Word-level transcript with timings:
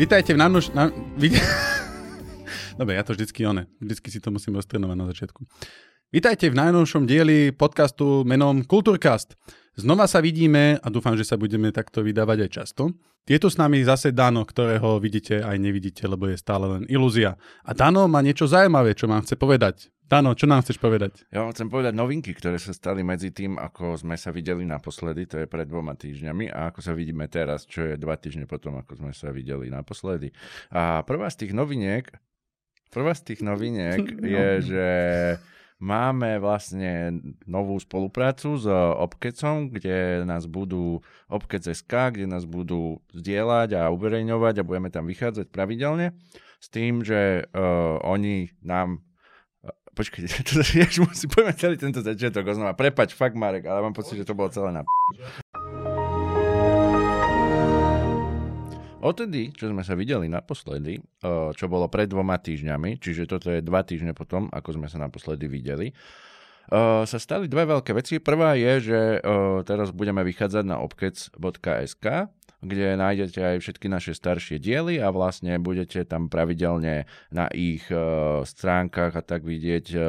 Vítajte 0.00 0.32
v 0.32 0.40
najnovš... 0.40 0.72
Na... 0.72 0.88
Dobre, 2.80 2.96
ja 2.96 3.04
to 3.04 3.12
vždycky 3.12 3.44
one. 3.44 3.68
Vždycky 3.84 4.08
si 4.08 4.16
to 4.16 4.32
musím 4.32 4.56
roztrenovať 4.56 4.96
na 4.96 5.06
začiatku. 5.12 5.44
Vítajte 6.08 6.48
v 6.48 6.56
najnovšom 6.56 7.04
dieli 7.04 7.52
podcastu 7.52 8.24
menom 8.24 8.64
Kultúrcast. 8.64 9.36
Znova 9.76 10.08
sa 10.08 10.24
vidíme 10.24 10.80
a 10.80 10.86
dúfam, 10.88 11.20
že 11.20 11.28
sa 11.28 11.36
budeme 11.36 11.68
takto 11.68 12.00
vydávať 12.00 12.48
aj 12.48 12.50
často. 12.50 12.96
Je 13.28 13.36
tu 13.36 13.52
s 13.52 13.60
nami 13.60 13.84
zase 13.84 14.16
Dano, 14.16 14.48
ktorého 14.48 14.96
vidíte 15.04 15.44
aj 15.44 15.60
nevidíte, 15.60 16.08
lebo 16.08 16.32
je 16.32 16.40
stále 16.40 16.64
len 16.64 16.88
ilúzia. 16.88 17.36
A 17.60 17.76
Dano 17.76 18.08
má 18.08 18.24
niečo 18.24 18.48
zaujímavé, 18.48 18.96
čo 18.96 19.04
vám 19.04 19.20
chce 19.20 19.36
povedať. 19.36 19.92
Dano, 20.10 20.34
čo 20.34 20.50
nám 20.50 20.66
chceš 20.66 20.82
povedať? 20.82 21.22
Ja 21.30 21.46
vám 21.46 21.54
chcem 21.54 21.70
povedať 21.70 21.94
novinky, 21.94 22.34
ktoré 22.34 22.58
sa 22.58 22.74
stali 22.74 23.06
medzi 23.06 23.30
tým, 23.30 23.54
ako 23.54 23.94
sme 23.94 24.18
sa 24.18 24.34
videli 24.34 24.66
naposledy, 24.66 25.30
to 25.30 25.38
je 25.38 25.46
pred 25.46 25.70
dvoma 25.70 25.94
týždňami, 25.94 26.50
a 26.50 26.74
ako 26.74 26.82
sa 26.82 26.98
vidíme 26.98 27.30
teraz, 27.30 27.62
čo 27.62 27.86
je 27.86 27.94
dva 27.94 28.18
týždne 28.18 28.50
potom, 28.50 28.74
ako 28.74 28.98
sme 28.98 29.14
sa 29.14 29.30
videli 29.30 29.70
naposledy. 29.70 30.34
A 30.74 31.06
prvá 31.06 31.30
z 31.30 31.46
tých 31.46 31.52
noviniek, 31.54 32.10
Prvá 32.90 33.14
z 33.14 33.22
tých 33.22 33.40
noviniek 33.46 34.02
no. 34.18 34.26
je, 34.26 34.48
že 34.66 34.88
máme 35.78 36.42
vlastne 36.42 37.22
novú 37.46 37.78
spoluprácu 37.78 38.58
s 38.58 38.66
Obkecom, 38.98 39.70
kde 39.70 40.26
nás 40.26 40.50
budú 40.50 41.00
Obkec.sk, 41.30 42.18
kde 42.18 42.26
nás 42.26 42.44
budú 42.44 42.98
zdieľať 43.14 43.78
a 43.78 43.82
uverejňovať 43.94 44.54
a 44.60 44.66
budeme 44.66 44.90
tam 44.90 45.06
vychádzať 45.06 45.54
pravidelne 45.54 46.18
s 46.60 46.66
tým, 46.68 47.00
že 47.00 47.46
uh, 47.46 47.96
oni 48.04 48.52
nám 48.60 49.00
Počkajte, 50.00 50.32
to, 50.48 50.64
ja 50.80 50.88
musím 51.04 51.28
povedať 51.28 51.56
celý 51.60 51.76
tento 51.76 52.00
začiatok 52.00 52.56
znova. 52.56 52.72
Prepač, 52.72 53.12
fakt 53.12 53.36
Marek, 53.36 53.68
ale 53.68 53.84
mám 53.84 53.92
pocit, 53.92 54.16
že 54.16 54.24
to 54.24 54.32
bolo 54.32 54.48
celé 54.48 54.72
na. 54.72 54.80
Odtedy, 59.04 59.52
čo 59.52 59.68
sme 59.68 59.84
sa 59.84 59.92
videli 59.92 60.24
naposledy, 60.24 61.04
čo 61.52 61.64
bolo 61.68 61.92
pred 61.92 62.08
dvoma 62.08 62.40
týždňami, 62.40 62.96
čiže 62.96 63.28
toto 63.28 63.52
je 63.52 63.60
dva 63.60 63.84
týždne 63.84 64.16
potom, 64.16 64.48
ako 64.48 64.80
sme 64.80 64.88
sa 64.88 64.96
naposledy 64.96 65.44
videli, 65.52 65.92
sa 67.04 67.18
stali 67.20 67.44
dve 67.44 67.68
veľké 67.68 67.92
veci. 67.92 68.24
Prvá 68.24 68.56
je, 68.56 68.92
že 68.92 69.00
teraz 69.68 69.92
budeme 69.92 70.24
vychádzať 70.24 70.64
na 70.64 70.80
obkec.sk, 70.80 72.06
kde 72.60 73.00
nájdete 73.00 73.40
aj 73.40 73.56
všetky 73.64 73.86
naše 73.88 74.12
staršie 74.12 74.60
diely 74.60 75.00
a 75.00 75.08
vlastne 75.08 75.56
budete 75.56 76.04
tam 76.04 76.28
pravidelne 76.28 77.08
na 77.32 77.46
ich 77.52 77.88
uh, 77.88 78.44
stránkach 78.44 79.16
a 79.16 79.22
tak 79.24 79.48
vidieť 79.48 79.86
uh, 79.96 80.02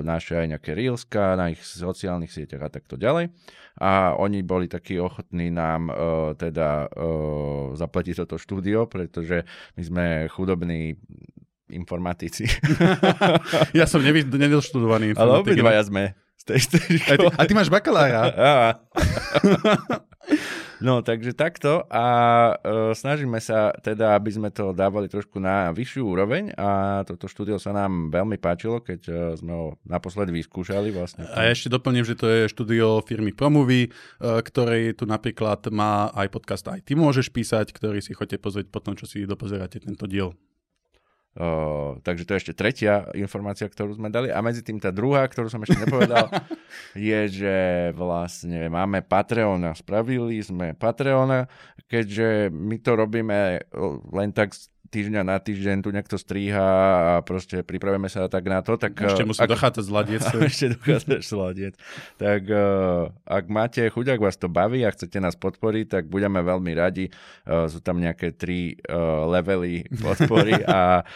naše 0.00 0.40
aj 0.40 0.46
nejaké 0.56 0.72
reelska 0.72 1.36
na 1.36 1.52
ich 1.52 1.60
sociálnych 1.60 2.32
sieťach 2.32 2.66
a 2.66 2.72
takto 2.72 2.96
ďalej. 2.96 3.32
A 3.80 4.16
oni 4.16 4.44
boli 4.44 4.68
takí 4.68 4.96
ochotní 4.96 5.52
nám 5.52 5.88
uh, 5.88 5.94
teda 6.36 6.88
uh, 6.88 7.76
zaplatiť 7.76 8.24
toto 8.24 8.40
štúdio, 8.40 8.88
pretože 8.88 9.44
my 9.76 9.82
sme 9.84 10.04
chudobní 10.32 10.96
informatici. 11.70 12.48
ja 13.78 13.86
som 13.86 14.02
nevy, 14.02 14.26
nedoštudovaný 14.26 15.14
informatik. 15.14 15.54
Ale 15.54 15.54
obidvaja 15.54 15.82
sme 15.86 16.04
a, 16.48 17.14
ty, 17.16 17.26
a 17.36 17.42
ty 17.44 17.52
máš 17.52 17.68
bakalára. 17.68 18.32
No, 20.80 21.04
takže 21.04 21.36
takto 21.36 21.84
a 21.92 22.04
uh, 22.56 22.96
snažíme 22.96 23.36
sa 23.36 23.68
teda, 23.84 24.16
aby 24.16 24.32
sme 24.32 24.48
to 24.48 24.72
dávali 24.72 25.12
trošku 25.12 25.36
na 25.36 25.76
vyššiu 25.76 26.02
úroveň 26.08 26.56
a 26.56 27.00
toto 27.04 27.28
štúdio 27.28 27.60
sa 27.60 27.76
nám 27.76 28.08
veľmi 28.08 28.40
páčilo, 28.40 28.80
keď 28.80 29.00
uh, 29.12 29.16
sme 29.36 29.52
ho 29.52 29.66
naposledy 29.84 30.32
vyskúšali 30.32 30.88
vlastne. 30.88 31.28
A 31.36 31.44
ja 31.44 31.52
ešte 31.52 31.68
doplním, 31.68 32.08
že 32.08 32.16
to 32.16 32.24
je 32.24 32.48
štúdio 32.48 33.04
firmy 33.04 33.36
Promovy, 33.36 33.92
uh, 33.92 34.40
ktorej 34.40 34.96
tu 34.96 35.04
napríklad 35.04 35.68
má 35.68 36.08
aj 36.16 36.32
podcast 36.32 36.64
aj 36.72 36.80
ty 36.80 36.96
môžeš 36.96 37.28
písať, 37.28 37.76
ktorý 37.76 38.00
si 38.00 38.16
chodíte 38.16 38.40
pozrieť 38.40 38.72
potom, 38.72 38.96
čo 38.96 39.04
si 39.04 39.28
dopozeráte 39.28 39.84
tento 39.84 40.08
diel. 40.08 40.32
Uh, 41.30 41.94
takže 42.02 42.26
to 42.26 42.34
je 42.34 42.40
ešte 42.42 42.58
tretia 42.58 43.06
informácia, 43.14 43.70
ktorú 43.70 43.94
sme 43.94 44.10
dali. 44.10 44.34
A 44.34 44.42
medzi 44.42 44.66
tým 44.66 44.82
tá 44.82 44.90
druhá, 44.90 45.22
ktorú 45.30 45.46
som 45.46 45.62
ešte 45.62 45.78
nepovedal, 45.78 46.26
je, 46.98 47.20
že 47.30 47.56
vlastne 47.94 48.66
máme 48.66 49.06
Patreona. 49.06 49.78
Spravili 49.78 50.42
sme 50.42 50.74
Patreona, 50.74 51.46
keďže 51.86 52.50
my 52.50 52.76
to 52.82 52.90
robíme 52.98 53.62
len 54.10 54.30
tak 54.34 54.58
týždňa 54.90 55.22
na 55.22 55.38
týždeň 55.38 55.86
tu 55.86 55.94
niekto 55.94 56.18
stríha 56.18 56.66
a 56.98 57.12
proste 57.22 57.62
pripravíme 57.62 58.10
sa 58.10 58.26
tak 58.26 58.44
na 58.50 58.58
to. 58.60 58.74
Tak, 58.74 58.98
ešte 58.98 59.22
musím 59.22 59.46
ak, 59.46 59.50
dochádzať 59.54 59.84
z 59.86 59.90
ladiec. 59.94 60.22
ešte 60.50 60.66
dochádzaš 60.74 61.22
z 61.22 61.34
ladiec. 61.38 61.74
Tak 62.18 62.42
uh, 62.50 63.14
ak 63.24 63.44
máte 63.46 63.86
chuť, 63.86 64.18
ak 64.18 64.20
vás 64.20 64.34
to 64.34 64.50
baví 64.50 64.82
a 64.82 64.90
chcete 64.90 65.22
nás 65.22 65.38
podporiť, 65.38 65.86
tak 65.86 66.04
budeme 66.10 66.42
veľmi 66.42 66.74
radi. 66.74 67.14
Uh, 67.46 67.70
sú 67.70 67.78
tam 67.78 68.02
nejaké 68.02 68.34
tri 68.34 68.74
levely 69.30 69.86
podpory 70.02 70.58
a 70.66 71.06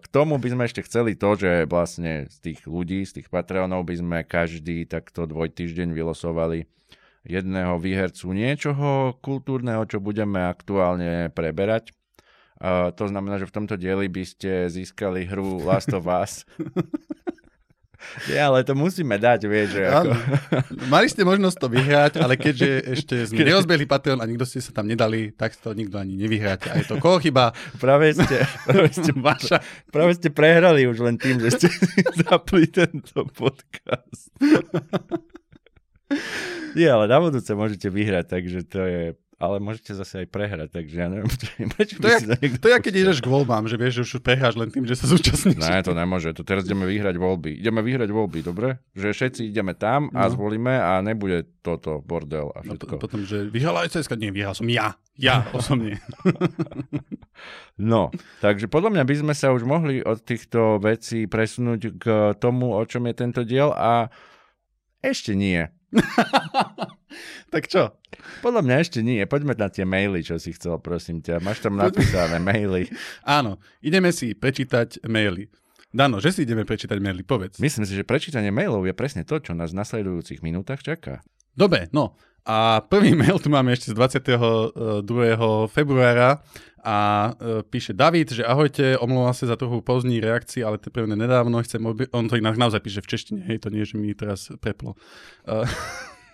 k 0.00 0.06
tomu 0.08 0.40
by 0.40 0.48
sme 0.48 0.64
ešte 0.64 0.82
chceli 0.88 1.14
to, 1.14 1.36
že 1.36 1.68
vlastne 1.68 2.26
z 2.32 2.36
tých 2.50 2.60
ľudí, 2.64 3.04
z 3.04 3.20
tých 3.20 3.28
Patreonov 3.28 3.84
by 3.84 3.94
sme 4.00 4.18
každý 4.24 4.88
takto 4.88 5.28
dvojtýždeň 5.28 5.92
vylosovali 5.92 6.64
jedného 7.28 7.76
výhercu 7.76 8.32
niečoho 8.32 9.20
kultúrneho, 9.20 9.84
čo 9.84 10.00
budeme 10.00 10.40
aktuálne 10.48 11.28
preberať 11.30 11.92
Uh, 12.60 12.92
to 12.92 13.08
znamená, 13.08 13.40
že 13.40 13.48
v 13.48 13.56
tomto 13.56 13.80
dieli 13.80 14.04
by 14.12 14.24
ste 14.28 14.68
získali 14.68 15.24
hru 15.24 15.64
Last 15.64 15.96
of 15.96 16.04
Us. 16.04 16.44
Ja, 18.32 18.48
ale 18.48 18.64
to 18.64 18.72
musíme 18.72 19.20
dať, 19.20 19.44
vieš. 19.46 19.76
Že 19.76 19.82
ako... 19.92 20.14
Mali 20.92 21.06
ste 21.12 21.22
možnosť 21.22 21.56
to 21.60 21.68
vyhrať, 21.68 22.12
ale 22.18 22.34
keďže 22.40 22.70
ešte 22.96 23.14
sme 23.28 23.44
neozbehli 23.44 23.84
Patreon 23.84 24.20
a 24.24 24.26
nikto 24.26 24.48
ste 24.48 24.64
sa 24.64 24.72
tam 24.72 24.88
nedali, 24.88 25.30
tak 25.36 25.54
to 25.56 25.76
nikto 25.76 26.00
ani 26.00 26.16
nevyhráte. 26.16 26.72
A 26.72 26.80
je 26.80 26.88
to 26.88 26.96
koho 26.96 27.20
chyba? 27.20 27.52
Práve 27.76 28.16
ste, 28.16 28.48
práve 28.64 28.90
ste, 28.90 29.12
Vaša. 29.12 29.60
práve 29.92 30.16
ste 30.16 30.32
prehrali 30.32 30.88
už 30.88 31.04
len 31.04 31.16
tým, 31.20 31.38
že 31.38 31.60
ste 31.60 31.68
zapli 32.24 32.66
tento 32.66 33.28
podcast. 33.36 34.32
Nie, 36.74 36.96
ale 36.96 37.06
na 37.06 37.18
budúce 37.20 37.52
môžete 37.54 37.92
vyhrať, 37.92 38.26
takže 38.26 38.60
to 38.66 38.80
je 38.82 39.02
ale 39.40 39.56
môžete 39.56 39.96
zase 39.96 40.22
aj 40.22 40.26
prehrať, 40.28 40.68
takže 40.68 40.94
ja 41.00 41.08
neviem, 41.08 41.24
prečo 41.74 41.96
to, 41.96 42.06
je, 42.12 42.28
to 42.60 42.66
je, 42.68 42.76
keď 42.76 42.94
ideš 43.08 43.24
k 43.24 43.32
voľbám, 43.32 43.64
že 43.72 43.80
vieš, 43.80 43.92
že 43.96 44.02
už 44.04 44.10
prehráš 44.20 44.60
len 44.60 44.68
tým, 44.68 44.84
že 44.84 45.00
sa 45.00 45.08
zúčastníš. 45.08 45.64
Ne, 45.64 45.80
to 45.80 45.96
nemôže, 45.96 46.36
to 46.36 46.44
teraz 46.44 46.68
ideme 46.68 46.84
vyhrať 46.84 47.16
voľby. 47.16 47.56
Ideme 47.56 47.80
vyhrať 47.80 48.12
voľby, 48.12 48.44
dobre? 48.44 48.84
Že 48.92 49.16
všetci 49.16 49.40
ideme 49.48 49.72
tam 49.72 50.12
a 50.12 50.28
no. 50.28 50.36
zvolíme 50.36 50.76
a 50.76 51.00
nebude 51.00 51.48
toto 51.64 52.04
bordel 52.04 52.52
a 52.52 52.60
všetko. 52.60 53.00
A 53.00 53.00
potom, 53.00 53.24
že 53.24 53.48
vyhrala 53.48 53.88
aj 53.88 53.96
CSK, 53.96 54.20
nie, 54.20 54.28
vyhral 54.28 54.52
som 54.52 54.68
ja, 54.68 55.00
ja 55.16 55.48
osobne. 55.56 56.04
no, 57.80 58.12
takže 58.44 58.68
podľa 58.68 59.00
mňa 59.00 59.04
by 59.08 59.14
sme 59.24 59.32
sa 59.32 59.56
už 59.56 59.64
mohli 59.64 60.04
od 60.04 60.20
týchto 60.20 60.76
vecí 60.84 61.24
presunúť 61.24 61.80
k 61.96 62.04
tomu, 62.36 62.76
o 62.76 62.82
čom 62.84 63.08
je 63.08 63.14
tento 63.16 63.40
diel 63.48 63.72
a 63.72 64.12
ešte 65.00 65.32
nie. 65.32 65.64
tak 67.54 67.66
čo? 67.66 67.94
Podľa 68.40 68.62
mňa 68.62 68.76
ešte 68.78 68.98
nie. 69.02 69.20
Poďme 69.26 69.58
na 69.58 69.68
tie 69.68 69.82
maily, 69.82 70.22
čo 70.22 70.38
si 70.38 70.54
chcel, 70.54 70.78
prosím 70.78 71.20
ťa. 71.20 71.42
Máš 71.42 71.60
tam 71.62 71.74
napísané 71.76 72.38
maily. 72.50 72.86
Áno, 73.26 73.58
ideme 73.82 74.14
si 74.14 74.32
prečítať 74.32 75.02
maily. 75.06 75.50
Dano, 75.90 76.22
že 76.22 76.30
si 76.30 76.46
ideme 76.46 76.62
prečítať 76.62 77.02
maily, 77.02 77.26
povedz. 77.26 77.58
Myslím 77.58 77.82
si, 77.82 77.98
že 77.98 78.06
prečítanie 78.06 78.54
mailov 78.54 78.86
je 78.86 78.94
presne 78.94 79.26
to, 79.26 79.42
čo 79.42 79.58
nás 79.58 79.74
v 79.74 79.82
nasledujúcich 79.82 80.38
minútach 80.38 80.78
čaká. 80.86 81.18
Dobre, 81.58 81.90
no. 81.90 82.14
A 82.46 82.80
prvý 82.80 83.14
mail 83.20 83.38
tu 83.38 83.48
máme 83.52 83.72
ešte 83.72 83.92
z 83.92 83.94
22. 83.94 85.68
februára 85.68 86.40
a 86.80 87.30
e, 87.36 87.60
píše 87.68 87.92
David, 87.92 88.32
že 88.32 88.44
ahojte, 88.44 88.96
omlouvám 88.96 89.36
sa 89.36 89.52
za 89.52 89.56
trochu 89.56 89.84
pozdní 89.84 90.20
reakcii, 90.20 90.64
ale 90.64 90.80
teprve 90.80 91.12
nedávno 91.12 91.60
chcem, 91.60 91.84
obi- 91.84 92.08
on 92.16 92.24
to 92.24 92.40
inak 92.40 92.56
naozaj 92.56 92.80
píše 92.80 93.04
v 93.04 93.10
češtine, 93.12 93.40
hej, 93.44 93.60
to 93.60 93.68
nie, 93.68 93.84
že 93.84 94.00
mi 94.00 94.16
teraz 94.16 94.48
preplo. 94.64 94.96
Uh, 95.44 95.68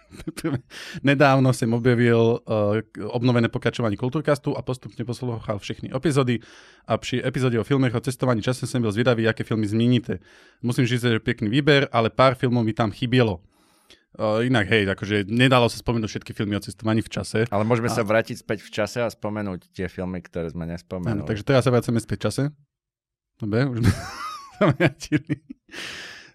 Nedávno 1.02 1.50
som 1.50 1.74
objavil 1.74 2.38
uh, 2.38 2.78
obnovené 3.10 3.50
pokračovanie 3.50 3.98
Kultúrkastu 3.98 4.54
a 4.54 4.62
postupne 4.62 5.02
poslúchal 5.02 5.58
všechny 5.58 5.90
epizódy 5.90 6.38
a 6.86 6.94
pri 6.94 7.26
epizóde 7.26 7.58
o 7.58 7.66
filmech 7.66 7.90
o 7.90 8.00
cestovaní 8.00 8.38
časom 8.38 8.70
som 8.70 8.80
byl 8.82 8.94
zvedavý, 8.94 9.26
aké 9.26 9.42
filmy 9.42 9.66
zmíníte. 9.66 10.22
Musím 10.62 10.86
říct, 10.86 11.02
že 11.02 11.18
pekný 11.18 11.50
výber, 11.50 11.90
ale 11.90 12.10
pár 12.10 12.38
filmov 12.38 12.62
mi 12.62 12.72
tam 12.72 12.94
chybělo. 12.94 13.42
Uh, 14.16 14.40
inak, 14.48 14.64
hej, 14.72 14.88
akože 14.88 15.28
nedalo 15.28 15.68
sa 15.68 15.76
spomenúť 15.76 16.08
všetky 16.08 16.32
filmy 16.32 16.56
o 16.56 16.62
cestovaní 16.64 17.04
v 17.04 17.12
čase. 17.12 17.44
Ale 17.52 17.68
môžeme 17.68 17.92
a... 17.92 17.94
sa 17.94 18.00
vrátiť 18.00 18.40
späť 18.40 18.64
v 18.64 18.70
čase 18.72 19.04
a 19.04 19.12
spomenúť 19.12 19.68
tie 19.76 19.92
filmy, 19.92 20.24
ktoré 20.24 20.48
sme 20.48 20.64
nespomenuli. 20.64 21.20
Ano, 21.20 21.28
takže 21.28 21.44
teraz 21.44 21.68
sa 21.68 21.70
vracame 21.72 22.00
späť 22.00 22.16
v 22.16 22.24
čase. 22.24 22.42
Dobre, 23.36 23.68
už 23.68 23.84
sme 23.84 23.92
vrátili. 24.72 25.44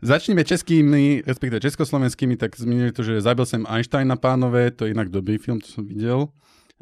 Začneme 0.02 0.46
českými, 0.46 1.26
respektíve 1.26 1.62
československými, 1.62 2.38
tak 2.38 2.54
zmenili 2.54 2.94
to, 2.94 3.02
že 3.02 3.22
zabil 3.22 3.50
som 3.50 3.66
Einstein 3.66 4.10
na 4.10 4.18
pánové, 4.18 4.70
to 4.70 4.86
je 4.86 4.94
inak 4.94 5.10
dobrý 5.10 5.42
film, 5.42 5.58
to 5.58 5.70
som 5.70 5.82
videl. 5.82 6.30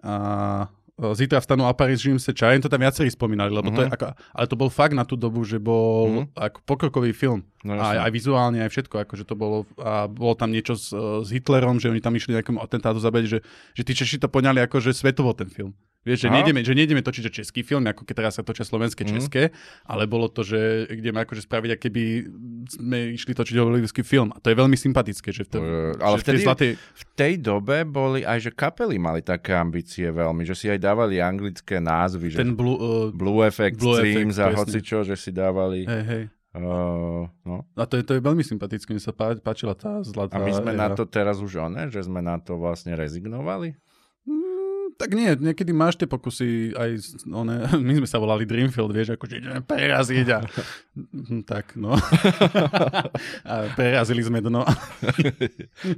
A 0.04 0.68
Zítra 1.16 1.40
vstanú 1.40 1.64
a 1.64 1.74
Paris 1.74 2.04
žijem 2.04 2.20
se 2.20 2.36
čajem, 2.36 2.62
to 2.62 2.68
tam 2.68 2.84
viacerí 2.84 3.08
spomínali, 3.08 3.56
lebo 3.56 3.72
mm-hmm. 3.72 3.76
to 3.76 3.82
je 3.82 3.90
mhm. 3.90 3.96
ako, 3.96 4.06
ale 4.36 4.46
to 4.48 4.56
bol 4.60 4.70
fakt 4.70 4.96
na 4.96 5.08
tú 5.08 5.16
dobu, 5.16 5.48
že 5.48 5.56
bol 5.56 6.28
mm-hmm. 6.28 6.36
ako 6.36 6.58
pokrokový 6.68 7.16
film. 7.16 7.48
No, 7.64 7.76
aj, 7.76 8.08
aj 8.08 8.12
vizuálne, 8.16 8.64
aj 8.64 8.72
všetko, 8.72 9.04
akože 9.04 9.24
to 9.28 9.36
bolo, 9.36 9.68
a 9.80 10.08
bolo 10.08 10.32
tam 10.36 10.52
niečo 10.52 10.80
s, 10.80 10.96
s 10.96 11.28
Hitlerom, 11.28 11.80
že 11.80 11.92
oni 11.92 12.00
tam 12.00 12.16
išli 12.16 12.36
nejakému 12.36 12.60
atentátu 12.64 13.04
zabiť, 13.04 13.26
že, 13.28 13.40
že 13.76 13.84
tí 13.84 13.92
Češi 13.96 14.24
to 14.24 14.32
poňali 14.32 14.64
ako, 14.64 14.80
že 14.80 14.96
svetovo 14.96 15.36
ten 15.36 15.52
film. 15.52 15.76
Vieš, 16.00 16.20
že 16.22 16.28
Aha. 16.28 16.36
nejdeme, 16.38 16.60
že 16.62 16.72
nejdeme 16.72 17.02
točiť 17.02 17.22
že 17.22 17.32
český 17.36 17.60
film, 17.60 17.84
ako 17.84 18.02
keď 18.02 18.16
teraz 18.18 18.34
sa 18.34 18.42
točia 18.42 18.64
slovenské, 18.64 19.04
Mhm. 19.04 19.12
české, 19.12 19.52
ale 19.84 20.06
bolo 20.06 20.26
to, 20.26 20.42
že 20.42 20.58
ideme 20.90 21.20
akože 21.20 21.44
spraviť, 21.44 21.70
aké 21.72 21.88
by 21.88 22.04
sme 22.70 22.98
išli 23.12 23.32
točiť 23.32 23.52
hollywoodský 23.54 24.02
film. 24.02 24.32
A 24.32 24.40
to 24.40 24.48
je 24.48 24.56
veľmi 24.56 24.76
sympatické, 24.76 25.30
že 25.30 25.44
v, 25.44 25.50
tom, 25.50 25.60
To 25.60 25.68
je- 25.68 25.96
ale 26.00 26.16
že 26.16 26.18
v 26.18 26.24
tej 26.24 26.32
vtedy- 26.32 26.46
zlatej... 26.46 26.72
V 26.80 27.04
tej 27.14 27.34
dobe 27.38 27.78
boli 27.84 28.20
aj, 28.22 28.40
že 28.40 28.52
kapely 28.54 28.96
mali 28.96 29.20
také 29.22 29.52
ambície 29.54 30.08
veľmi, 30.08 30.42
že 30.42 30.56
si 30.56 30.66
aj 30.66 30.80
dávali 30.80 31.20
anglické 31.20 31.78
názvy, 31.78 32.32
že 32.32 32.38
Ten 32.38 32.56
blue, 32.56 32.76
uh, 32.76 33.12
Blue 33.12 33.44
Effect, 33.44 33.76
Blue 33.76 33.94
Streams 33.94 34.36
Effect, 34.36 34.56
a 34.56 34.60
hocičo, 34.62 35.04
že 35.04 35.14
si 35.14 35.30
dávali. 35.30 35.84
hej, 35.84 36.04
hej. 36.06 36.24
Uh, 36.52 37.30
no. 37.44 37.62
A 37.74 37.86
to 37.86 37.94
je, 37.94 38.04
to 38.04 38.14
je 38.14 38.22
veľmi 38.22 38.42
sympatické, 38.42 38.90
mne 38.90 39.00
sa 39.00 39.12
pá, 39.12 39.36
páčila 39.36 39.72
tá 39.74 40.02
zlatá 40.02 40.34
A 40.34 40.42
my 40.42 40.50
sme 40.52 40.72
na 40.74 40.88
éra. 40.88 40.96
to 40.96 41.06
teraz 41.06 41.38
už 41.38 41.62
one, 41.62 41.88
že 41.88 42.02
sme 42.02 42.20
na 42.20 42.38
to 42.38 42.56
vlastne 42.56 42.92
rezignovali? 42.94 43.78
Tak 45.00 45.16
nie, 45.16 45.32
niekedy 45.32 45.72
máš 45.72 45.96
tie 45.96 46.12
pokusy 46.12 46.76
aj, 46.76 47.24
one, 47.32 47.64
my 47.88 47.94
sme 48.04 48.08
sa 48.08 48.20
volali 48.20 48.44
Dreamfield, 48.44 48.92
vieš, 48.92 49.16
akože 49.16 49.40
ideme 49.40 49.64
preraziť 49.64 50.28
a 50.36 50.40
tak, 51.56 51.80
no. 51.80 51.96
a 53.50 53.54
prerazili 53.80 54.20
sme 54.20 54.44
dno. 54.44 54.68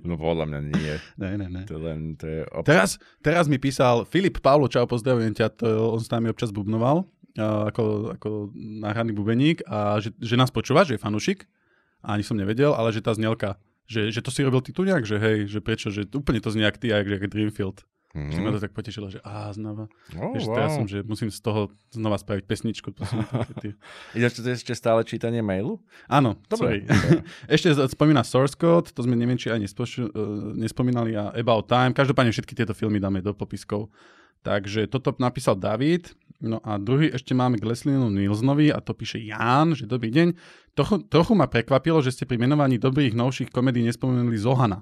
No 0.05 0.13
podľa 0.21 0.45
mňa 0.45 0.59
nie. 0.69 0.93
ne, 1.17 1.31
ne, 1.33 1.47
ne. 1.49 1.63
To 1.65 1.81
len, 1.81 2.13
to 2.13 2.29
je 2.29 2.39
op- 2.53 2.69
Teraz, 2.69 3.01
teraz 3.25 3.49
mi 3.49 3.57
písal 3.57 4.05
Filip 4.05 4.37
Paulo, 4.37 4.69
čau, 4.69 4.85
pozdravujem 4.85 5.33
ťa, 5.33 5.49
to, 5.57 5.97
on 5.97 5.97
s 5.97 6.13
nami 6.13 6.29
občas 6.29 6.53
bubnoval, 6.53 7.09
ako, 7.41 8.13
ako 8.21 8.53
náhradný 8.53 9.17
bubeník 9.17 9.65
a 9.65 9.97
že, 9.97 10.13
že 10.21 10.37
nás 10.37 10.53
počúva, 10.53 10.85
že 10.85 10.99
je 10.99 11.01
fanušik 11.01 11.49
a 12.05 12.13
ani 12.13 12.21
som 12.21 12.37
nevedel, 12.37 12.77
ale 12.77 12.93
že 12.93 13.01
tá 13.01 13.17
znelka, 13.17 13.57
že, 13.89 14.13
že 14.13 14.21
to 14.21 14.29
si 14.29 14.45
robil 14.45 14.61
ty 14.61 14.69
tu 14.77 14.85
nejak, 14.85 15.09
že 15.09 15.17
hej, 15.17 15.49
že 15.49 15.57
prečo, 15.57 15.89
že 15.89 16.05
úplne 16.13 16.37
to 16.37 16.53
znie 16.53 16.69
jak 16.69 16.77
ty, 16.77 16.93
jak, 16.93 17.09
jak 17.09 17.25
Dreamfield. 17.25 17.81
Mm. 18.11 18.27
Že 18.27 18.39
ma 18.43 18.49
to 18.51 18.59
tak 18.59 18.75
potešilo, 18.75 19.07
že 19.07 19.23
á, 19.23 19.47
znova. 19.55 19.87
Oh, 20.19 20.35
Vieš, 20.35 20.51
wow. 20.51 20.55
teraz 20.59 20.71
som, 20.75 20.83
že 20.83 20.99
musím 21.07 21.31
z 21.31 21.39
toho 21.39 21.71
znova 21.95 22.19
spraviť 22.19 22.43
pesničku. 22.43 22.91
To 22.91 23.07
som, 23.07 23.23
ty. 23.63 23.71
Ideš 24.11 24.43
to 24.43 24.51
ešte 24.51 24.75
stále 24.75 25.07
čítanie 25.07 25.39
mailu? 25.39 25.79
Áno, 26.11 26.35
Dobre. 26.51 26.83
sorry. 26.83 27.19
Ešte 27.55 27.71
spomína 27.71 28.27
Source 28.27 28.59
Code, 28.59 28.91
to 28.91 29.07
sme 29.07 29.15
neviem, 29.15 29.39
či 29.39 29.47
aj 29.47 29.63
nespošu, 29.63 30.11
uh, 30.11 30.51
nespomínali, 30.59 31.15
a 31.15 31.31
About 31.31 31.71
Time. 31.71 31.95
Každopádne 31.95 32.35
všetky 32.35 32.51
tieto 32.51 32.75
filmy 32.75 32.99
dáme 32.99 33.23
do 33.23 33.31
popiskov. 33.31 33.87
Takže 34.41 34.89
toto 34.91 35.15
napísal 35.21 35.55
David. 35.55 36.11
No 36.41 36.57
a 36.65 36.81
druhý 36.81 37.13
ešte 37.13 37.37
máme 37.37 37.61
k 37.61 37.69
Leslinu 37.69 38.09
Nilsnovi 38.09 38.73
a 38.73 38.81
to 38.81 38.97
píše 38.97 39.21
Ján, 39.21 39.77
že 39.77 39.85
dobrý 39.85 40.09
deň. 40.09 40.33
Trochu, 40.73 41.05
trochu 41.05 41.37
ma 41.37 41.45
prekvapilo, 41.45 42.01
že 42.01 42.09
ste 42.09 42.25
pri 42.25 42.41
menovaní 42.41 42.81
dobrých 42.81 43.13
novších 43.13 43.53
komedí 43.53 43.85
nespomenuli 43.85 44.41
Zohana. 44.41 44.81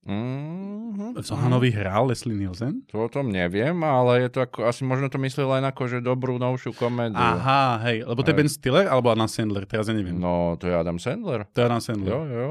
Mm-hmm. 0.00 1.20
Zohanovi 1.20 1.76
hral 1.76 2.08
Leslie 2.08 2.32
Nielsen? 2.32 2.80
To 2.88 3.04
o 3.04 3.08
tom 3.12 3.28
neviem, 3.28 3.76
ale 3.84 4.24
je 4.24 4.28
to 4.32 4.38
ako, 4.48 4.64
asi 4.64 4.80
možno 4.88 5.12
to 5.12 5.20
myslel 5.20 5.52
len 5.52 5.64
ako, 5.68 5.92
že 5.92 5.98
dobrú 6.00 6.40
novšiu 6.40 6.72
komédiu. 6.72 7.20
Aha, 7.20 7.84
hej, 7.84 8.08
lebo 8.08 8.24
to 8.24 8.32
je. 8.32 8.36
Ben 8.40 8.48
Stiller 8.48 8.88
alebo 8.88 9.12
Adam 9.12 9.28
Sandler, 9.28 9.68
teraz 9.68 9.92
ja 9.92 9.94
neviem. 9.94 10.16
No, 10.16 10.56
to 10.56 10.72
je 10.72 10.74
Adam 10.74 10.96
Sandler. 10.96 11.44
To 11.52 11.58
je 11.60 11.64
Adam 11.68 11.82
Sandler. 11.84 12.12
Jo, 12.16 12.20
jo. 12.24 12.48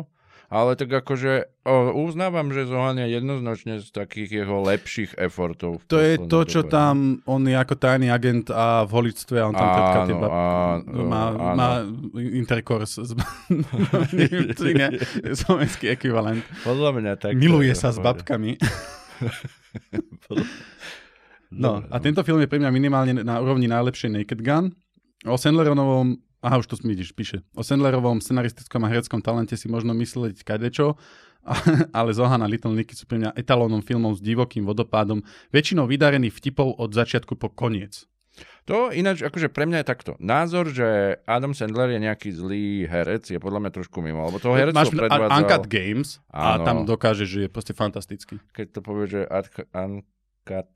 Ale 0.50 0.74
tak 0.74 0.90
akože 0.90 1.62
o, 1.62 1.94
uznávam, 2.01 2.50
že 2.50 2.66
Zohan 2.66 2.98
je 2.98 3.06
jednoznačne 3.06 3.78
z 3.78 3.86
takých 3.88 4.42
jeho 4.42 4.57
lepších 4.60 5.13
effortov. 5.16 5.78
v 5.78 5.84
To 5.86 5.98
je 6.01 6.13
to, 6.25 6.40
čo 6.42 6.66
dobe. 6.66 6.74
tam, 6.74 6.96
on 7.24 7.46
je 7.46 7.54
ako 7.54 7.78
tajný 7.78 8.10
agent 8.10 8.50
a 8.50 8.81
v 8.81 8.90
holičstve 8.90 9.38
a 9.38 9.46
on 9.46 9.54
tam 9.54 9.69
Áno, 9.69 10.18
bab- 10.18 10.34
áno, 10.90 11.04
má, 11.06 11.24
áno. 11.30 11.54
má 11.54 11.69
intercourse 12.34 13.06
s... 13.06 13.13
slovenský 15.38 15.94
ekvivalent. 15.94 16.42
Podľa 16.66 16.90
mňa 16.98 17.13
tak. 17.16 17.38
Miluje 17.38 17.72
sa 17.78 17.94
s 17.94 18.01
babkami. 18.01 18.57
No 21.50 21.81
a 21.81 21.98
tento 21.98 22.22
film 22.22 22.38
je 22.38 22.46
pre 22.46 22.62
mňa 22.62 22.69
minimálne 22.69 23.25
na 23.25 23.42
úrovni 23.42 23.66
najlepšej 23.66 24.13
Naked 24.13 24.46
Gun. 24.46 24.69
O 25.25 25.34
Sandlerovom, 25.34 26.22
aha 26.39 26.59
už 26.59 26.68
to 26.68 26.75
vidíš, 26.81 27.12
píše. 27.15 27.44
O 27.56 27.63
Sandlerovom 27.63 28.24
scenaristickom 28.24 28.83
a 28.86 28.91
hereckom 28.91 29.19
talente 29.19 29.56
si 29.59 29.68
možno 29.68 29.91
myslieť 29.95 30.44
kadečo, 30.44 30.95
ale 31.95 32.12
Zohan 32.12 32.44
a 32.44 32.47
Little 32.47 32.75
Nicky 32.75 32.95
sú 32.95 33.07
pre 33.07 33.19
mňa 33.19 33.36
etalónom 33.39 33.80
filmov 33.80 34.19
s 34.19 34.21
divokým 34.24 34.68
vodopádom, 34.68 35.24
väčšinou 35.56 35.88
vydarených 35.88 36.36
vtipov 36.36 36.75
od 36.75 36.91
začiatku 36.91 37.39
po 37.39 37.47
koniec. 37.51 38.07
To 38.69 38.94
ináč, 38.94 39.25
akože 39.25 39.50
pre 39.51 39.65
mňa 39.65 39.81
je 39.81 39.88
takto. 39.88 40.12
Názor, 40.21 40.69
že 40.71 41.19
Adam 41.25 41.51
Sandler 41.51 41.97
je 41.97 42.00
nejaký 42.06 42.30
zlý 42.31 42.86
herec, 42.86 43.27
je 43.27 43.39
podľa 43.41 43.65
mňa 43.65 43.71
trošku 43.74 44.00
mimo, 44.00 44.24
lebo 44.30 44.38
toho 44.38 44.56
herectvo 44.56 44.80
Máš 44.80 44.94
predvádzal... 44.94 45.39
Uncut 45.41 45.65
Games 45.68 46.09
a 46.30 46.56
Áno. 46.56 46.63
tam 46.63 46.77
dokáže, 46.86 47.25
že 47.25 47.47
je 47.47 47.50
proste 47.50 47.74
fantastický. 47.74 48.38
Keď 48.53 48.68
to 48.77 48.80
povie, 48.86 49.09
že 49.09 49.21
Uncut 49.27 50.69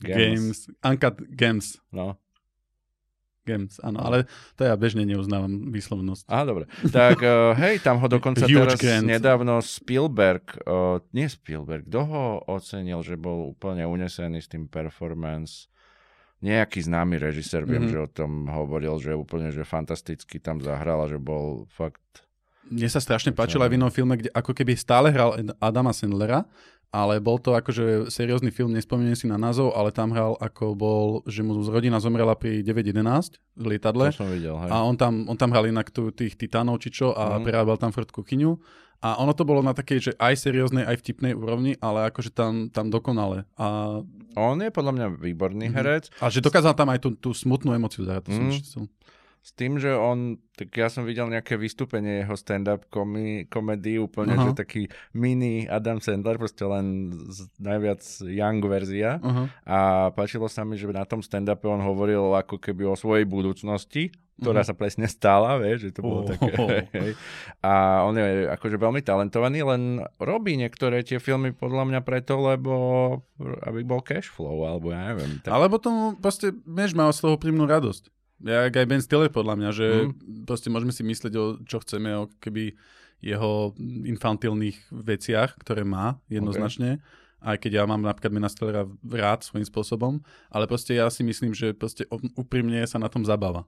Games. 0.00 0.16
Games. 0.16 0.58
Uncut 0.80 1.16
Games. 1.28 1.66
No. 1.92 2.16
Games, 3.42 3.80
áno, 3.80 3.98
ale 3.98 4.28
to 4.52 4.62
ja 4.62 4.76
bežne 4.76 5.02
neuznávam 5.02 5.48
výslovnosť. 5.68 6.28
Aha, 6.28 6.44
dobre. 6.44 6.64
Tak 6.86 7.18
uh, 7.18 7.56
hej, 7.56 7.80
tam 7.80 7.96
ho 7.96 8.06
dokonca 8.06 8.44
Huge 8.44 8.52
teraz 8.52 8.78
Grant. 8.78 9.08
nedávno 9.08 9.58
Spielberg, 9.58 10.60
uh, 10.62 11.00
nie 11.10 11.24
Spielberg, 11.24 11.84
kto 11.84 12.00
ho 12.02 12.24
ocenil, 12.46 13.00
že 13.00 13.16
bol 13.16 13.50
úplne 13.50 13.84
unesený 13.84 14.38
s 14.38 14.48
tým 14.48 14.68
performance? 14.68 15.72
Nejaký 16.40 16.80
známy 16.82 17.16
režisér, 17.16 17.64
viem, 17.64 17.84
Mhm. 17.84 17.90
že 17.90 17.98
o 17.98 18.08
tom 18.08 18.32
hovoril, 18.46 18.96
že 18.96 19.12
úplne, 19.12 19.48
že 19.48 19.60
fantasticky 19.60 20.36
tam 20.36 20.60
zahral 20.60 21.04
a 21.04 21.08
že 21.08 21.16
bol 21.16 21.68
fakt... 21.68 22.00
Mne 22.64 22.86
sa 22.86 22.96
strašne 22.96 23.32
páčilo 23.32 23.60
aj 23.60 23.72
v 23.72 23.76
inom 23.76 23.90
filme, 23.90 24.14
kde 24.14 24.30
ako 24.30 24.52
keby 24.52 24.72
stále 24.72 25.10
hral 25.10 25.36
Adama 25.58 25.90
Sandlera, 25.90 26.44
ale 26.90 27.18
bol 27.18 27.36
to 27.36 27.52
akože 27.52 28.08
seriózny 28.08 28.50
film, 28.50 28.70
nespomínam 28.70 29.14
si 29.14 29.24
na 29.24 29.36
názov, 29.36 29.72
ale 29.72 29.90
tam 29.90 30.10
hral 30.10 30.34
ako 30.36 30.74
bol, 30.74 31.04
že 31.24 31.40
mu 31.40 31.54
rodina 31.60 31.96
zomrela 31.96 32.34
pri 32.34 32.60
9.11 32.60 33.38
v 33.54 33.64
lietadle 33.68 34.10
To 34.10 34.18
som 34.18 34.28
videl, 34.28 34.58
hej. 34.58 34.68
a 34.68 34.82
on 34.82 34.94
tam, 34.94 35.24
on 35.24 35.34
tam 35.34 35.48
hral 35.48 35.64
inak 35.64 35.88
tu, 35.88 36.10
tých 36.10 36.34
titánov 36.34 36.78
či 36.78 36.90
čo 36.92 37.12
a 37.12 37.36
Mhm. 37.36 37.42
prerábal 37.42 37.76
tam 37.76 37.90
furt 37.90 38.08
kuchyňu 38.08 38.58
a 39.00 39.16
ono 39.16 39.32
to 39.32 39.42
bolo 39.42 39.60
na 39.60 39.70
takej, 39.70 39.98
že 40.02 40.12
aj 40.14 40.34
serióznej, 40.36 40.84
aj 40.84 40.98
vtipnej 40.98 41.32
úrovni, 41.32 41.72
ale 41.78 42.10
akože 42.10 42.30
tam, 42.30 42.68
tam 42.68 42.88
dokonale. 42.88 43.46
A, 43.56 44.02
On 44.32 44.54
je 44.56 44.68
podľa 44.68 44.92
mňa 44.92 45.06
výborný 45.16 45.66
Mhm. 45.66 45.74
herec. 45.74 46.04
a 46.16 46.26
že 46.26 46.38
dokázal 46.38 46.70
tam 46.72 46.86
aj 46.88 46.98
tú, 46.98 47.10
tú 47.12 47.30
smutnú 47.30 47.70
emociu 47.70 48.02
zahrať, 48.02 48.22
to 48.24 48.32
som 48.32 48.44
Mhm. 48.44 48.90
S 49.40 49.50
tým, 49.50 49.76
že 49.76 49.88
on, 49.90 50.36
tak 50.52 50.68
ja 50.70 50.86
som 50.86 51.02
videl 51.02 51.24
nejaké 51.26 51.56
vystúpenie 51.56 52.20
jeho 52.20 52.34
stand-up 52.34 52.84
komi- 52.86 53.44
komedii, 53.46 53.96
úplne, 53.96 54.32
Aha. 54.32 54.44
že 54.46 54.52
taký 54.54 54.82
mini 55.10 55.64
Adam 55.64 55.96
Sandler, 55.96 56.36
proste 56.36 56.60
len 56.62 56.86
z, 57.26 57.48
najviac 57.56 57.98
young 58.22 58.60
verzia. 58.62 59.16
Uh-huh. 59.16 59.48
A 59.64 59.78
páčilo 60.10 60.44
sa 60.44 60.60
mi, 60.60 60.76
že 60.76 60.84
na 60.86 61.02
tom 61.02 61.20
stand-upe 61.20 61.64
on 61.64 61.80
hovoril 61.80 62.36
ako 62.36 62.58
keby 62.58 62.84
o 62.84 62.94
svojej 62.94 63.24
budúcnosti, 63.24 64.12
ktorá 64.36 64.60
Mhm. 64.60 64.68
sa 64.68 64.74
presne 64.74 65.06
stala, 65.06 65.56
vieš, 65.56 65.88
že 65.88 65.96
to 65.96 66.00
bolo 66.00 66.20
Oh. 66.20 66.28
také. 66.28 66.52
Hej. 67.00 67.12
A 67.58 67.72
on 68.02 68.12
je 68.14 68.24
akože 68.46 68.76
veľmi 68.76 69.00
talentovaný, 69.00 69.60
len 69.62 69.82
robí 70.16 70.52
niektoré 70.54 71.00
tie 71.00 71.16
filmy 71.16 71.50
podľa 71.50 71.84
mňa 71.86 72.00
preto, 72.02 72.36
lebo 72.38 72.72
aby 73.62 73.80
bol 73.82 74.00
cash 74.00 74.28
flow, 74.28 74.64
alebo 74.64 74.92
ja 74.92 75.10
neviem. 75.10 75.40
Tak... 75.40 75.48
Alebo 75.48 75.76
tomu 75.76 76.12
proste, 76.14 76.52
vieš, 76.62 76.92
má 76.92 77.08
z 77.08 77.24
toho 77.24 77.36
príjemnú 77.36 77.64
radosť. 77.64 78.19
Ja, 78.40 78.68
aj 78.68 78.88
Ben 78.88 79.04
Stiller 79.04 79.28
podľa 79.28 79.54
mňa, 79.60 79.70
že 79.76 79.86
mm. 80.08 80.48
proste 80.48 80.72
môžeme 80.72 80.92
si 80.96 81.04
myslieť 81.04 81.32
o 81.36 81.44
čo 81.60 81.80
chceme, 81.84 82.08
o 82.16 82.32
keby 82.40 82.72
jeho 83.20 83.76
infantilných 84.08 84.80
veciach, 84.88 85.60
ktoré 85.60 85.84
má 85.84 86.16
jednoznačne. 86.32 87.04
Aj 87.40 87.56
keď 87.56 87.80
ja 87.80 87.84
mám 87.88 88.04
napríklad 88.04 88.32
Bena 88.32 88.52
Stillera 88.52 88.84
rád 89.04 89.44
svojím 89.44 89.64
spôsobom, 89.64 90.20
ale 90.52 90.68
proste 90.68 90.96
ja 90.96 91.08
si 91.08 91.24
myslím, 91.24 91.56
že 91.56 91.72
proste 91.72 92.04
úprimne 92.36 92.84
sa 92.84 93.00
na 93.00 93.08
tom 93.08 93.24
zabáva. 93.24 93.64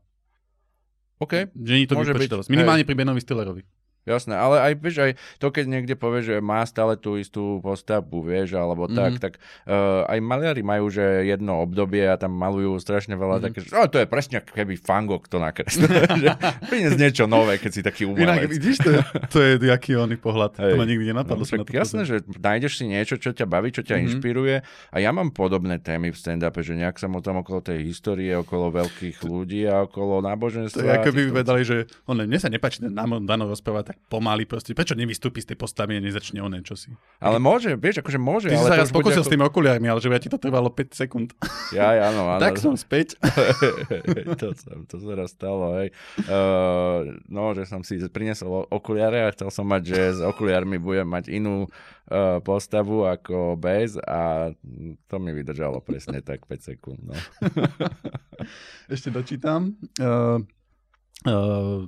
OK, 1.20 1.52
Že 1.52 1.72
nie 1.76 1.88
to 1.88 1.96
Môže 1.96 2.12
byť. 2.12 2.50
Minimálne 2.52 2.84
pri 2.84 2.96
Benovi 2.98 3.20
Stillerovi. 3.22 3.62
Jasné, 4.04 4.34
ale 4.34 4.58
aj, 4.60 4.72
vieš, 4.76 4.96
aj 5.00 5.10
to, 5.36 5.48
keď 5.48 5.64
niekde 5.64 5.94
povie, 5.94 6.20
že 6.20 6.34
má 6.36 6.58
stále 6.62 6.94
tú 6.94 7.14
istú 7.14 7.62
postavbu, 7.62 8.18
vieš, 8.24 8.54
alebo 8.54 8.86
tak, 8.86 9.16
tak 9.16 9.32
uh, 9.62 10.02
aj 10.04 10.18
maliari 10.18 10.60
majú, 10.60 10.88
že 10.88 11.00
jedno 11.24 11.60
obdobie 11.60 12.02
a 12.02 12.16
tam 12.16 12.32
malujú 12.32 12.74
strašne 12.76 13.14
veľa 13.14 13.38
Mhm. 13.38 13.42
také, 13.44 13.58
že 13.60 13.70
oh, 13.72 13.86
to 13.86 13.96
je 13.96 14.06
presne 14.06 14.38
keby 14.40 14.74
Fangok 14.76 15.26
to 15.26 15.38
nakreslil. 15.38 15.86
že 16.18 16.34
prinies 16.66 16.94
niečo 16.94 17.24
nové, 17.24 17.56
keď 17.56 17.70
si 17.70 17.80
taký 17.80 18.02
Inak, 18.04 18.42
umelec. 18.42 18.50
vidíš, 18.50 18.76
to 18.78 18.90
je, 18.90 18.98
to 19.28 19.38
je 19.38 19.50
jaký 19.62 19.94
oný 19.94 20.16
pohľad. 20.16 20.58
Hej. 20.58 20.72
To 20.72 20.76
ma 20.76 20.84
nikdy 20.84 21.04
nenapadlo. 21.06 21.44
No, 21.44 21.54
na 21.54 21.62
to 21.62 21.72
jasné, 21.72 22.02
že 22.02 22.16
nájdeš 22.26 22.72
si 22.76 22.84
niečo, 22.84 23.14
čo 23.16 23.30
ťa 23.30 23.46
baví, 23.46 23.70
čo 23.70 23.80
ťa 23.80 23.96
Mhm. 23.96 24.02
inšpiruje 24.04 24.54
a 24.66 24.96
ja 24.96 25.10
mám 25.10 25.30
podobné 25.30 25.78
témy 25.78 26.10
v 26.10 26.16
stand-upe, 26.16 26.58
že 26.60 26.74
nejak 26.74 26.96
sa 26.96 27.06
tam 27.14 27.38
okolo 27.38 27.60
tej 27.60 27.84
histórie, 27.84 28.34
okolo 28.34 28.70
veľkých 28.72 29.22
ľudí 29.22 29.62
a 29.64 29.84
okolo 29.84 30.18
náboženstva. 30.22 30.74
To 30.74 30.84
je 30.84 30.96
ako 30.96 31.10
by 31.10 31.20
povedali, 31.30 31.62
že 31.62 31.76
on, 32.04 32.18
mne 32.18 32.34
sa 32.36 32.48
nepáči 32.48 32.80
ten 32.80 32.90
Dano, 32.90 33.22
Dano 33.22 33.46
rozprávať 33.46 33.91
tak 33.92 34.00
pomaly 34.08 34.48
proste. 34.48 34.72
Prečo 34.72 34.96
nevystúpi 34.96 35.44
z 35.44 35.52
tej 35.52 35.58
postavy 35.60 35.96
a 35.96 36.00
nezačne 36.00 36.40
oné, 36.40 36.64
čo 36.64 36.72
si? 36.72 36.88
Ale 37.20 37.36
môže, 37.36 37.76
vieš, 37.76 38.00
akože 38.00 38.16
môže. 38.16 38.48
Ty 38.48 38.56
ale 38.56 38.64
si 38.64 38.72
sa 38.72 38.84
bude 38.88 38.96
pokusil 39.04 39.20
ako- 39.20 39.28
s 39.28 39.32
tými 39.36 39.44
okuliarmi, 39.44 39.86
ale 39.92 40.00
že 40.00 40.08
ja 40.08 40.20
ti 40.20 40.32
to 40.32 40.40
trvalo 40.40 40.72
5 40.72 40.96
sekúnd. 40.96 41.36
Ja, 41.76 41.92
ja, 41.92 42.08
áno, 42.08 42.24
áno. 42.24 42.40
tak 42.40 42.56
som 42.56 42.72
späť. 42.72 43.20
to, 44.40 44.56
sa, 44.56 44.70
to 44.88 44.96
sa 44.96 45.12
raz 45.12 45.36
stalo, 45.36 45.76
hej. 45.84 45.92
Uh, 46.24 47.20
no, 47.28 47.52
že 47.52 47.68
som 47.68 47.84
si 47.84 48.00
priniesol 48.08 48.64
okuliare 48.72 49.28
a 49.28 49.32
chcel 49.36 49.52
som 49.52 49.68
mať, 49.68 49.82
že 49.92 50.00
s 50.16 50.20
okuliarmi 50.24 50.80
budem 50.80 51.08
mať 51.08 51.28
inú 51.28 51.68
uh, 51.68 52.40
postavu 52.40 53.04
ako 53.04 53.60
bez 53.60 54.00
a 54.00 54.52
to 55.08 55.16
mi 55.20 55.36
vydržalo 55.36 55.84
presne 55.84 56.24
tak 56.24 56.48
5 56.48 56.68
sekúnd. 56.72 57.00
No. 57.04 57.14
Ešte 58.94 59.12
dočítam. 59.12 59.76
Uh, 60.00 60.40
uh, 61.28 61.84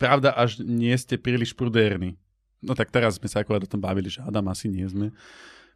pravda, 0.00 0.32
až 0.32 0.64
nie 0.64 0.96
ste 0.96 1.20
príliš 1.20 1.52
prudérni. 1.52 2.16
No 2.64 2.72
tak 2.72 2.88
teraz 2.88 3.20
sme 3.20 3.28
sa 3.28 3.44
akorát 3.44 3.64
o 3.64 3.68
tom 3.68 3.84
bavili, 3.84 4.08
že 4.08 4.24
Adam 4.24 4.48
asi 4.48 4.72
nie 4.72 4.88
sme. 4.88 5.12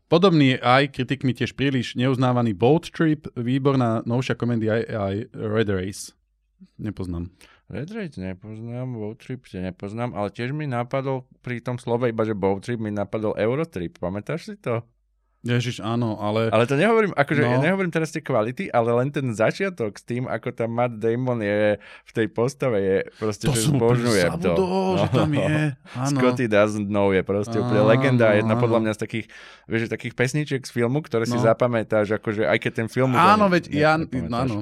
Podobný 0.09 0.61
aj 0.61 0.97
kritikmi 0.97 1.33
tiež 1.33 1.57
príliš 1.57 1.97
neuznávaný 1.97 2.53
Boat 2.53 2.93
Trip, 2.93 3.25
výborná 3.37 4.05
novšia 4.05 4.37
komédia 4.37 4.81
aj, 4.81 4.85
aj 4.89 5.15
Red 5.33 5.69
Race. 5.73 6.13
Nepoznám. 6.77 7.33
Red 7.73 7.89
Race 7.97 8.21
nepoznám, 8.21 8.93
Boat 8.93 9.25
Trip 9.25 9.41
nepoznám, 9.49 10.13
ale 10.13 10.29
tiež 10.29 10.53
mi 10.53 10.69
napadol 10.69 11.25
pri 11.41 11.65
tom 11.65 11.81
slove 11.81 12.05
iba, 12.13 12.29
že 12.29 12.37
Boat 12.37 12.69
Trip 12.69 12.77
mi 12.77 12.93
napadol 12.93 13.33
Eurotrip. 13.41 13.97
Pamätáš 13.97 14.53
si 14.53 14.57
to? 14.61 14.85
Ježiš, 15.45 15.79
áno, 15.79 16.17
ale... 16.17 16.49
Ale 16.49 16.65
to 16.65 16.73
nehovorím, 16.73 17.13
akože 17.13 17.45
No. 17.45 17.61
no. 17.61 17.63
nehovorím 17.63 17.93
teraz 17.93 18.09
tie 18.09 18.19
kvality, 18.19 18.73
ale 18.73 18.97
len 18.97 19.13
ten 19.13 19.29
začiatok 19.29 19.93
s 19.93 20.03
tým, 20.03 20.25
ako 20.25 20.51
tam 20.51 20.73
Matt 20.73 20.97
Damon 20.97 21.39
je 21.39 21.77
v 21.77 22.13
tej 22.13 22.27
postave, 22.27 22.81
je 22.81 22.97
proste, 23.15 23.45
to 23.45 23.53
že 23.53 23.69
zbožňujem 23.69 24.41
to. 24.41 24.53
No. 24.57 24.97
že 24.97 25.09
tam 25.13 25.31
je. 25.31 25.77
Áno. 26.01 26.17
Scotty 26.17 26.49
Doesn't 26.49 26.89
Know 26.89 27.13
je 27.13 27.21
proste 27.21 27.55
úplne 27.55 27.85
Áno, 27.85 27.93
legenda, 27.93 28.33
jedna 28.33 28.57
áno. 28.57 28.63
podľa 28.65 28.79
mňa 28.81 28.93
z 28.97 29.01
takých, 29.01 29.27
vieš, 29.65 29.93
takých 29.93 30.15
pesničiek 30.17 30.63
z 30.65 30.73
filmu, 30.73 31.05
ktoré 31.05 31.29
si 31.29 31.37
No. 31.37 31.45
zapamätáš, 31.45 32.17
akože 32.17 32.49
aj 32.49 32.59
keď 32.59 32.73
ten 32.75 32.89
film... 32.89 33.13
Áno, 33.13 33.53
veď 33.53 33.69
ja, 33.69 34.01
no, 34.01 34.09
áno. 34.33 34.57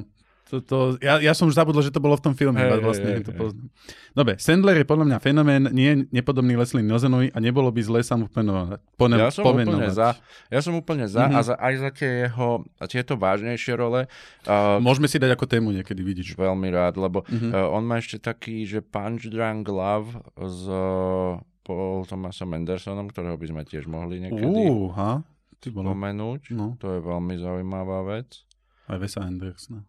To, 0.45 0.59
to, 0.59 0.77
ja, 0.99 1.17
ja 1.17 1.31
som 1.31 1.45
už 1.45 1.55
zabudol, 1.55 1.79
že 1.79 1.89
to 1.89 1.97
bolo 1.97 2.13
v 2.13 2.21
tom 2.21 2.33
filme, 2.33 2.55
hey, 2.55 2.77
vlastne 2.77 3.09
hej, 3.11 3.23
to 3.23 3.31
hej. 3.31 3.39
poznám. 3.39 3.67
Dobre, 4.11 4.33
Sandler 4.35 4.75
je 4.75 4.85
podľa 4.85 5.05
mňa 5.07 5.17
fenomén, 5.19 5.63
nie 5.67 5.87
je 5.87 5.97
nepodobný 6.11 6.53
Leslie 6.53 6.81
Nozenovi 6.81 7.27
a 7.27 7.39
nebolo 7.39 7.67
by 7.67 7.81
zle 7.81 7.99
sa 7.99 8.13
mu 8.13 8.27
pomenovať. 8.27 8.77
Pone, 8.93 9.15
Ja 9.15 9.27
som 9.27 9.41
úplne 9.43 9.65
pomenovať. 9.65 9.89
za, 9.89 10.09
ja 10.47 10.59
som 10.59 10.73
úplne 10.73 11.05
za 11.05 11.23
Mhm. 11.23 11.33
a 11.33 11.39
za, 11.41 11.55
aj 11.55 11.73
za 11.75 11.89
tie 11.91 12.11
jeho, 12.23 12.49
tieto 12.85 13.13
vážnejšie 13.15 13.73
role. 13.73 14.05
Uh, 14.43 14.77
Môžeme 14.77 15.05
si 15.05 15.15
dať 15.15 15.31
ako 15.31 15.45
tému 15.47 15.71
niekedy, 15.71 16.01
vidíš. 16.01 16.35
veľmi 16.35 16.69
rád, 16.69 16.95
lebo 16.97 17.23
Mhm. 17.25 17.49
uh, 17.49 17.71
on 17.71 17.81
má 17.81 17.97
ešte 17.97 18.19
taký, 18.19 18.61
že 18.63 18.79
Punch 18.79 19.25
Drunk 19.25 19.65
Love 19.65 20.11
s 20.37 20.59
uh, 20.65 21.39
Paul 21.61 22.03
Thomasom 22.03 22.51
Andersonom, 22.51 23.07
ktorého 23.07 23.33
by 23.33 23.47
sme 23.47 23.61
tiež 23.63 23.87
mohli 23.87 24.19
niekedy 24.19 24.43
Uú, 24.43 24.91
ha? 24.91 25.23
Ty 25.57 25.71
spomenúť. 25.71 26.51
No, 26.51 26.75
To 26.77 26.91
je 26.91 26.99
veľmi 26.99 27.35
zaujímavá 27.37 28.03
vec. 28.05 28.43
aj 28.85 28.99
Vesa 28.99 29.23
Andersona. 29.23 29.87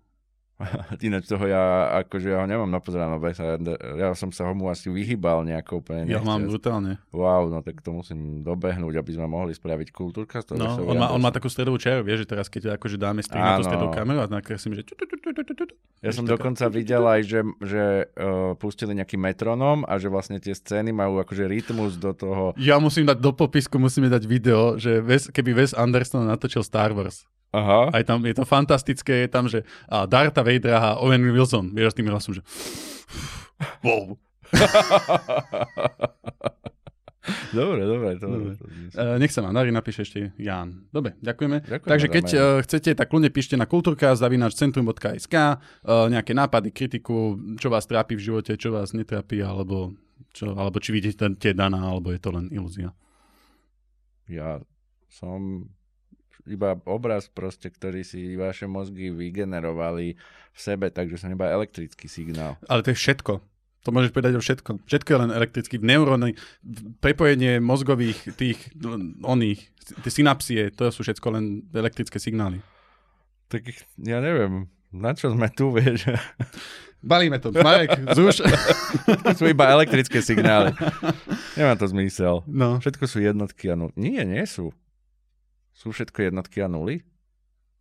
Ináč 1.06 1.26
toho 1.26 1.44
ja, 1.50 1.90
akože 2.06 2.30
ja 2.30 2.38
ho 2.38 2.46
nemám 2.46 2.70
napozerané, 2.70 3.18
ja 3.98 4.14
som 4.14 4.30
sa 4.30 4.46
mu 4.54 4.70
asi 4.70 4.86
vyhýbal 4.86 5.42
nejako 5.42 5.82
úplne. 5.82 6.06
Ja 6.06 6.22
ho 6.22 6.26
mám 6.26 6.46
brutálne. 6.46 7.02
Wow, 7.10 7.50
no 7.50 7.58
tak 7.58 7.82
to 7.82 7.90
musím 7.90 8.46
dobehnúť, 8.46 8.94
aby 9.02 9.10
sme 9.18 9.26
mohli 9.26 9.50
spraviť 9.50 9.90
kultúrka. 9.90 10.46
toho 10.46 10.54
No, 10.54 10.78
on 10.86 10.94
má, 10.94 11.10
on 11.10 11.18
má 11.18 11.34
takú 11.34 11.50
stredovú 11.50 11.82
čiaru, 11.82 12.06
vieš, 12.06 12.26
že 12.26 12.38
teraz 12.38 12.46
keď 12.46 12.78
akože 12.78 12.94
dáme 12.94 13.26
string 13.26 13.42
na 13.42 13.58
tú 13.58 13.66
stredovú 13.66 13.90
kameru 13.90 14.22
a 14.22 14.30
nakreslím, 14.30 14.78
že... 14.78 14.86
Ja 16.04 16.12
som 16.12 16.28
dokonca 16.28 16.68
videl 16.68 17.00
aj, 17.00 17.20
že, 17.24 17.40
že 17.64 17.82
uh, 18.12 18.52
pustili 18.60 18.92
nejaký 18.92 19.16
metronom 19.16 19.88
a 19.88 19.96
že 19.96 20.12
vlastne 20.12 20.36
tie 20.36 20.52
scény 20.52 20.92
majú 20.92 21.16
akože 21.24 21.48
rytmus 21.48 21.96
do 21.96 22.12
toho. 22.12 22.52
Ja 22.60 22.76
musím 22.76 23.08
dať 23.08 23.18
do 23.24 23.32
popisku, 23.32 23.80
musíme 23.80 24.12
dať 24.12 24.22
video, 24.28 24.76
že 24.76 25.00
keby 25.32 25.64
Wes 25.64 25.72
Anderson 25.72 26.28
natočil 26.28 26.60
Star 26.60 26.92
Wars. 26.92 27.24
Aha. 27.54 27.94
Aj 27.94 28.02
tam 28.02 28.18
je 28.26 28.34
to 28.34 28.42
fantastické, 28.42 29.24
je 29.24 29.28
tam, 29.30 29.46
že 29.46 29.62
a 29.86 30.10
Darta 30.10 30.42
Vadera 30.44 30.78
a 30.78 31.00
Owen 31.00 31.24
Wilson, 31.32 31.72
vieš 31.72 31.96
s 31.96 31.98
tým 31.98 32.08
hlasom, 32.12 32.36
že 32.36 32.42
wow. 33.82 34.14
dobre, 37.56 37.82
dobre. 37.88 38.08
To, 38.20 38.26
Dobre. 38.28 38.52
to, 38.60 38.64
Uh, 38.94 39.18
nech 39.18 39.34
sa 39.34 39.42
vám 39.42 39.58
darí, 39.58 39.74
napíše 39.74 40.06
ešte 40.06 40.30
Jan. 40.38 40.86
Dobre, 40.94 41.18
ďakujeme. 41.18 41.66
Ďakujeme 41.66 41.90
Takže 41.90 42.06
keď 42.06 42.26
uh, 42.30 42.62
chcete, 42.62 42.94
tak 42.94 43.10
kľudne 43.10 43.26
píšte 43.26 43.58
na 43.58 43.66
kultúrka 43.66 44.14
zavinač 44.14 44.54
centrum.sk 44.54 45.34
uh, 45.34 45.56
nejaké 46.06 46.30
nápady, 46.30 46.70
kritiku, 46.70 47.34
čo 47.58 47.74
vás 47.74 47.90
trápi 47.90 48.14
v 48.14 48.22
živote, 48.22 48.54
čo 48.54 48.70
vás 48.70 48.94
netrápi, 48.94 49.42
alebo, 49.42 49.98
čo, 50.30 50.54
alebo 50.54 50.78
či 50.78 50.94
vidíte 50.94 51.26
daná, 51.58 51.90
alebo 51.90 52.14
je 52.14 52.22
to 52.22 52.30
len 52.30 52.46
ilúzia. 52.54 52.94
ja 54.30 54.62
som 55.10 55.66
iba 56.44 56.76
obraz 56.84 57.28
proste, 57.32 57.72
ktorý 57.72 58.04
si 58.04 58.36
vaše 58.36 58.68
mozgy 58.68 59.10
vygenerovali 59.10 60.16
v 60.54 60.58
sebe, 60.58 60.92
takže 60.92 61.16
som 61.18 61.32
iba 61.32 61.50
elektrický 61.50 62.06
signál. 62.06 62.60
Ale 62.68 62.84
to 62.84 62.92
je 62.92 63.00
všetko. 63.00 63.40
To 63.84 63.92
môžeš 63.92 64.16
povedať 64.16 64.32
o 64.36 64.40
všetko. 64.40 64.88
Všetko 64.88 65.08
je 65.12 65.18
len 65.20 65.30
elektricky. 65.32 65.76
Neuróny, 65.76 66.32
prepojenie 67.04 67.60
mozgových 67.60 68.32
tých 68.32 68.56
oných, 69.20 69.60
tie 70.00 70.12
synapsie, 70.12 70.72
to 70.72 70.88
sú 70.88 71.04
všetko 71.04 71.26
len 71.36 71.68
elektrické 71.68 72.16
signály. 72.16 72.64
Tak 73.52 73.68
ja 74.00 74.24
neviem, 74.24 74.72
na 74.88 75.12
čo 75.12 75.28
sme 75.36 75.52
tu, 75.52 75.68
vieš? 75.76 76.08
Balíme 77.04 77.36
to. 77.36 77.52
Marek, 77.52 78.00
zuš. 78.16 78.40
sú 79.36 79.44
iba 79.44 79.68
elektrické 79.68 80.24
signály. 80.24 80.72
Nemá 81.52 81.76
to 81.76 81.84
zmysel. 81.84 82.40
No. 82.48 82.80
Všetko 82.80 83.04
sú 83.04 83.20
jednotky 83.20 83.68
a. 83.68 83.76
Nie, 83.92 84.24
nie 84.24 84.40
sú. 84.48 84.72
Sú 85.74 85.90
všetko 85.90 86.22
jednotky 86.24 86.62
a 86.62 86.70
nuly? 86.70 87.02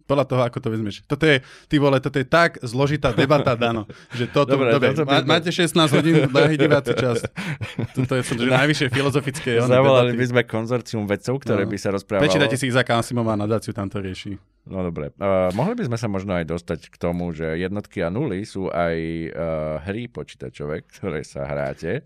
Podľa 0.03 0.27
toho, 0.27 0.41
ako 0.43 0.59
to 0.59 0.67
vezmeš. 0.67 1.00
Toto 1.07 1.23
je, 1.23 1.39
ty 1.71 1.79
vole, 1.79 1.95
toto 1.95 2.19
je 2.19 2.27
tak 2.27 2.59
zložitá 2.59 3.15
debata, 3.15 3.55
Dano, 3.55 3.88
že 4.12 4.27
toto, 4.27 4.59
Dobre, 4.59 4.75
dobre, 4.75 4.91
toto 4.91 5.07
by 5.07 5.23
má, 5.23 5.39
máte 5.39 5.47
16 5.47 5.71
hodín, 5.95 6.27
drahý 6.27 6.59
diváci 6.59 6.91
čas. 6.91 7.23
Toto 7.95 8.19
je 8.19 8.21
že 8.27 8.51
najvyššie 8.59 8.91
filozofické 8.91 9.63
Zavolali 9.63 10.12
by 10.12 10.19
debaty. 10.19 10.27
sme 10.27 10.41
konzorcium 10.43 11.07
vedcov, 11.07 11.39
ktoré 11.39 11.63
No. 11.63 11.71
by 11.71 11.77
sa 11.79 11.95
rozprávalo. 11.95 12.27
Prečítajte 12.27 12.59
si 12.59 12.67
Izaka 12.67 13.00
Asimová 13.00 13.39
nadáciu, 13.39 13.71
tam 13.71 13.88
to 13.88 14.03
rieši. 14.03 14.35
No 14.67 14.83
dobre. 14.83 15.15
Uh, 15.15 15.47
mohli 15.55 15.71
by 15.71 15.88
sme 15.88 15.95
sa 15.95 16.12
možno 16.12 16.35
aj 16.35 16.51
dostať 16.51 16.91
k 16.91 16.95
tomu, 17.00 17.31
že 17.31 17.55
jednotky 17.55 18.03
a 18.03 18.12
nuly 18.12 18.43
sú 18.43 18.67
aj 18.67 18.95
uh, 18.95 19.35
hry 19.88 20.12
počítačové, 20.12 20.83
ktoré 20.83 21.23
sa 21.23 21.47
hráte 21.47 22.03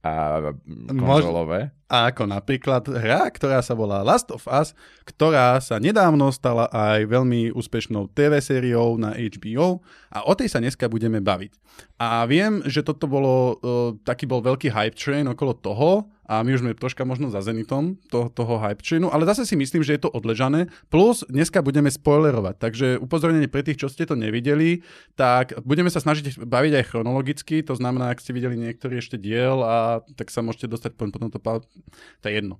a 0.00 0.40
konzolové. 0.88 1.68
Ako 1.86 2.26
napríklad 2.26 2.82
hra, 2.90 3.30
ktorá 3.30 3.62
sa 3.62 3.70
volá 3.78 4.02
Last 4.02 4.34
of 4.34 4.50
Us, 4.50 4.74
ktorá 5.06 5.54
sa 5.62 5.78
nedávno 5.78 6.34
stala 6.34 6.66
aj 6.74 7.06
veľmi 7.06 7.54
úspešnou 7.54 8.10
TV 8.10 8.42
sériou 8.42 8.98
na 8.98 9.14
HBO 9.14 9.86
a 10.16 10.24
o 10.24 10.32
tej 10.32 10.48
sa 10.48 10.64
dneska 10.64 10.88
budeme 10.88 11.20
baviť. 11.20 11.52
A 12.00 12.24
viem, 12.24 12.64
že 12.64 12.80
toto 12.80 13.04
bolo, 13.04 13.60
uh, 13.60 13.92
taký 14.00 14.24
bol 14.24 14.40
veľký 14.40 14.72
hype 14.72 14.96
train 14.96 15.28
okolo 15.28 15.52
toho 15.52 16.08
a 16.24 16.40
my 16.40 16.56
už 16.56 16.64
sme 16.64 16.72
troška 16.72 17.04
možno 17.04 17.28
za 17.28 17.44
zenitom 17.44 18.00
to, 18.08 18.32
toho 18.32 18.56
hype 18.56 18.80
trainu, 18.80 19.12
ale 19.12 19.28
zase 19.28 19.44
si 19.44 19.54
myslím, 19.60 19.84
že 19.84 20.00
je 20.00 20.08
to 20.08 20.10
odležané. 20.10 20.72
Plus 20.88 21.20
dneska 21.28 21.60
budeme 21.60 21.92
spoilerovať, 21.92 22.54
takže 22.56 22.86
upozornenie 22.96 23.52
pre 23.52 23.60
tých, 23.60 23.84
čo 23.84 23.92
ste 23.92 24.08
to 24.08 24.16
nevideli, 24.16 24.80
tak 25.20 25.52
budeme 25.68 25.92
sa 25.92 26.00
snažiť 26.00 26.40
baviť 26.48 26.72
aj 26.80 26.88
chronologicky, 26.88 27.60
to 27.60 27.76
znamená, 27.76 28.16
ak 28.16 28.24
ste 28.24 28.32
videli 28.32 28.56
niektorý 28.56 29.04
ešte 29.04 29.20
diel 29.20 29.60
a 29.60 30.00
tak 30.16 30.32
sa 30.32 30.40
môžete 30.40 30.72
dostať 30.72 30.96
po, 30.96 31.12
potom 31.12 31.28
to, 31.28 31.38
to 31.38 32.24
je 32.24 32.32
jedno. 32.32 32.56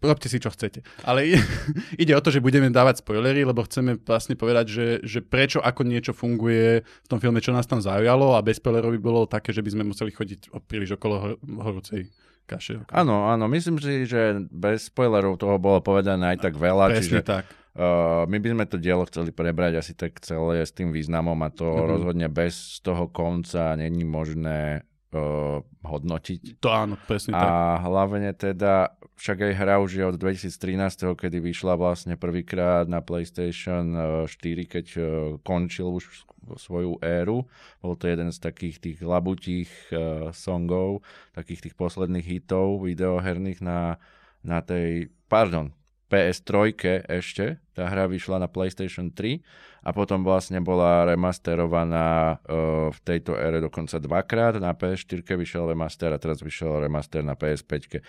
Robte 0.00 0.26
si, 0.26 0.36
čo 0.36 0.48
chcete. 0.48 0.80
Ale 1.02 1.28
ide 1.96 2.12
o 2.12 2.18
to, 2.18 2.28
že 2.28 2.38
budeme 2.38 2.68
dávať 2.68 3.00
spoilery, 3.00 3.42
lebo 3.42 3.60
chceme 3.62 3.96
vlastne 3.98 4.32
povedať, 4.32 4.66
že, 4.66 4.86
že 5.02 5.20
prečo, 5.20 5.58
ako 5.58 5.80
niečo 5.82 6.10
funguje 6.10 6.80
v 6.80 7.06
tom 7.06 7.16
filme, 7.16 7.38
čo 7.38 7.50
nás 7.50 7.64
tam 7.64 7.78
zaujalo 7.78 8.32
a 8.32 8.40
bez 8.40 8.56
spoilerov 8.56 8.90
by 8.90 9.00
bolo 9.00 9.20
také, 9.24 9.50
že 9.50 9.60
by 9.60 9.70
sme 9.70 9.84
museli 9.86 10.08
chodiť 10.10 10.40
príliš 10.62 10.96
okolo 10.96 11.14
hor- 11.16 11.38
horúcej 11.58 12.08
kaše. 12.42 12.82
Áno, 12.88 13.26
áno, 13.26 13.46
myslím 13.46 13.76
si, 13.76 14.02
že 14.04 14.42
bez 14.46 14.88
spoilerov 14.88 15.36
toho 15.36 15.54
bolo 15.56 15.78
povedané 15.78 16.34
aj 16.34 16.38
tak 16.42 16.54
veľa, 16.56 16.90
Presne 16.90 16.98
čiže 16.98 17.18
tak. 17.22 17.44
uh, 17.72 18.24
my 18.24 18.36
by 18.36 18.48
sme 18.50 18.64
to 18.66 18.76
dielo 18.76 19.04
chceli 19.04 19.30
prebrať 19.30 19.78
asi 19.78 19.92
tak 19.92 20.18
celé 20.18 20.60
s 20.60 20.70
tým 20.70 20.90
významom 20.90 21.38
a 21.38 21.48
to 21.48 21.62
Mhm. 21.62 21.86
rozhodne 21.86 22.26
bez 22.26 22.54
toho 22.80 23.06
konca 23.06 23.76
není 23.76 24.02
možné 24.02 24.82
uh, 25.14 25.60
hodnotiť. 25.82 26.62
To 26.62 26.68
áno, 26.70 26.94
presne 27.06 27.34
tak. 27.34 27.42
A 27.42 27.82
hlavne 27.82 28.30
teda, 28.34 28.94
však 29.18 29.50
aj 29.50 29.52
hra 29.58 29.74
už 29.82 29.90
je 29.98 30.04
od 30.06 30.16
2013, 30.16 31.18
kedy 31.18 31.38
vyšla 31.42 31.74
vlastne 31.74 32.14
prvýkrát 32.14 32.86
na 32.86 33.02
PlayStation 33.02 33.84
eh, 33.94 34.30
4, 34.30 34.66
keď 34.70 34.86
eh, 34.96 35.04
končil 35.42 35.98
už 35.98 36.30
svoju 36.56 36.98
éru. 37.04 37.46
Bol 37.78 37.94
to 37.94 38.10
jeden 38.10 38.32
z 38.34 38.38
takých 38.42 38.82
tých 38.82 38.98
labutích 39.04 39.70
uh, 39.92 40.34
songov, 40.34 41.06
takých 41.30 41.68
tých 41.68 41.74
posledných 41.78 42.26
hitov 42.26 42.82
videoherných 42.82 43.60
na, 43.62 44.00
na 44.42 44.58
tej, 44.64 45.12
pardon, 45.30 45.70
PS3 46.10 46.74
ešte, 47.06 47.62
tá 47.70 47.86
hra 47.86 48.10
vyšla 48.10 48.42
na 48.42 48.50
PlayStation 48.50 49.14
3 49.14 49.38
a 49.86 49.94
potom 49.94 50.26
vlastne 50.26 50.58
bola 50.58 51.06
remasterovaná 51.06 52.36
uh, 52.42 52.90
v 52.90 52.98
tejto 53.06 53.38
ére 53.38 53.62
dokonca 53.62 54.02
dvakrát. 54.02 54.58
Na 54.58 54.74
PS4 54.74 55.22
vyšiel 55.22 55.70
remaster 55.70 56.10
a 56.10 56.18
teraz 56.18 56.42
vyšiel 56.42 56.82
remaster 56.82 57.22
na 57.22 57.38
PS5. 57.38 58.02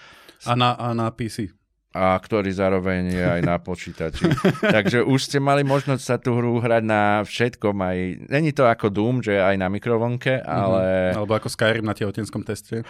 A 0.50 0.58
na, 0.58 0.74
a 0.74 0.98
na 0.98 1.14
PC 1.14 1.61
a 1.92 2.16
ktorý 2.16 2.56
zároveň 2.56 3.12
je 3.12 3.24
aj 3.24 3.42
na 3.44 3.60
počítači. 3.60 4.32
Takže 4.76 5.04
už 5.04 5.20
ste 5.28 5.44
mali 5.44 5.68
možnosť 5.68 6.04
sa 6.04 6.16
tú 6.16 6.40
hru 6.40 6.64
hrať 6.64 6.84
na 6.88 7.20
všetkom. 7.28 7.76
Aj, 7.84 7.98
není 8.32 8.56
to 8.56 8.64
ako 8.64 8.88
Doom, 8.88 9.20
že 9.20 9.36
aj 9.36 9.60
na 9.60 9.68
mikrovlnke, 9.68 10.40
mhm. 10.40 10.48
ale... 10.48 10.84
Mm-hmm. 10.88 11.18
Alebo 11.20 11.34
ako 11.36 11.50
Skyrim 11.52 11.84
na 11.84 11.92
tehotenskom 11.92 12.48
teste. 12.48 12.88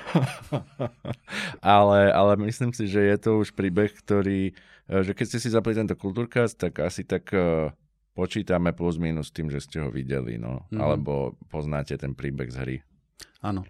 ale, 1.66 2.00
ale 2.14 2.34
myslím 2.46 2.78
si, 2.78 2.86
že 2.86 3.02
je 3.02 3.18
to 3.18 3.42
už 3.42 3.58
príbeh, 3.58 3.90
ktorý... 3.90 4.54
Eh, 4.86 5.02
že 5.02 5.18
keď 5.18 5.26
ste 5.34 5.40
si 5.42 5.50
zapli 5.50 5.74
tento 5.74 5.98
kultúrkast, 5.98 6.62
tak 6.62 6.86
asi 6.86 7.02
tak 7.02 7.34
uh, 7.34 7.74
počítame 8.14 8.70
plus 8.70 9.02
minus 9.02 9.34
tým, 9.34 9.50
že 9.50 9.66
ste 9.66 9.82
ho 9.82 9.90
videli, 9.90 10.38
no. 10.38 10.70
Mm-hmm. 10.70 10.78
Alebo 10.78 11.42
poznáte 11.50 11.98
ten 11.98 12.14
príbeh 12.14 12.54
z 12.54 12.58
hry. 12.62 12.78
Áno. 13.42 13.66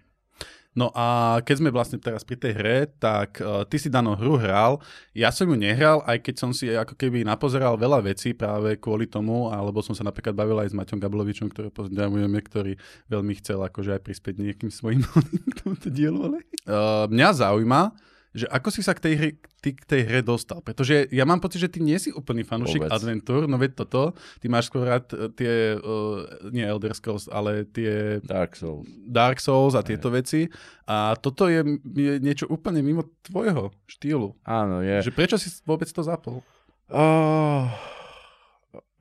No 0.72 0.88
a 0.96 1.36
keď 1.44 1.60
sme 1.60 1.68
vlastne 1.68 2.00
teraz 2.00 2.24
pri 2.24 2.40
tej 2.40 2.52
hre, 2.56 2.88
tak 2.96 3.44
uh, 3.44 3.68
ty 3.68 3.76
si 3.76 3.92
danú 3.92 4.16
hru 4.16 4.40
hral, 4.40 4.80
ja 5.12 5.28
som 5.28 5.44
ju 5.44 5.56
nehral, 5.56 6.00
aj 6.08 6.24
keď 6.24 6.34
som 6.40 6.50
si 6.56 6.72
ako 6.72 6.96
keby 6.96 7.28
napozeral 7.28 7.76
veľa 7.76 8.00
vecí 8.00 8.32
práve 8.32 8.80
kvôli 8.80 9.04
tomu, 9.04 9.52
alebo 9.52 9.84
som 9.84 9.92
sa 9.92 10.00
napríklad 10.00 10.32
bavil 10.32 10.56
aj 10.64 10.72
s 10.72 10.76
Maťom 10.76 10.96
Gablovičom, 10.96 11.52
ktorý 11.52 11.68
pozdravujeme, 11.68 12.38
ktorý 12.40 12.72
veľmi 13.12 13.36
chcel 13.44 13.60
akože 13.60 14.00
aj 14.00 14.02
prispieť 14.04 14.34
nejakým 14.40 14.72
svojim 14.72 15.04
k 15.52 15.54
tomuto 15.60 15.92
dielu. 15.92 16.16
Ale... 16.24 16.38
Uh, 16.64 17.04
mňa 17.12 17.28
zaujíma, 17.36 17.92
že 18.32 18.48
ako 18.48 18.68
si 18.72 18.80
sa 18.80 18.96
k 18.96 19.04
tej, 19.04 19.14
hre, 19.20 19.30
ty 19.60 19.76
k 19.76 19.84
tej 19.84 20.02
hre 20.08 20.20
dostal? 20.24 20.64
Pretože 20.64 21.04
ja 21.12 21.28
mám 21.28 21.38
pocit, 21.38 21.60
že 21.60 21.68
ty 21.68 21.84
nie 21.84 22.00
si 22.00 22.08
úplný 22.08 22.48
fanúšik 22.48 22.88
adventúr, 22.88 23.44
no 23.44 23.60
veď 23.60 23.84
toto, 23.84 24.16
ty 24.40 24.48
máš 24.48 24.72
skôr 24.72 24.88
rád 24.88 25.12
e, 25.12 25.28
tie, 25.36 25.76
uh, 25.76 26.24
nie 26.48 26.64
Elder 26.64 26.96
Scrolls, 26.96 27.28
ale 27.28 27.68
tie... 27.68 28.24
Dark 28.24 28.56
Souls. 28.56 28.88
Dark 29.04 29.36
Souls 29.36 29.76
a 29.76 29.84
tieto 29.84 30.08
veci. 30.08 30.48
A 30.88 31.12
toto 31.20 31.46
je, 31.52 31.60
je 31.92 32.12
niečo 32.24 32.48
úplne 32.48 32.80
mimo 32.80 33.04
tvojho 33.22 33.70
štýlu. 33.84 34.32
Áno, 34.48 34.80
je. 34.80 35.04
Že 35.04 35.12
prečo 35.12 35.36
si 35.36 35.52
vôbec 35.68 35.86
to 35.92 36.00
zapol? 36.00 36.40
Uh, 36.88 37.68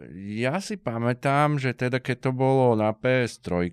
ja 0.09 0.57
si 0.63 0.77
pamätám, 0.79 1.61
že 1.61 1.77
teda 1.77 2.01
keď 2.01 2.29
to 2.29 2.31
bolo 2.33 2.73
na 2.73 2.95
PS3, 2.95 3.69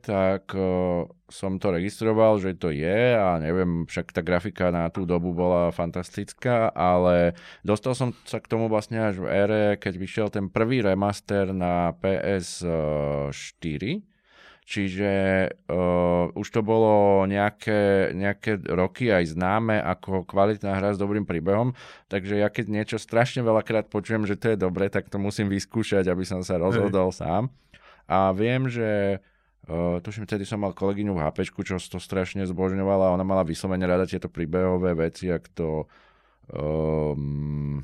tak 0.00 0.50
uh, 0.56 1.04
som 1.28 1.58
to 1.58 1.74
registroval, 1.74 2.38
že 2.38 2.54
to 2.56 2.70
je 2.70 3.18
a 3.18 3.36
neviem, 3.42 3.84
však 3.84 4.14
tá 4.14 4.22
grafika 4.22 4.70
na 4.70 4.88
tú 4.88 5.04
dobu 5.04 5.34
bola 5.34 5.74
fantastická, 5.74 6.70
ale 6.72 7.34
dostal 7.66 7.98
som 7.98 8.14
sa 8.24 8.38
k 8.38 8.48
tomu 8.48 8.70
vlastne 8.70 9.02
až 9.02 9.20
v 9.20 9.28
ére, 9.28 9.64
keď 9.76 9.94
vyšiel 9.98 10.28
ten 10.30 10.46
prvý 10.48 10.80
remaster 10.80 11.50
na 11.50 11.92
PS4, 11.98 13.82
čiže 14.66 15.12
uh, 15.70 16.26
už 16.34 16.46
to 16.50 16.60
bolo 16.66 17.22
nejaké, 17.30 18.10
nejaké 18.10 18.58
roky 18.66 19.14
aj 19.14 19.38
známe 19.38 19.78
ako 19.78 20.26
kvalitná 20.26 20.74
hra 20.82 20.90
s 20.90 20.98
dobrým 20.98 21.22
príbehom, 21.22 21.70
takže 22.10 22.42
ja 22.42 22.50
keď 22.50 22.66
niečo 22.74 22.98
strašne 22.98 23.46
veľakrát 23.46 23.86
počujem, 23.86 24.26
že 24.26 24.34
to 24.34 24.52
je 24.52 24.58
dobre, 24.58 24.90
tak 24.90 25.06
to 25.06 25.22
musím 25.22 25.46
vyskúšať, 25.46 26.10
aby 26.10 26.26
som 26.26 26.42
sa 26.42 26.58
rozhodol 26.58 27.14
Hej. 27.14 27.22
sám. 27.22 27.42
A 28.10 28.34
viem, 28.34 28.66
že 28.66 29.22
Uh, 29.66 29.98
tuším, 29.98 30.30
vtedy 30.30 30.46
som 30.46 30.62
mal 30.62 30.70
kolegyňu 30.70 31.10
v 31.10 31.26
HP, 31.26 31.50
čo 31.66 31.74
to 31.82 31.98
strašne 31.98 32.46
zbožňovala 32.46 33.10
ona 33.10 33.26
mala 33.26 33.42
vyslovene 33.42 33.82
rada 33.82 34.06
tieto 34.06 34.30
príbehové 34.30 34.94
veci, 34.94 35.26
ak 35.26 35.42
to 35.58 35.90
um, 36.54 37.82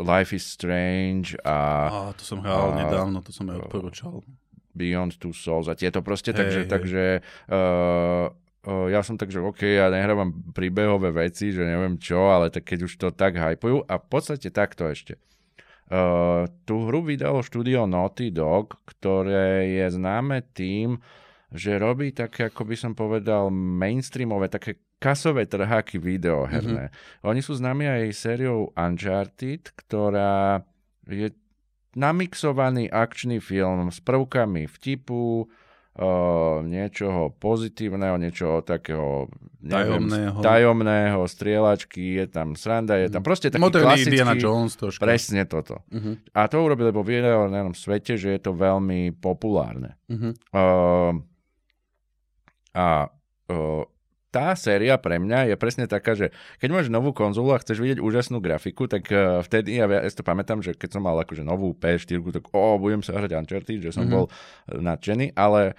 Life 0.00 0.32
is 0.32 0.48
Strange 0.48 1.36
a... 1.44 1.60
a 1.92 2.16
to 2.16 2.24
som 2.24 2.40
hral 2.40 2.72
a, 2.72 2.76
nedávno, 2.80 3.20
to 3.20 3.28
som 3.28 3.44
aj 3.52 3.68
odporúčal. 3.68 4.24
Beyond 4.76 5.16
Two 5.16 5.32
Souls 5.32 5.72
a 5.72 5.74
tieto 5.74 6.04
proste, 6.04 6.36
hey, 6.36 6.38
takže, 6.38 6.60
hey. 6.60 6.68
takže 6.68 7.04
uh, 7.48 8.28
uh, 8.68 8.86
ja 8.92 9.00
som 9.00 9.16
tak, 9.16 9.32
že 9.32 9.40
OK, 9.40 9.64
ja 9.64 9.88
nehrávam 9.88 10.52
príbehové 10.52 11.16
veci, 11.16 11.56
že 11.56 11.64
neviem 11.64 11.96
čo, 11.96 12.28
ale 12.28 12.52
tak 12.52 12.68
keď 12.68 12.84
už 12.84 12.92
to 13.00 13.08
tak 13.16 13.40
hypujú 13.40 13.88
a 13.88 13.96
v 13.96 14.06
podstate 14.06 14.52
takto 14.52 14.86
ešte. 14.92 15.16
Uh, 15.86 16.50
tú 16.66 16.84
hru 16.90 17.00
vydalo 17.06 17.46
štúdio 17.46 17.86
Naughty 17.86 18.34
Dog, 18.34 18.76
ktoré 18.84 19.70
je 19.70 19.86
známe 19.94 20.42
tým, 20.52 20.98
že 21.54 21.78
robí 21.78 22.10
také, 22.10 22.50
ako 22.50 22.66
by 22.66 22.76
som 22.76 22.92
povedal, 22.92 23.54
mainstreamové, 23.54 24.50
také 24.50 24.82
kasové 24.98 25.46
trháky 25.46 26.02
videoherné. 26.02 26.90
Mm-hmm. 26.90 27.28
Oni 27.28 27.40
sú 27.44 27.54
známi 27.54 27.86
aj 27.86 28.02
sériou 28.18 28.74
Uncharted, 28.74 29.70
ktorá 29.78 30.66
je 31.06 31.30
namixovaný 31.96 32.92
akčný 32.92 33.40
film 33.40 33.88
s 33.88 33.98
prvkami 34.04 34.68
vtipu, 34.68 35.48
uh, 35.96 36.60
niečoho 36.60 37.32
pozitívneho, 37.40 38.20
niečoho 38.20 38.60
takého 38.60 39.32
neviem, 39.64 40.04
tajomného. 40.06 40.38
tajomného, 40.44 41.20
strieľačky, 41.24 42.20
je 42.20 42.26
tam 42.28 42.52
sranda, 42.52 43.00
je 43.00 43.08
tam 43.08 43.24
mhm. 43.24 43.28
proste 43.32 43.48
taký 43.48 43.64
Moderný 43.64 43.96
klasický... 43.96 44.12
Indiana 44.12 44.34
Jones 44.36 44.76
trošku. 44.76 45.00
Presne 45.00 45.42
toto. 45.48 45.82
Uh-huh. 45.88 46.20
A 46.36 46.46
to 46.46 46.60
urobili 46.60 46.92
vo 46.92 47.00
videohernom 47.00 47.72
svete, 47.72 48.20
že 48.20 48.36
je 48.36 48.40
to 48.44 48.52
veľmi 48.52 49.16
populárne. 49.16 49.96
Uh-huh. 50.12 50.32
Uh, 50.52 51.12
a 52.76 53.08
uh, 53.48 53.82
tá 54.36 54.52
séria 54.52 55.00
pre 55.00 55.16
mňa 55.16 55.48
je 55.48 55.56
presne 55.56 55.88
taká, 55.88 56.12
že 56.12 56.28
keď 56.60 56.68
máš 56.76 56.86
novú 56.92 57.16
konzolu 57.16 57.56
a 57.56 57.62
chceš 57.64 57.80
vidieť 57.80 58.04
úžasnú 58.04 58.44
grafiku, 58.44 58.84
tak 58.84 59.08
uh, 59.08 59.40
vtedy, 59.40 59.80
ja, 59.80 59.88
ja 59.88 60.04
si 60.04 60.20
to 60.20 60.20
pamätám, 60.20 60.60
že 60.60 60.76
keď 60.76 61.00
som 61.00 61.08
mal 61.08 61.16
akože 61.24 61.40
novú 61.40 61.72
PS4, 61.72 62.20
tak 62.36 62.52
o, 62.52 62.76
budem 62.76 63.00
sa 63.00 63.16
hrať 63.16 63.32
Uncharted, 63.32 63.80
že 63.80 63.96
som 63.96 64.04
mm-hmm. 64.04 64.12
bol 64.12 64.28
nadšený, 64.68 65.32
ale 65.32 65.72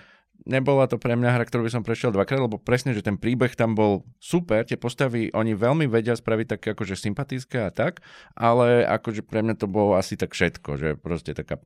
nebola 0.45 0.89
to 0.89 0.97
pre 0.97 1.13
mňa 1.13 1.37
hra, 1.37 1.45
ktorú 1.45 1.65
by 1.65 1.71
som 1.77 1.85
prešiel 1.85 2.09
dvakrát, 2.09 2.41
lebo 2.41 2.57
presne, 2.57 2.97
že 2.97 3.05
ten 3.05 3.19
príbeh 3.19 3.53
tam 3.53 3.73
bol 3.73 4.05
super, 4.17 4.65
tie 4.65 4.77
postavy, 4.77 5.29
oni 5.33 5.53
veľmi 5.53 5.85
vedia 5.85 6.13
spraviť 6.17 6.47
také 6.57 6.67
akože 6.73 6.97
sympatické 6.97 7.67
a 7.67 7.69
tak, 7.69 8.01
ale 8.33 8.81
akože 8.85 9.21
pre 9.21 9.45
mňa 9.45 9.55
to 9.57 9.69
bolo 9.69 9.93
asi 9.93 10.17
tak 10.17 10.33
všetko, 10.33 10.69
že 10.77 10.89
proste 10.97 11.37
taká 11.37 11.61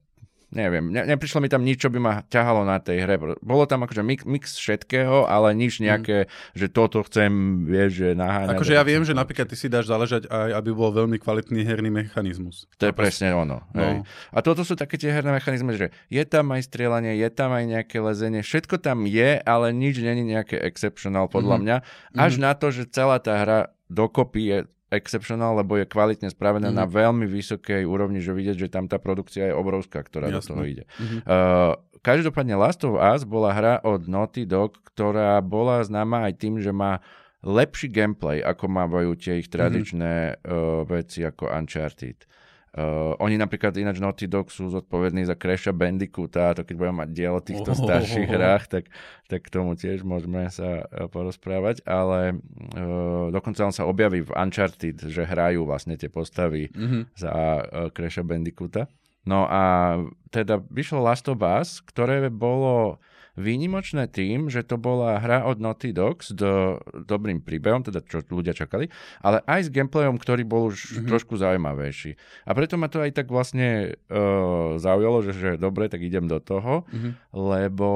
neviem, 0.52 0.92
ne, 0.92 1.08
neprišlo 1.08 1.40
mi 1.40 1.48
tam 1.48 1.64
nič, 1.64 1.80
čo 1.80 1.90
by 1.90 2.00
ma 2.00 2.14
ťahalo 2.28 2.68
na 2.68 2.78
tej 2.84 3.08
hre. 3.08 3.16
Bolo 3.40 3.64
tam 3.64 3.88
akože 3.88 4.04
mix, 4.04 4.28
mix 4.28 4.60
všetkého, 4.60 5.26
ale 5.26 5.56
nič 5.56 5.80
mhm. 5.80 5.84
nejaké, 5.88 6.18
mm. 6.28 6.30
že 6.60 6.68
toto 6.68 7.00
chcem, 7.08 7.64
vieš, 7.66 7.92
že 8.04 8.08
naháňať. 8.14 8.60
Akože 8.60 8.76
ja 8.76 8.84
viem, 8.84 9.04
že 9.08 9.16
napríklad 9.16 9.48
ty 9.48 9.56
si 9.56 9.72
dáš 9.72 9.88
záležať 9.88 10.28
aj, 10.28 10.52
aby 10.60 10.70
bol 10.76 10.92
veľmi 10.92 11.18
kvalitný 11.18 11.64
herný 11.64 11.90
mechanizmus. 11.90 12.68
To 12.78 12.92
je 12.92 12.94
presne 12.94 13.32
ono. 13.32 13.64
No. 13.72 13.82
Hej. 13.82 13.96
A 14.36 14.40
toto 14.44 14.68
sú 14.68 14.76
také 14.76 15.00
tie 15.00 15.10
herné 15.10 15.32
mechanizmy, 15.32 15.74
že 15.80 15.88
je 16.12 16.24
tam 16.28 16.52
aj 16.52 16.68
strieľanie, 16.68 17.16
je 17.16 17.30
tam 17.32 17.56
aj 17.56 17.66
nejaké 17.66 17.98
lezenie, 18.04 18.44
všetko 18.44 18.84
tam 18.84 19.08
je, 19.08 19.40
ale 19.40 19.72
nič 19.72 20.04
není 20.04 20.28
nejaké 20.28 20.60
exceptional 20.60 21.32
podľa 21.32 21.58
mm. 21.58 21.62
mňa. 21.64 21.78
Až 22.20 22.34
mm. 22.38 22.42
na 22.44 22.52
to, 22.60 22.68
že 22.76 22.92
celá 22.92 23.24
tá 23.24 23.40
hra 23.40 23.72
dokopy 23.88 24.42
je 24.44 24.60
exceptional, 24.92 25.56
lebo 25.56 25.80
je 25.80 25.88
kvalitne 25.88 26.28
spravené 26.28 26.68
mm-hmm. 26.68 26.84
na 26.84 26.86
veľmi 26.86 27.24
vysokej 27.24 27.88
úrovni, 27.88 28.20
že 28.20 28.36
vidieť, 28.36 28.68
že 28.68 28.70
tam 28.70 28.92
tá 28.92 29.00
produkcia 29.00 29.50
je 29.50 29.56
obrovská, 29.56 30.04
ktorá 30.04 30.28
Jasne. 30.28 30.36
do 30.36 30.42
toho 30.44 30.64
ide. 30.68 30.84
Mm-hmm. 31.00 31.20
Uh, 31.24 31.80
každopádne 32.04 32.60
Last 32.60 32.84
of 32.84 33.00
Us 33.00 33.24
bola 33.24 33.56
hra 33.56 33.80
od 33.88 34.06
Naughty 34.12 34.44
Dog, 34.44 34.84
ktorá 34.92 35.40
bola 35.40 35.80
známa 35.82 36.28
aj 36.28 36.34
tým, 36.44 36.60
že 36.60 36.76
má 36.76 37.00
lepší 37.42 37.90
gameplay, 37.90 38.44
ako 38.44 38.70
mávajú 38.70 39.18
tie 39.18 39.42
ich 39.42 39.50
mhm. 39.50 39.54
tradičné 39.56 40.14
mm-hmm. 40.36 40.46
uh, 40.46 40.82
veci 40.86 41.24
ako 41.24 41.48
Uncharted. 41.50 42.28
Uh, 42.72 43.20
oni 43.20 43.36
napríklad 43.36 43.76
ináč 43.76 44.00
Naughty 44.00 44.32
Dog 44.32 44.48
sú 44.48 44.72
zodpovední 44.72 45.28
za 45.28 45.36
Crasha 45.36 45.76
Bandicoota 45.76 46.56
a 46.56 46.56
to 46.56 46.64
keď 46.64 46.76
budeme 46.80 47.04
mať 47.04 47.10
dielo 47.12 47.44
o 47.44 47.44
týchto 47.44 47.76
oh, 47.76 47.80
starších 47.84 48.32
hrách, 48.32 48.72
tak, 48.72 48.88
tak 49.28 49.44
k 49.44 49.52
tomu 49.52 49.76
tiež 49.76 50.08
môžeme 50.08 50.48
sa 50.48 50.88
uh, 50.88 51.12
porozprávať, 51.12 51.84
ale 51.84 52.40
uh, 52.40 53.28
dokonca 53.28 53.68
on 53.68 53.76
sa 53.76 53.84
objaví 53.84 54.24
v 54.24 54.32
Uncharted, 54.32 55.04
že 55.04 55.28
hrajú 55.28 55.68
vlastne 55.68 56.00
tie 56.00 56.08
postavy 56.08 56.72
mm-hmm. 56.72 57.12
za 57.12 57.32
uh, 57.36 57.60
Crasha 57.92 58.24
Bandicoota. 58.24 58.88
No 59.28 59.46
a 59.52 60.00
teda 60.32 60.64
vyšlo 60.72 61.04
Last 61.04 61.28
of 61.28 61.44
Us, 61.44 61.84
ktoré 61.84 62.32
bolo 62.32 63.04
výnimočné 63.42 64.06
tým, 64.08 64.48
že 64.48 64.62
to 64.62 64.78
bola 64.78 65.18
hra 65.18 65.50
od 65.50 65.58
Naughty 65.58 65.90
Dog 65.92 66.22
s 66.22 66.32
do, 66.32 66.78
dobrým 66.94 67.42
príbehom, 67.42 67.82
teda 67.82 68.06
čo 68.06 68.22
ľudia 68.30 68.54
čakali, 68.54 68.88
ale 69.26 69.42
aj 69.50 69.68
s 69.68 69.74
gameplayom, 69.74 70.22
ktorý 70.22 70.46
bol 70.46 70.70
už 70.70 70.78
mm-hmm. 70.78 71.10
trošku 71.10 71.36
zaujímavejší. 71.42 72.16
A 72.46 72.52
preto 72.54 72.78
ma 72.78 72.88
to 72.88 73.02
aj 73.02 73.18
tak 73.18 73.28
vlastne 73.34 73.98
uh, 74.14 74.78
zaujalo, 74.78 75.26
že, 75.26 75.34
že 75.34 75.50
dobre, 75.58 75.90
tak 75.90 76.06
idem 76.06 76.30
do 76.30 76.38
toho, 76.38 76.86
mm-hmm. 76.88 77.12
lebo 77.34 77.90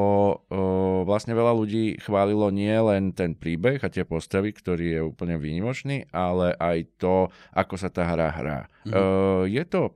uh, 0.49 1.05
vlastne 1.05 1.37
veľa 1.37 1.53
ľudí 1.53 2.01
chválilo 2.01 2.49
nie 2.49 2.73
len 2.73 3.13
ten 3.13 3.37
príbeh 3.37 3.79
a 3.85 3.93
tie 3.93 4.03
postavy, 4.03 4.51
ktorý 4.51 4.85
je 4.97 5.01
úplne 5.05 5.37
výnimočný, 5.37 6.09
ale 6.09 6.57
aj 6.57 6.77
to, 6.97 7.29
ako 7.53 7.75
sa 7.77 7.93
tá 7.93 8.09
hra 8.09 8.29
hrá. 8.33 8.59
Mm-hmm. 8.83 8.91
Uh, 8.91 9.43
je 9.45 9.63
to 9.69 9.93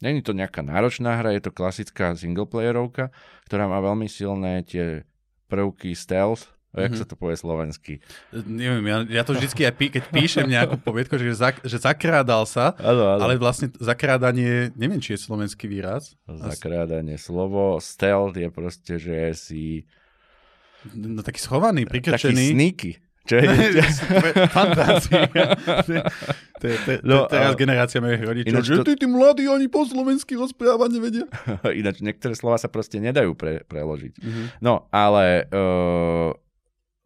Není 0.00 0.24
to 0.24 0.32
nejaká 0.32 0.64
náročná 0.64 1.20
hra, 1.20 1.36
je 1.36 1.44
to 1.44 1.52
klasická 1.52 2.16
singleplayerovka, 2.16 3.12
ktorá 3.44 3.68
má 3.68 3.84
veľmi 3.84 4.08
silné 4.08 4.64
tie 4.64 5.04
prvky 5.52 5.92
stealth, 5.92 6.48
jak 6.72 6.94
mm-hmm. 6.94 7.00
sa 7.02 7.04
to 7.04 7.18
povie 7.18 7.36
slovensky? 7.36 7.98
Neviem, 8.32 8.86
ja, 8.86 8.98
ja 9.20 9.22
to 9.26 9.34
vždycky 9.34 9.66
aj 9.66 9.74
pí, 9.74 9.86
keď 9.90 10.02
píšem 10.08 10.46
nejakú 10.46 10.78
poviedku, 10.78 11.18
že, 11.18 11.34
zak, 11.34 11.60
že 11.66 11.82
zakrádal 11.82 12.46
sa, 12.46 12.78
ano, 12.78 13.18
ano. 13.18 13.22
ale 13.26 13.36
vlastne 13.36 13.74
zakrádanie, 13.76 14.70
neviem, 14.78 15.02
či 15.02 15.18
je 15.18 15.26
slovenský 15.26 15.66
výraz. 15.66 16.14
Zakrádanie, 16.24 17.18
slovo 17.18 17.82
stealth 17.82 18.38
je 18.38 18.48
proste, 18.48 18.94
že 18.96 19.34
si... 19.34 19.84
No 20.96 21.20
taký 21.20 21.42
schovaný, 21.42 21.84
prikrčený. 21.84 22.40
Taký 22.40 22.54
sneaky. 22.56 22.92
Fantázia. 24.56 25.28
No, 27.06 27.30
teraz 27.30 27.54
generácia 27.56 28.02
mojich 28.02 28.20
rodičov, 28.20 28.62
že 28.64 28.74
ty, 28.84 28.92
tí 28.98 29.06
mladí, 29.06 29.46
oni 29.46 29.70
po 29.70 29.86
slovensky 29.86 30.34
rozprávať 30.36 30.88
nevedia. 30.98 31.24
Ináč 31.80 32.02
niektoré 32.02 32.34
slova 32.34 32.58
sa 32.58 32.66
proste 32.66 32.98
nedajú 32.98 33.36
pre, 33.38 33.62
preložiť. 33.68 34.12
Mm-hmm. 34.18 34.46
No, 34.64 34.88
ale... 34.90 35.46
Uh 35.52 36.32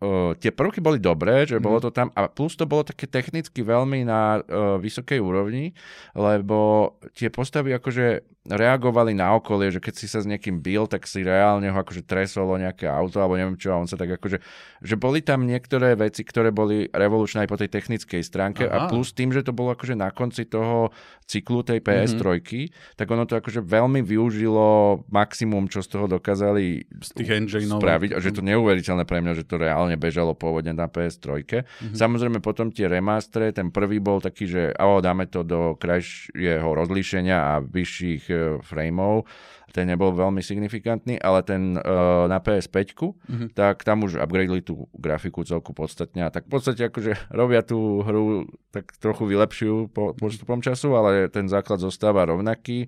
uh, 0.05 0.33
tie 0.37 0.53
prvky 0.53 0.85
boli 0.85 1.01
dobré, 1.01 1.49
že 1.49 1.57
mm. 1.57 1.65
bolo 1.65 1.79
mhm. 1.81 1.85
to 1.89 1.91
tam 1.91 2.09
a 2.13 2.29
plus 2.29 2.55
to 2.55 2.69
bolo 2.69 2.85
také 2.85 3.09
technicky 3.09 3.65
veľmi 3.65 4.05
na 4.05 4.41
uh, 4.41 4.77
vysokej 4.77 5.19
úrovni, 5.19 5.73
lebo 6.13 6.93
tie 7.17 7.33
postavy 7.33 7.73
akože 7.73 8.34
reagovali 8.45 9.17
na 9.17 9.33
okolie, 9.41 9.73
že 9.73 9.81
keď 9.81 9.95
si 9.97 10.05
sa 10.05 10.21
s 10.21 10.29
niekým 10.29 10.61
bil, 10.61 10.85
tak 10.85 11.09
si 11.09 11.25
reálne 11.25 11.65
ho 11.73 11.79
akože 11.81 12.05
tresolo 12.05 12.61
nejaké 12.61 12.85
auto 12.85 13.25
alebo 13.25 13.41
neviem 13.41 13.57
čo 13.57 13.73
a 13.73 13.81
on 13.81 13.89
sa 13.89 13.97
tak 13.97 14.21
akože, 14.21 14.37
že 14.85 14.95
boli 15.01 15.25
tam 15.25 15.49
niektoré 15.49 15.97
veci, 15.97 16.29
ktoré 16.29 16.53
boli 16.53 16.85
revolučné 16.93 17.49
aj 17.49 17.49
po 17.49 17.57
tej 17.57 17.73
technickej 17.73 18.21
stránke 18.21 18.69
Aha. 18.69 18.85
a 18.85 18.93
plus 18.93 19.17
tým, 19.17 19.33
že 19.33 19.41
to 19.41 19.57
bolo 19.57 19.73
akože 19.73 19.97
na 19.97 20.13
konci 20.13 20.45
toho 20.45 20.93
cyklu 21.25 21.65
tej 21.65 21.81
PS3, 21.81 22.21
mm-hmm. 22.21 23.01
tak 23.01 23.07
ono 23.09 23.25
to 23.25 23.41
akože 23.41 23.65
veľmi 23.65 24.05
využilo 24.05 25.01
maximum, 25.09 25.73
čo 25.73 25.81
z 25.81 25.89
toho 25.97 26.05
dokázali 26.05 26.85
z 27.01 27.09
tých 27.17 27.29
spraviť 27.49 28.13
a 28.13 28.21
že 28.21 28.29
to 28.29 28.45
neuveriteľné 28.45 29.09
pre 29.09 29.25
mňa, 29.25 29.41
že 29.41 29.49
to 29.49 29.57
reálne 29.57 29.97
bežalo 29.97 30.37
pôvodne 30.37 30.77
na 30.77 30.85
PS3. 30.85 31.49
Mm-hmm. 31.49 31.97
Samozrejme 31.97 32.45
potom 32.45 32.69
tie 32.69 32.93
remastre, 32.93 33.57
ten 33.57 33.73
prvý 33.73 34.05
bol 34.05 34.21
taký, 34.21 34.45
že 34.45 34.63
oh, 34.77 35.01
dáme 35.01 35.25
to 35.33 35.41
do 35.41 35.81
krajšieho 35.81 36.77
rozlíšenia 36.77 37.37
a 37.41 37.53
vyšších 37.65 38.34
frameov, 38.63 39.27
ten 39.75 39.91
nebol 39.91 40.15
veľmi 40.15 40.39
signifikantný, 40.39 41.19
ale 41.19 41.43
ten 41.43 41.75
uh, 41.75 42.31
na 42.31 42.39
PS5, 42.39 42.95
mm-hmm. 42.95 43.49
tak 43.59 43.83
tam 43.83 44.07
už 44.07 44.23
upgradeli 44.23 44.63
tú 44.63 44.87
grafiku 44.95 45.43
celku 45.43 45.75
podstatne 45.75 46.23
a 46.23 46.31
tak 46.31 46.47
v 46.47 46.55
podstate 46.55 46.87
akože 46.87 47.27
robia 47.41 47.67
tú 47.67 48.07
hru 48.07 48.47
tak 48.71 48.95
trochu 49.03 49.27
vylepšujú 49.27 49.77
po, 49.91 50.15
postupom 50.15 50.63
času, 50.63 50.95
ale 50.95 51.27
ten 51.27 51.51
základ 51.51 51.83
zostáva 51.83 52.23
rovnaký. 52.23 52.87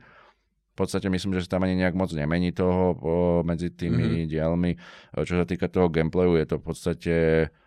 V 0.76 0.84
podstate 0.84 1.08
myslím, 1.08 1.40
že 1.40 1.48
sa 1.48 1.56
tam 1.56 1.64
ani 1.64 1.80
nejak 1.80 1.96
moc 1.96 2.12
nemení 2.12 2.52
toho 2.52 2.94
po, 2.94 3.12
medzi 3.42 3.72
tými 3.72 4.22
mm-hmm. 4.22 4.30
dielmi. 4.30 4.72
Čo 5.16 5.42
sa 5.42 5.48
týka 5.48 5.66
toho 5.72 5.88
gameplayu, 5.88 6.36
je 6.38 6.46
to 6.46 6.56
v 6.60 6.64
podstate 6.64 7.14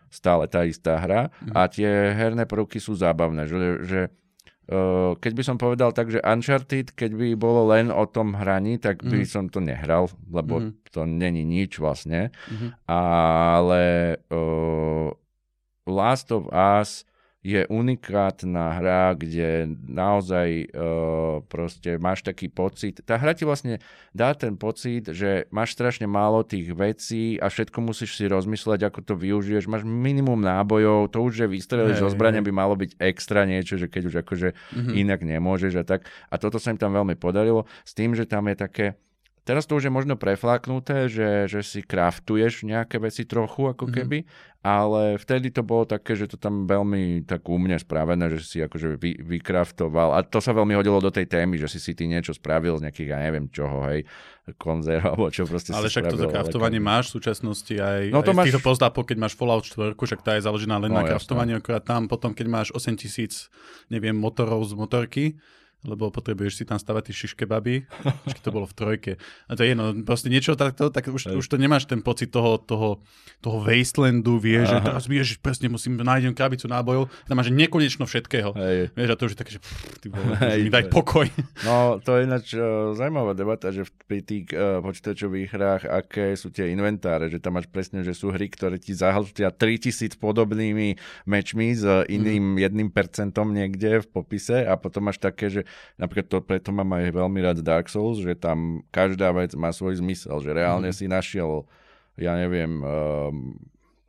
stále 0.10 0.50
tá 0.50 0.66
istá 0.66 0.98
hra 0.98 1.30
mm-hmm. 1.30 1.54
a 1.54 1.62
tie 1.70 1.90
herné 2.14 2.44
prvky 2.50 2.82
sú 2.82 2.98
zábavné, 2.98 3.46
že, 3.46 3.58
že 3.86 4.00
keď 5.18 5.32
by 5.34 5.44
som 5.44 5.58
povedal 5.58 5.90
tak, 5.90 6.14
že 6.14 6.22
Uncharted, 6.22 6.94
keď 6.94 7.18
by 7.18 7.28
bolo 7.34 7.74
len 7.74 7.90
o 7.90 8.06
tom 8.06 8.38
hraní, 8.38 8.78
tak 8.78 9.02
by 9.02 9.26
mm. 9.26 9.30
som 9.30 9.50
to 9.50 9.58
nehral, 9.58 10.14
lebo 10.30 10.62
mm. 10.62 10.86
to 10.94 11.10
není 11.10 11.42
nič 11.42 11.82
vlastne. 11.82 12.30
Mm. 12.46 12.70
Ale 12.86 13.84
uh, 14.30 15.10
Last 15.90 16.30
of 16.30 16.46
Us 16.54 17.09
je 17.40 17.64
unikátna 17.72 18.84
hra, 18.84 19.16
kde 19.16 19.72
naozaj 19.88 20.76
uh, 20.76 21.40
proste 21.48 21.96
máš 21.96 22.20
taký 22.28 22.52
pocit. 22.52 23.00
Tá 23.08 23.16
hra 23.16 23.32
ti 23.32 23.48
vlastne 23.48 23.80
dá 24.12 24.36
ten 24.36 24.60
pocit, 24.60 25.08
že 25.08 25.48
máš 25.48 25.72
strašne 25.80 26.04
málo 26.04 26.44
tých 26.44 26.76
vecí 26.76 27.40
a 27.40 27.48
všetko 27.48 27.80
musíš 27.80 28.20
si 28.20 28.28
rozmysleť, 28.28 28.92
ako 28.92 29.00
to 29.08 29.14
využiješ. 29.16 29.72
Máš 29.72 29.88
minimum 29.88 30.44
nábojov, 30.44 31.16
to 31.16 31.24
už, 31.24 31.40
že 31.40 31.46
vystreliš 31.48 32.04
zo 32.04 32.12
zbrania 32.12 32.44
by 32.44 32.52
malo 32.52 32.76
byť 32.76 33.00
extra 33.00 33.48
niečo, 33.48 33.80
že 33.80 33.88
keď 33.88 34.04
už 34.12 34.16
akože 34.28 34.50
mm-hmm. 34.52 34.94
inak 35.00 35.24
nemôžeš 35.24 35.80
a 35.80 35.84
tak. 35.88 36.12
A 36.28 36.36
toto 36.36 36.60
sa 36.60 36.76
im 36.76 36.80
tam 36.80 36.92
veľmi 36.92 37.16
podarilo 37.16 37.64
s 37.88 37.96
tým, 37.96 38.20
že 38.20 38.28
tam 38.28 38.52
je 38.52 38.56
také 38.60 38.86
Teraz 39.50 39.66
to 39.66 39.82
už 39.82 39.90
je 39.90 39.98
možno 39.98 40.14
preflaknuté, 40.14 41.10
že, 41.10 41.50
že 41.50 41.66
si 41.66 41.82
kraftuješ 41.82 42.70
nejaké 42.70 43.02
veci 43.02 43.26
trochu, 43.26 43.66
ako 43.66 43.90
mhm. 43.90 43.94
keby, 43.98 44.18
mm-hmm. 44.22 44.62
ale 44.62 45.18
vtedy 45.18 45.50
to 45.50 45.66
bolo 45.66 45.90
také, 45.90 46.14
že 46.14 46.30
to 46.30 46.38
tam 46.38 46.70
veľmi 46.70 47.26
tak 47.26 47.50
u 47.50 47.58
mne 47.58 47.82
spravené, 47.82 48.30
že 48.30 48.46
si 48.46 48.62
akože 48.62 49.02
vy, 49.02 49.18
vykraftoval 49.18 50.14
a 50.14 50.22
to 50.22 50.38
sa 50.38 50.54
veľmi 50.54 50.78
hodilo 50.78 51.02
do 51.02 51.10
tej 51.10 51.26
témy, 51.26 51.58
že 51.58 51.66
si 51.66 51.82
si 51.82 51.98
ty 51.98 52.06
niečo 52.06 52.38
spravil 52.38 52.78
z 52.78 52.86
nejakých, 52.86 53.10
ja 53.10 53.26
neviem 53.26 53.50
čoho, 53.50 53.90
hej, 53.90 54.06
konzerv 54.62 55.18
alebo 55.18 55.34
čo 55.34 55.50
proste 55.50 55.74
Ale 55.74 55.90
však 55.90 56.14
spravil, 56.14 56.22
toto 56.22 56.30
kraftovanie 56.30 56.78
ale... 56.78 56.86
máš 56.86 57.10
v 57.10 57.14
súčasnosti 57.18 57.74
aj, 57.74 58.14
no 58.14 58.22
to 58.22 58.38
aj 58.38 58.38
máš... 58.38 58.46
týchto 58.54 58.62
pozdápoch, 58.62 59.10
keď 59.10 59.18
máš 59.18 59.34
Fallout 59.34 59.66
4, 59.66 59.98
však 59.98 60.22
tá 60.22 60.38
je 60.38 60.46
založená 60.46 60.78
len 60.78 60.94
no, 60.94 61.02
na 61.02 61.10
kraftovanie, 61.10 61.58
akorát 61.58 61.82
tam 61.82 62.06
potom, 62.06 62.38
keď 62.38 62.46
máš 62.54 62.68
8000, 62.78 63.50
neviem, 63.90 64.14
motorov 64.14 64.62
z 64.70 64.78
motorky, 64.78 65.42
lebo 65.88 66.12
potrebuješ 66.12 66.60
si 66.60 66.64
tam 66.68 66.76
stavať 66.76 67.10
tie 67.10 67.16
šiške 67.16 67.48
baby. 67.48 67.88
Ešte 68.28 68.44
to 68.44 68.52
bolo 68.52 68.68
v 68.68 68.76
trojke. 68.76 69.12
A 69.48 69.56
to 69.56 69.64
je 69.64 69.72
jedno, 69.72 69.96
proste 70.04 70.28
niečo 70.28 70.60
takto, 70.60 70.92
tak 70.92 71.08
už, 71.08 71.40
už 71.40 71.46
to 71.48 71.56
nemáš 71.56 71.88
ten 71.88 72.04
pocit 72.04 72.36
toho, 72.36 72.60
toho, 72.60 73.00
toho 73.40 73.58
wastelandu, 73.64 74.44
vieš, 74.44 74.68
Aha. 74.68 74.74
že 74.76 74.78
teraz 74.92 75.04
vieš, 75.08 75.40
presne 75.40 75.72
musím, 75.72 75.96
nájdem 75.96 76.36
krabicu 76.36 76.68
nábojov, 76.68 77.08
tam 77.32 77.36
máš 77.40 77.56
nekonečno 77.56 78.04
všetkého. 78.04 78.52
Hej. 78.60 78.92
Vieš, 78.92 79.10
a 79.10 79.16
to 79.16 79.24
už 79.24 79.32
je 79.36 79.40
také, 79.40 79.52
že 79.56 79.62
pff, 79.64 80.04
ty 80.04 80.08
bol, 80.12 80.24
Hej, 80.44 80.68
mi 80.68 80.72
daj 80.74 80.92
pokoj. 80.92 81.28
No, 81.64 82.04
to 82.04 82.20
je 82.20 82.28
ináč 82.28 82.52
uh, 82.60 82.92
zaujímavá 82.92 83.32
debata, 83.32 83.72
že 83.72 83.88
pri 84.04 84.20
tých 84.20 84.52
uh, 84.52 84.84
počítačových 84.84 85.48
hrách, 85.56 85.84
aké 85.88 86.36
sú 86.36 86.52
tie 86.52 86.76
inventáre, 86.76 87.32
že 87.32 87.40
tam 87.40 87.56
máš 87.56 87.72
presne, 87.72 88.04
že 88.04 88.12
sú 88.12 88.36
hry, 88.36 88.52
ktoré 88.52 88.76
ti 88.76 88.92
zahltia 88.92 89.56
3000 89.56 90.20
podobnými 90.20 91.00
mečmi 91.24 91.72
s 91.72 91.88
iným 92.12 92.60
jedným 92.60 92.90
mm. 92.92 92.96
percentom 92.96 93.56
niekde 93.56 94.04
v 94.04 94.08
popise 94.10 94.68
a 94.68 94.76
potom 94.76 95.08
máš 95.08 95.22
také, 95.22 95.48
že 95.48 95.62
napríklad 95.98 96.28
to, 96.28 96.38
preto 96.44 96.70
mám 96.72 96.90
aj 96.98 97.12
veľmi 97.12 97.40
rád 97.42 97.60
Dark 97.64 97.88
Souls, 97.92 98.22
že 98.22 98.38
tam 98.38 98.86
každá 98.94 99.34
vec 99.34 99.54
má 99.54 99.70
svoj 99.74 100.00
zmysel, 100.00 100.40
že 100.42 100.52
reálne 100.54 100.90
mm. 100.90 100.96
si 100.96 101.06
našiel, 101.10 101.66
ja 102.20 102.36
neviem, 102.36 102.82
um, 102.82 103.56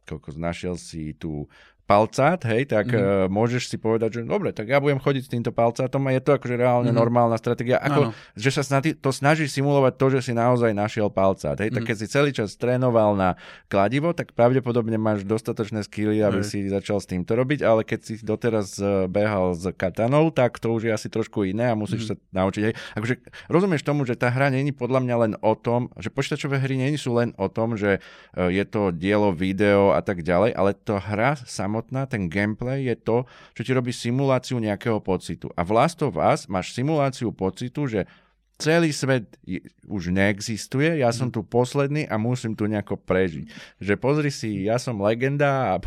koľko 0.04 0.34
našiel 0.36 0.74
si 0.74 1.14
tú 1.14 1.46
palcát, 1.90 2.38
hej, 2.46 2.70
tak 2.70 2.86
mm. 2.86 2.94
uh, 2.94 3.02
môžeš 3.26 3.66
si 3.66 3.74
povedať, 3.74 4.08
že 4.14 4.20
dobre, 4.22 4.54
tak 4.54 4.70
ja 4.70 4.78
budem 4.78 5.02
chodiť 5.02 5.22
s 5.26 5.30
týmto 5.34 5.50
palcátom 5.50 5.98
a 6.06 6.14
je 6.14 6.22
to 6.22 6.38
akože 6.38 6.54
reálne 6.54 6.94
mm. 6.94 6.98
normálna 7.02 7.34
stratégia. 7.34 7.82
Ako, 7.82 8.14
že 8.38 8.54
sa 8.54 8.62
snaží, 8.62 8.94
to 8.94 9.10
snaží 9.10 9.50
simulovať 9.50 9.98
to, 9.98 10.06
že 10.14 10.30
si 10.30 10.32
naozaj 10.38 10.70
našiel 10.70 11.10
palcát. 11.10 11.58
Hej, 11.58 11.74
mm. 11.74 11.76
tak 11.76 11.82
mhm. 11.82 11.88
keď 11.90 11.96
si 11.98 12.06
celý 12.06 12.30
čas 12.30 12.54
trénoval 12.54 13.18
na 13.18 13.34
kladivo, 13.66 14.14
tak 14.14 14.38
pravdepodobne 14.38 14.94
máš 15.02 15.26
dostatočné 15.26 15.82
skily, 15.82 16.22
aby 16.22 16.46
mm. 16.46 16.46
si 16.46 16.70
začal 16.70 17.02
s 17.02 17.10
týmto 17.10 17.34
robiť, 17.34 17.66
ale 17.66 17.82
keď 17.82 18.00
si 18.06 18.14
doteraz 18.22 18.78
uh, 18.78 19.10
behal 19.10 19.58
s 19.58 19.66
katanou, 19.74 20.30
tak 20.30 20.62
to 20.62 20.70
už 20.70 20.86
je 20.86 20.92
asi 20.94 21.10
trošku 21.10 21.42
iné 21.42 21.74
a 21.74 21.74
musíš 21.74 22.06
mm. 22.06 22.08
sa 22.08 22.14
naučiť. 22.38 22.62
Hej. 22.70 22.74
Akože 22.94 23.14
rozumieš 23.50 23.82
tomu, 23.82 24.06
že 24.06 24.14
tá 24.14 24.30
hra 24.30 24.54
není 24.54 24.70
podľa 24.70 25.02
mňa 25.02 25.16
len 25.26 25.32
o 25.42 25.58
tom, 25.58 25.90
že 25.98 26.14
počítačové 26.14 26.62
hry 26.62 26.78
není 26.78 26.94
sú 26.94 27.18
len 27.18 27.34
o 27.34 27.50
tom, 27.50 27.74
že 27.74 27.98
uh, 27.98 28.46
je 28.46 28.62
to 28.62 28.94
dielo, 28.94 29.34
video 29.34 29.90
a 29.90 29.98
tak 30.06 30.22
ďalej, 30.22 30.54
ale 30.54 30.70
to 30.78 31.02
hra 31.02 31.34
samotná 31.34 31.79
samotná, 31.80 32.04
ten 32.04 32.28
gameplay 32.28 32.84
je 32.84 32.96
to, 33.00 33.24
čo 33.56 33.64
ti 33.64 33.72
robí 33.72 33.88
simuláciu 33.88 34.60
nejakého 34.60 35.00
pocitu. 35.00 35.48
A 35.56 35.64
v 35.64 35.70
Last 35.72 36.04
of 36.04 36.20
máš 36.52 36.76
simuláciu 36.76 37.32
pocitu, 37.32 37.88
že 37.88 38.04
celý 38.60 38.92
svet 38.92 39.24
už 39.88 40.12
neexistuje, 40.12 41.00
ja 41.00 41.10
som 41.10 41.32
mhm. 41.32 41.34
tu 41.34 41.40
posledný 41.42 42.04
a 42.06 42.20
musím 42.20 42.52
tu 42.52 42.68
nejako 42.68 43.00
prežiť. 43.00 43.48
Že 43.80 43.94
pozri 43.96 44.30
si, 44.30 44.68
ja 44.68 44.76
som 44.76 45.00
legenda 45.00 45.74
a, 45.74 45.82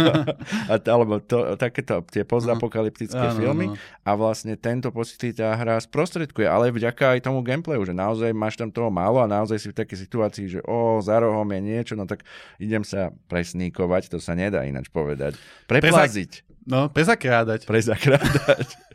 a 0.72 0.74
alebo 0.80 1.20
to, 1.20 1.54
takéto 1.60 2.00
tie 2.08 2.24
postapokalyptické 2.24 3.20
uh 3.20 3.28
filmy 3.40 3.72
a 4.02 4.10
vlastne 4.18 4.58
tento 4.58 4.90
pocit 4.90 5.38
tá 5.38 5.54
hra 5.54 5.78
sprostredkuje, 5.78 6.44
ale 6.44 6.74
vďaka 6.74 7.16
aj 7.16 7.24
tomu 7.24 7.44
gameplayu, 7.46 7.84
že 7.86 7.94
naozaj 7.94 8.34
máš 8.34 8.58
tam 8.58 8.72
toho 8.72 8.90
málo 8.90 9.22
a 9.22 9.30
naozaj 9.30 9.56
si 9.60 9.68
v 9.70 9.78
takej 9.78 9.98
situácii, 10.08 10.46
že 10.58 10.60
o, 10.66 10.98
za 10.98 11.20
rohom 11.20 11.46
je 11.46 11.60
niečo, 11.60 11.94
no 11.94 12.08
tak 12.08 12.26
idem 12.58 12.82
sa 12.82 13.14
presníkovať, 13.30 14.10
to 14.10 14.18
sa 14.18 14.34
nedá 14.34 14.66
ináč 14.66 14.90
povedať. 14.90 15.38
Preplaziť. 15.70 16.42
No, 16.66 16.92
prezakrádať. 16.92 17.64
Prezakrádať. 17.64 18.68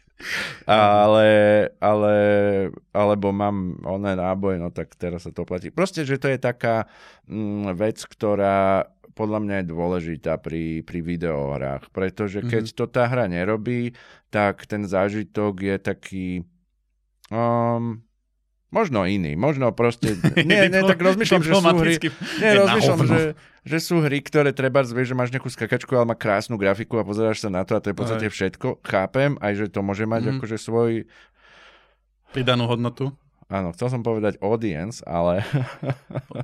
ale, 0.70 1.30
ale, 1.84 2.16
alebo 2.96 3.36
mám 3.36 3.76
oné 3.84 4.16
náboj, 4.16 4.62
no 4.62 4.70
tak 4.72 4.96
teraz 4.96 5.28
sa 5.28 5.32
to 5.36 5.44
platí. 5.44 5.70
Proste, 5.74 6.08
že 6.08 6.16
to 6.16 6.32
je 6.32 6.40
taká 6.40 6.88
mm, 7.28 7.76
vec, 7.76 8.00
ktorá 8.00 8.88
podľa 9.16 9.40
mňa 9.48 9.56
je 9.64 9.72
dôležitá 9.72 10.34
pri, 10.44 10.84
pri 10.84 11.00
videohrách, 11.00 11.90
pretože 11.96 12.44
keď 12.44 12.64
mm-hmm. 12.68 12.80
to 12.80 12.86
tá 12.92 13.08
hra 13.08 13.32
nerobí, 13.32 13.96
tak 14.30 14.68
ten 14.68 14.84
zážitok 14.84 15.54
je 15.64 15.76
taký... 15.80 16.28
Um, 17.32 18.05
Možno 18.76 19.08
iný, 19.08 19.40
možno 19.40 19.72
proste... 19.72 20.20
Nie, 20.36 20.68
nie, 20.68 20.84
tak 20.84 21.00
rozmýšľam, 21.00 21.42
že 21.48 21.52
sú 21.56 21.76
hry... 21.80 21.96
Nie, 22.44 22.52
rozmýšľam, 22.60 23.00
že, 23.08 23.22
že 23.64 23.78
sú 23.80 24.04
hry, 24.04 24.20
ktoré 24.20 24.52
treba 24.52 24.84
zvieš, 24.84 25.16
že 25.16 25.16
máš 25.16 25.32
nejakú 25.32 25.48
skakačku, 25.48 25.96
ale 25.96 26.12
má 26.12 26.16
krásnu 26.20 26.60
grafiku 26.60 27.00
a 27.00 27.08
pozeráš 27.08 27.40
sa 27.40 27.48
na 27.48 27.64
to 27.64 27.72
a 27.72 27.80
to 27.80 27.90
je 27.90 27.96
v 27.96 28.00
podstate 28.04 28.28
všetko. 28.28 28.84
Chápem, 28.84 29.40
aj 29.40 29.64
že 29.64 29.66
to 29.72 29.80
môže 29.80 30.04
mať 30.04 30.28
mm. 30.28 30.32
akože 30.36 30.58
svoj... 30.60 30.92
Pridanú 32.36 32.68
hodnotu. 32.68 33.16
áno, 33.48 33.72
chcel 33.72 33.96
som 33.96 34.04
povedať 34.04 34.36
audience, 34.44 35.00
ale... 35.08 35.40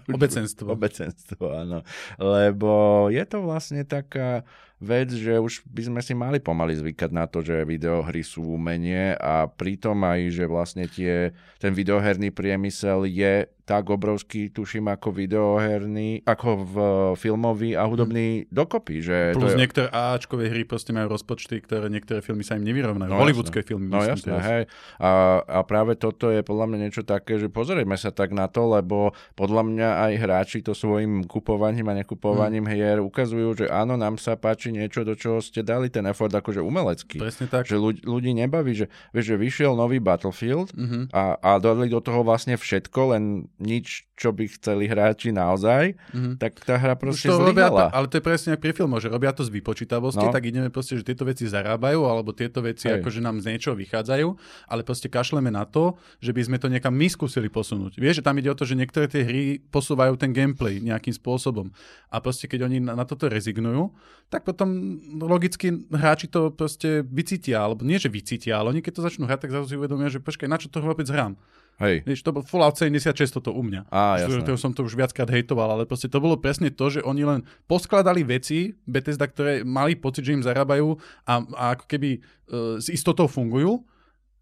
Obecenstvo. 0.07 0.71
Obecenstvo, 0.79 1.51
áno. 1.51 1.83
Lebo 2.15 3.11
je 3.11 3.27
to 3.27 3.43
vlastne 3.43 3.83
taká 3.83 4.47
vec, 4.81 5.13
že 5.13 5.37
už 5.37 5.61
by 5.69 5.81
sme 5.87 6.01
si 6.01 6.17
mali 6.17 6.41
pomaly 6.41 6.73
zvykať 6.73 7.11
na 7.13 7.29
to, 7.29 7.45
že 7.45 7.69
videohry 7.69 8.25
sú 8.25 8.57
umenie 8.57 9.13
a 9.15 9.45
pritom 9.45 9.95
aj, 10.01 10.19
že 10.33 10.45
vlastne 10.49 10.89
tie, 10.89 11.31
ten 11.61 11.71
videoherný 11.71 12.33
priemysel 12.33 13.05
je 13.05 13.45
tak 13.71 13.87
obrovský, 13.87 14.51
tuším, 14.51 14.91
ako 14.91 15.15
videoherný, 15.15 16.27
ako 16.27 16.49
v 16.59 16.75
filmový 17.15 17.77
a 17.77 17.87
hudobný 17.87 18.43
hmm. 18.43 18.51
dokopy. 18.51 18.99
Že 18.99 19.17
Plus 19.37 19.47
to 19.47 19.55
je... 19.55 19.61
niektoré 19.63 19.87
Ačkové 19.93 20.51
hry 20.51 20.67
proste 20.67 20.91
majú 20.91 21.15
rozpočty, 21.15 21.63
ktoré 21.63 21.87
niektoré 21.87 22.19
filmy 22.19 22.43
sa 22.43 22.59
im 22.59 22.67
nevyrovnajú. 22.67 23.07
No, 23.07 23.21
Hollywoodské 23.23 23.63
filmy. 23.63 23.87
No 23.87 24.03
jasné, 24.03 24.35
hej. 24.43 24.63
A, 24.99 25.39
a 25.45 25.59
práve 25.63 25.95
toto 25.95 26.27
je 26.27 26.43
podľa 26.43 26.67
mňa 26.67 26.77
niečo 26.83 27.03
také, 27.07 27.39
že 27.39 27.47
pozrieme 27.47 27.95
sa 27.95 28.11
tak 28.11 28.35
na 28.35 28.51
to, 28.51 28.67
lebo 28.67 29.15
podľa 29.39 29.63
mňa 29.63 29.89
aj 30.09 30.13
hráči 30.19 30.59
to 30.59 30.75
svojim 30.75 31.23
kupovaním 31.23 31.87
a 31.87 31.97
nekupovaním 32.03 32.67
hmm. 32.67 32.73
hier 32.75 32.99
ukazujú, 32.99 33.63
že 33.63 33.65
áno, 33.71 33.95
nám 33.95 34.19
sa 34.19 34.35
páči 34.35 34.70
niečo, 34.71 35.03
do 35.03 35.13
čoho 35.13 35.37
ste 35.37 35.61
dali 35.61 35.87
ten 35.87 36.03
effort 36.03 36.31
akože 36.31 36.59
umelecký. 36.59 37.19
Presne 37.19 37.45
tak. 37.45 37.63
Že 37.63 37.77
ľudí, 37.77 38.01
ľudí 38.03 38.31
nebaví, 38.33 38.71
že, 38.73 38.85
vieš, 39.11 39.25
že 39.29 39.37
vyšiel 39.37 39.71
nový 39.73 39.99
Battlefield 39.99 40.73
Mhm. 40.73 41.11
a, 41.11 41.35
a 41.35 41.49
dali 41.57 41.87
do 41.87 41.99
toho 41.99 42.21
vlastne 42.21 42.55
všetko, 42.55 42.99
len 43.11 43.23
nič, 43.57 44.07
čo 44.21 44.29
by 44.29 44.45
chceli 44.53 44.85
hráči 44.85 45.33
naozaj, 45.33 45.97
Mhm. 46.13 46.37
tak 46.37 46.61
tá 46.61 46.77
hra 46.77 46.93
proste 46.93 47.25
to 47.25 47.41
robia 47.41 47.73
to, 47.73 47.89
ale 47.89 48.05
to 48.05 48.21
je 48.21 48.23
presne 48.23 48.49
ako 48.53 48.61
pri 48.61 48.73
filmoch, 48.77 49.01
že 49.01 49.09
robia 49.09 49.33
to 49.33 49.41
z 49.41 49.49
vypočítavosti, 49.49 50.21
No. 50.21 50.29
tak 50.29 50.45
ideme 50.45 50.69
proste, 50.69 50.93
že 50.93 51.01
tieto 51.01 51.25
veci 51.25 51.49
zarábajú, 51.49 52.05
alebo 52.05 52.29
tieto 52.29 52.61
veci 52.61 52.85
Hej. 52.85 53.01
akože 53.01 53.17
nám 53.17 53.41
z 53.41 53.49
niečoho 53.49 53.73
vychádzajú, 53.73 54.27
ale 54.69 54.85
proste 54.85 55.09
kašleme 55.09 55.49
na 55.49 55.65
to, 55.65 55.97
že 56.21 56.29
by 56.29 56.41
sme 56.45 56.57
to 56.61 56.69
niekam 56.69 56.93
my 56.93 57.09
skúsili 57.09 57.49
posunúť. 57.49 57.97
Vieš, 57.97 58.21
že 58.21 58.23
tam 58.23 58.37
ide 58.37 58.53
o 58.53 58.55
to, 58.55 58.61
že 58.61 58.77
niektoré 58.77 59.09
tie 59.09 59.25
hry 59.25 59.41
posúvajú 59.57 60.13
ten 60.21 60.29
gameplay 60.29 60.77
nejakým 60.77 61.17
spôsobom. 61.17 61.73
A 62.13 62.21
proste 62.21 62.45
keď 62.45 62.69
oni 62.69 62.77
na, 62.77 62.93
na 62.93 63.09
toto 63.09 63.25
rezignujú, 63.25 63.89
tak 64.29 64.45
potom 64.45 64.69
logicky 65.17 65.73
hráči 65.89 66.29
to 66.29 66.51
proste 66.51 67.01
vycítia, 67.03 67.63
alebo 67.63 67.81
nie, 67.81 67.97
že 67.97 68.07
vycítia, 68.07 68.61
ale 68.61 68.69
oni 68.69 68.85
keď 68.85 68.99
to 68.99 69.01
začnú 69.01 69.25
hrať, 69.25 69.47
tak 69.47 69.51
zrazu 69.51 69.65
si 69.71 69.75
uvedomia, 69.75 70.11
že 70.11 70.21
počkaj, 70.21 70.45
na 70.45 70.61
čo 70.61 70.69
to 70.69 70.77
vôbec 70.77 71.07
hrám? 71.07 71.39
Hej. 71.81 72.05
Vieš, 72.05 72.21
to 72.21 72.31
bol 72.31 72.45
Fallout 72.45 72.77
76 72.77 73.41
toto 73.41 73.49
u 73.51 73.65
mňa. 73.65 73.89
Á, 73.89 74.21
jasné. 74.21 74.45
ktorého 74.45 74.61
som 74.61 74.71
to 74.71 74.85
už 74.85 74.93
viackrát 74.93 75.27
hejtoval, 75.27 75.73
ale 75.73 75.89
proste 75.89 76.05
to 76.05 76.21
bolo 76.21 76.37
presne 76.37 76.69
to, 76.69 76.85
že 76.93 77.01
oni 77.01 77.25
len 77.25 77.41
poskladali 77.65 78.21
veci 78.21 78.77
Bethesda, 78.85 79.25
ktoré 79.25 79.65
mali 79.65 79.97
pocit, 79.97 80.21
že 80.21 80.37
im 80.37 80.45
zarábajú 80.45 80.93
a, 81.25 81.33
a 81.57 81.63
ako 81.73 81.85
keby 81.89 82.21
uh, 82.21 82.77
s 82.77 82.87
istotou 82.93 83.25
fungujú 83.25 83.81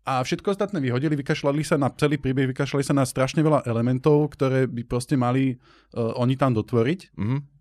a 0.04 0.26
všetko 0.26 0.58
ostatné 0.58 0.82
vyhodili, 0.82 1.14
vykašľali 1.22 1.62
sa 1.62 1.78
na 1.78 1.94
celý 1.94 2.18
príbeh, 2.18 2.50
vykašľali 2.50 2.84
sa 2.84 2.98
na 2.98 3.06
strašne 3.06 3.46
veľa 3.46 3.64
elementov, 3.70 4.34
ktoré 4.34 4.66
by 4.66 4.82
proste 4.90 5.14
mali 5.14 5.56
uh, 5.56 6.18
oni 6.20 6.36
tam 6.36 6.58
dotvoriť. 6.58 7.16
Mhm. 7.16 7.59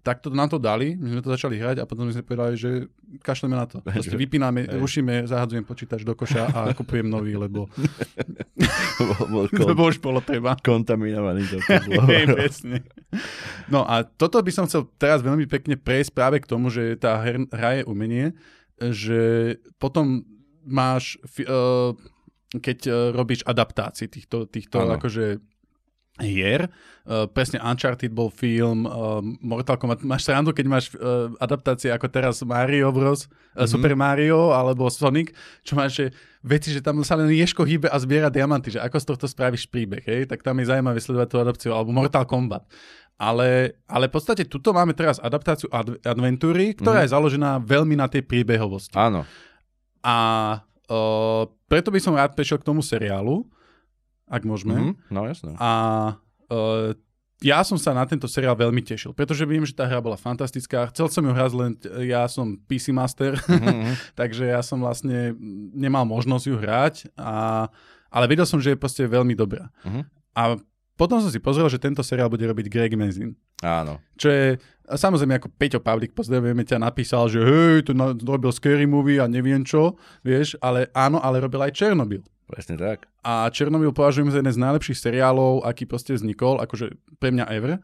Tak 0.00 0.24
to 0.24 0.32
nám 0.32 0.48
to 0.48 0.56
dali, 0.56 0.96
my 0.96 1.12
sme 1.12 1.20
to 1.20 1.28
začali 1.28 1.60
hrať 1.60 1.84
a 1.84 1.84
potom 1.84 2.08
sme 2.08 2.24
povedali, 2.24 2.56
že 2.56 2.88
kašleme 3.20 3.52
na 3.52 3.68
to. 3.68 3.84
Proste 3.84 4.16
vypíname, 4.16 4.64
Hej. 4.64 4.80
rušíme, 4.80 5.28
zahadzujem 5.28 5.64
počítač 5.68 6.08
do 6.08 6.16
koša 6.16 6.48
a 6.48 6.60
kupujem 6.72 7.04
nový, 7.04 7.36
lebo 7.36 7.68
bol, 9.10 9.22
bol 9.28 9.44
lebo 9.70 9.82
už 9.92 10.00
bolo 10.00 10.24
treba. 10.24 10.56
kontaminovaný 10.60 11.44
to 11.52 11.56
Hej, 12.10 12.32
presne. 12.32 12.76
No 13.68 13.84
a 13.84 14.02
toto 14.04 14.40
by 14.40 14.48
som 14.48 14.64
chcel 14.64 14.88
teraz 14.96 15.20
veľmi 15.20 15.44
pekne 15.44 15.76
prejsť 15.76 16.10
práve 16.16 16.36
k 16.40 16.48
tomu, 16.48 16.72
že 16.72 16.96
tá 16.96 17.20
her, 17.20 17.44
hra 17.52 17.80
je 17.80 17.82
umenie, 17.84 18.32
že 18.80 19.56
potom 19.76 20.24
máš, 20.64 21.20
uh, 21.44 21.92
keď 22.56 22.78
uh, 22.88 22.94
robíš 23.12 23.44
adaptácie 23.44 24.08
týchto, 24.08 24.48
týchto 24.48 24.80
Áno. 24.80 24.96
akože 24.96 25.49
hier, 26.20 26.68
uh, 27.04 27.24
presne 27.26 27.58
Uncharted 27.58 28.08
bol 28.10 28.28
film, 28.28 28.84
uh, 28.84 29.18
Mortal 29.40 29.74
Kombat, 29.74 30.00
máš 30.00 30.22
srandu, 30.22 30.50
keď 30.50 30.66
máš 30.66 30.84
uh, 30.94 31.32
adaptácie 31.36 31.88
ako 31.88 32.06
teraz 32.06 32.40
Mario 32.40 32.88
Bros, 32.90 33.26
Mhm. 33.50 33.66
Super 33.66 33.92
Mario 33.92 34.54
alebo 34.54 34.86
Sonic, 34.86 35.34
čo 35.60 35.74
máš, 35.74 35.90
že 35.92 36.04
veci, 36.40 36.70
že 36.70 36.78
tam 36.78 37.02
sa 37.02 37.18
len 37.18 37.26
Ješko 37.28 37.66
hýbe 37.66 37.86
a 37.86 37.98
zbiera 37.98 38.28
diamanty, 38.28 38.70
že 38.70 38.78
ako 38.78 38.96
z 38.96 39.06
tohto 39.06 39.26
spravíš 39.26 39.66
príbeh, 39.66 40.00
hej? 40.00 40.20
tak 40.24 40.40
tam 40.40 40.54
je 40.56 40.70
zaujímavé 40.70 40.96
sledovať 40.96 41.26
tú 41.26 41.36
adaptáciu, 41.36 41.70
alebo 41.72 41.90
Mortal 41.90 42.22
Kombat. 42.24 42.62
Ale, 43.18 43.74
ale 43.84 44.06
v 44.06 44.14
podstate 44.14 44.46
tuto 44.46 44.70
máme 44.70 44.94
teraz 44.94 45.18
adaptáciu 45.18 45.66
ad- 45.68 45.98
adventúry, 46.00 46.72
ktorá 46.72 47.02
Mhm. 47.02 47.04
je 47.04 47.12
založená 47.12 47.50
veľmi 47.58 47.92
na 47.92 48.06
tej 48.06 48.22
príbehovosti. 48.22 48.94
Áno. 48.94 49.26
A 50.00 50.16
uh, 50.86 51.42
preto 51.66 51.90
by 51.90 51.98
som 51.98 52.14
rád 52.14 52.32
prešiel 52.32 52.56
k 52.56 52.64
tomu 52.64 52.80
seriálu, 52.80 53.44
ak 54.30 54.42
môžeme. 54.46 54.74
Mhm. 54.78 54.92
No 55.10 55.26
jasné. 55.26 55.52
A 55.58 55.70
uh, 56.48 56.94
ja 57.40 57.64
som 57.64 57.80
sa 57.80 57.96
na 57.96 58.04
tento 58.04 58.28
seriál 58.28 58.52
veľmi 58.52 58.84
tešil, 58.84 59.16
pretože 59.16 59.48
viem, 59.48 59.64
že 59.64 59.72
tá 59.72 59.88
hra 59.88 59.98
bola 59.98 60.14
fantastická. 60.14 60.86
Chcel 60.92 61.08
som 61.08 61.24
ju 61.24 61.32
hrať, 61.32 61.52
len 61.56 61.72
ja 62.04 62.28
som 62.28 62.54
PC 62.68 62.92
Master, 62.94 63.34
Mhm. 63.48 63.96
takže 64.14 64.44
ja 64.48 64.60
som 64.60 64.78
vlastne 64.78 65.34
nemal 65.74 66.04
možnosť 66.04 66.44
ju 66.46 66.56
hrať, 66.56 66.94
a, 67.16 67.66
ale 68.12 68.24
vedel 68.28 68.44
som, 68.44 68.60
že 68.60 68.72
je 68.72 68.80
proste 68.80 69.02
veľmi 69.04 69.32
dobrá. 69.34 69.72
Mhm. 69.82 70.00
A 70.36 70.42
potom 70.94 71.16
som 71.16 71.32
si 71.32 71.40
pozrel, 71.40 71.64
že 71.72 71.80
tento 71.80 72.04
seriál 72.04 72.28
bude 72.28 72.44
robiť 72.44 72.68
Greg 72.68 72.92
Mazin. 72.92 73.32
Áno. 73.64 74.04
Čo 74.20 74.28
je, 74.28 74.60
samozrejme 74.84 75.40
ako 75.40 75.48
Peťo 75.56 75.80
Pavlik, 75.80 76.12
pozdravujeme 76.12 76.60
ťa, 76.60 76.76
napísal, 76.76 77.24
že 77.32 77.40
hej, 77.40 77.88
to 77.88 77.96
robil 78.28 78.52
Scary 78.52 78.84
Movie 78.84 79.16
a 79.16 79.24
neviem 79.24 79.64
čo, 79.64 79.96
vieš, 80.20 80.60
ale 80.60 80.92
áno, 80.92 81.16
ale 81.16 81.40
robil 81.40 81.64
aj 81.64 81.72
Černobyl. 81.72 82.20
Presne 82.50 82.76
tak. 82.76 83.06
A 83.22 83.46
Černobyl 83.48 83.94
považujem 83.94 84.28
za 84.28 84.42
jeden 84.42 84.50
z 84.50 84.58
najlepších 84.58 84.98
seriálov, 84.98 85.62
aký 85.62 85.86
proste 85.86 86.12
vznikol, 86.12 86.58
akože 86.58 86.92
pre 87.16 87.30
mňa 87.30 87.46
ever. 87.48 87.78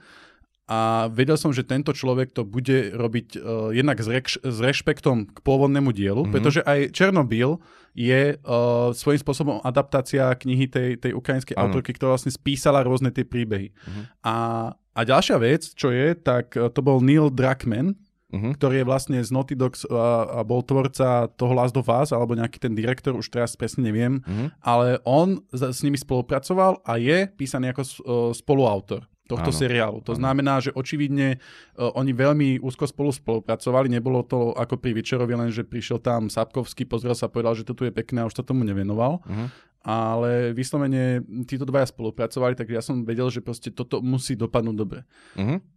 A 0.66 1.06
vedel 1.14 1.38
som, 1.38 1.54
že 1.54 1.62
tento 1.62 1.94
človek 1.94 2.34
to 2.34 2.42
bude 2.42 2.90
robiť 2.90 3.38
uh, 3.38 3.70
jednak 3.70 4.02
s, 4.02 4.10
rek- 4.10 4.42
s 4.42 4.58
rešpektom 4.58 5.30
k 5.30 5.38
pôvodnému 5.40 5.94
dielu, 5.94 6.18
Mhm. 6.18 6.22
mm-hmm. 6.26 6.34
pretože 6.34 6.60
aj 6.66 6.90
Černobyl 6.90 7.62
je 7.94 8.34
uh, 8.34 8.90
svojím 8.90 9.22
spôsobom 9.22 9.56
adaptácia 9.62 10.26
knihy 10.34 10.66
tej, 10.66 10.98
tej 10.98 11.14
ukrajinskej 11.14 11.54
autorky, 11.54 11.94
ktorá 11.94 12.12
vlastne 12.12 12.34
spísala 12.34 12.82
rôzne 12.82 13.14
tie 13.14 13.22
príbehy. 13.22 13.70
Mhm. 13.70 14.02
A, 14.26 14.34
a 14.74 15.00
ďalšia 15.06 15.38
vec, 15.38 15.70
čo 15.70 15.94
je, 15.94 16.18
tak 16.18 16.58
uh, 16.58 16.66
to 16.66 16.82
bol 16.82 16.98
Neil 16.98 17.30
Druckmann, 17.30 17.94
Mhm. 18.26 18.54
ktorý 18.54 18.74
je 18.76 18.84
vlastne 18.84 19.18
z 19.18 19.30
Naughty 19.30 19.54
Dogs 19.54 19.84
a, 19.84 19.94
a 20.32 20.42
bol 20.42 20.58
tvorca 20.60 21.30
toho 21.30 21.52
Last 21.52 21.72
of 21.72 21.86
Us, 21.86 22.10
alebo 22.10 22.32
nejaký 22.32 22.58
ten 22.58 22.72
direktor, 22.72 23.14
už 23.14 23.28
teraz 23.28 23.54
presne 23.54 23.84
neviem, 23.84 24.18
Mhm. 24.20 24.46
ale 24.60 24.98
on 25.02 25.38
za- 25.48 25.70
s 25.70 25.80
nimi 25.80 25.94
spolupracoval 25.94 26.82
a 26.82 26.96
je 26.96 27.28
písaný 27.28 27.70
ako 27.70 27.82
s- 27.82 28.00
o, 28.00 28.14
spoluautor 28.32 29.06
tohto 29.24 29.50
Áno. 29.50 29.58
seriálu. 29.58 29.98
To 30.02 30.12
Áno. 30.12 30.22
znamená, 30.22 30.58
že 30.60 30.70
očividne 30.70 31.42
uh, 31.72 31.90
oni 31.94 32.10
veľmi 32.12 32.48
úzko 32.60 32.86
spolu 32.86 33.10
spolupracovali. 33.10 33.86
Nebolo 33.88 34.22
to 34.22 34.50
ako 34.52 34.74
pri 34.76 34.94
Večerovi, 34.94 35.34
len 35.34 35.50
že 35.50 35.62
prišiel 35.62 35.98
tam 35.98 36.26
Sapkovský, 36.26 36.82
pozrel 36.84 37.10
sa 37.12 37.26
povedal, 37.26 37.52
že 37.52 37.62
to 37.62 37.74
tu 37.74 37.82
je 37.82 37.90
pekné 37.90 38.22
a 38.22 38.26
už 38.26 38.34
sa 38.34 38.42
tomu 38.42 38.62
nevenoval. 38.62 39.18
Mhm. 39.24 39.46
Ale 39.82 40.30
vyslovene 40.52 41.18
títo 41.42 41.62
dvaja 41.62 41.86
spolupracovali, 41.86 42.54
tak 42.54 42.66
ja 42.68 42.78
som 42.78 43.02
vedel, 43.02 43.26
že 43.28 43.38
proste 43.38 43.70
toto 43.70 43.98
musí 44.00 44.34
dopadnúť 44.34 44.76
dobre. 44.76 45.02
Mhm. 45.34 45.75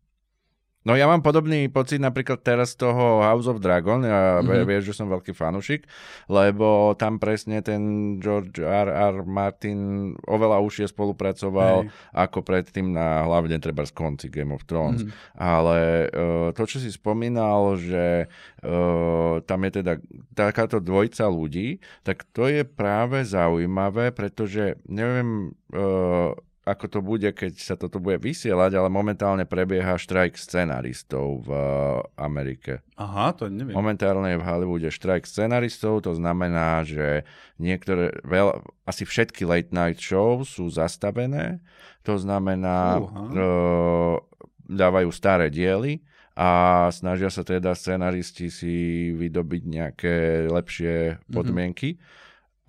No 0.89 0.97
ja 0.97 1.05
mám 1.05 1.21
podobný 1.21 1.69
pocit 1.69 2.01
napríklad 2.01 2.41
teraz 2.41 2.73
z 2.73 2.81
toho 2.81 3.21
House 3.21 3.45
of 3.45 3.61
Dragon, 3.61 4.01
ja 4.01 4.41
Mhm. 4.41 4.49
mm-hmm. 4.49 4.65
vieš, 4.65 4.83
že 4.89 4.97
som 4.97 5.05
veľký 5.05 5.37
fanušik, 5.37 5.85
lebo 6.27 6.97
tam 6.97 7.21
presne 7.21 7.61
ten 7.61 7.81
George 8.17 8.57
R. 8.57 8.89
R. 8.89 9.21
Martin 9.21 10.11
oveľa 10.25 10.57
užšie 10.59 10.89
spolupracoval 10.89 11.85
Hej. 11.85 11.93
ako 12.17 12.41
predtým 12.41 12.89
na 12.89 13.21
hlavne 13.23 13.61
treba 13.61 13.85
z 13.85 13.93
konci 13.93 14.33
Game 14.33 14.49
of 14.49 14.65
Thrones. 14.65 15.05
Mhm. 15.05 15.11
Ale 15.37 15.77
uh, 16.09 16.49
to, 16.57 16.65
čo 16.65 16.81
si 16.81 16.89
spomínal, 16.89 17.77
že 17.77 18.25
uh, 18.65 19.45
tam 19.45 19.59
je 19.63 19.71
teda 19.79 19.93
takáto 20.33 20.81
dvojica 20.81 21.29
ľudí, 21.29 21.77
tak 22.01 22.25
to 22.33 22.49
je 22.49 22.65
práve 22.65 23.21
zaujímavé, 23.21 24.09
pretože 24.09 24.73
neviem, 24.89 25.53
uh, 25.71 26.33
ako 26.69 26.85
to 26.85 26.99
bude, 27.01 27.25
keď 27.33 27.57
sa 27.57 27.73
toto 27.73 27.97
bude 27.97 28.21
vysielať, 28.21 28.77
ale 28.77 28.93
momentálne 28.93 29.49
prebieha 29.49 29.97
štrajk 29.97 30.37
scenaristov 30.37 31.41
v 31.41 31.49
uh, 31.49 32.05
Amerike. 32.13 32.85
Aha, 32.93 33.33
to 33.33 33.49
neviem. 33.49 33.73
Momentálne 33.73 34.37
je 34.37 34.37
v 34.37 34.45
Hollywoode 34.45 34.89
štrajk 34.93 35.25
scenaristov, 35.25 36.05
to 36.05 36.13
znamená, 36.13 36.85
že 36.85 37.25
niektoré, 37.57 38.13
veľ, 38.21 38.61
asi 38.85 39.09
všetky 39.09 39.49
late 39.49 39.73
night 39.73 39.97
show 39.97 40.45
sú 40.45 40.69
zastavené, 40.69 41.57
to 42.05 42.21
znamená, 42.21 43.01
uh, 43.01 44.21
dávajú 44.69 45.09
staré 45.09 45.49
diely 45.49 46.05
a 46.37 46.87
snažia 46.93 47.33
sa 47.33 47.41
teda 47.41 47.73
scenaristi 47.73 48.53
si 48.53 48.75
vydobiť 49.17 49.63
nejaké 49.65 50.15
lepšie 50.47 51.17
podmienky. 51.33 51.97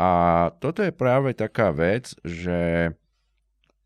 A 0.00 0.48
toto 0.56 0.80
je 0.80 0.96
práve 0.96 1.36
taká 1.36 1.76
vec, 1.76 2.16
že 2.24 2.90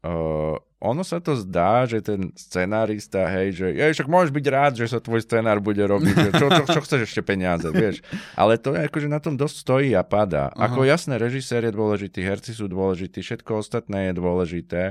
uh, 0.05 0.57
ono 0.85 1.01
sa 1.01 1.17
to 1.17 1.33
zdá, 1.33 1.88
že 1.88 2.05
ten 2.05 2.29
scenárista, 2.37 3.25
hej, 3.25 3.57
že 3.57 3.67
je, 3.73 3.97
však 3.97 4.05
môžeš 4.05 4.33
byť 4.37 4.47
rád, 4.53 4.73
že 4.77 4.93
sa 4.93 5.01
tvoj 5.01 5.25
scenár 5.25 5.57
bude 5.64 5.81
robiť, 5.81 6.12
že 6.12 6.31
čo, 6.37 6.47
čo, 6.53 6.64
čo 6.69 6.81
chceš 6.85 7.01
ešte 7.09 7.25
peniaze, 7.25 7.64
vieš. 7.73 8.05
Ale 8.37 8.61
to 8.61 8.77
je 8.77 8.85
akože 8.85 9.09
na 9.09 9.17
tom 9.17 9.40
dosť 9.40 9.57
stojí 9.64 9.90
a 9.97 10.05
padá. 10.05 10.53
Aha. 10.53 10.69
Ako 10.69 10.85
jasné, 10.85 11.17
režisér 11.17 11.64
je 11.64 11.73
dôležitý, 11.73 12.21
herci 12.21 12.53
sú 12.53 12.69
dôležití, 12.69 13.25
všetko 13.25 13.64
ostatné 13.64 14.12
je 14.12 14.21
dôležité, 14.21 14.85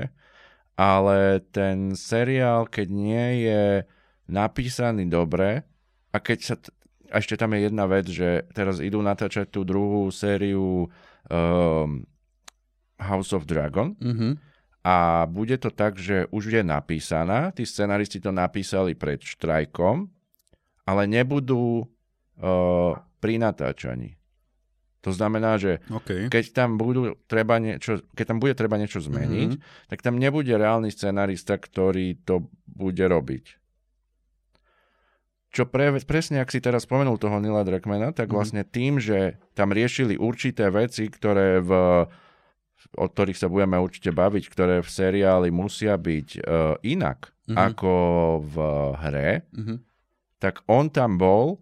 ale 0.74 1.38
ten 1.54 1.94
seriál, 1.94 2.66
keď 2.66 2.88
nie 2.90 3.26
je 3.46 3.64
napísaný 4.26 5.06
dobre 5.06 5.62
a 6.10 6.18
keď 6.18 6.38
sa... 6.42 6.56
T- 6.58 6.74
a 7.14 7.22
ešte 7.22 7.38
tam 7.38 7.54
je 7.54 7.70
jedna 7.70 7.86
vec, 7.86 8.10
že 8.10 8.42
teraz 8.50 8.82
idú 8.82 8.98
natáčať 8.98 9.46
tú 9.46 9.62
druhú 9.62 10.10
sériu 10.10 10.90
um, 11.30 12.02
House 12.98 13.30
of 13.30 13.46
Dragon. 13.46 13.94
Mm-hmm 14.02 14.53
a 14.84 15.24
bude 15.24 15.56
to 15.56 15.72
tak, 15.72 15.96
že 15.96 16.28
už 16.28 16.60
je 16.60 16.62
napísaná, 16.62 17.56
tí 17.56 17.64
scenaristi 17.64 18.20
to 18.20 18.28
napísali 18.28 18.92
pred 18.92 19.16
štrajkom, 19.16 20.12
ale 20.84 21.02
nebudú 21.08 21.88
uh, 21.88 22.92
pri 23.16 23.40
natáčaní. 23.40 24.20
To 25.04 25.12
znamená, 25.12 25.56
že 25.56 25.84
okay. 25.88 26.28
keď, 26.28 26.44
tam 26.52 26.76
budú 26.76 27.16
treba 27.28 27.56
niečo, 27.60 28.04
keď 28.12 28.24
tam 28.24 28.38
bude 28.40 28.56
treba 28.56 28.76
niečo 28.76 29.04
zmeniť, 29.04 29.50
mm-hmm. 29.56 29.88
tak 29.88 30.00
tam 30.00 30.20
nebude 30.20 30.52
reálny 30.52 30.92
scenarista, 30.92 31.56
ktorý 31.60 32.20
to 32.24 32.48
bude 32.68 33.04
robiť. 33.04 33.44
Čo 35.52 35.68
pre, 35.68 35.92
presne, 36.08 36.40
ak 36.40 36.52
si 36.52 36.60
teraz 36.60 36.88
spomenul 36.88 37.20
toho 37.20 37.36
Nila 37.40 37.64
Drakmana, 37.64 38.16
tak 38.16 38.28
mm-hmm. 38.28 38.36
vlastne 38.36 38.62
tým, 38.64 38.96
že 39.00 39.40
tam 39.52 39.76
riešili 39.76 40.16
určité 40.16 40.72
veci, 40.72 41.08
ktoré 41.08 41.60
v 41.60 41.72
o 42.94 43.06
ktorých 43.08 43.38
sa 43.38 43.48
budeme 43.48 43.80
určite 43.80 44.12
baviť, 44.12 44.44
ktoré 44.48 44.76
v 44.84 44.90
seriáli 44.90 45.48
musia 45.48 45.96
byť 45.96 46.28
uh, 46.38 46.76
inak 46.84 47.32
mm-hmm. 47.48 47.56
ako 47.56 47.94
v 48.44 48.56
hre, 49.00 49.30
mm-hmm. 49.50 49.78
tak 50.38 50.60
on 50.68 50.92
tam 50.92 51.16
bol, 51.16 51.60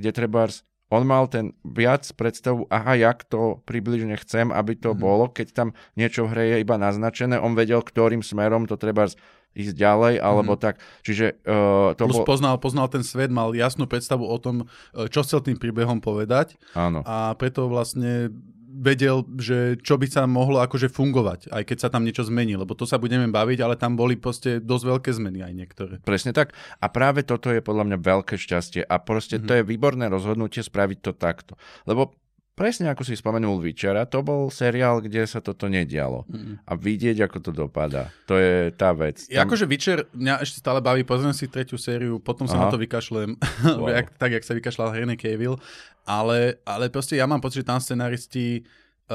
kde 0.00 0.10
treba 0.12 0.48
on 0.92 1.08
mal 1.08 1.24
ten 1.24 1.56
viac 1.64 2.04
predstavu, 2.04 2.68
aha, 2.68 3.00
jak 3.00 3.24
to 3.24 3.64
približne 3.64 4.12
chcem, 4.20 4.52
aby 4.52 4.76
to 4.76 4.92
mm-hmm. 4.92 5.00
bolo, 5.00 5.24
keď 5.32 5.48
tam 5.56 5.68
niečo 5.96 6.28
v 6.28 6.30
hre 6.36 6.44
je 6.52 6.56
iba 6.60 6.76
naznačené, 6.76 7.40
on 7.40 7.56
vedel, 7.56 7.80
ktorým 7.80 8.20
smerom 8.20 8.68
to 8.68 8.76
treba 8.76 9.08
ísť 9.52 9.72
ďalej, 9.72 10.20
alebo 10.20 10.56
mm-hmm. 10.56 10.64
tak. 10.68 10.80
Čiže 11.00 11.44
uh, 11.44 11.96
to 11.96 12.08
Plus 12.08 12.20
bol... 12.20 12.28
poznal, 12.28 12.56
poznal 12.60 12.88
ten 12.92 13.00
svet, 13.00 13.32
mal 13.32 13.56
jasnú 13.56 13.88
predstavu 13.88 14.24
o 14.24 14.36
tom, 14.36 14.68
čo 14.92 15.24
chcel 15.24 15.40
tým 15.40 15.56
príbehom 15.56 16.00
povedať. 16.00 16.60
Áno. 16.76 17.04
A 17.08 17.32
preto 17.40 17.68
vlastne 17.68 18.32
vedel, 18.72 19.28
že 19.36 19.76
čo 19.84 20.00
by 20.00 20.06
sa 20.08 20.24
mohlo 20.24 20.64
akože 20.64 20.88
fungovať, 20.88 21.52
aj 21.52 21.62
keď 21.68 21.78
sa 21.84 21.88
tam 21.92 22.08
niečo 22.08 22.24
zmení, 22.24 22.56
lebo 22.56 22.72
to 22.72 22.88
sa 22.88 22.96
budeme 22.96 23.28
baviť, 23.28 23.58
ale 23.60 23.76
tam 23.76 23.94
boli 23.94 24.16
proste 24.16 24.64
dosť 24.64 24.84
veľké 24.88 25.10
zmeny 25.12 25.44
aj 25.44 25.52
niektoré. 25.52 25.94
Presne 26.00 26.32
tak. 26.32 26.56
A 26.80 26.86
práve 26.88 27.22
toto 27.22 27.52
je 27.52 27.60
podľa 27.60 27.92
mňa 27.92 27.98
veľké 28.00 28.40
šťastie 28.40 28.88
a 28.88 28.96
proste 28.96 29.36
mm-hmm. 29.36 29.48
to 29.48 29.52
je 29.60 29.68
výborné 29.68 30.08
rozhodnutie 30.08 30.64
spraviť 30.64 30.98
to 31.04 31.12
takto. 31.12 31.52
Lebo 31.84 32.16
presne 32.52 32.92
ako 32.92 33.02
si 33.02 33.16
spomenul 33.16 33.58
Vyčera, 33.58 34.04
to 34.04 34.20
bol 34.20 34.52
seriál, 34.52 35.00
kde 35.00 35.24
sa 35.24 35.40
toto 35.40 35.66
nedialo. 35.66 36.28
Mm. 36.28 36.60
A 36.62 36.72
vidieť, 36.76 37.24
ako 37.24 37.38
to 37.40 37.50
dopadá. 37.50 38.12
To 38.28 38.36
je 38.36 38.70
tá 38.76 38.92
vec. 38.92 39.24
Tam... 39.24 39.48
Akože 39.48 39.64
Vyčer 39.64 40.04
mňa 40.12 40.44
ešte 40.44 40.60
stále 40.60 40.84
baví, 40.84 41.02
pozriem 41.02 41.32
si 41.32 41.48
tretiu 41.48 41.80
sériu, 41.80 42.20
potom 42.20 42.44
sa 42.44 42.60
Aha. 42.60 42.62
na 42.68 42.72
to 42.72 42.78
vykašlem, 42.78 43.36
wow. 43.80 43.88
tak, 44.22 44.30
jak 44.36 44.44
sa 44.44 44.52
vykašľal 44.52 44.92
Henry 44.92 45.16
Cavill. 45.16 45.56
Ale, 46.02 46.58
ale 46.66 46.90
proste 46.90 47.14
ja 47.14 47.30
mám 47.30 47.38
pocit, 47.38 47.62
že 47.62 47.70
tam 47.70 47.78
scenaristi 47.78 48.66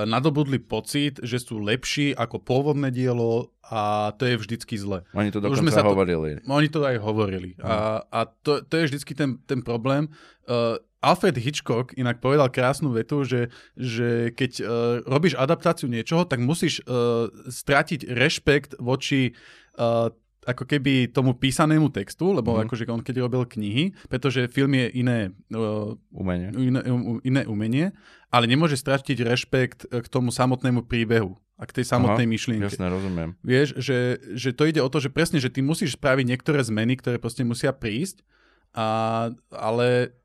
nadobudli 0.03 0.59
pocit, 0.59 1.17
že 1.23 1.39
sú 1.39 1.63
lepší 1.63 2.11
ako 2.13 2.43
pôvodné 2.43 2.91
dielo 2.91 3.55
a 3.65 4.11
to 4.19 4.27
je 4.27 4.35
vždycky 4.35 4.75
zle. 4.75 5.07
Oni 5.15 5.31
to 5.31 5.39
dokonca 5.39 5.71
sa 5.71 5.87
hovorili. 5.87 6.43
To, 6.43 6.51
oni 6.51 6.67
to 6.69 6.83
aj 6.83 6.97
hovorili. 6.99 7.55
Mm. 7.57 7.63
A, 7.63 7.75
a 8.03 8.19
to, 8.43 8.61
to 8.61 8.73
je 8.77 8.87
vždycky 8.93 9.15
ten, 9.15 9.39
ten 9.47 9.63
problém. 9.63 10.11
Uh, 10.45 10.77
Alfred 10.99 11.37
Hitchcock 11.37 11.93
inak 11.93 12.19
povedal 12.19 12.49
krásnu 12.49 12.89
vetu, 12.91 13.21
že, 13.21 13.53
že 13.77 14.33
keď 14.33 14.51
uh, 14.59 14.67
robíš 15.05 15.37
adaptáciu 15.37 15.87
niečoho, 15.87 16.25
tak 16.25 16.41
musíš 16.41 16.81
uh, 16.83 17.29
stratiť 17.47 18.09
rešpekt 18.11 18.81
voči 18.81 19.37
uh, 19.77 20.09
ako 20.47 20.63
keby 20.63 21.11
tomu 21.11 21.35
písanému 21.35 21.91
textu, 21.91 22.31
lebo 22.31 22.55
mm. 22.55 22.59
akože 22.63 22.87
on 22.87 23.03
keď 23.03 23.27
robil 23.27 23.43
knihy, 23.43 23.91
pretože 24.07 24.47
film 24.47 24.79
je 24.79 24.87
iné, 24.95 25.19
uh, 25.51 25.91
umenie. 26.15 26.55
Iné, 26.55 26.81
iné 27.27 27.41
umenie, 27.43 27.91
ale 28.31 28.47
nemôže 28.47 28.79
stratiť 28.79 29.27
rešpekt 29.27 29.79
k 29.91 30.07
tomu 30.07 30.31
samotnému 30.31 30.87
príbehu 30.87 31.35
a 31.59 31.63
k 31.67 31.81
tej 31.81 31.85
samotnej 31.91 32.23
Aha, 32.23 32.31
myšlienke. 32.31 32.71
Jasne, 32.71 32.87
rozumiem. 32.87 33.35
Vieš, 33.43 33.81
že, 33.81 34.23
že 34.39 34.55
to 34.55 34.63
ide 34.69 34.79
o 34.79 34.87
to, 34.87 35.03
že 35.03 35.11
presne, 35.11 35.43
že 35.43 35.51
ty 35.51 35.59
musíš 35.59 35.99
spraviť 35.99 36.25
niektoré 36.31 36.63
zmeny, 36.63 36.95
ktoré 36.95 37.19
proste 37.19 37.43
musia 37.43 37.75
prísť, 37.75 38.23
a, 38.77 39.29
ale 39.51 40.15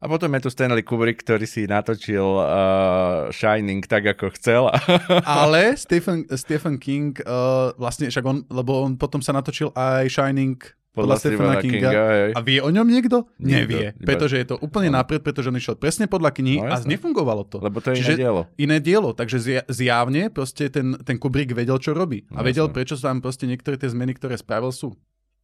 a 0.00 0.04
potom 0.08 0.32
je 0.32 0.40
tu 0.40 0.50
Stanley 0.50 0.80
Kubrick, 0.80 1.20
ktorý 1.20 1.44
si 1.44 1.68
natočil 1.68 2.24
uh, 2.24 3.28
Shining 3.28 3.84
tak, 3.84 4.08
ako 4.08 4.32
chcel. 4.32 4.72
Ale 5.28 5.76
Stephen, 5.76 6.24
Stephen 6.32 6.80
King, 6.80 7.20
uh, 7.28 7.76
vlastne 7.76 8.08
však 8.08 8.24
on, 8.24 8.48
lebo 8.48 8.80
on 8.80 8.96
potom 8.96 9.20
sa 9.20 9.36
natočil 9.36 9.76
aj 9.76 10.08
Shining 10.08 10.56
podľa, 10.90 11.04
podľa 11.06 11.16
Stephena 11.22 11.54
Kinga. 11.62 11.90
Kinga 11.92 11.92
a 12.34 12.40
vie 12.42 12.58
o 12.58 12.70
ňom 12.72 12.88
niekto? 12.88 13.28
Nevie. 13.38 13.94
Nikto, 13.94 14.08
pretože 14.08 14.34
je 14.40 14.46
to 14.48 14.56
úplne 14.58 14.90
no. 14.90 14.98
napred, 14.98 15.22
pretože 15.22 15.52
on 15.52 15.56
išiel 15.60 15.78
presne 15.78 16.10
podľa 16.10 16.34
knihy 16.34 16.66
no, 16.66 16.72
a 16.72 16.82
nefungovalo 16.82 17.46
to. 17.46 17.62
Lebo 17.62 17.78
to 17.78 17.94
je 17.94 18.02
Čiže 18.02 18.16
iné 18.16 18.22
dielo. 18.24 18.40
Iné 18.58 18.76
dielo. 18.82 19.10
Takže 19.14 19.68
zjavne 19.70 20.34
proste 20.34 20.66
ten, 20.66 20.98
ten 21.06 21.20
Kubrick 21.20 21.54
vedel, 21.54 21.78
čo 21.78 21.94
robí. 21.94 22.26
No, 22.32 22.40
a 22.40 22.40
vedel, 22.42 22.66
jasne. 22.66 22.74
prečo 22.74 22.98
tam 22.98 23.22
proste 23.22 23.46
niektoré 23.46 23.78
tie 23.78 23.86
zmeny, 23.86 24.18
ktoré 24.18 24.34
spravil, 24.34 24.74
sú. 24.74 24.98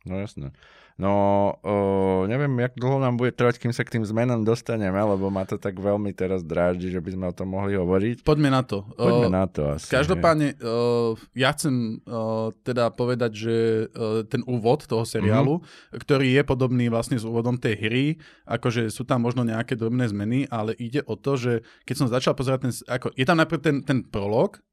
No 0.06 0.22
jasné. 0.22 0.54
No, 0.96 1.12
uh, 1.60 2.24
neviem, 2.24 2.56
jak 2.56 2.72
dlho 2.72 2.96
nám 2.96 3.20
bude 3.20 3.28
trvať, 3.28 3.60
kým 3.60 3.68
sa 3.68 3.84
k 3.84 4.00
tým 4.00 4.04
zmenám 4.08 4.48
dostaneme, 4.48 4.96
lebo 4.96 5.28
ma 5.28 5.44
to 5.44 5.60
tak 5.60 5.76
veľmi 5.76 6.08
teraz 6.16 6.40
dráždi, 6.40 6.88
že 6.88 7.04
by 7.04 7.10
sme 7.12 7.24
o 7.28 7.36
tom 7.36 7.52
mohli 7.52 7.76
hovoriť. 7.76 8.24
Poďme 8.24 8.48
na 8.48 8.64
to. 8.64 8.80
Poďme 8.96 9.28
uh, 9.28 9.36
na 9.36 9.44
to 9.44 9.76
asi. 9.76 9.92
Každopádne, 9.92 10.56
uh, 10.56 11.12
ja 11.36 11.52
chcem 11.52 12.00
uh, 12.08 12.48
teda 12.64 12.88
povedať, 12.96 13.30
že 13.36 13.56
uh, 13.92 14.24
ten 14.24 14.40
úvod 14.48 14.88
toho 14.88 15.04
seriálu, 15.04 15.60
mm-hmm. 15.60 16.00
ktorý 16.00 16.32
je 16.32 16.42
podobný 16.48 16.88
vlastne 16.88 17.20
s 17.20 17.28
úvodom 17.28 17.60
tej 17.60 17.76
hry, 17.76 18.04
akože 18.48 18.88
sú 18.88 19.04
tam 19.04 19.20
možno 19.20 19.44
nejaké 19.44 19.76
drobné 19.76 20.08
zmeny, 20.08 20.48
ale 20.48 20.72
ide 20.80 21.04
o 21.04 21.20
to, 21.20 21.36
že 21.36 21.52
keď 21.84 21.94
som 22.00 22.08
začal 22.08 22.32
pozerať 22.32 22.60
ten, 22.64 22.72
ako, 22.88 23.12
je 23.12 23.24
tam 23.28 23.36
najprv 23.36 23.60
ten, 23.60 23.76
ten 23.84 24.00
prolog, 24.00 24.64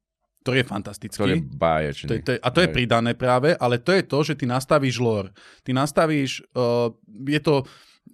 ktorý 0.44 0.60
je 0.60 0.68
fantastický. 0.68 1.16
To 1.16 1.32
je 1.32 1.40
báječný. 1.40 2.08
To 2.08 2.12
je, 2.12 2.20
to 2.20 2.30
a 2.36 2.48
to 2.52 2.60
je 2.60 2.68
pridané 2.68 3.16
práve, 3.16 3.56
ale 3.56 3.80
to 3.80 3.96
je 3.96 4.04
to, 4.04 4.18
že 4.20 4.36
ty 4.36 4.44
nastavíš 4.44 5.00
lore. 5.00 5.32
Ty 5.64 5.72
nastavíš, 5.72 6.44
uh, 6.52 6.92
je 7.24 7.40
to 7.40 7.64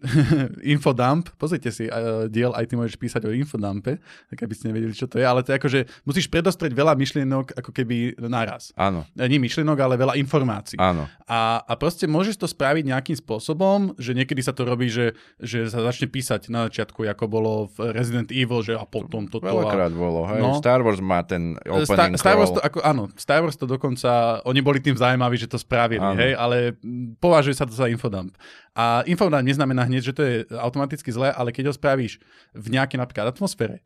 infodump, 0.74 1.28
pozrite 1.36 1.68
si 1.68 1.84
uh, 1.86 2.24
diel, 2.26 2.56
aj 2.56 2.64
ty 2.66 2.74
môžeš 2.74 2.96
písať 2.96 3.28
o 3.28 3.34
infodumpe, 3.36 4.00
tak 4.32 4.38
aby 4.40 4.54
ste 4.56 4.72
nevedeli, 4.72 4.96
čo 4.96 5.04
to 5.04 5.20
je, 5.20 5.26
ale 5.26 5.44
to 5.44 5.52
je 5.52 5.58
ako, 5.60 5.68
že 5.68 5.80
musíš 6.08 6.26
predostrieť 6.32 6.72
veľa 6.72 6.96
myšlienok 6.96 7.60
ako 7.60 7.70
keby 7.70 8.16
naraz. 8.24 8.72
Áno. 8.80 9.04
E, 9.12 9.28
nie 9.28 9.36
myšlienok, 9.36 9.76
ale 9.76 10.00
veľa 10.00 10.16
informácií. 10.16 10.80
Áno. 10.80 11.04
A, 11.28 11.60
a 11.60 11.72
proste 11.76 12.08
môžeš 12.08 12.40
to 12.40 12.46
spraviť 12.48 12.88
nejakým 12.88 13.16
spôsobom, 13.20 13.92
že 14.00 14.16
niekedy 14.16 14.40
sa 14.40 14.56
to 14.56 14.64
robí, 14.64 14.88
že, 14.88 15.12
že 15.36 15.68
sa 15.68 15.84
začne 15.84 16.08
písať 16.08 16.48
na 16.48 16.70
začiatku, 16.70 17.04
ako 17.04 17.24
bolo 17.28 17.52
v 17.76 17.92
Resident 17.92 18.32
Evil, 18.32 18.64
že 18.64 18.74
a 18.78 18.88
potom 18.88 19.28
toto. 19.28 19.44
Veľakrát 19.44 19.92
a... 19.92 19.96
bolo, 19.96 20.24
hej. 20.32 20.40
No. 20.40 20.56
Star 20.56 20.80
Wars 20.80 21.04
má 21.04 21.20
ten 21.26 21.60
opening 21.68 22.16
Star, 22.16 22.32
Star 22.32 22.36
Wars 22.40 22.50
to, 22.56 22.60
ako, 22.64 22.78
áno, 22.80 23.02
Star 23.20 23.40
Wars 23.44 23.56
to 23.60 23.68
dokonca, 23.68 24.40
oni 24.48 24.60
boli 24.64 24.80
tým 24.80 24.96
zaujímaví, 24.96 25.36
že 25.36 25.50
to 25.50 25.60
spravili, 25.60 26.00
áno. 26.00 26.16
hej, 26.16 26.32
ale 26.38 26.78
považuje 27.20 27.52
sa 27.52 27.68
to 27.68 27.74
za 27.74 27.90
infodump. 27.90 28.32
A 28.78 29.02
infodump 29.04 29.42
neznamená 29.42 29.89
hneď, 29.90 30.02
že 30.06 30.14
to 30.14 30.22
je 30.22 30.34
automaticky 30.54 31.10
zlé, 31.10 31.34
ale 31.34 31.50
keď 31.50 31.70
ho 31.70 31.74
spravíš 31.74 32.22
v 32.54 32.66
nejakej 32.70 33.02
napríklad 33.02 33.34
atmosfére, 33.34 33.82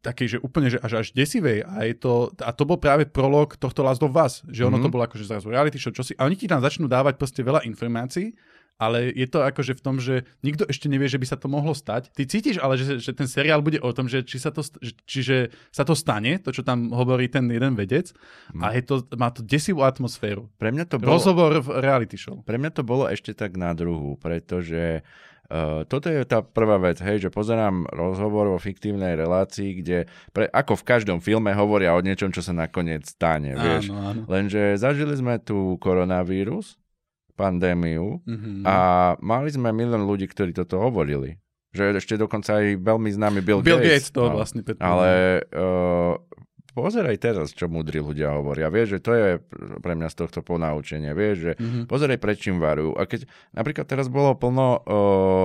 takej, 0.00 0.36
že 0.36 0.38
úplne, 0.40 0.72
že 0.72 0.80
až 0.80 1.04
až 1.04 1.12
desivej 1.12 1.64
a, 1.64 1.84
je 1.84 1.94
to, 1.98 2.32
a 2.40 2.50
to 2.56 2.64
bol 2.64 2.80
práve 2.80 3.04
prolog 3.04 3.58
tohto 3.60 3.84
Last 3.84 4.00
of 4.00 4.16
Us, 4.16 4.40
že 4.48 4.64
ono 4.64 4.80
mm-hmm. 4.80 4.84
to 4.84 4.92
bolo 4.92 5.02
akože 5.04 5.28
zrazu 5.28 5.52
reality 5.52 5.76
show, 5.76 5.92
čo 5.92 6.06
si, 6.06 6.16
a 6.16 6.24
oni 6.24 6.38
ti 6.38 6.48
tam 6.48 6.64
začnú 6.64 6.88
dávať 6.88 7.20
proste 7.20 7.44
veľa 7.44 7.66
informácií 7.68 8.32
ale 8.78 9.14
je 9.14 9.26
to 9.30 9.46
akože 9.46 9.78
v 9.78 9.82
tom, 9.82 9.96
že 10.02 10.26
nikto 10.42 10.66
ešte 10.66 10.90
nevie, 10.90 11.06
že 11.06 11.18
by 11.22 11.26
sa 11.30 11.38
to 11.38 11.46
mohlo 11.46 11.72
stať. 11.72 12.10
Ty 12.10 12.22
cítiš 12.26 12.58
ale, 12.58 12.74
že, 12.74 12.98
že 12.98 13.14
ten 13.14 13.30
seriál 13.30 13.62
bude 13.62 13.78
o 13.78 13.90
tom, 13.94 14.10
že 14.10 14.26
či 14.26 14.42
sa 14.42 14.50
to, 14.50 14.66
čiže 15.06 15.54
sa 15.70 15.86
to 15.86 15.94
stane, 15.94 16.42
to, 16.42 16.50
čo 16.50 16.66
tam 16.66 16.90
hovorí 16.90 17.30
ten 17.30 17.46
jeden 17.46 17.78
vedec 17.78 18.10
mm. 18.50 18.62
a 18.62 18.66
je 18.74 18.82
to, 18.82 18.94
má 19.14 19.30
to 19.30 19.46
desivú 19.46 19.86
atmosféru. 19.86 20.50
Pre 20.58 20.74
mňa 20.74 20.84
to 20.90 20.98
bolo... 20.98 21.14
Rozhovor 21.14 21.54
v 21.62 21.68
reality 21.78 22.18
show. 22.18 22.42
Pre 22.42 22.58
mňa 22.58 22.70
to 22.74 22.82
bolo 22.82 23.06
ešte 23.06 23.30
tak 23.34 23.54
na 23.54 23.72
druhu, 23.72 24.18
pretože 24.18 25.06
Uh, 25.44 25.84
toto 25.84 26.08
je 26.08 26.24
tá 26.24 26.40
prvá 26.40 26.80
vec, 26.80 27.04
hej, 27.04 27.20
že 27.20 27.28
pozerám 27.28 27.84
rozhovor 27.92 28.48
vo 28.48 28.56
fiktívnej 28.56 29.12
relácii, 29.12 29.84
kde 29.84 30.08
pre, 30.32 30.48
ako 30.48 30.72
v 30.80 30.88
každom 30.88 31.20
filme 31.20 31.52
hovoria 31.52 31.92
o 31.92 32.00
niečom, 32.00 32.32
čo 32.32 32.40
sa 32.40 32.56
nakoniec 32.56 33.04
stane, 33.04 33.52
áno, 33.52 33.60
vieš. 33.60 33.92
Áno. 33.92 34.24
Lenže 34.24 34.80
zažili 34.80 35.12
sme 35.12 35.36
tu 35.36 35.76
koronavírus, 35.84 36.80
pandémiu 37.34 38.22
mm-hmm. 38.22 38.62
a 38.66 38.76
mali 39.18 39.50
sme 39.50 39.74
milión 39.74 40.06
ľudí, 40.06 40.30
ktorí 40.30 40.54
toto 40.54 40.78
hovorili. 40.78 41.38
Že 41.74 41.98
ešte 41.98 42.14
dokonca 42.14 42.62
aj 42.62 42.78
veľmi 42.78 43.10
známy 43.10 43.42
Bill, 43.42 43.58
Bill 43.58 43.82
Gates. 43.82 44.08
Gates 44.08 44.14
to 44.14 44.30
no, 44.30 44.38
vlastne 44.38 44.62
Ale 44.78 45.42
uh, 45.50 46.14
pozeraj 46.70 47.18
teraz, 47.18 47.50
čo 47.50 47.66
múdri 47.66 47.98
ľudia 47.98 48.30
hovoria. 48.38 48.70
Vieš, 48.70 48.98
že 48.98 49.00
to 49.02 49.10
je 49.14 49.28
pre 49.82 49.98
mňa 49.98 50.06
z 50.10 50.16
tohto 50.22 50.46
ponaučenie. 50.46 51.10
Vieš, 51.10 51.36
že 51.38 51.52
mm-hmm. 51.58 51.84
pozeraj, 51.90 52.18
pred 52.22 52.38
čím 52.38 52.62
varujú. 52.62 52.94
A 52.94 53.10
keď 53.10 53.26
napríklad 53.50 53.90
teraz 53.90 54.06
bolo 54.06 54.38
plno 54.38 54.78
o, 54.78 54.98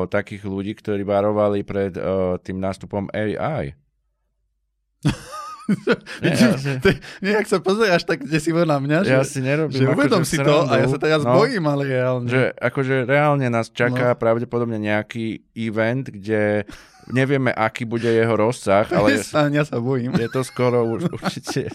takých 0.06 0.46
ľudí, 0.46 0.78
ktorí 0.78 1.02
varovali 1.02 1.66
pred 1.66 1.98
o, 1.98 2.38
tým 2.38 2.62
nástupom 2.62 3.10
AI. 3.10 3.74
Nie, 6.24 6.34
ja 6.34 6.58
si... 6.58 6.70
Nejak 7.22 7.46
sa 7.46 7.58
pozeráš 7.62 8.04
tak 8.04 8.26
si 8.26 8.52
na 8.52 8.78
mňa, 8.82 8.98
že, 9.06 9.14
ja 9.14 9.24
si 9.24 9.40
nerobím, 9.40 9.80
že 9.80 9.86
uvedom 9.86 10.24
si 10.26 10.38
to 10.42 10.66
a 10.66 10.74
ja 10.82 10.88
sa 10.90 10.98
teraz 10.98 11.22
no, 11.22 11.38
bojím, 11.38 11.64
ale 11.70 11.84
reálne. 11.86 12.28
Že 12.28 12.44
akože 12.58 12.96
reálne 13.06 13.46
nás 13.48 13.70
čaká 13.70 14.14
no. 14.14 14.20
pravdepodobne 14.20 14.82
nejaký 14.82 15.46
event, 15.54 16.10
kde 16.10 16.66
nevieme, 17.10 17.50
aký 17.54 17.84
bude 17.86 18.08
jeho 18.08 18.34
rozsah, 18.38 18.86
ale 18.94 19.18
ja 19.58 19.64
sa 19.66 19.78
bojím. 19.82 20.14
je 20.18 20.30
to 20.30 20.42
skoro 20.46 20.86
už 20.86 21.10
určite. 21.18 21.70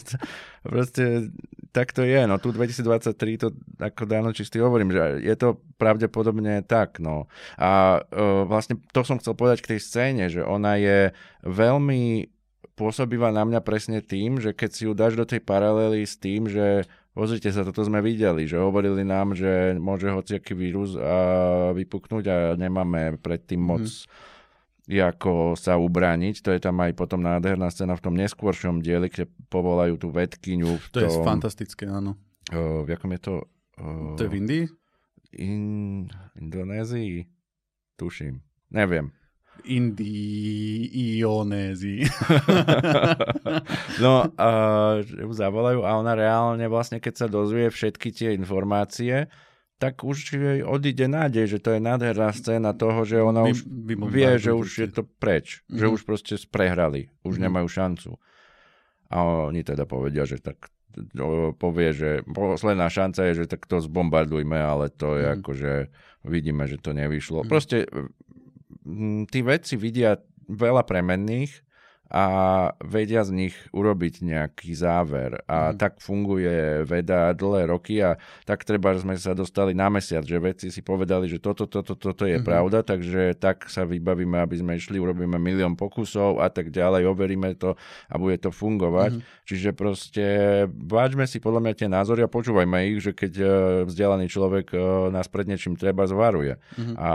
Proste 0.63 1.31
tak 1.75 1.91
to 1.91 2.07
je. 2.07 2.23
No 2.25 2.39
tu 2.39 2.55
2023 2.55 3.43
to 3.43 3.49
ako 3.83 4.07
dáno 4.07 4.31
čistý 4.31 4.63
hovorím, 4.63 4.95
že 4.95 5.27
je 5.27 5.35
to 5.35 5.59
pravdepodobne 5.77 6.63
tak. 6.65 7.03
No. 7.03 7.27
A 7.59 8.01
uh, 8.01 8.47
vlastne 8.47 8.79
to 8.95 9.03
som 9.03 9.19
chcel 9.19 9.35
povedať 9.35 9.67
k 9.67 9.71
tej 9.77 9.81
scéne, 9.83 10.25
že 10.31 10.41
ona 10.41 10.79
je 10.79 11.11
veľmi 11.43 12.34
pôsobila 12.75 13.31
na 13.31 13.47
mňa 13.47 13.61
presne 13.63 14.03
tým, 14.03 14.43
že 14.43 14.51
keď 14.51 14.71
si 14.71 14.83
ju 14.87 14.93
dáš 14.93 15.15
do 15.15 15.23
tej 15.23 15.41
paralely 15.43 16.03
s 16.03 16.19
tým, 16.19 16.51
že 16.51 16.87
pozrite 17.15 17.49
sa, 17.55 17.63
toto 17.63 17.87
sme 17.87 18.03
videli, 18.03 18.45
že 18.45 18.59
hovorili 18.59 19.07
nám, 19.07 19.39
že 19.39 19.79
môže 19.79 20.11
hociaký 20.11 20.53
vírus 20.59 20.99
a 20.99 21.17
vypuknúť 21.73 22.25
a 22.27 22.37
nemáme 22.59 23.17
predtým 23.23 23.63
mhm. 23.63 23.67
moc 23.67 23.87
mm. 23.87 25.01
ako 25.15 25.55
sa 25.55 25.79
ubrániť. 25.79 26.43
To 26.45 26.51
je 26.51 26.61
tam 26.61 26.83
aj 26.83 26.93
potom 26.99 27.23
nádherná 27.23 27.71
scéna 27.71 27.95
v 27.95 28.05
tom 28.05 28.15
neskôršom 28.19 28.83
dieli, 28.83 29.09
kde 29.09 29.31
povolajú 29.49 29.95
tú 29.97 30.11
vedkyňu. 30.11 30.71
To 30.93 30.99
tom, 30.99 31.07
je 31.07 31.09
fantastické, 31.23 31.87
áno. 31.87 32.19
Uh, 32.53 32.85
v 32.85 32.93
jakom 32.93 33.15
je 33.17 33.21
to? 33.23 33.35
Uh, 33.81 34.19
to 34.19 34.29
je 34.29 34.31
v 34.31 34.37
Indii? 34.43 34.65
In, 35.41 36.07
Indonézii? 36.37 37.27
Tuším. 37.97 38.43
Neviem. 38.75 39.15
Indionézii. 39.65 41.23
no, 44.05 44.29
uh, 44.29 45.01
ju 45.01 45.31
zavolajú 45.33 45.87
a 45.87 45.97
ona 45.97 46.13
reálne 46.19 46.67
vlastne, 46.69 46.99
keď 47.01 47.15
sa 47.15 47.27
dozvie 47.31 47.71
všetky 47.71 48.11
tie 48.11 48.35
informácie, 48.35 49.31
tak 49.79 50.05
už 50.05 50.17
jej 50.35 50.61
odíde 50.65 51.07
nádej, 51.11 51.57
že 51.57 51.59
to 51.61 51.77
je 51.77 51.81
nádherná 51.83 52.33
scéna 52.33 52.73
toho, 52.73 53.05
že 53.05 53.21
ona 53.21 53.45
už 53.45 53.67
by, 53.67 53.95
by 53.99 54.07
vie, 54.09 54.31
že 54.39 54.53
už 54.55 54.69
je 54.81 54.89
to 54.89 55.03
preč, 55.19 55.61
mm-hmm. 55.67 55.79
že 55.79 55.87
mhm. 55.87 55.93
už 55.93 56.01
proste 56.07 56.35
prehrali, 56.49 57.11
už 57.27 57.37
mm-hmm. 57.37 57.45
nemajú 57.49 57.69
šancu. 57.69 58.11
A 59.13 59.49
oni 59.53 59.63
teda 59.63 59.85
povedia, 59.85 60.25
že 60.27 60.41
tak 60.41 60.73
povie, 61.59 61.91
že 61.91 62.11
posledná 62.23 62.87
šanca 62.87 63.27
je, 63.31 63.45
že 63.45 63.51
tak 63.51 63.67
to 63.67 63.83
zbombardujme, 63.83 64.55
ale 64.55 64.91
to 64.95 65.19
je 65.19 65.27
mm. 65.27 65.35
ako, 65.41 65.51
že 65.55 65.73
vidíme, 66.23 66.65
že 66.71 66.79
to 66.79 66.95
nevyšlo. 66.95 67.43
Mm. 67.43 67.49
Proste 67.51 67.77
tí 69.29 69.39
vedci 69.41 69.81
vidia 69.81 70.21
veľa 70.45 70.85
premenných 70.85 71.64
a 72.15 72.25
vedia 72.79 73.27
z 73.27 73.35
nich 73.35 73.57
urobiť 73.75 74.23
nejaký 74.23 74.71
záver. 74.71 75.43
A 75.51 75.75
mm. 75.75 75.83
tak 75.83 75.99
funguje 75.99 76.87
veda 76.87 77.35
dlhé 77.35 77.67
roky 77.67 77.99
a 78.07 78.23
tak 78.47 78.63
treba, 78.63 78.95
že 78.95 79.03
sme 79.03 79.19
sa 79.19 79.35
dostali 79.35 79.75
na 79.75 79.91
mesiac, 79.91 80.23
že 80.23 80.39
vedci 80.39 80.71
si 80.71 80.79
povedali, 80.79 81.27
že 81.27 81.43
toto, 81.43 81.67
toto, 81.67 81.99
toto 81.99 82.23
je 82.23 82.39
mm-hmm. 82.39 82.47
pravda, 82.47 82.87
takže 82.87 83.35
tak 83.35 83.67
sa 83.67 83.83
vybavíme, 83.83 84.39
aby 84.39 84.63
sme 84.63 84.79
išli, 84.79 85.03
urobíme 85.03 85.43
milión 85.43 85.75
pokusov 85.75 86.39
a 86.39 86.47
tak 86.55 86.71
ďalej, 86.71 87.03
overíme 87.11 87.51
to 87.59 87.75
a 88.07 88.15
bude 88.15 88.39
to 88.39 88.55
fungovať. 88.55 89.19
Mm-hmm. 89.19 89.43
Čiže 89.51 89.71
proste 89.75 90.25
vážme 90.71 91.27
si 91.27 91.43
podľa 91.43 91.67
mňa 91.67 91.75
tie 91.75 91.89
názory 91.91 92.23
a 92.23 92.31
počúvajme 92.31 92.95
ich, 92.95 93.03
že 93.03 93.11
keď 93.11 93.33
e, 93.43 93.47
vzdelaný 93.91 94.31
človek 94.31 94.71
e, 94.71 94.79
nás 95.11 95.27
pred 95.27 95.51
niečím 95.51 95.75
treba 95.75 96.07
zvaruje. 96.07 96.63
Mm-hmm. 96.79 96.95
A, 96.95 97.13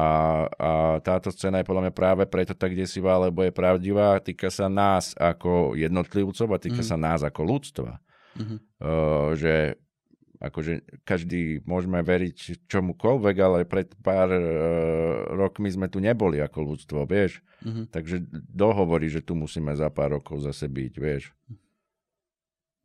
a 0.59 0.69
táto 0.99 1.31
scéna 1.31 1.63
je 1.63 1.69
podľa 1.71 1.87
mňa 1.87 1.93
práve 1.95 2.23
preto 2.27 2.51
tak 2.51 2.75
desivá, 2.75 3.15
lebo 3.15 3.47
je 3.47 3.55
pravdivá, 3.55 4.19
týka 4.19 4.51
sa 4.51 4.67
nás 4.67 4.87
nás 4.89 5.13
ako 5.13 5.77
jednotlivcov 5.77 6.47
a 6.49 6.61
týka 6.61 6.81
mm. 6.81 6.89
sa 6.89 6.97
nás 6.97 7.21
ako 7.21 7.41
ľudstva. 7.45 7.91
Mm-hmm. 8.39 8.57
Uh, 8.81 9.29
že 9.37 9.77
akože 10.39 11.03
každý 11.03 11.59
môžeme 11.67 11.99
veriť 11.99 12.63
čomukoľvek, 12.71 13.35
ale 13.43 13.67
pred 13.67 13.91
pár 13.99 14.31
uh, 14.31 14.41
rokmi 15.35 15.67
sme 15.67 15.91
tu 15.91 15.99
neboli 15.99 16.39
ako 16.39 16.73
ľudstvo, 16.73 17.03
vieš. 17.03 17.43
Mm-hmm. 17.61 17.85
Takže 17.91 18.15
dohovorí, 18.47 19.11
že 19.11 19.19
tu 19.19 19.35
musíme 19.35 19.75
za 19.75 19.91
pár 19.91 20.17
rokov 20.17 20.39
zase 20.47 20.71
byť, 20.71 20.93
vieš. 20.95 21.35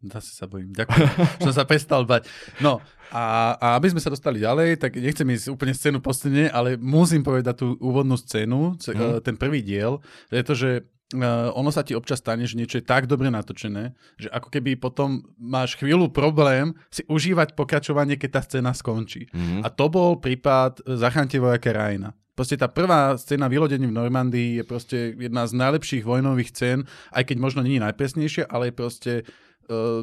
Zase 0.04 0.36
sa 0.36 0.44
bojím. 0.44 0.74
Ďakujem. 0.76 1.08
som 1.48 1.54
sa 1.54 1.64
prestal 1.64 2.04
bať. 2.04 2.28
No 2.60 2.84
a, 3.08 3.56
a 3.56 3.66
aby 3.80 3.88
sme 3.94 4.02
sa 4.04 4.12
dostali 4.12 4.42
ďalej, 4.42 4.76
tak 4.76 5.00
nechcem 5.00 5.24
ísť 5.24 5.48
úplne 5.48 5.72
scénu 5.72 6.04
po 6.04 6.12
scéne, 6.12 6.52
ale 6.52 6.76
musím 6.76 7.24
povedať 7.24 7.64
tú 7.64 7.78
úvodnú 7.80 8.20
scénu, 8.20 8.76
mm. 8.76 9.24
ten 9.24 9.38
prvý 9.40 9.64
diel. 9.64 10.04
Je 10.28 10.44
to, 10.44 10.52
že 10.52 10.70
uh, 11.12 11.52
ono 11.52 11.68
sa 11.68 11.84
ti 11.84 11.92
občas 11.92 12.24
stane, 12.24 12.48
že 12.48 12.56
niečo 12.56 12.80
je 12.80 12.86
tak 12.86 13.04
dobre 13.04 13.28
natočené, 13.28 13.92
že 14.16 14.32
ako 14.32 14.48
keby 14.48 14.80
potom 14.80 15.20
máš 15.36 15.76
chvíľu 15.76 16.08
problém 16.08 16.72
si 16.88 17.04
užívať 17.04 17.52
pokračovanie, 17.52 18.16
keď 18.16 18.40
tá 18.40 18.40
scéna 18.40 18.72
skončí. 18.72 19.28
Mm-hmm. 19.28 19.60
A 19.62 19.68
to 19.68 19.86
bol 19.92 20.16
prípad 20.16 20.86
Zachránte 20.96 21.36
vojaka 21.36 21.70
Rajna. 21.74 22.16
Proste 22.34 22.58
tá 22.58 22.66
prvá 22.66 23.14
scéna 23.14 23.46
vylodení 23.46 23.86
v 23.86 23.94
Normandii 23.94 24.58
je 24.58 24.64
proste 24.66 24.98
jedna 25.14 25.46
z 25.46 25.54
najlepších 25.54 26.02
vojnových 26.02 26.50
scén, 26.50 26.78
aj 27.14 27.30
keď 27.30 27.36
možno 27.38 27.62
nie 27.62 27.78
je 27.78 27.86
najpresnejšia, 27.86 28.50
ale 28.50 28.70
je 28.70 28.74
proste 28.74 29.12
uh, 29.70 30.02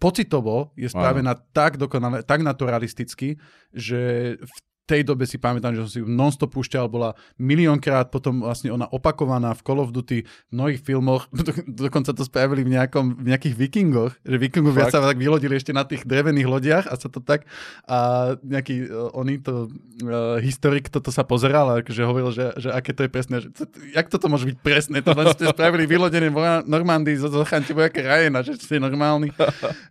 pocitovo 0.00 0.74
je 0.74 0.90
spravená 0.90 1.36
tak 1.54 1.78
dokonale, 1.78 2.26
tak 2.26 2.42
naturalisticky, 2.42 3.38
že 3.70 4.34
v 4.40 4.56
tej 4.86 5.06
dobe 5.06 5.22
si 5.28 5.38
pamätám, 5.38 5.76
že 5.76 5.86
som 5.86 5.90
si 5.90 5.98
ju 6.02 6.06
non-stop 6.10 6.50
púšťal, 6.50 6.90
bola 6.90 7.14
miliónkrát 7.38 8.10
potom 8.10 8.42
vlastne 8.42 8.74
ona 8.74 8.90
opakovaná 8.90 9.54
v 9.54 9.62
Call 9.62 9.78
of 9.78 9.94
Duty, 9.94 10.26
v 10.26 10.52
mnohých 10.52 10.80
filmoch, 10.82 11.30
do, 11.36 11.54
dokonca 11.66 12.10
to 12.10 12.26
spravili 12.26 12.66
v, 12.66 12.74
nejakom, 12.74 13.22
v 13.22 13.26
nejakých 13.30 13.54
vikingoch, 13.54 14.12
že 14.26 14.36
vikingovia 14.36 14.90
sa 14.90 14.98
tak 14.98 15.20
vylodili 15.20 15.54
ešte 15.54 15.70
na 15.70 15.86
tých 15.86 16.02
drevených 16.02 16.48
lodiach 16.50 16.84
a 16.90 16.94
sa 16.98 17.06
to 17.06 17.22
tak 17.22 17.46
a 17.86 18.34
nejaký 18.42 18.90
uh, 18.90 19.14
oný 19.14 19.38
to 19.42 19.70
uh, 20.06 20.42
historik 20.42 20.90
toto 20.90 21.14
sa 21.14 21.22
pozeral 21.22 21.70
a 21.70 21.74
že 21.86 22.02
hovoril, 22.02 22.34
že, 22.34 22.50
že 22.58 22.68
aké 22.74 22.90
to 22.90 23.06
je 23.06 23.10
presné, 23.10 23.36
že 23.46 23.48
to, 23.54 23.64
jak 23.94 24.10
toto 24.10 24.26
môže 24.26 24.46
byť 24.50 24.58
presné, 24.58 25.02
to 25.06 25.14
len 25.14 25.30
ste 25.30 25.46
spravili 25.46 25.86
vylodené 25.86 26.30
Normandii 26.66 27.14
zo 27.14 27.30
zachanti 27.30 27.70
vojaké 27.70 28.02
Rajena, 28.02 28.42
že 28.42 28.58
ste 28.58 28.82
normálni. 28.82 29.30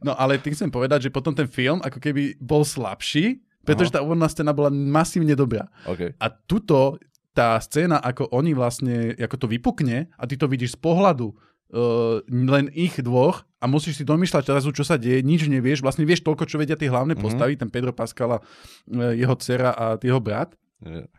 No 0.04 0.16
ale 0.16 0.40
tým 0.40 0.56
chcem 0.56 0.70
povedať, 0.72 1.08
že 1.08 1.14
potom 1.14 1.32
ten 1.32 1.48
film 1.48 1.80
ako 1.80 2.00
keby 2.04 2.36
bol 2.40 2.68
slabší, 2.68 3.40
pretože 3.70 3.94
tá 3.94 4.02
úvodná 4.02 4.26
scéna 4.26 4.50
bola 4.50 4.74
masívne 4.74 5.38
dobrá. 5.38 5.70
Okay. 5.86 6.18
A 6.18 6.34
tuto 6.34 6.98
tá 7.38 7.56
scéna, 7.62 8.02
ako 8.02 8.34
oni 8.34 8.58
vlastne, 8.58 9.14
ako 9.16 9.46
to 9.46 9.48
vypukne 9.48 10.10
a 10.18 10.24
ty 10.26 10.36
to 10.36 10.50
vidíš 10.50 10.76
z 10.76 10.80
pohľadu 10.82 11.30
uh, 11.30 12.20
len 12.28 12.68
ich 12.74 12.98
dvoch 13.00 13.46
a 13.62 13.70
musíš 13.70 14.02
si 14.02 14.04
domýšľať 14.04 14.44
teraz, 14.44 14.64
čo 14.66 14.84
sa 14.84 14.98
deje, 14.98 15.22
nič 15.22 15.46
nevieš, 15.46 15.86
vlastne 15.86 16.04
vieš 16.04 16.26
toľko, 16.26 16.50
čo 16.50 16.58
vedia 16.60 16.76
tie 16.76 16.90
hlavné 16.90 17.14
mm-hmm. 17.16 17.24
postavy, 17.24 17.54
ten 17.56 17.70
Pedro 17.70 17.94
Pascala, 17.94 18.42
uh, 18.42 19.14
jeho 19.14 19.36
dcera 19.38 19.72
a 19.72 19.86
jeho 20.02 20.20
brat. 20.20 20.52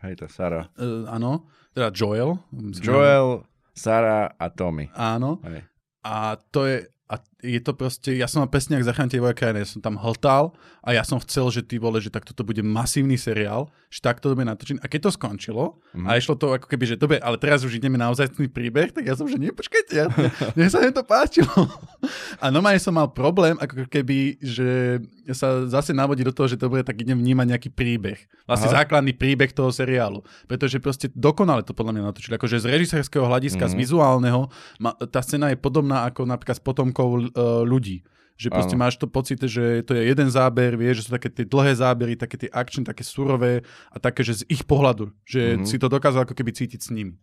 Hej, 0.01 0.13
to 0.21 0.25
Sara. 0.27 0.67
Uh, 0.77 1.05
áno, 1.09 1.49
teda 1.73 1.93
Joel. 1.93 2.37
Joel, 2.81 3.45
Sara 3.71 4.33
a 4.35 4.45
Tommy. 4.51 4.89
Áno. 4.97 5.39
Hej. 5.45 5.63
A 6.01 6.33
to 6.49 6.65
je, 6.65 6.85
a 7.11 7.19
je 7.43 7.59
to 7.59 7.75
proste, 7.75 8.15
ja 8.15 8.23
som 8.31 8.39
mal 8.39 8.47
presne 8.47 8.79
ak 8.79 8.87
zachránite 8.87 9.19
tvoje 9.19 9.35
krajiny, 9.35 9.67
ja 9.67 9.67
som 9.67 9.83
tam 9.83 9.99
hltal 9.99 10.55
a 10.79 10.95
ja 10.95 11.03
som 11.03 11.19
chcel, 11.19 11.51
že 11.51 11.59
ty 11.59 11.75
vole, 11.75 11.99
že 11.99 12.07
takto 12.07 12.31
to 12.31 12.47
bude 12.47 12.63
masívny 12.63 13.19
seriál, 13.19 13.67
že 13.91 13.99
takto 13.99 14.31
to 14.31 14.39
bude 14.39 14.47
natočený. 14.47 14.79
A 14.79 14.87
keď 14.87 15.11
to 15.11 15.19
skončilo 15.19 15.83
mm-hmm. 15.91 16.07
a 16.07 16.15
išlo 16.15 16.39
to 16.39 16.55
ako 16.55 16.71
keby, 16.71 16.87
že 16.87 16.95
dobre, 16.95 17.19
ale 17.19 17.35
teraz 17.35 17.67
už 17.67 17.75
ideme 17.75 17.99
na 17.99 18.07
ozajstný 18.15 18.47
príbeh, 18.47 18.95
tak 18.95 19.03
ja 19.03 19.19
som, 19.19 19.27
že 19.27 19.35
nie, 19.35 19.51
počkajte, 19.51 19.91
ja, 19.91 20.07
mne 20.55 20.67
sa 20.71 20.79
mi 20.79 20.95
to 20.95 21.03
páčilo. 21.03 21.51
A 22.39 22.47
normálne 22.47 22.79
som 22.79 22.95
mal 22.95 23.11
problém, 23.11 23.59
ako 23.59 23.91
keby, 23.91 24.39
že 24.39 25.03
sa 25.35 25.67
zase 25.67 25.91
navodí 25.91 26.23
do 26.23 26.31
toho, 26.31 26.47
že 26.47 26.59
dobre, 26.59 26.85
tak 26.85 26.95
idem 27.01 27.19
vnímať 27.19 27.47
nejaký 27.55 27.69
príbeh. 27.75 28.19
Vlastne 28.47 28.71
Aha. 28.71 28.83
základný 28.83 29.15
príbeh 29.15 29.51
toho 29.51 29.71
seriálu. 29.71 30.23
Pretože 30.47 30.79
proste 30.83 31.07
dokonale 31.11 31.63
to 31.63 31.75
podľa 31.75 31.97
mňa 31.97 32.03
natočili. 32.11 32.35
Akože 32.35 32.63
z 32.63 32.67
režisérskeho 32.67 33.23
hľadiska, 33.23 33.67
mm-hmm. 33.67 33.79
z 33.79 33.81
vizuálneho, 33.81 34.41
tá 35.09 35.23
scéna 35.23 35.53
je 35.53 35.57
podobná 35.59 36.07
ako 36.09 36.27
napríklad 36.27 36.59
s 36.59 36.63
potomkou 36.63 37.00
uh, 37.07 37.63
ľudí. 37.65 38.03
Že 38.41 38.57
proste 38.57 38.73
ano. 38.73 38.81
máš 38.89 38.97
to 38.97 39.05
pocit, 39.05 39.37
že 39.37 39.85
to 39.85 39.93
je 39.93 40.01
jeden 40.01 40.25
záber, 40.33 40.73
vieš, 40.73 41.05
že 41.05 41.05
sú 41.05 41.11
také 41.13 41.29
tie 41.29 41.45
dlhé 41.45 41.77
zábery, 41.77 42.17
také 42.17 42.41
tie 42.41 42.49
action, 42.49 42.81
také 42.81 43.05
surové 43.05 43.61
a 43.93 44.01
také, 44.01 44.25
že 44.25 44.41
z 44.41 44.43
ich 44.49 44.65
pohľadu, 44.65 45.13
že 45.21 45.61
mm-hmm. 45.61 45.69
si 45.69 45.77
to 45.77 45.85
dokázal 45.85 46.25
ako 46.25 46.33
keby 46.33 46.49
cítiť 46.49 46.81
s 46.81 46.89
nimi. 46.89 47.21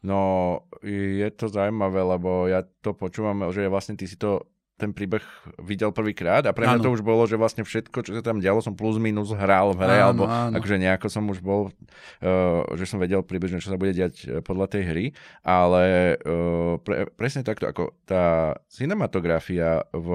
No, 0.00 0.62
je 0.86 1.26
to 1.34 1.50
zaujímavé, 1.50 2.00
lebo 2.00 2.46
ja 2.46 2.62
to 2.80 2.94
počúvam, 2.94 3.50
že 3.50 3.66
vlastne 3.66 3.98
ty 3.98 4.06
si 4.06 4.14
to 4.14 4.46
ten 4.80 4.96
príbeh 4.96 5.20
videl 5.60 5.92
prvýkrát 5.92 6.40
a 6.48 6.56
pre 6.56 6.64
mňa 6.64 6.80
Áno. 6.80 6.84
to 6.88 6.94
už 6.96 7.04
bolo, 7.04 7.28
že 7.28 7.36
vlastne 7.36 7.60
všetko, 7.60 8.00
čo 8.00 8.16
sa 8.16 8.24
tam 8.24 8.40
dialo, 8.40 8.64
som 8.64 8.72
plus 8.72 8.96
minus 8.96 9.28
hral 9.36 9.76
v 9.76 9.84
hre, 9.84 10.00
Áno, 10.00 10.06
alebo 10.08 10.22
áno. 10.24 10.56
akože 10.56 10.80
nejako 10.80 11.06
som 11.12 11.28
už 11.28 11.44
bol, 11.44 11.68
uh, 11.68 12.64
že 12.80 12.88
som 12.88 12.96
vedel 12.96 13.20
približne, 13.20 13.60
čo 13.60 13.68
sa 13.68 13.76
bude 13.76 13.92
diať 13.92 14.14
eh, 14.24 14.40
podľa 14.40 14.66
tej 14.72 14.82
hry, 14.88 15.04
ale 15.44 16.16
uh, 16.24 16.80
pre, 16.80 17.12
presne 17.12 17.44
takto, 17.44 17.68
ako 17.68 17.92
tá 18.08 18.56
cinematografia 18.72 19.84
v, 19.92 20.08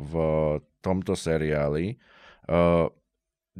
v 0.00 0.14
tomto 0.80 1.12
seriáli, 1.12 2.00
uh, 2.48 2.88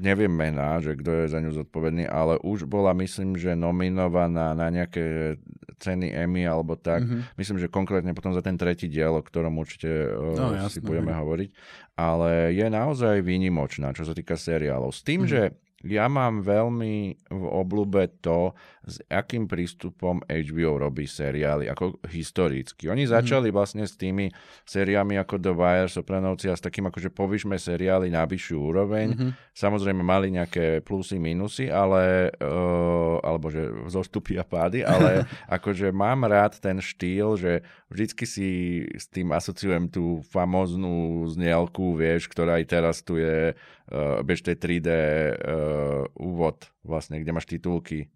neviem 0.00 0.32
mená, 0.32 0.80
že 0.80 0.96
kto 0.96 1.10
je 1.12 1.24
za 1.28 1.38
ňu 1.38 1.52
zodpovedný, 1.52 2.08
ale 2.08 2.40
už 2.40 2.64
bola, 2.64 2.96
myslím, 2.96 3.36
že 3.36 3.52
nominovaná 3.52 4.56
na 4.56 4.72
nejaké 4.72 5.36
ceny 5.76 6.12
Emmy 6.12 6.44
alebo 6.44 6.76
tak. 6.76 7.04
Mhm. 7.04 7.36
Myslím, 7.36 7.56
že 7.56 7.68
konkrétne 7.68 8.12
potom 8.12 8.32
za 8.32 8.40
ten 8.40 8.56
tretí 8.56 8.88
diel, 8.88 9.16
o 9.16 9.24
ktorom 9.24 9.56
určite 9.56 9.88
No, 10.36 10.52
si 10.56 10.80
jasné, 10.80 10.84
budeme 10.84 11.12
hovoriť. 11.12 11.48
Ale 11.96 12.52
je 12.52 12.66
naozaj 12.66 13.20
výnimočná, 13.20 13.92
čo 13.92 14.04
sa 14.04 14.16
týka 14.16 14.36
seriálov. 14.36 14.92
S 14.92 15.04
tým, 15.04 15.24
Mhm. 15.24 15.28
že 15.28 15.40
ja 15.80 16.12
mám 16.12 16.44
veľmi 16.44 16.94
v 17.32 17.44
oblúbe 17.48 18.04
to, 18.20 18.52
s 18.84 19.00
akým 19.08 19.48
prístupom 19.48 20.20
HBO 20.28 20.76
robí 20.76 21.08
seriály, 21.08 21.72
ako 21.72 22.00
historicky. 22.08 22.88
Oni 22.92 23.08
začali 23.08 23.48
vlastne 23.48 23.88
s 23.88 23.96
tými 23.96 24.28
seriámi 24.68 25.16
ako 25.16 25.40
The 25.40 25.52
Wire, 25.56 25.88
Sopranovci 25.92 26.52
a 26.52 26.56
s 26.56 26.64
takým 26.64 26.88
akože 26.88 27.12
povyšme 27.12 27.56
seriály 27.56 28.12
na 28.12 28.28
vyššiu 28.28 28.56
úroveň. 28.56 29.06
Mhm. 29.16 29.28
Samozrejme 29.56 30.02
mali 30.04 30.32
nejaké 30.32 30.84
plusy, 30.84 31.16
minusy, 31.16 31.72
ale, 31.72 32.32
uh, 32.40 33.16
alebo 33.24 33.48
že 33.48 33.68
zostupy 33.88 34.36
a 34.36 34.44
pády, 34.44 34.84
ale 34.84 35.24
akože 35.56 35.92
mám 35.92 36.28
rád 36.28 36.60
ten 36.60 36.80
štýl, 36.80 37.40
že 37.40 37.64
vždycky 37.88 38.24
si 38.28 38.48
s 38.96 39.08
tým 39.08 39.32
asociujem 39.32 39.88
tú 39.88 40.20
famoznú 40.28 41.24
znielku, 41.28 41.96
vieš, 41.96 42.28
ktorá 42.28 42.60
aj 42.60 42.64
teraz 42.68 42.96
tu 43.00 43.16
je, 43.16 43.52
uh, 43.90 44.22
bež 44.22 44.46
tej 44.46 44.56
3D 44.56 44.88
uh, 44.88 46.06
úvod, 46.16 46.70
vlastne, 46.86 47.18
kde 47.20 47.30
máš 47.34 47.46
titulky. 47.50 48.08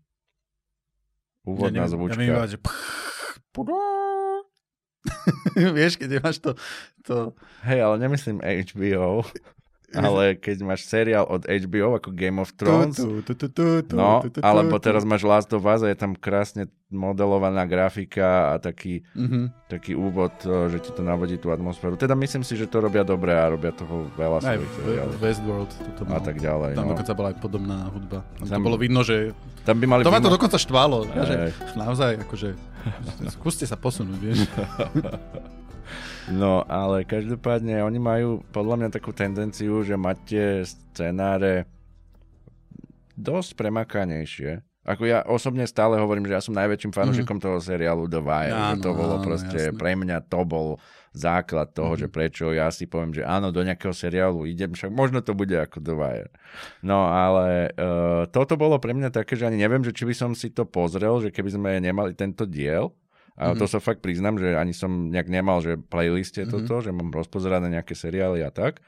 Úvodná 1.44 1.84
ja 1.84 1.92
zvučka. 1.92 2.16
neviem, 2.16 2.32
Ja 2.32 2.40
viem, 2.40 2.40
iba, 2.40 2.46
že... 2.48 2.58
Vieš, 5.76 6.00
keď 6.00 6.24
máš 6.24 6.40
to... 6.40 6.56
to... 7.04 7.36
Hej, 7.68 7.84
ale 7.84 7.96
nemyslím 8.00 8.40
HBO, 8.40 9.22
ale 9.96 10.22
keď 10.44 10.56
máš 10.62 10.84
seriál 10.84 11.24
od 11.24 11.42
HBO 11.42 11.94
ako 11.94 12.10
Game 12.10 12.36
of 12.36 12.50
Thrones, 12.52 12.94
Tu, 12.94 13.22
tu, 13.22 13.32
tu, 13.32 13.46
tu, 13.48 13.64
tu, 13.80 13.92
No, 13.92 14.20
alebo 14.38 14.76
teraz 14.76 15.02
máš 15.02 15.22
Last 15.22 15.50
of 15.50 15.62
Us 15.62 15.80
a 15.80 15.88
je 15.88 15.96
tam 15.96 16.12
krásne 16.12 16.66
modelovaná 16.88 17.64
grafika 17.64 18.24
a 18.50 18.58
taký, 18.58 19.02
Mhm. 19.12 19.50
taký 19.68 19.92
úvod, 19.92 20.30
o, 20.42 20.68
že 20.68 20.78
ti 20.78 20.90
to 20.90 21.00
navodí 21.00 21.34
tú 21.34 21.50
atmosféru. 21.50 21.94
Teda 21.94 22.14
myslím 22.14 22.40
si, 22.40 22.54
že 22.54 22.64
to 22.64 22.78
robia 22.78 23.02
dobre 23.02 23.30
a 23.30 23.46
robia 23.46 23.70
toho 23.70 24.06
veľa 24.12 24.38
Aj 24.40 24.54
svojich 24.54 24.72
seriálov. 24.76 25.14
Westworld. 25.18 25.70
Toto 25.92 26.00
A 26.06 26.18
tak 26.18 26.38
ďalej. 26.38 26.72
Tam 26.72 26.84
No. 26.84 26.92
dokonca 26.92 27.12
bola 27.12 27.28
aj 27.28 27.38
podobná 27.38 27.78
hudba. 27.88 28.18
Tam, 28.38 28.46
Tam- 28.48 28.62
bolo 28.62 28.76
vidno, 28.76 29.00
že... 29.00 29.34
Tam 29.62 29.74
by 29.74 29.86
mali 29.88 30.00
To 30.00 30.12
ma 30.12 30.20
to 30.20 30.28
dokonca 30.28 30.54
štvalo. 30.54 31.08
Hej. 31.08 31.50
Že 31.66 31.74
naozaj, 31.74 32.10
akože... 32.20 32.48
Skúste 33.32 33.64
sa 33.64 33.74
posunúť, 33.74 34.18
vieš. 34.18 34.38
No, 36.32 36.64
ale 36.66 37.04
každopádne 37.04 37.84
oni 37.84 38.00
majú 38.00 38.28
podľa 38.50 38.76
mňa 38.80 38.88
takú 38.92 39.12
tendenciu, 39.12 39.84
že 39.84 39.94
máte 39.94 40.64
scenáre 40.64 41.68
dosť 43.14 43.54
premakanejšie. 43.54 44.64
Ako 44.84 45.08
ja 45.08 45.24
osobne 45.24 45.64
stále 45.64 45.96
hovorím, 45.96 46.28
že 46.28 46.36
ja 46.36 46.44
som 46.44 46.52
najväčším 46.52 46.92
fanúšikom 46.92 47.40
toho 47.40 47.56
seriálu 47.56 48.04
The 48.04 48.20
Wire. 48.20 48.52
že 48.52 48.74
Áno, 48.76 48.84
to 48.84 48.90
bolo 48.92 49.16
áno, 49.16 49.24
proste, 49.24 49.72
jasné. 49.72 49.80
pre 49.80 49.96
mňa 49.96 50.28
to 50.28 50.44
bol 50.44 50.76
základ 51.16 51.72
toho, 51.72 51.96
že 51.96 52.10
prečo 52.12 52.52
ja 52.52 52.68
si 52.68 52.84
poviem, 52.84 53.16
že 53.16 53.24
áno, 53.24 53.48
do 53.48 53.64
nejakého 53.64 53.96
seriálu 53.96 54.44
idem, 54.44 54.76
však 54.76 54.92
možno 54.92 55.24
to 55.24 55.32
bude 55.32 55.56
ako 55.56 55.80
The 55.80 55.94
Wire. 55.96 56.30
No 56.84 57.08
ale 57.08 57.72
uh, 57.72 58.28
toto 58.28 58.60
bolo 58.60 58.76
pre 58.76 58.92
mňa 58.92 59.08
také, 59.08 59.40
že 59.40 59.48
ani 59.48 59.56
neviem, 59.56 59.80
že 59.80 59.94
či 59.94 60.04
by 60.04 60.12
som 60.12 60.30
si 60.36 60.52
to 60.52 60.68
pozrel, 60.68 61.16
že 61.24 61.32
keby 61.32 61.48
sme 61.48 61.70
nemali 61.80 62.12
tento 62.12 62.44
diel, 62.44 62.92
a 63.34 63.58
to 63.58 63.66
sa 63.66 63.82
fakt 63.82 63.98
priznám, 63.98 64.38
že 64.38 64.54
ani 64.54 64.70
som 64.70 65.10
nejak 65.10 65.26
nemal, 65.26 65.58
že 65.58 65.74
playliste 65.74 66.46
toto, 66.46 66.78
že 66.78 66.94
mám 66.94 67.10
rozpozerané 67.10 67.66
nejaké 67.66 67.98
seriály 67.98 68.46
a 68.46 68.54
tak. 68.54 68.78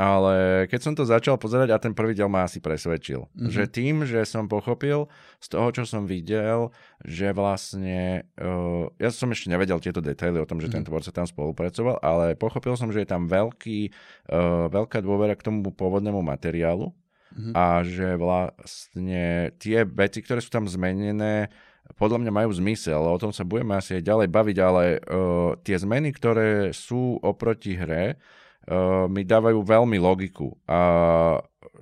Ale 0.00 0.64
keď 0.70 0.80
som 0.80 0.94
to 0.96 1.04
začal 1.04 1.36
pozerať 1.36 1.76
a 1.76 1.82
ten 1.82 1.92
prvý 1.92 2.16
diel 2.16 2.30
ma 2.30 2.48
asi 2.48 2.56
presvedčil. 2.62 3.26
Mm-hmm. 3.26 3.52
Že 3.52 3.62
tým, 3.68 3.96
že 4.08 4.24
som 4.24 4.48
pochopil 4.48 5.10
z 5.42 5.46
toho, 5.52 5.68
čo 5.76 5.84
som 5.84 6.08
videl, 6.08 6.72
že 7.04 7.36
vlastne... 7.36 8.24
Uh, 8.38 8.88
ja 8.96 9.12
som 9.12 9.28
ešte 9.28 9.52
nevedel 9.52 9.76
tieto 9.82 10.00
detaily 10.00 10.40
o 10.40 10.48
tom, 10.48 10.56
že 10.56 10.72
mm-hmm. 10.72 10.80
ten 10.80 10.88
tvorca 10.88 11.10
tam 11.12 11.26
spolupracoval, 11.28 12.00
ale 12.00 12.32
pochopil 12.32 12.80
som, 12.80 12.88
že 12.88 13.04
je 13.04 13.12
tam 13.12 13.28
veľký, 13.28 13.92
uh, 14.32 14.72
veľká 14.72 15.04
dôvera 15.04 15.36
k 15.36 15.44
tomu 15.44 15.68
pôvodnému 15.68 16.22
materiálu 16.24 16.96
mm-hmm. 17.36 17.52
a 17.52 17.84
že 17.84 18.16
vlastne 18.16 19.52
tie 19.60 19.84
veci, 19.84 20.24
ktoré 20.24 20.40
sú 20.40 20.48
tam 20.48 20.64
zmenené, 20.64 21.52
podľa 21.96 22.18
mňa 22.22 22.32
majú 22.32 22.50
zmysel, 22.54 23.00
o 23.02 23.20
tom 23.20 23.34
sa 23.34 23.42
budeme 23.42 23.78
asi 23.78 23.98
aj 23.98 24.06
ďalej 24.06 24.28
baviť, 24.30 24.56
ale 24.62 24.84
uh, 24.98 25.56
tie 25.62 25.76
zmeny, 25.78 26.14
ktoré 26.14 26.70
sú 26.70 27.18
oproti 27.22 27.74
hre, 27.74 28.14
uh, 28.14 29.06
mi 29.10 29.26
dávajú 29.26 29.62
veľmi 29.62 29.98
logiku. 29.98 30.54
A 30.70 30.80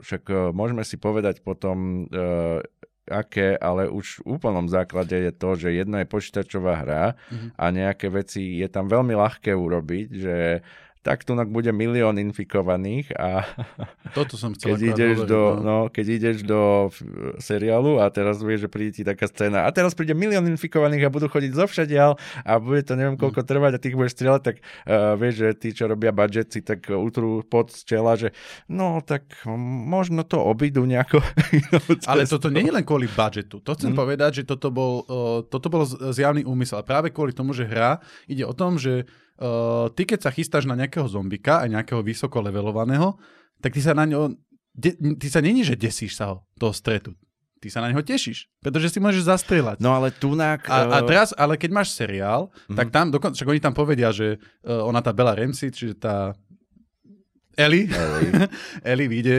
však 0.00 0.22
uh, 0.30 0.38
môžeme 0.54 0.86
si 0.86 0.96
povedať 0.96 1.42
potom, 1.44 2.09
uh, 2.09 2.62
aké, 3.09 3.56
ale 3.56 3.88
už 3.88 4.20
v 4.22 4.36
úplnom 4.36 4.68
základe 4.68 5.16
je 5.16 5.32
to, 5.32 5.56
že 5.56 5.72
jedno 5.72 5.96
je 5.96 6.06
počítačová 6.06 6.84
hra 6.84 7.04
mm-hmm. 7.16 7.50
a 7.56 7.64
nejaké 7.72 8.06
veci 8.12 8.61
je 8.61 8.68
tam 8.68 8.86
veľmi 8.86 9.16
ľahké 9.16 9.56
urobiť, 9.56 10.09
že 10.12 10.36
tak 11.09 11.24
tu 11.24 11.32
bude 11.48 11.72
milión 11.72 12.20
infikovaných 12.20 13.16
a 13.16 13.48
Toto 14.18 14.36
som 14.36 14.52
chcel 14.52 14.76
keď 14.76 14.80
ideš, 14.92 15.16
hovoriť, 15.24 15.32
do, 15.32 15.42
no. 15.56 15.61
no, 15.64 15.76
keď 15.88 16.06
ideš 16.20 16.36
do 16.44 16.92
seriálu 17.40 17.96
a 17.96 18.12
teraz 18.12 18.44
vieš, 18.44 18.68
že 18.68 18.72
príde 18.72 18.92
ti 18.92 19.02
taká 19.09 19.24
scéna 19.24 19.64
a 19.64 19.72
teraz 19.72 19.96
príde 19.96 20.12
milión 20.12 20.44
infikovaných 20.44 21.09
a 21.09 21.14
budú 21.14 21.32
chodiť 21.32 21.52
zo 21.56 21.64
všadiaľ 21.64 22.20
a 22.44 22.52
bude 22.61 22.84
to 22.84 22.92
neviem 22.92 23.16
koľko 23.16 23.40
trvať 23.40 23.72
a 23.72 23.80
ty 23.80 23.88
ich 23.88 23.96
budeš 23.96 24.20
strieľať, 24.20 24.42
tak 24.44 24.56
uh, 24.61 25.16
vieš, 25.16 25.34
že 25.40 25.48
tí, 25.56 25.68
čo 25.72 25.88
robia 25.88 26.12
budget, 26.12 26.52
si 26.52 26.61
tak 26.61 26.84
utrú 26.92 27.40
pod 27.40 27.72
z 27.72 27.88
čela, 27.88 28.12
že 28.20 28.36
no 28.68 29.00
tak 29.00 29.24
možno 29.88 30.28
to 30.28 30.36
obídu 30.44 30.84
nejako. 30.84 31.24
Ale 32.11 32.28
toto 32.28 32.52
nie 32.52 32.68
je 32.68 32.74
len 32.76 32.84
kvôli 32.84 33.09
budžetu. 33.09 33.64
To 33.64 33.72
chcem 33.72 33.96
mm. 33.96 33.98
povedať, 33.98 34.30
že 34.40 34.44
toto 34.44 34.68
bol, 34.68 35.09
uh, 35.09 35.40
toto 35.48 35.72
bol 35.72 35.88
zjavný 35.88 36.44
úmysel. 36.44 36.80
A 36.80 36.84
práve 36.84 37.09
kvôli 37.09 37.32
tomu, 37.32 37.56
že 37.56 37.64
hra 37.64 38.04
ide 38.28 38.44
o 38.44 38.52
tom, 38.52 38.76
že 38.76 39.09
uh, 39.39 39.86
ty 39.95 40.03
keď 40.05 40.28
sa 40.28 40.30
chystáš 40.30 40.66
na 40.66 40.74
nejakého 40.74 41.07
zombika, 41.07 41.62
aj 41.64 41.70
nejakého 41.72 42.03
vysoko 42.03 42.43
levelovaného, 42.43 43.16
tak 43.59 43.74
ty 43.74 43.80
sa 43.82 43.95
na 43.95 44.07
ňo, 44.07 44.34
de, 44.74 44.95
ty 45.18 45.26
sa 45.26 45.43
není, 45.43 45.66
že 45.66 45.74
desíš 45.74 46.14
sa 46.18 46.34
ho, 46.34 46.36
toho 46.59 46.70
stretu. 46.70 47.14
Ty 47.59 47.74
sa 47.74 47.82
na 47.82 47.91
neho 47.91 48.07
tešíš, 48.07 48.47
pretože 48.62 48.95
si 48.95 49.03
môžeš 49.03 49.26
zastrieľať. 49.26 49.82
No 49.82 49.91
ale 49.91 50.14
tunak... 50.14 50.62
A, 50.70 50.86
a 50.95 50.99
eh, 51.03 51.11
teraz, 51.11 51.34
ale 51.34 51.59
keď 51.59 51.70
máš 51.74 51.91
seriál, 51.91 52.55
Mhm. 52.70 52.76
tak 52.78 52.95
tam 52.95 53.11
dokonca, 53.11 53.34
však 53.34 53.51
oni 53.51 53.59
tam 53.59 53.74
povedia, 53.74 54.14
že 54.14 54.39
uh, 54.39 54.86
ona 54.86 55.03
tá 55.03 55.11
Bella 55.11 55.34
Ramsey, 55.34 55.74
čiže 55.74 55.99
tá 55.99 56.39
Ellie, 57.59 57.91
Ellie. 57.91 58.30
Ellie 58.95 59.09
vyjde, 59.11 59.36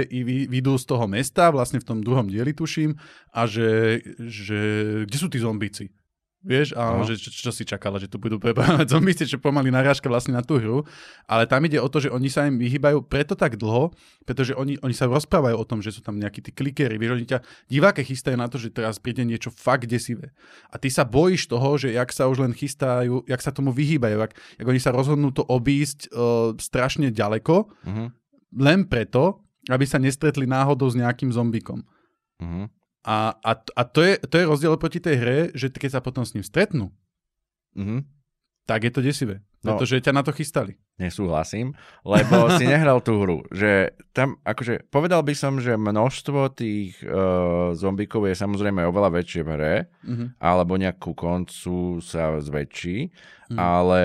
vyjdú 0.52 0.76
z 0.76 0.86
toho 0.92 1.08
mesta, 1.08 1.48
vlastne 1.56 1.80
v 1.80 1.88
tom 1.88 2.04
druhom 2.04 2.28
dieli 2.28 2.52
tuším, 2.52 2.92
a 3.32 3.48
že, 3.48 4.04
že 4.20 4.60
kde 5.08 5.16
sú 5.18 5.32
tí 5.32 5.40
zombíci? 5.40 5.88
Vieš, 6.40 6.72
a 6.72 6.96
Aha. 6.96 7.04
že 7.04 7.20
čo, 7.20 7.36
čo 7.36 7.52
si 7.52 7.68
čakala, 7.68 8.00
že 8.00 8.08
tu 8.08 8.16
budú 8.16 8.40
prebávať 8.40 8.88
zombíci, 8.96 9.28
čo 9.28 9.44
pomaly 9.44 9.76
narážka 9.76 10.08
vlastne 10.08 10.32
na 10.32 10.40
tú 10.40 10.56
hru. 10.56 10.88
Ale 11.28 11.44
tam 11.44 11.60
ide 11.68 11.84
o 11.84 11.92
to, 11.92 12.00
že 12.00 12.08
oni 12.08 12.32
sa 12.32 12.48
im 12.48 12.56
vyhýbajú 12.56 13.04
preto 13.04 13.36
tak 13.36 13.60
dlho, 13.60 13.92
pretože 14.24 14.56
oni, 14.56 14.80
oni 14.80 14.96
sa 14.96 15.12
rozprávajú 15.12 15.60
o 15.60 15.68
tom, 15.68 15.84
že 15.84 15.92
sú 15.92 16.00
tam 16.00 16.16
nejakí 16.16 16.40
tí 16.40 16.56
klikery. 16.56 16.96
Vieš, 16.96 17.12
oni 17.20 17.28
ťa 17.28 17.44
diváke 17.68 18.08
chystajú 18.08 18.40
na 18.40 18.48
to, 18.48 18.56
že 18.56 18.72
teraz 18.72 19.04
príde 19.04 19.28
niečo 19.28 19.52
fakt 19.52 19.84
desivé. 19.84 20.32
A 20.72 20.80
ty 20.80 20.88
sa 20.88 21.04
bojíš 21.04 21.52
toho, 21.52 21.76
že 21.76 21.92
jak 21.92 22.08
sa 22.16 22.32
už 22.32 22.48
len 22.48 22.56
chystajú, 22.56 23.28
jak 23.28 23.44
sa 23.44 23.52
tomu 23.52 23.76
vyhýbajú, 23.76 24.24
jak, 24.24 24.32
jak 24.32 24.68
oni 24.72 24.80
sa 24.80 24.96
rozhodnú 24.96 25.36
to 25.36 25.44
obísť 25.44 26.08
uh, 26.16 26.56
strašne 26.56 27.12
ďaleko, 27.12 27.68
Mhm, 27.84 28.06
len 28.64 28.88
preto, 28.88 29.44
aby 29.68 29.84
sa 29.84 30.00
nestretli 30.00 30.48
náhodou 30.48 30.88
s 30.88 30.96
nejakým 30.96 31.36
zombikom. 31.36 31.84
mhm, 32.40 32.79
A, 33.02 33.32
a, 33.40 33.52
a 33.56 33.82
to, 33.88 34.04
je, 34.04 34.20
to 34.28 34.36
je 34.38 34.46
rozdiel 34.46 34.76
proti 34.76 35.00
tej 35.00 35.16
hre, 35.16 35.38
že 35.56 35.72
keď 35.72 36.00
sa 36.00 36.02
potom 36.04 36.28
s 36.28 36.36
ním 36.36 36.44
stretnú, 36.44 36.92
mhm. 37.76 38.04
tak 38.68 38.84
je 38.84 38.92
to 38.92 39.02
desivé. 39.02 39.40
No. 39.60 39.76
Pretože 39.76 40.00
ťa 40.00 40.16
na 40.16 40.24
to 40.24 40.32
chystali. 40.32 40.80
nesúhlasím, 40.96 41.76
lebo 42.08 42.48
si 42.56 42.64
nehral 42.64 43.04
tú 43.04 43.20
hru. 43.20 43.44
Že 43.52 43.92
tam, 44.16 44.40
akože, 44.48 44.88
povedal 44.88 45.20
by 45.20 45.36
som, 45.36 45.60
že 45.60 45.76
množstvo 45.76 46.48
tých 46.56 46.96
uh, 47.04 47.76
zombíkov 47.76 48.24
je 48.32 48.40
samozrejme 48.40 48.88
oveľa 48.88 49.20
väčšie 49.20 49.42
v 49.44 49.50
hre, 49.56 49.76
Mhm. 50.08 50.40
alebo 50.40 50.80
nejakú 50.80 51.12
koncu 51.12 52.00
sa 52.00 52.40
zväčší, 52.40 53.12
Mhm. 53.52 53.58
ale 53.60 54.02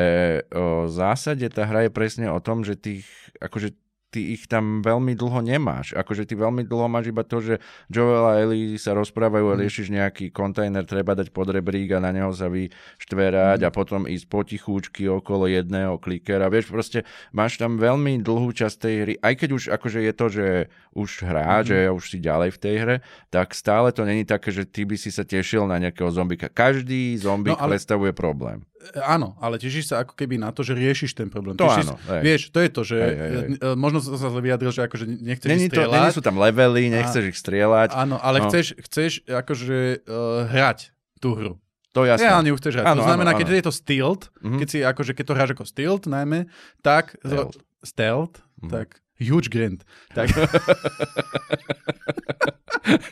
uh, 0.50 0.86
v 0.86 0.90
zásade 0.90 1.46
tá 1.54 1.70
hra 1.70 1.86
je 1.86 1.92
presne 1.94 2.26
o 2.34 2.42
tom, 2.42 2.66
že 2.66 2.74
tých, 2.74 3.06
akože 3.38 3.78
ty 4.14 4.30
ich 4.30 4.46
tam 4.46 4.78
veľmi 4.78 5.18
dlho 5.18 5.42
nemáš. 5.42 5.90
Akože 5.90 6.22
ty 6.22 6.38
veľmi 6.38 6.62
dlho 6.62 6.86
máš 6.86 7.10
iba 7.10 7.26
to, 7.26 7.42
že 7.42 7.58
Joel 7.90 8.22
a 8.22 8.38
Ellie 8.38 8.78
sa 8.78 8.94
rozprávajú 8.94 9.50
a 9.50 9.58
Mhm. 9.58 9.60
riešiš 9.60 9.86
nejaký 9.90 10.30
kontajner, 10.30 10.86
treba 10.86 11.12
dať 11.12 11.34
pod 11.34 11.50
rebrík 11.50 11.90
a 11.90 11.98
na 11.98 12.14
neho 12.14 12.30
sa 12.30 12.46
vyštverať 12.46 13.58
Mhm. 13.58 13.66
a 13.66 13.70
potom 13.70 14.06
ísť 14.06 14.26
potichúčky 14.28 15.10
okolo 15.10 15.46
jedného 15.46 15.98
klikera. 15.98 16.46
Vieš, 16.46 16.70
proste 16.70 17.02
máš 17.30 17.58
tam 17.58 17.74
veľmi 17.74 18.22
dlhú 18.22 18.54
časť 18.54 18.76
tej 18.78 18.94
hry, 19.02 19.14
aj 19.18 19.34
keď 19.34 19.48
už 19.50 19.62
akože 19.74 20.00
je 20.00 20.12
to, 20.12 20.26
že 20.28 20.46
už 20.94 21.10
hrá, 21.24 21.60
Mhm. 21.60 21.66
že 21.66 21.76
už 21.90 22.04
si 22.06 22.18
ďalej 22.20 22.50
v 22.54 22.58
tej 22.60 22.74
hre, 22.78 22.96
tak 23.28 23.50
stále 23.50 23.90
to 23.90 24.06
není 24.06 24.22
také, 24.22 24.54
že 24.54 24.62
ty 24.62 24.86
by 24.86 24.94
si 24.94 25.10
sa 25.10 25.26
tešil 25.26 25.66
na 25.66 25.82
nejakého 25.82 26.06
zombika. 26.08 26.46
Každý 26.46 27.18
zombik 27.18 27.58
No, 27.58 27.66
ale- 27.66 27.74
predstavuje 27.74 28.14
problém. 28.14 28.62
Áno, 29.00 29.32
ale 29.38 29.56
tešíš 29.56 29.86
sa 29.86 30.00
ako 30.00 30.12
keby 30.12 30.36
na 30.36 30.50
to, 30.50 30.60
že 30.60 30.72
riešiš 30.72 31.14
ten 31.14 31.26
problém. 31.26 31.54
To 31.54 31.64
tešíš, 31.64 31.88
áno. 31.88 31.96
Vieš, 32.20 32.42
to 32.48 32.58
je 32.58 32.68
to, 32.68 32.82
že 32.82 32.96
Hej, 32.96 33.14
hej, 33.14 33.30
hej. 33.32 33.48
možno 33.74 33.98
som 33.98 34.14
sa 34.14 34.28
zle 34.28 34.40
vyjadril, 34.40 34.68
že 34.68 34.82
akože 34.82 35.04
nechceš 35.08 35.48
Není, 35.48 35.66
to, 35.66 35.80
strieľať. 35.80 35.94
není 35.94 36.10
sú 36.10 36.20
tam 36.20 36.36
levely, 36.36 36.84
nechceš 36.88 37.24
ich 37.26 37.38
strieľať. 37.38 37.90
Áno, 37.92 38.16
ale 38.16 38.38
No. 38.38 38.46
chceš, 38.46 38.76
chceš 38.78 39.24
akože 39.24 39.78
uh, 40.02 40.44
hrať 40.46 40.92
tú 41.16 41.32
hru. 41.32 41.56
To 41.92 42.02
jasné. 42.02 42.26
Reálne 42.26 42.50
ju 42.50 42.56
chceš 42.58 42.74
hrať. 42.76 42.86
Áno, 42.86 43.00
to 43.00 43.06
znamená, 43.06 43.30
áno, 43.32 43.38
keď 43.38 43.46
áno. 43.46 43.56
je 43.56 43.64
to 43.64 43.72
stealth, 43.72 44.24
Mhm. 44.42 44.58
keď 44.58 44.68
si 44.68 44.78
akože, 44.80 45.12
keď 45.12 45.24
to 45.24 45.34
hráš 45.34 45.50
ako 45.52 45.64
stealth 45.64 46.04
najmä, 46.04 46.40
tak... 46.82 47.16
Stealth. 47.22 47.56
stealth 47.80 48.36
Mhm. 48.60 48.68
tak 48.68 48.88
huge 49.16 49.48
grand. 49.48 49.80
Tak, 50.12 50.28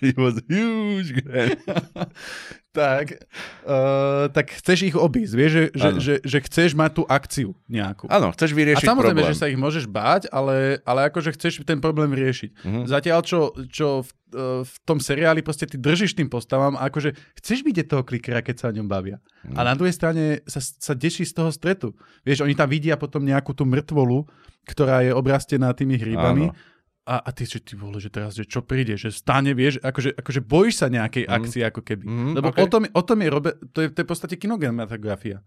It 0.03 0.19
was 0.19 0.37
huge. 0.49 1.15
Grand. 1.23 1.57
tak, 2.73 3.29
uh, 3.69 4.33
tak 4.33 4.49
chceš 4.49 4.89
ich 4.89 4.97
obísť, 4.97 5.33
vieš, 5.37 5.53
že, 5.53 5.65
že, 5.77 5.89
že, 6.01 6.15
že 6.25 6.39
chceš 6.49 6.73
mať 6.73 6.91
tú 6.97 7.03
akciu 7.05 7.53
nejakú. 7.69 8.09
Áno, 8.09 8.33
chceš 8.33 8.57
A 8.57 8.57
vyriešiť 8.57 8.89
samozrejme, 8.89 9.21
problém. 9.21 9.37
že 9.37 9.41
sa 9.45 9.53
ich 9.53 9.61
môžeš 9.61 9.85
báť, 9.85 10.33
ale, 10.33 10.81
ale 10.89 11.13
akože 11.13 11.37
chceš 11.37 11.61
ten 11.69 11.79
problém 11.85 12.17
riešiť. 12.17 12.51
Mhm. 12.65 12.81
Zatiaľ, 12.89 13.21
čo, 13.23 13.53
čo 13.69 14.03
v, 14.03 14.11
eh, 14.11 14.61
v 14.65 14.75
tom 14.89 14.99
seriáli 14.99 15.45
proste 15.45 15.69
ty 15.69 15.77
držíš 15.77 16.17
tým 16.17 16.33
postavám 16.33 16.81
a 16.81 16.89
akože 16.89 17.13
chceš 17.37 17.61
vidieť 17.61 17.93
toho 17.93 18.03
klikera, 18.09 18.41
keď 18.41 18.57
sa 18.57 18.67
o 18.73 18.75
ňom 18.75 18.89
bavia. 18.89 19.21
Mhm. 19.45 19.55
A 19.55 19.61
na 19.69 19.77
druhej 19.77 19.93
strane 19.93 20.41
sa, 20.49 20.65
sa 20.65 20.97
deší 20.97 21.29
z 21.29 21.37
toho 21.37 21.53
stretu. 21.53 21.93
Vieš, 22.25 22.49
oni 22.49 22.57
tam 22.57 22.73
vidia 22.73 22.97
potom 22.97 23.21
nejakú 23.21 23.53
tú 23.53 23.69
mŕtvolu, 23.69 24.25
ktorá 24.65 25.05
je 25.05 25.13
obrastená 25.13 25.77
tými 25.77 26.01
hríbami. 26.01 26.49
Áno. 26.49 26.72
A, 27.05 27.19
a 27.19 27.31
ty, 27.31 27.43
že 27.45 27.59
ty 27.59 27.75
vole, 27.75 27.97
že 27.97 28.09
teraz, 28.09 28.33
že 28.33 28.45
čo 28.45 28.61
príde, 28.61 28.95
že 28.95 29.11
stane, 29.11 29.51
vieš, 29.53 29.81
akože, 29.81 30.15
akože 30.15 30.41
bojíš 30.41 30.75
sa 30.77 30.87
nejakej 30.89 31.25
Mhm. 31.25 31.33
akcie, 31.33 31.63
ako 31.63 31.81
keby. 31.81 32.05
Mhm, 32.05 32.31
Lebo 32.33 32.49
okej. 32.49 32.63
o, 32.63 32.67
tom, 32.69 32.83
o 32.87 33.03
tom 33.03 33.19
je, 33.19 33.29
robe, 33.29 33.51
to 33.69 33.79
je, 33.81 33.89
to 33.89 33.99
je 33.99 34.05
v 34.05 34.11
podstate 34.11 34.35
kinogematografia. 34.37 35.43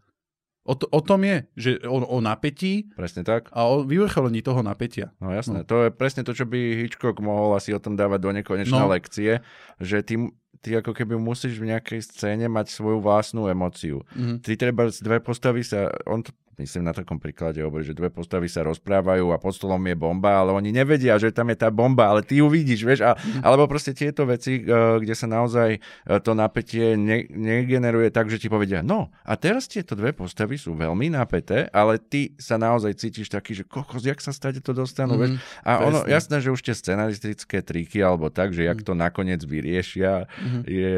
O, 0.64 0.74
to, 0.74 0.90
o 0.90 0.98
tom 1.00 1.22
je, 1.22 1.38
že 1.56 1.72
o, 1.84 2.02
o 2.02 2.18
napätí 2.20 2.90
Presne 2.92 3.22
tak. 3.22 3.54
a 3.54 3.64
o 3.64 3.84
vyvrcholení 3.84 4.42
toho 4.42 4.60
napätia. 4.60 5.14
No 5.16 5.30
jasné, 5.30 5.62
No. 5.62 5.64
to 5.64 5.86
je 5.86 5.90
presne 5.92 6.22
to, 6.22 6.34
čo 6.34 6.44
by 6.44 6.58
Hitchcock 6.82 7.22
mohol 7.22 7.54
asi 7.54 7.70
o 7.70 7.78
tom 7.78 7.94
dávať 7.94 8.20
do 8.20 8.32
nekonečná 8.34 8.82
No. 8.82 8.90
lekcie, 8.90 9.46
že 9.78 10.02
ty, 10.02 10.18
ty 10.60 10.74
ako 10.74 10.92
keby 10.92 11.16
musíš 11.16 11.56
v 11.56 11.70
nejakej 11.70 12.02
scéne 12.04 12.50
mať 12.50 12.74
svoju 12.74 12.98
vlastnú 12.98 13.46
emóciu. 13.46 14.02
Mhm. 14.12 14.42
Ty 14.42 14.52
treba 14.58 14.90
dve 14.90 15.22
postavy 15.22 15.62
sa, 15.62 15.88
on 16.04 16.20
to 16.20 16.34
myslím 16.58 16.84
na 16.84 16.92
takom 16.92 17.16
príklade 17.16 17.60
hovorí, 17.60 17.82
že 17.82 17.92
dve 17.92 18.08
postavy 18.08 18.48
sa 18.48 18.62
rozprávajú 18.62 19.30
a 19.30 19.38
pod 19.38 19.52
stolom 19.52 19.82
je 19.82 19.94
bomba, 19.94 20.40
ale 20.40 20.52
oni 20.52 20.72
nevedia, 20.72 21.16
že 21.16 21.30
tam 21.30 21.48
je 21.48 21.58
tá 21.58 21.70
bomba, 21.70 22.08
ale 22.08 22.22
ty 22.22 22.40
ju 22.40 22.48
vidíš, 22.48 22.82
vieš, 22.82 23.02
a, 23.02 23.12
alebo 23.40 23.66
proste 23.66 23.92
tieto 23.92 24.24
veci, 24.24 24.58
eh, 24.58 24.66
kde 24.98 25.12
sa 25.12 25.26
naozaj 25.26 25.70
eh, 25.74 25.80
to 26.18 26.32
napätie 26.32 26.96
ne, 26.96 27.24
negeneruje 27.26 28.08
tak, 28.10 28.28
že 28.28 28.38
ti 28.38 28.48
povedia, 28.48 28.80
no 28.80 29.08
a 29.22 29.36
teraz 29.36 29.66
tieto 29.66 29.94
dve 29.94 30.12
postavy 30.12 30.56
sú 30.56 30.74
veľmi 30.74 31.10
napäté, 31.10 31.68
ale 31.70 31.98
ty 31.98 32.32
sa 32.36 32.56
naozaj 32.56 32.96
cítiš 32.96 33.28
taký, 33.28 33.54
že 33.54 33.64
kokos, 33.64 34.02
jak 34.02 34.18
sa 34.18 34.32
stade 34.32 34.60
to 34.60 34.72
dostanú, 34.72 35.14
Mhm. 35.14 35.20
vieš, 35.20 35.32
a 35.62 35.72
ono, 35.82 36.00
presne. 36.02 36.12
jasné, 36.12 36.38
že 36.40 36.50
už 36.50 36.62
tie 36.62 36.74
scenaristické 36.74 37.60
triky 37.60 38.00
alebo 38.00 38.30
tak, 38.30 38.52
že 38.52 38.64
jak 38.64 38.80
to 38.80 38.94
nakoniec 38.94 39.44
vyriešia, 39.44 40.26
Mhm. 40.38 40.60
je, 40.64 40.98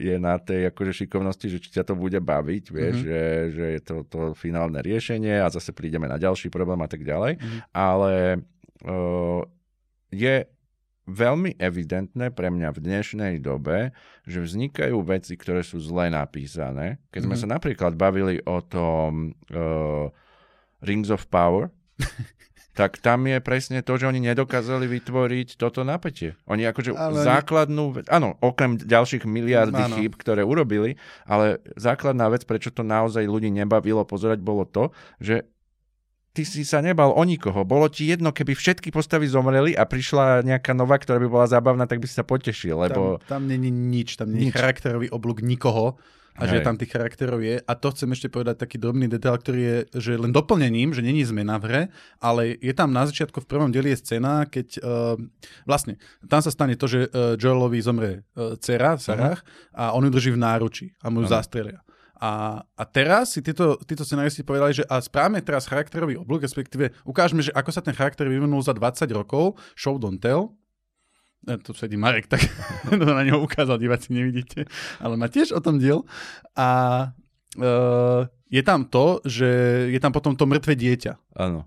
je 0.00 0.14
na 0.16 0.38
tej 0.38 0.66
akože 0.66 0.92
šikovnosti, 0.96 1.46
že 1.46 1.58
či 1.58 1.68
ťa 1.70 1.84
to 1.84 1.94
bude 1.94 2.16
baviť, 2.16 2.64
vieš, 2.66 2.96
Mhm. 2.96 3.04
že, 3.04 3.20
že 3.52 3.64
je 3.70 3.80
to, 3.80 3.94
to 4.04 4.20
finálne 4.34 4.76
riešenie 4.76 4.93
a 5.40 5.48
zase 5.48 5.70
prídeme 5.70 6.04
na 6.04 6.16
ďalší 6.16 6.48
problém 6.48 6.78
a 6.78 6.88
tak 6.88 7.02
ďalej. 7.02 7.38
Mhm. 7.38 7.58
Ale 7.70 8.12
uh, 8.84 9.42
je 10.10 10.46
veľmi 11.04 11.60
evidentné 11.60 12.32
pre 12.32 12.48
mňa 12.48 12.72
v 12.72 12.78
dnešnej 12.80 13.34
dobe, 13.36 13.92
že 14.24 14.40
vznikajú 14.40 15.04
veci, 15.04 15.36
ktoré 15.36 15.60
sú 15.60 15.76
zle 15.76 16.08
napísané. 16.08 16.96
Keď 17.12 17.20
sme 17.22 17.36
Mhm. 17.36 17.42
sa 17.44 17.48
napríklad 17.50 17.92
bavili 17.94 18.40
o 18.42 18.64
tom 18.64 19.36
uh, 19.52 20.08
Rings 20.80 21.12
of 21.12 21.28
Power, 21.28 21.68
tak 22.74 22.98
tam 22.98 23.30
je 23.30 23.38
presne 23.38 23.86
to, 23.86 23.94
že 23.94 24.10
oni 24.10 24.18
nedokázali 24.18 24.90
vytvoriť 24.90 25.54
toto 25.54 25.86
napätie. 25.86 26.34
Oni 26.50 26.66
akože 26.66 26.90
Ale- 26.90 27.22
základnú 27.22 27.94
vec, 27.94 28.10
áno, 28.10 28.34
okrem 28.42 28.74
ďalších 28.76 29.22
miliardy 29.22 29.78
Áno. 29.78 29.94
chýb, 29.94 30.18
ktoré 30.18 30.42
urobili, 30.42 30.98
ale 31.22 31.62
základná 31.78 32.26
vec, 32.26 32.42
prečo 32.42 32.74
to 32.74 32.82
naozaj 32.82 33.22
ľudí 33.30 33.48
nebavilo 33.54 34.02
pozerať, 34.02 34.42
bolo 34.42 34.66
to, 34.66 34.90
že 35.22 35.46
ty 36.34 36.42
si 36.42 36.66
sa 36.66 36.82
nebal 36.82 37.14
o 37.14 37.22
nikoho. 37.22 37.62
Bolo 37.62 37.86
ti 37.86 38.10
jedno, 38.10 38.34
keby 38.34 38.58
všetky 38.58 38.90
postavy 38.90 39.30
zomreli 39.30 39.78
a 39.78 39.86
prišla 39.86 40.42
nejaká 40.42 40.74
nová, 40.74 40.98
ktorá 40.98 41.22
by 41.22 41.28
bola 41.30 41.46
zábavná, 41.46 41.86
tak 41.86 42.02
by 42.02 42.10
si 42.10 42.18
sa 42.18 42.26
potešil, 42.26 42.74
lebo... 42.74 43.22
Tam, 43.30 43.38
tam 43.38 43.42
není 43.46 43.70
nič, 43.70 44.18
tam 44.18 44.34
není 44.34 44.50
charakterový 44.50 45.14
oblúk 45.14 45.46
nikoho 45.46 45.94
a 46.34 46.50
že 46.50 46.58
Hej. 46.58 46.66
tam 46.66 46.74
tých 46.74 46.90
charakterov 46.90 47.38
je. 47.46 47.62
A 47.62 47.72
to 47.78 47.94
chcem 47.94 48.10
ešte 48.10 48.26
povedať 48.26 48.58
taký 48.58 48.76
drobný 48.82 49.06
detail, 49.06 49.38
ktorý 49.38 49.60
je, 49.62 49.78
že 50.02 50.12
len 50.18 50.34
doplnením, 50.34 50.90
že 50.90 51.06
není 51.06 51.22
zmena 51.22 51.62
v 51.62 51.64
hre, 51.70 51.82
ale 52.18 52.58
je 52.58 52.74
tam 52.74 52.90
na 52.90 53.06
začiatku 53.06 53.38
v 53.38 53.46
prvom 53.46 53.70
dieli 53.70 53.94
je 53.94 54.02
scéna, 54.02 54.50
keď 54.50 54.82
uh, 54.82 55.14
vlastne 55.62 55.94
tam 56.26 56.42
sa 56.42 56.50
stane 56.50 56.74
to, 56.74 56.90
že 56.90 57.06
uh, 57.06 57.38
Joelovi 57.38 57.78
zomre 57.78 58.26
uh, 58.34 58.58
dcera, 58.58 58.98
Sarah, 58.98 59.38
a 59.70 59.94
on 59.94 60.02
ju 60.06 60.10
drží 60.10 60.34
v 60.34 60.42
náručí 60.42 60.86
a 60.98 61.06
mu 61.06 61.22
ju 61.22 61.30
Aha. 61.30 61.38
zastrelia. 61.38 61.78
A, 62.18 62.62
a 62.62 62.82
teraz 62.88 63.36
si 63.36 63.42
títo, 63.42 63.76
títo 63.84 64.06
scenaristi 64.06 64.46
povedali, 64.46 64.72
že 64.72 64.84
a 64.86 65.02
správame 65.02 65.44
teraz 65.44 65.68
charakterový 65.68 66.18
oblúk, 66.18 66.46
respektíve 66.46 66.94
ukážeme, 67.04 67.42
že 67.44 67.52
ako 67.52 67.70
sa 67.74 67.82
ten 67.84 67.92
charakter 67.92 68.26
vyvinul 68.26 68.62
za 68.64 68.72
20 68.72 69.06
rokov, 69.12 69.60
show 69.74 69.98
don't 70.00 70.22
tell, 70.22 70.54
tu 71.62 71.72
sedí 71.72 71.96
Marek, 71.96 72.26
tak 72.26 72.40
to 72.90 73.04
na 73.04 73.22
neho 73.22 73.38
ukázal, 73.38 73.76
diváci 73.76 74.12
nevidíte, 74.12 74.64
ale 74.98 75.14
má 75.16 75.28
tiež 75.28 75.52
o 75.52 75.60
tom 75.60 75.76
diel. 75.76 76.02
A 76.56 76.68
uh, 77.58 78.22
je 78.48 78.62
tam 78.62 78.84
to, 78.86 79.20
že 79.26 79.48
je 79.90 79.98
tam 80.00 80.12
potom 80.12 80.34
to 80.38 80.46
mŕtve 80.46 80.74
dieťa, 80.74 81.12
Áno, 81.34 81.66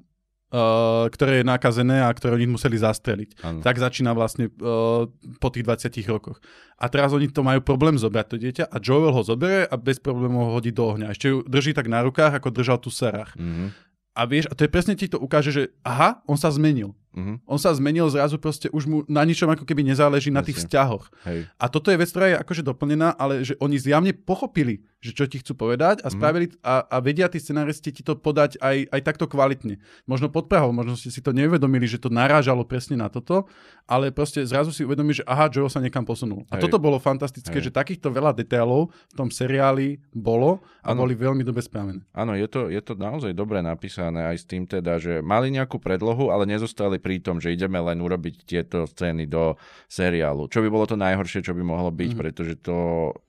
uh, 0.56 1.06
ktoré 1.12 1.44
je 1.44 1.46
nakazené 1.46 2.00
a 2.00 2.10
ktoré 2.12 2.40
oni 2.40 2.48
museli 2.48 2.80
zastreliť. 2.80 3.44
áno. 3.44 3.60
Tak 3.60 3.76
začína 3.76 4.16
vlastne 4.16 4.48
uh, 4.60 5.06
po 5.38 5.48
tých 5.52 5.68
20 5.68 5.92
rokoch. 6.08 6.40
A 6.78 6.86
teraz 6.88 7.10
oni 7.12 7.28
to 7.28 7.42
majú 7.42 7.60
problém 7.60 7.98
zobrať 7.98 8.26
to 8.30 8.38
dieťa 8.38 8.66
a 8.70 8.78
Joel 8.78 9.10
ho 9.12 9.22
zoberie 9.26 9.66
a 9.66 9.76
bez 9.76 9.98
problémov 9.98 10.48
ho 10.48 10.52
hodí 10.56 10.70
do 10.70 10.86
ohňa. 10.86 11.12
Ešte 11.12 11.28
ju 11.34 11.42
drží 11.44 11.74
tak 11.74 11.90
na 11.90 12.06
rukách, 12.06 12.38
ako 12.38 12.54
držal 12.54 12.78
tu 12.78 12.94
Sarah. 12.94 13.28
Mhm, 13.34 13.87
A 14.18 14.26
vieš, 14.26 14.50
a 14.50 14.58
to 14.58 14.66
je 14.66 14.74
presne 14.74 14.98
ti 14.98 15.06
to 15.06 15.22
ukáže, 15.22 15.54
že 15.54 15.64
aha, 15.86 16.26
on 16.26 16.34
sa 16.34 16.50
zmenil. 16.50 16.98
mhm, 17.14 17.46
On 17.46 17.62
sa 17.62 17.70
zmenil 17.70 18.10
zrazu 18.10 18.42
proste, 18.42 18.66
už 18.74 18.84
mu 18.90 18.98
na 19.06 19.22
ničom 19.22 19.46
ako 19.46 19.62
keby 19.62 19.86
nezáleží 19.86 20.34
na 20.34 20.42
tých 20.42 20.58
Presne. 20.58 20.70
vzťahoch. 20.74 21.06
hej. 21.30 21.46
A 21.62 21.66
toto 21.70 21.94
je 21.94 22.02
vec, 22.02 22.10
ktorá 22.10 22.26
je 22.34 22.38
akože 22.42 22.66
doplnená, 22.66 23.14
ale 23.14 23.46
že 23.46 23.54
oni 23.62 23.78
zjavne 23.78 24.18
pochopili, 24.18 24.82
že 25.08 25.14
čo 25.14 25.24
ti 25.24 25.38
chcú 25.38 25.56
povedať 25.58 26.02
a 26.02 26.08
Mhm. 26.08 26.14
spravili 26.14 26.46
a, 26.62 26.84
a 26.84 26.98
vedia 26.98 27.26
tí 27.26 27.38
scenaristi 27.38 27.90
ti 27.90 28.02
to 28.02 28.14
podať 28.14 28.60
aj, 28.60 28.90
aj 28.90 29.02
takto 29.02 29.26
kvalitne. 29.26 29.80
Možno 30.04 30.28
pod 30.28 30.46
Prahou, 30.46 30.70
možno 30.70 30.94
ste 30.94 31.08
si 31.08 31.20
to 31.20 31.32
neuvedomili, 31.32 31.86
že 31.86 31.98
to 31.98 32.10
narážalo 32.10 32.62
presne 32.62 32.96
na 32.96 33.08
toto, 33.08 33.48
ale 33.86 34.10
proste 34.10 34.44
zrazu 34.44 34.70
si 34.70 34.84
uvedomí, 34.84 35.14
že 35.14 35.24
aha, 35.24 35.48
Joe 35.48 35.66
sa 35.66 35.80
niekam 35.80 36.04
posunul. 36.04 36.44
A 36.48 36.56
Hej. 36.56 36.64
toto 36.64 36.76
bolo 36.78 36.98
fantastické, 36.98 37.56
Hej. 37.56 37.66
že 37.66 37.72
takýchto 37.74 38.10
veľa 38.10 38.34
detailov 38.34 38.92
v 39.08 39.16
tom 39.16 39.30
seriáli 39.30 40.02
bolo 40.12 40.60
a 40.82 40.92
Áno. 40.92 41.02
boli 41.02 41.14
veľmi 41.14 41.42
dobre 41.42 41.62
spravené. 41.62 42.04
Áno, 42.12 42.34
je 42.34 42.48
to, 42.48 42.68
je 42.68 42.82
to 42.82 42.94
naozaj 42.94 43.32
dobre 43.32 43.62
napísané 43.62 44.26
aj 44.26 44.38
s 44.38 44.46
tým 44.46 44.66
teda, 44.66 44.98
že 44.98 45.22
mali 45.22 45.48
nejakú 45.50 45.78
predlohu, 45.78 46.28
ale 46.28 46.44
nezostali 46.44 46.98
pri 46.98 47.22
tom, 47.22 47.38
že 47.38 47.54
ideme 47.54 47.78
len 47.78 47.98
urobiť 47.98 48.36
tieto 48.44 48.84
scény 48.84 49.24
do 49.26 49.54
seriálu. 49.88 50.48
Čo 50.48 50.60
by 50.60 50.68
bolo 50.68 50.84
to 50.84 50.98
najhoršie, 50.98 51.40
čo 51.42 51.54
by 51.54 51.62
mohlo 51.62 51.88
byť, 51.88 51.96
Mhm. 51.98 52.10
mm-hmm. 52.10 52.20
pretože 52.20 52.54
to, 52.58 52.78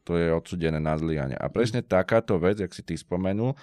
to 0.02 0.16
je 0.16 0.32
odsudené 0.32 0.78
na 0.78 0.96
zlyhanie. 0.96 1.36
A 1.36 1.46
presne 1.48 1.67
takáto 1.80 2.36
vec, 2.36 2.58
jak 2.58 2.70
si 2.70 2.80
ty 2.80 2.94
spomenul, 2.94 3.52
uh, 3.52 3.56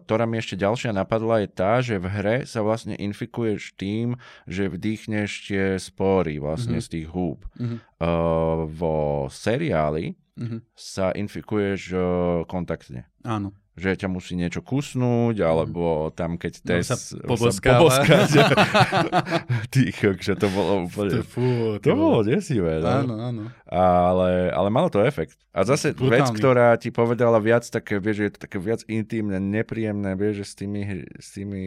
ktorá 0.00 0.24
mi 0.24 0.36
ešte 0.36 0.54
ďalšia 0.54 0.90
napadla, 0.90 1.40
je 1.40 1.48
tá, 1.48 1.72
že 1.80 1.96
v 1.96 2.06
hre 2.06 2.36
sa 2.44 2.60
vlastne 2.60 2.94
infikuješ 2.94 3.74
tým, 3.74 4.16
že 4.44 4.66
vdýchneš 4.66 5.30
tie 5.46 5.64
spory 5.76 6.36
vlastne 6.36 6.78
Mhm. 6.78 6.84
z 6.84 6.88
tých 6.88 7.06
húb. 7.08 7.44
Mhm. 7.56 7.76
Uh, 7.96 8.68
vo 8.68 8.96
seriáli 9.26 10.14
Mhm. 10.36 10.58
sa 10.72 11.10
infikuješ 11.10 11.80
uh, 11.90 12.00
kontaktne 12.44 13.08
Áno. 13.24 13.56
Že 13.76 13.92
ťa 13.92 14.08
musí 14.08 14.32
niečo 14.34 14.64
kusnúť, 14.64 15.44
alebo 15.44 16.08
tam 16.16 16.40
keď 16.40 16.52
No, 16.64 16.68
test 16.72 16.88
sa 16.88 16.96
poboskáva. 17.20 17.84
poboskáť. 17.84 18.28
Že 20.26 20.34
to 20.36 20.48
bolo 20.48 20.72
úplne... 20.88 21.20
Fú, 21.22 21.76
To 21.78 21.92
bolo 21.92 22.24
desivé, 22.24 22.80
no? 22.80 22.88
Áno, 23.04 23.14
áno. 23.20 23.42
ale, 23.68 24.48
ale 24.50 24.68
malo 24.72 24.88
to 24.88 25.04
efekt. 25.04 25.36
A 25.52 25.62
zase 25.62 25.92
Brutálny. 25.92 26.12
vec, 26.12 26.26
ktorá 26.32 26.76
ti 26.76 26.88
povedala 26.88 27.36
viac 27.36 27.68
také, 27.68 28.00
vieš, 28.00 28.16
že 28.16 28.24
je 28.24 28.32
to 28.32 28.40
také 28.48 28.58
viac 28.58 28.80
intimné, 28.88 29.36
nepríjemné, 29.36 30.16
vieš, 30.16 30.42
že 30.42 30.46
s 30.46 30.54
tými, 30.56 30.80
s 31.16 31.28
tými 31.32 31.60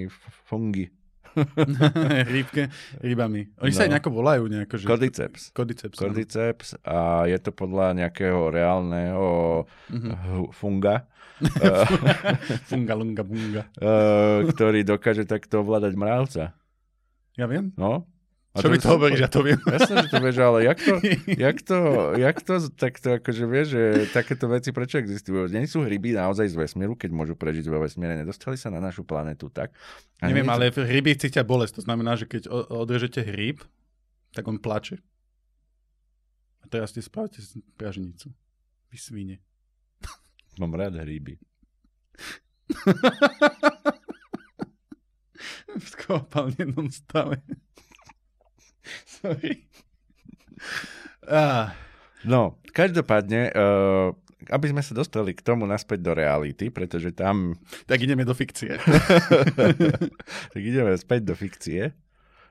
fungi, 0.45 0.89
Rybke, 2.33 2.69
rybami. 3.01 3.49
Oni 3.61 3.71
no. 3.71 3.77
sa 3.77 3.85
aj 3.85 3.91
nejako 3.97 4.11
volajú. 4.11 4.43
Nejako, 4.49 4.75
že... 4.79 4.85
Kodiceps. 4.85 5.41
Kodiceps. 5.53 5.97
Kodiceps 5.97 6.67
a 6.83 7.25
je 7.29 7.37
to 7.39 7.51
podľa 7.53 7.97
nejakého 7.97 8.49
reálneho 8.53 9.27
mm-hmm. 9.89 10.53
funga. 10.53 11.07
funga, 12.69 12.93
lunga, 12.99 13.23
bunga. 13.23 13.63
ktorý 14.51 14.83
dokáže 14.83 15.23
takto 15.23 15.63
ovládať 15.63 15.93
mravca. 15.95 16.43
Ja 17.39 17.47
viem. 17.47 17.71
No, 17.79 18.03
a 18.49 18.65
Čo 18.65 18.73
mi 18.73 18.81
to 18.81 18.89
hovoríš, 18.89 19.21
ja 19.21 19.29
to 19.29 19.45
viem. 19.45 19.61
Jasne, 19.61 20.09
že 20.09 20.09
to 20.09 20.17
vieš, 20.25 20.41
ale 20.41 20.65
jak 20.65 20.79
to, 20.81 20.93
jak 21.45 21.57
to, 21.61 21.77
jak 22.17 22.37
to 22.41 22.53
takto 22.73 23.21
akože 23.21 23.45
vieš, 23.45 23.67
že 23.77 23.81
takéto 24.09 24.49
veci 24.49 24.73
prečo 24.73 24.97
existujú? 24.97 25.45
Nie 25.53 25.69
sú 25.69 25.85
hryby 25.85 26.17
naozaj 26.17 26.49
z 26.49 26.55
vesmíru, 26.57 26.97
keď 26.97 27.13
môžu 27.13 27.37
prežiť 27.37 27.69
vo 27.69 27.85
vesmíre, 27.85 28.17
nedostali 28.17 28.57
sa 28.57 28.73
na 28.73 28.81
našu 28.81 29.05
planetu, 29.05 29.53
tak? 29.53 29.69
A 30.17 30.33
Neviem, 30.33 30.49
ale 30.49 30.73
hryby 30.73 31.13
cítia 31.13 31.45
bolesť, 31.45 31.77
to 31.77 31.85
znamená, 31.85 32.17
že 32.17 32.25
keď 32.25 32.49
odrežete 32.49 33.21
hryb, 33.21 33.61
tak 34.33 34.49
on 34.49 34.57
plače. 34.57 34.97
A 36.61 36.65
teraz 36.65 36.89
ste 36.89 37.05
spravte 37.05 37.45
pražnicu. 37.77 38.33
Vy 38.89 38.97
svine. 38.97 39.37
Mám 40.57 40.73
rád 40.73 40.97
hryby. 40.97 41.37
v 45.79 45.85
skvapalnenom 45.85 46.89
stave. 46.91 47.41
Sorry. 49.19 49.65
Ah. 51.27 51.73
No, 52.27 52.59
každopádne, 52.75 53.55
uh, 53.55 54.11
aby 54.51 54.65
sme 54.71 54.83
sa 54.83 54.91
dostali 54.91 55.31
k 55.31 55.45
tomu 55.45 55.63
naspäť 55.63 56.03
do 56.03 56.11
reality, 56.11 56.67
pretože 56.67 57.15
tam... 57.15 57.55
Tak 57.87 58.03
ideme 58.03 58.27
do 58.27 58.35
fikcie. 58.35 58.75
tak 60.53 60.59
ideme 60.59 60.91
späť 60.99 61.21
do 61.31 61.35
fikcie. 61.35 61.95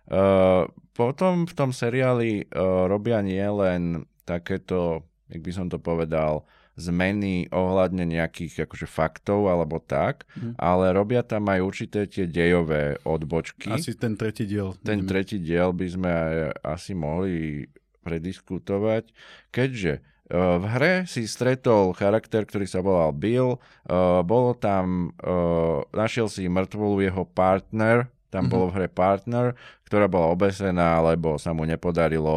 Uh, 0.08 0.64
potom 0.96 1.44
v 1.44 1.52
tom 1.52 1.68
seriáli 1.68 2.48
uh, 2.48 2.88
robia 2.88 3.20
nie 3.20 3.44
len 3.44 4.08
takéto, 4.24 5.04
jak 5.28 5.44
by 5.44 5.52
som 5.52 5.66
to 5.68 5.76
povedal, 5.76 6.48
zmeny 6.78 7.50
ohľadne 7.50 8.06
nejakých 8.06 8.70
akože 8.70 8.86
faktov 8.86 9.50
alebo 9.50 9.82
tak, 9.82 10.24
mm. 10.38 10.54
ale 10.56 10.94
robia 10.94 11.26
tam 11.26 11.50
aj 11.50 11.60
určité 11.60 12.06
tie 12.06 12.30
dejové 12.30 13.02
odbočky. 13.02 13.74
Asi 13.74 13.98
ten 13.98 14.14
tretí 14.14 14.46
diel. 14.46 14.78
Ten 14.86 15.04
mm. 15.04 15.08
tretí 15.10 15.42
diel 15.42 15.74
by 15.74 15.86
sme 15.90 16.08
aj 16.08 16.34
asi 16.62 16.94
mohli 16.94 17.66
prediskutovať, 18.06 19.10
keďže 19.50 19.98
e, 19.98 20.00
v 20.38 20.64
hre 20.70 20.94
si 21.04 21.26
stretol 21.26 21.92
charakter, 21.98 22.46
ktorý 22.46 22.64
sa 22.70 22.80
volal 22.80 23.10
Bill, 23.12 23.58
uh, 23.58 24.22
bolo 24.22 24.54
tam, 24.56 25.12
uh, 25.20 25.82
našiel 25.92 26.30
si 26.30 26.46
mŕtvolu 26.48 27.04
jeho 27.04 27.26
partner, 27.26 28.08
tam 28.28 28.46
mm-hmm. 28.46 28.52
bolo 28.52 28.64
v 28.70 28.76
hre 28.80 28.88
partner, 28.88 29.46
ktorá 29.88 30.06
bola 30.06 30.32
obesená, 30.32 31.00
lebo 31.00 31.40
sa 31.40 31.56
mu 31.56 31.64
nepodarilo, 31.64 32.36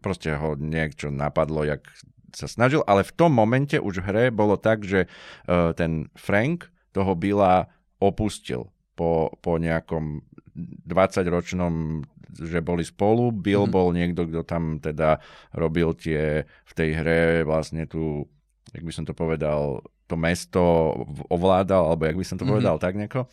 proste 0.00 0.32
ho 0.32 0.56
niečo 0.56 1.12
napadlo, 1.12 1.68
jak 1.68 1.84
sa 2.34 2.50
snažil, 2.50 2.82
ale 2.84 3.06
v 3.06 3.14
tom 3.14 3.32
momente 3.32 3.78
už 3.78 4.02
v 4.02 4.06
hre 4.10 4.24
bolo 4.34 4.58
tak, 4.58 4.82
že 4.82 5.06
uh, 5.06 5.72
ten 5.72 6.10
Frank 6.18 6.68
toho 6.94 7.14
Billa 7.18 7.70
opustil 7.98 8.70
po, 8.94 9.34
po 9.42 9.58
nejakom 9.58 10.22
20-ročnom, 10.86 12.04
že 12.34 12.62
boli 12.62 12.86
spolu. 12.86 13.34
Bill 13.34 13.66
mm. 13.66 13.72
bol 13.74 13.90
niekto, 13.90 14.26
kto 14.26 14.46
tam 14.46 14.78
teda 14.78 15.18
robil 15.54 15.94
tie 15.98 16.46
v 16.46 16.72
tej 16.74 16.90
hre 16.98 17.42
vlastne 17.42 17.86
tu, 17.90 18.26
jak 18.70 18.82
by 18.86 18.92
som 18.94 19.04
to 19.06 19.14
povedal, 19.14 19.82
to 20.06 20.14
mesto 20.14 20.94
ovládal, 21.32 21.90
alebo 21.90 22.06
jak 22.06 22.18
by 22.18 22.26
som 22.26 22.36
to 22.38 22.44
mm-hmm. 22.44 22.52
povedal, 22.54 22.76
tak 22.78 22.94
nejako. 22.94 23.26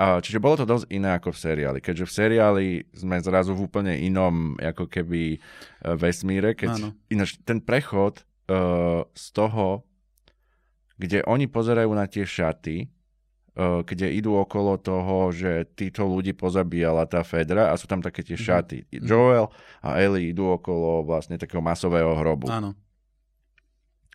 A, 0.00 0.24
čiže 0.24 0.40
bolo 0.40 0.56
to 0.56 0.64
dosť 0.64 0.88
iné 0.88 1.20
ako 1.20 1.36
v 1.36 1.38
seriáli, 1.38 1.78
keďže 1.84 2.08
v 2.08 2.16
seriáli 2.16 2.66
sme 2.96 3.20
zrazu 3.20 3.52
v 3.52 3.68
úplne 3.68 3.92
inom 3.92 4.56
ako 4.56 4.88
keby 4.88 5.36
e, 5.36 5.38
vesmíre, 6.00 6.56
keď 6.56 6.96
ináč 7.12 7.36
ten 7.44 7.60
prechod 7.60 8.24
z 9.12 9.26
toho, 9.32 9.86
kde 11.00 11.24
oni 11.26 11.50
pozerajú 11.50 11.90
na 11.90 12.06
tie 12.06 12.22
šaty, 12.22 12.86
uh, 13.58 13.82
kde 13.82 14.12
idú 14.14 14.38
okolo 14.38 14.78
toho, 14.78 15.34
že 15.34 15.66
títo 15.74 16.06
ľudí 16.06 16.36
pozabíjala 16.36 17.10
tá 17.10 17.26
Fedra 17.26 17.72
a 17.72 17.78
sú 17.78 17.90
tam 17.90 17.98
také 17.98 18.22
tie 18.22 18.38
mhm. 18.38 18.44
šaty. 18.44 18.78
Mm-hmm. 18.86 19.06
Joel 19.06 19.46
a 19.82 19.98
Ellie 19.98 20.30
idú 20.30 20.54
okolo 20.54 21.02
vlastne 21.02 21.40
takého 21.40 21.64
masového 21.64 22.14
hrobu. 22.14 22.46
Áno. 22.46 22.78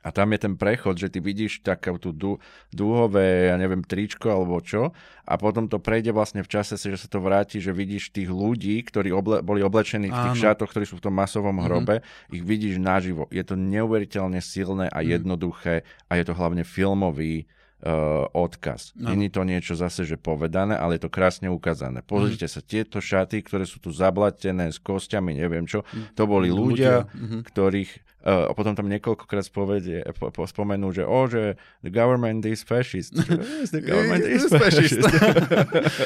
A 0.08 0.16
tam 0.16 0.32
je 0.32 0.40
ten 0.40 0.56
prechod, 0.56 0.96
že 0.96 1.12
ty 1.12 1.20
vidíš 1.20 1.68
také 1.68 1.92
tú 2.00 2.16
dú, 2.16 2.40
dúhové, 2.72 3.52
ja 3.52 3.60
neviem, 3.60 3.84
tričko 3.84 4.32
alebo 4.32 4.64
čo 4.64 4.96
a 5.28 5.36
potom 5.36 5.68
to 5.68 5.84
prejde 5.84 6.16
vlastne 6.16 6.40
v 6.40 6.48
čase, 6.48 6.80
že 6.80 6.96
sa 6.96 7.12
to 7.12 7.20
vráti, 7.20 7.60
že 7.60 7.76
vidíš 7.76 8.16
tých 8.16 8.32
ľudí, 8.32 8.80
ktorí 8.88 9.12
oble, 9.12 9.44
boli 9.44 9.60
oblečení 9.60 10.08
v 10.08 10.16
tých 10.16 10.36
Áno. 10.40 10.44
šátoch, 10.48 10.72
ktorí 10.72 10.88
sú 10.88 11.04
v 11.04 11.12
tom 11.12 11.16
masovom 11.20 11.60
mhm. 11.60 11.64
hrobe, 11.68 11.96
mm-hmm. 12.00 12.36
ich 12.40 12.44
vidíš 12.48 12.76
naživo. 12.80 13.28
Je 13.28 13.44
to 13.44 13.60
neuveriteľne 13.60 14.40
silné 14.40 14.88
a 14.88 15.04
mm. 15.04 15.08
jednoduché 15.20 15.84
a 16.08 16.16
je 16.16 16.24
to 16.24 16.32
hlavne 16.32 16.64
filmový 16.64 17.44
uh, 17.84 18.24
odkaz. 18.32 18.96
No. 18.96 19.12
Není 19.12 19.28
to 19.28 19.44
niečo 19.44 19.76
zase, 19.76 20.08
že 20.08 20.16
povedané, 20.16 20.80
ale 20.80 20.96
je 20.96 21.04
to 21.04 21.12
krásne 21.12 21.52
ukázané. 21.52 22.00
Pozrite 22.08 22.48
mm. 22.48 22.52
sa, 22.52 22.62
tieto 22.64 23.04
šaty, 23.04 23.44
ktoré 23.44 23.68
sú 23.68 23.84
tu 23.84 23.92
zablatené 23.92 24.72
s 24.72 24.80
kostiami, 24.80 25.36
neviem 25.36 25.68
čo, 25.68 25.84
mhm. 25.84 26.16
to 26.16 26.24
boli 26.24 26.48
ľudia, 26.48 27.04
ľudia. 27.04 27.12
Mm-hmm. 27.12 27.42
ktorých 27.52 27.92
a 28.28 28.52
potom 28.52 28.76
tam 28.76 28.92
niekoľkokrát 28.92 29.48
spovedie, 29.48 30.04
po, 30.20 30.28
po, 30.36 30.44
spomenú, 30.44 30.92
že 30.92 31.08
o, 31.08 31.32
že 31.32 31.56
the 31.80 31.88
government 31.88 32.44
is 32.44 32.60
fascist. 32.60 33.16
yes, 33.16 33.72
the 33.72 33.80
government 33.80 34.28
is, 34.28 34.44
is 34.44 34.52
fascist. 34.52 35.00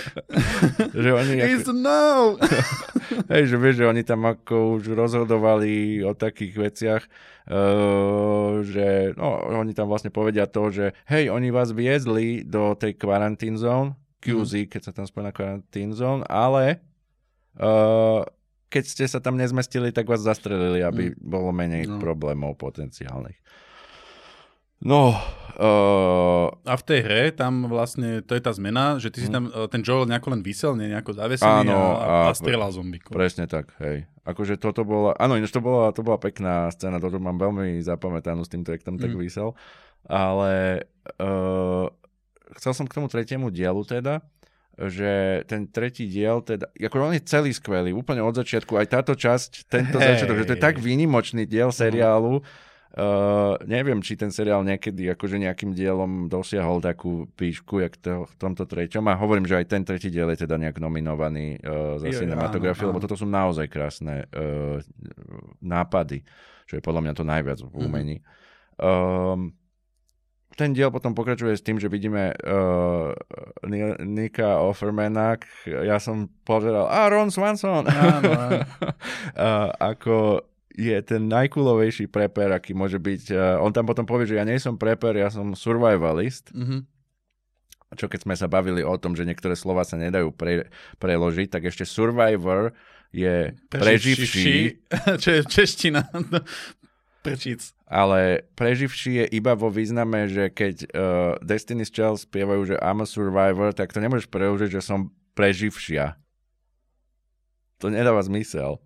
že 1.02 1.10
oni 1.10 1.42
ako... 1.42 1.74
no! 1.74 2.38
Hej, 3.34 3.44
že 3.50 3.58
vieš, 3.58 3.76
že 3.82 3.90
oni 3.90 4.06
tam 4.06 4.30
ako 4.30 4.78
už 4.78 4.94
rozhodovali 4.94 6.06
o 6.06 6.14
takých 6.14 6.54
veciach, 6.62 7.04
uh, 7.50 8.62
že 8.70 9.18
no, 9.18 9.42
oni 9.58 9.74
tam 9.74 9.90
vlastne 9.90 10.14
povedia 10.14 10.46
to, 10.46 10.70
že 10.70 10.86
hej, 11.10 11.34
oni 11.34 11.50
vás 11.50 11.74
viezli 11.74 12.46
do 12.46 12.78
tej 12.78 13.02
quarantine 13.02 13.58
zone, 13.58 13.98
QZ, 14.22 14.70
mm. 14.70 14.70
keď 14.70 14.82
sa 14.86 14.92
tam 14.94 15.10
spojí 15.10 15.26
na 15.26 15.34
quarantine 15.34 15.98
zone, 15.98 16.22
ale 16.30 16.86
uh, 17.58 18.22
keď 18.72 18.84
ste 18.88 19.06
sa 19.12 19.20
tam 19.20 19.36
nezmestili, 19.36 19.92
tak 19.92 20.08
vás 20.08 20.24
zastrelili, 20.24 20.80
aby 20.80 21.12
mm. 21.12 21.20
bolo 21.20 21.52
menej 21.52 21.92
no. 21.92 22.00
problémov 22.00 22.56
potenciálnych. 22.56 23.36
No. 24.82 25.14
Uh... 25.62 26.50
A 26.66 26.74
v 26.74 26.84
tej 26.88 27.00
hre 27.06 27.24
tam 27.36 27.70
vlastne, 27.70 28.24
to 28.26 28.34
je 28.34 28.42
tá 28.42 28.50
zmena, 28.56 28.98
že 28.98 29.14
ty 29.14 29.22
si 29.22 29.30
hm. 29.30 29.36
tam, 29.36 29.44
uh, 29.52 29.70
ten 29.70 29.86
Joel 29.86 30.10
nejako 30.10 30.34
len 30.34 30.42
vysel, 30.42 30.74
nie 30.74 30.90
nejako 30.90 31.14
zavesený 31.14 31.70
áno, 31.70 31.78
a, 31.78 31.92
a, 32.02 32.16
a 32.32 32.34
strelal 32.34 32.74
zombíkov. 32.74 33.14
Presne 33.14 33.46
tak, 33.46 33.76
hej. 33.84 34.10
Akože 34.26 34.58
toto 34.58 34.82
bola, 34.82 35.14
áno, 35.22 35.38
ináč 35.38 35.54
to 35.54 35.62
bola, 35.62 35.94
to 35.94 36.02
bola 36.02 36.18
pekná 36.18 36.72
scéna, 36.74 36.98
toto 36.98 37.22
mám 37.22 37.38
veľmi 37.38 37.78
zapamätanú 37.84 38.42
s 38.42 38.50
týmto, 38.50 38.74
jak 38.74 38.82
tam 38.82 38.98
mm. 38.98 39.04
tak 39.06 39.14
vysel. 39.14 39.54
Ale 40.10 40.82
uh, 41.22 41.86
chcel 42.58 42.74
som 42.74 42.90
k 42.90 42.96
tomu 42.98 43.06
tretiemu 43.06 43.54
dielu 43.54 43.86
teda, 43.86 44.26
že 44.80 45.44
ten 45.46 45.68
tretí 45.68 46.08
diel, 46.08 46.40
teda, 46.42 46.72
ako 46.80 47.12
on 47.12 47.18
je 47.18 47.24
celý 47.28 47.52
skvelý, 47.52 47.92
úplne 47.92 48.24
od 48.24 48.34
začiatku, 48.34 48.80
aj 48.80 48.88
táto 48.88 49.14
časť, 49.14 49.68
tento 49.68 50.00
hey. 50.00 50.16
začiatok, 50.16 50.42
že 50.42 50.48
to 50.48 50.56
je 50.56 50.64
tak 50.64 50.80
výnimočný 50.80 51.44
diel 51.44 51.70
seriálu, 51.76 52.40
uh, 52.40 53.60
neviem, 53.68 54.00
či 54.00 54.16
ten 54.16 54.32
seriál 54.32 54.64
niekedy 54.64 55.12
akože 55.12 55.38
nejakým 55.44 55.76
dielom 55.76 56.32
dosiahol 56.32 56.80
takú 56.80 57.28
píšku, 57.36 57.84
jak 57.84 58.00
to, 58.00 58.26
v 58.26 58.36
tomto 58.40 58.64
treťom, 58.64 59.06
a 59.12 59.20
hovorím, 59.20 59.46
že 59.46 59.60
aj 59.60 59.66
ten 59.70 59.84
tretí 59.84 60.08
diel 60.08 60.32
je 60.34 60.48
teda 60.48 60.56
nejak 60.56 60.80
nominovaný 60.80 61.60
uh, 61.62 62.00
za 62.00 62.08
cinematografiu, 62.24 62.90
lebo 62.90 63.04
toto 63.04 63.20
sú 63.20 63.28
naozaj 63.28 63.68
krásne 63.68 64.26
uh, 64.32 64.80
nápady, 65.60 66.24
čo 66.66 66.80
je 66.80 66.82
podľa 66.82 67.12
mňa 67.12 67.14
to 67.14 67.24
najviac 67.28 67.60
v 67.60 67.70
mhm. 67.70 67.84
umení. 67.84 68.18
Mm-hmm. 68.24 68.40
Um, 68.82 69.61
ten 70.62 70.78
diel 70.78 70.94
potom 70.94 71.18
pokračuje 71.18 71.58
s 71.58 71.66
tým, 71.66 71.82
že 71.82 71.90
vidíme 71.90 72.38
uh, 72.38 73.10
Nika 74.06 74.62
Offermana, 74.62 75.42
ja 75.66 75.98
som 75.98 76.30
pozeral, 76.46 76.86
a 76.86 77.10
Ron 77.10 77.34
Swanson, 77.34 77.90
áno, 77.90 78.30
áno. 78.30 78.60
uh, 78.62 79.74
ako 79.82 80.46
je 80.78 80.94
ten 81.02 81.26
najkulovejší 81.26 82.14
preper, 82.14 82.54
aký 82.54 82.78
môže 82.78 83.02
byť. 83.02 83.24
Uh, 83.34 83.66
on 83.66 83.74
tam 83.74 83.90
potom 83.90 84.06
povie, 84.06 84.30
že 84.30 84.38
ja 84.38 84.46
nie 84.46 84.62
som 84.62 84.78
preper, 84.78 85.18
ja 85.18 85.34
som 85.34 85.58
survivalist. 85.58 86.54
Mm-hmm. 86.54 86.82
Čo 87.98 88.08
keď 88.08 88.20
sme 88.24 88.36
sa 88.38 88.48
bavili 88.48 88.86
o 88.86 88.96
tom, 89.02 89.18
že 89.18 89.26
niektoré 89.26 89.58
slova 89.58 89.84
sa 89.84 89.98
nedajú 89.98 90.32
pre, 90.32 90.72
preložiť, 91.02 91.52
tak 91.52 91.68
ešte 91.68 91.84
survivor 91.84 92.72
je 93.12 93.52
preživší. 93.68 94.80
Čo 95.26 95.30
je 95.36 95.42
čeština. 95.44 96.08
Prečíc. 97.26 97.76
Ale 97.92 98.48
preživší 98.56 99.20
je 99.20 99.26
iba 99.36 99.52
vo 99.52 99.68
význame, 99.68 100.32
že 100.32 100.48
keď 100.48 100.76
uh, 100.88 100.88
Destiny's 101.44 101.92
Child 101.92 102.24
spievajú, 102.24 102.72
že 102.72 102.80
I'm 102.80 103.04
a 103.04 103.08
survivor, 103.08 103.76
tak 103.76 103.92
to 103.92 104.00
nemôžeš 104.00 104.32
preložiť, 104.32 104.80
že 104.80 104.82
som 104.82 105.12
preživšia. 105.36 106.16
To 107.84 107.92
nedáva 107.92 108.24
zmysel. 108.24 108.80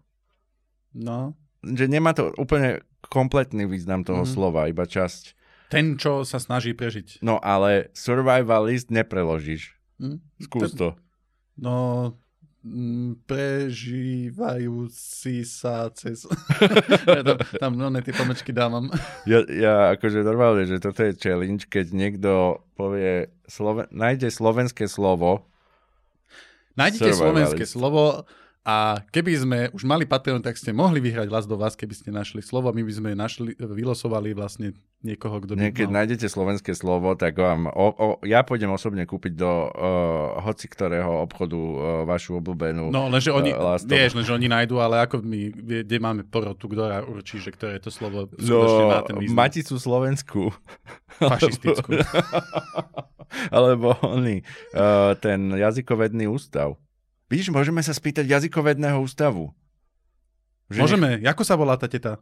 No. 0.97 1.37
Že 1.61 1.85
nemá 1.85 2.17
to 2.17 2.33
úplne 2.33 2.81
kompletný 3.05 3.69
význam 3.69 4.01
toho 4.01 4.25
mm. 4.25 4.29
slova, 4.33 4.65
iba 4.65 4.89
časť. 4.89 5.37
Ten, 5.69 6.01
čo 6.01 6.25
sa 6.25 6.41
snaží 6.41 6.73
prežiť. 6.73 7.21
No 7.21 7.37
ale 7.37 7.93
survivalist 7.93 8.89
nepreložíš. 8.89 9.77
Mm. 10.01 10.17
Skús 10.41 10.73
to. 10.73 10.97
No, 11.61 12.13
prežívajúci 13.29 15.45
sa 15.45 15.93
cez... 15.93 16.25
ja 17.05 17.21
tam, 17.27 17.37
tam 17.37 17.77
no, 17.77 17.93
ne, 17.93 18.01
tie 18.01 18.17
pomečky 18.17 18.49
dávam. 18.49 18.89
Ja, 19.29 19.45
ja 19.45 19.93
akože 19.93 20.25
normálne, 20.25 20.65
že 20.65 20.81
toto 20.81 21.05
je 21.05 21.13
challenge, 21.13 21.69
keď 21.69 21.93
niekto 21.93 22.65
povie, 22.73 23.29
Sloven- 23.45 23.93
nájde 23.93 24.33
slovenské 24.33 24.89
slovo. 24.89 25.45
Nájdete 26.73 27.13
Survivalist. 27.13 27.21
slovenské 27.21 27.69
slovo 27.69 28.25
a 28.65 28.97
keby 29.13 29.31
sme 29.37 29.69
už 29.77 29.85
mali 29.85 30.09
Patreon, 30.09 30.41
tak 30.41 30.57
ste 30.57 30.73
mohli 30.73 30.97
vyhrať 30.97 31.29
hlas 31.29 31.45
do 31.45 31.53
vás, 31.53 31.77
keby 31.77 31.93
ste 31.93 32.09
našli 32.09 32.41
slovo. 32.41 32.73
My 32.73 32.81
by 32.81 32.93
sme 32.97 33.13
našli, 33.13 33.53
vylosovali 33.61 34.33
vlastne 34.33 34.73
niekoho, 35.05 35.37
kto 35.37 35.53
by 35.53 35.69
Keď 35.69 35.87
mal... 35.87 35.95
nájdete 36.01 36.25
slovenské 36.25 36.73
slovo, 36.73 37.13
tak 37.13 37.37
vám, 37.37 37.69
o, 37.69 37.87
o, 37.93 38.07
ja 38.25 38.41
pôjdem 38.41 38.73
osobne 38.73 39.05
kúpiť 39.05 39.37
do 39.37 39.69
uh, 39.69 40.41
hoci 40.41 40.65
ktorého 40.65 41.21
obchodu 41.29 41.53
uh, 41.55 41.77
vašu 42.09 42.41
obľúbenú. 42.41 42.89
No, 42.89 43.07
lenže 43.07 43.29
oni, 43.29 43.53
Uh, 43.55 43.77
vieš, 43.77 44.17
lenže 44.17 44.33
oni 44.33 44.47
nájdú, 44.51 44.81
ale 44.81 45.05
ako 45.05 45.21
my, 45.21 45.41
kde 45.85 45.97
máme 46.01 46.25
porotu, 46.27 46.65
ktorá 46.65 47.05
určí, 47.05 47.37
že 47.37 47.53
ktoré 47.53 47.77
to 47.77 47.93
slovo 47.93 48.27
skutočne 48.35 48.83
má 48.89 48.99
ten 49.05 49.15
no, 49.15 49.21
význam. 49.21 49.37
Maticu 49.37 49.75
Slovensku. 49.77 50.41
Fašistickú. 51.21 52.01
Alebo 53.55 53.95
oný, 54.01 54.41
uh, 54.73 55.13
ten 55.21 55.53
jazykovedný 55.53 56.25
ústav. 56.27 56.79
Vidíš, 57.29 57.53
môžeme 57.53 57.81
sa 57.81 57.93
spýtať 57.93 58.25
jazykovedného 58.29 59.01
ústavu. 59.01 59.53
Že 60.69 60.79
Môžeme, 60.81 61.09
ako 61.21 61.43
sa 61.45 61.53
volá 61.53 61.77
tá 61.77 61.85
teta? 61.85 62.17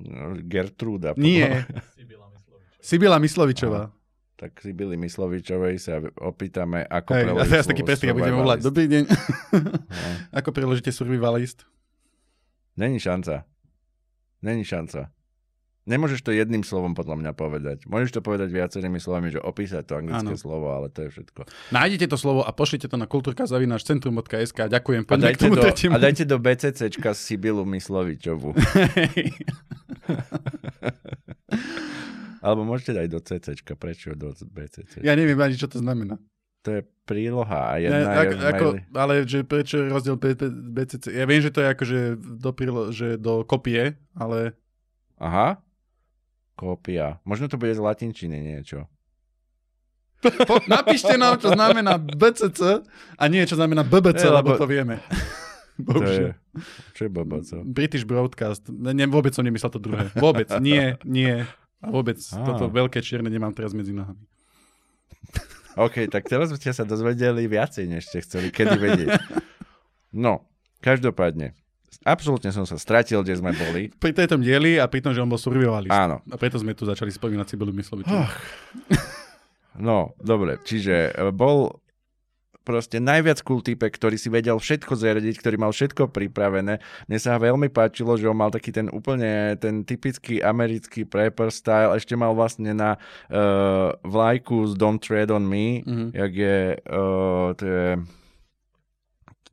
Nech- 0.00 0.44
Gertrúda. 0.44 1.16
Nie. 1.16 1.64
Sibila 2.86 3.18
Myslovičová. 3.18 3.90
Tak 4.36 4.60
si 4.60 4.76
byli 4.76 5.00
Myslovičovej 5.00 5.80
sa 5.80 5.96
opýtame, 6.20 6.84
ako 6.84 7.10
Hej, 7.16 7.22
a 7.22 7.24
preložiť 7.24 7.50
teraz 7.50 7.66
taký 7.66 7.82
presný, 7.88 8.12
budeme 8.12 8.36
survivalist. 8.36 8.44
volať. 8.44 8.58
Dobrý 8.68 8.84
deň. 8.84 9.02
No. 9.08 9.16
ako 10.44 10.48
preložíte 10.52 10.90
survivalist? 10.92 11.64
Není 12.76 13.00
šanca. 13.00 13.48
Není 14.44 14.62
šanca. 14.62 15.08
Nemôžeš 15.86 16.26
to 16.26 16.34
jedným 16.34 16.66
slovom 16.66 16.98
podľa 16.98 17.14
mňa 17.14 17.32
povedať. 17.32 17.86
Môžeš 17.86 18.18
to 18.18 18.20
povedať 18.20 18.50
viacerými 18.50 18.98
slovami, 18.98 19.30
že 19.30 19.38
opísať 19.38 19.86
to 19.86 19.94
anglické 19.94 20.34
Áno. 20.34 20.42
slovo, 20.42 20.74
ale 20.74 20.90
to 20.90 21.06
je 21.06 21.14
všetko. 21.14 21.46
Nájdete 21.70 22.10
to 22.10 22.18
slovo 22.18 22.42
a 22.42 22.50
pošlite 22.50 22.90
to 22.90 22.98
na 22.98 23.06
kultúrka.centrum.sk. 23.06 24.58
Ďakujem. 24.66 25.02
A 25.06 25.14
dajte, 25.14 25.46
do, 25.46 25.62
tretiemu. 25.62 25.94
a 25.94 26.02
dajte 26.02 26.26
do 26.26 26.42
BCCčka 26.42 27.14
Sibilu 27.14 27.62
Myslovičovu. 27.62 28.50
Alebo 32.42 32.62
môžete 32.62 32.92
dať 32.94 33.06
do 33.06 33.18
CCčka. 33.18 33.74
Prečo 33.74 34.14
do 34.14 34.34
BCC? 34.34 35.02
ja 35.02 35.14
neviem 35.14 35.38
ani, 35.38 35.54
čo 35.54 35.66
to 35.66 35.78
znamená. 35.78 36.18
To 36.62 36.70
je 36.72 36.82
príloha 37.06 37.74
a 37.74 37.78
Ne, 37.78 37.86
jedna 37.86 38.10
ako, 38.12 38.34
je 38.34 38.42
ako, 38.42 38.66
maili. 38.66 38.80
ale 38.92 39.12
že 39.22 39.38
prečo 39.46 39.78
je 39.78 39.86
rozdiel 39.86 40.18
BCC? 40.50 41.14
Ja 41.14 41.22
viem, 41.22 41.38
že 41.38 41.54
to 41.54 41.62
je 41.62 41.68
akože 41.70 41.98
do, 42.18 42.50
prilo, 42.50 42.90
že 42.90 43.14
do 43.14 43.46
kopie, 43.46 43.94
ale 44.18 44.58
Aha. 45.22 45.62
Kópia. 46.56 47.20
Možno 47.22 47.46
to 47.46 47.54
bude 47.54 47.70
z 47.70 47.78
latinčiny 47.78 48.40
niečo. 48.40 48.88
po, 50.48 50.58
napíšte 50.64 51.14
nám, 51.14 51.36
čo 51.36 51.52
znamená 51.52 52.00
BCC 52.00 52.80
a 53.14 53.24
nie, 53.28 53.44
čo 53.44 53.54
znamená 53.54 53.84
BBC, 53.84 54.24
Ne, 54.24 54.40
lebo 54.40 54.56
lebo- 54.56 54.58
to 54.58 54.66
vieme. 54.66 54.96
Bohužiaľ. 55.76 56.32
čo 56.96 57.00
je 57.04 57.10
blboco? 57.12 57.56
British 57.62 58.08
Broadcast. 58.08 58.64
Ne, 58.72 59.04
vôbec 59.04 59.36
som 59.36 59.44
nemyslel 59.44 59.68
to 59.68 59.76
druhé. 59.76 60.08
Vôbec. 60.16 60.48
Nie, 60.56 60.96
nie. 61.04 61.44
A 61.84 61.92
vôbec 61.92 62.16
Á. 62.16 62.40
toto 62.42 62.72
veľké 62.72 63.04
čierne 63.04 63.28
nemám 63.28 63.52
teraz 63.52 63.76
medzi 63.76 63.92
nohami. 63.92 64.24
OK, 65.84 66.08
tak 66.08 66.24
teraz 66.24 66.48
ste 66.48 66.72
sa 66.72 66.88
dozvedeli 66.88 67.44
viacej, 67.44 67.84
než 67.84 68.08
ste 68.08 68.24
chceli 68.24 68.48
kedy 68.48 68.76
vedieť. 68.80 69.12
No, 70.16 70.48
každopádne. 70.80 71.52
Absolútne 72.02 72.50
som 72.50 72.62
sa 72.62 72.76
stratil, 72.76 73.22
kde 73.22 73.34
sme 73.34 73.50
boli. 73.50 73.90
Pri 74.02 74.12
tejto 74.12 74.36
dieli 74.36 74.78
a 74.78 74.86
pri 74.86 75.02
tom, 75.02 75.10
že 75.10 75.18
on 75.18 75.28
bol 75.28 75.38
survivalist. 75.38 75.90
Áno. 75.90 76.22
A 76.30 76.36
preto 76.38 76.58
sme 76.58 76.70
tu 76.70 76.86
začali 76.86 77.10
spomínať 77.10 77.46
Sibylu 77.50 77.74
Myslovičovú. 77.74 78.14
Oh. 78.14 78.30
No, 79.76 80.16
dobre, 80.16 80.56
čiže 80.62 81.12
e, 81.12 81.28
bol 81.30 81.82
proste 82.62 82.98
najviac 82.98 83.44
cool 83.46 83.62
typek, 83.62 83.94
ktorý 83.94 84.16
si 84.16 84.26
vedel 84.26 84.58
všetko 84.58 84.98
zariadiť, 84.98 85.38
ktorý 85.38 85.56
mal 85.56 85.70
všetko 85.70 86.10
pripravené. 86.10 86.82
Mne 87.06 87.18
sa 87.20 87.38
veľmi 87.38 87.70
páčilo, 87.70 88.18
že 88.18 88.26
on 88.26 88.34
mal 88.34 88.50
taký 88.50 88.74
ten 88.74 88.90
úplne, 88.90 89.54
ten 89.54 89.86
typický 89.86 90.42
americký 90.42 91.06
prepper 91.06 91.54
style, 91.54 91.94
ešte 91.94 92.18
mal 92.18 92.34
vlastne 92.34 92.74
na 92.74 92.98
uh, 93.30 93.94
vlajku 94.02 94.66
z 94.66 94.74
Don't 94.74 94.98
Tread 94.98 95.30
on 95.30 95.46
Me, 95.46 95.86
Mhm. 95.86 96.06
jak 96.10 96.32
je, 96.34 96.58
uh, 96.90 97.54
to 97.54 97.62
je 97.62 97.86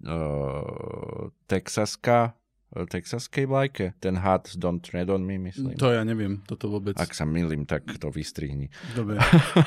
uh, 0.06 1.32
texaská, 1.48 2.36
uh, 2.76 2.86
texaskej 2.88 3.48
vlajke, 3.48 3.86
ten 4.00 4.20
had 4.20 4.48
Don't 4.60 4.84
Tread 4.84 5.10
on 5.10 5.24
Me, 5.24 5.40
myslím. 5.40 5.76
To 5.80 5.92
ja 5.92 6.04
neviem, 6.04 6.44
toto 6.48 6.70
vôbec. 6.70 6.96
Ak 7.00 7.16
sa 7.16 7.24
milím, 7.24 7.68
tak 7.68 7.88
to 8.00 8.12
vystrihni. 8.14 8.70
Dobre. 8.96 9.20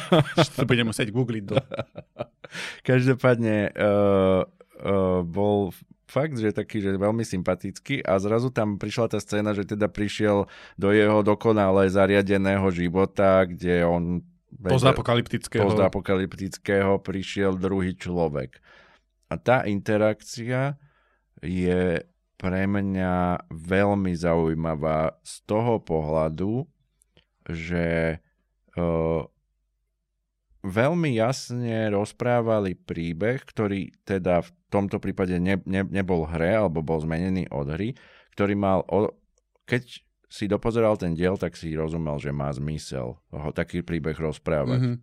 to 0.57 0.65
budem 0.69 0.89
musieť 0.89 1.13
googliť. 1.13 1.43
Do... 1.45 1.55
Každopádne 2.89 3.75
uh, 3.75 4.47
uh, 4.85 5.21
bol 5.27 5.73
fakt, 6.07 6.39
že 6.39 6.55
taký, 6.55 6.79
že 6.79 6.95
veľmi 6.95 7.27
sympatický 7.27 8.07
a 8.07 8.17
zrazu 8.23 8.55
tam 8.55 8.79
prišla 8.79 9.11
tá 9.11 9.19
scéna, 9.19 9.53
že 9.53 9.67
teda 9.67 9.91
prišiel 9.91 10.47
do 10.79 10.89
jeho 10.95 11.21
dokonale 11.27 11.91
zariadeného 11.91 12.71
života, 12.71 13.43
kde 13.45 13.83
on 13.83 14.23
Postapokalyptického. 14.57 15.69
postapokalyptického 15.69 16.97
prišiel 17.05 17.61
druhý 17.61 17.93
človek. 17.93 18.57
A 19.27 19.35
tá 19.39 19.67
interakcia 19.67 20.79
je 21.43 22.05
pre 22.37 22.63
mňa 22.69 23.49
veľmi 23.49 24.13
zaujímavá 24.13 25.17
z 25.25 25.35
toho 25.49 25.81
pohľadu, 25.81 26.69
že 27.49 28.21
uh, 28.77 29.23
veľmi 30.67 31.11
jasne 31.17 31.89
rozprávali 31.95 32.77
príbeh, 32.77 33.41
ktorý 33.47 33.95
teda 34.05 34.45
v 34.45 34.51
tomto 34.69 34.99
prípade 34.99 35.39
ne, 35.39 35.57
ne, 35.65 35.87
nebol 35.87 36.27
hre, 36.27 36.61
alebo 36.61 36.85
bol 36.85 37.01
zmenený 37.01 37.49
od 37.49 37.73
hry, 37.73 37.95
ktorý 38.35 38.55
mal, 38.59 38.85
o, 38.91 39.15
keď 39.65 40.03
si 40.27 40.45
dopozeral 40.51 40.99
ten 40.99 41.15
diel, 41.15 41.39
tak 41.39 41.55
si 41.55 41.73
rozumel, 41.73 42.19
že 42.19 42.35
má 42.35 42.51
zmysel 42.51 43.15
ho 43.31 43.51
taký 43.55 43.87
príbeh 43.87 44.19
rozprávať. 44.19 44.81
Mhm. 44.83 44.95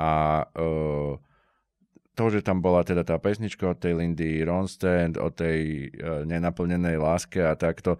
A 0.00 0.12
uh, 0.44 1.14
to, 2.20 2.28
že 2.28 2.44
tam 2.44 2.60
bola 2.60 2.84
teda 2.84 3.00
tá 3.00 3.16
pesnička 3.16 3.72
od 3.72 3.80
tej 3.80 3.96
Lindy 3.96 4.44
Ronstadt, 4.44 5.16
o 5.16 5.32
tej 5.32 5.88
uh, 5.96 6.28
nenaplnenej 6.28 7.00
láske 7.00 7.40
a 7.40 7.56
takto, 7.56 7.96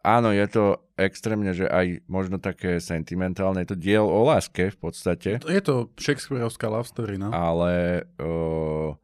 áno, 0.00 0.32
je 0.32 0.48
to 0.48 0.64
extrémne, 0.96 1.52
že 1.52 1.68
aj 1.68 2.00
možno 2.08 2.40
také 2.40 2.80
sentimentálne, 2.80 3.60
je 3.68 3.76
to 3.76 3.78
diel 3.78 4.08
o 4.08 4.24
láske 4.24 4.72
v 4.72 4.78
podstate, 4.80 5.44
Je 5.44 5.60
to 5.60 5.92
Shakespeareovská 6.00 6.72
love 6.72 6.88
story, 6.88 7.20
no. 7.20 7.28
ale 7.28 8.04
uh, 8.16 8.96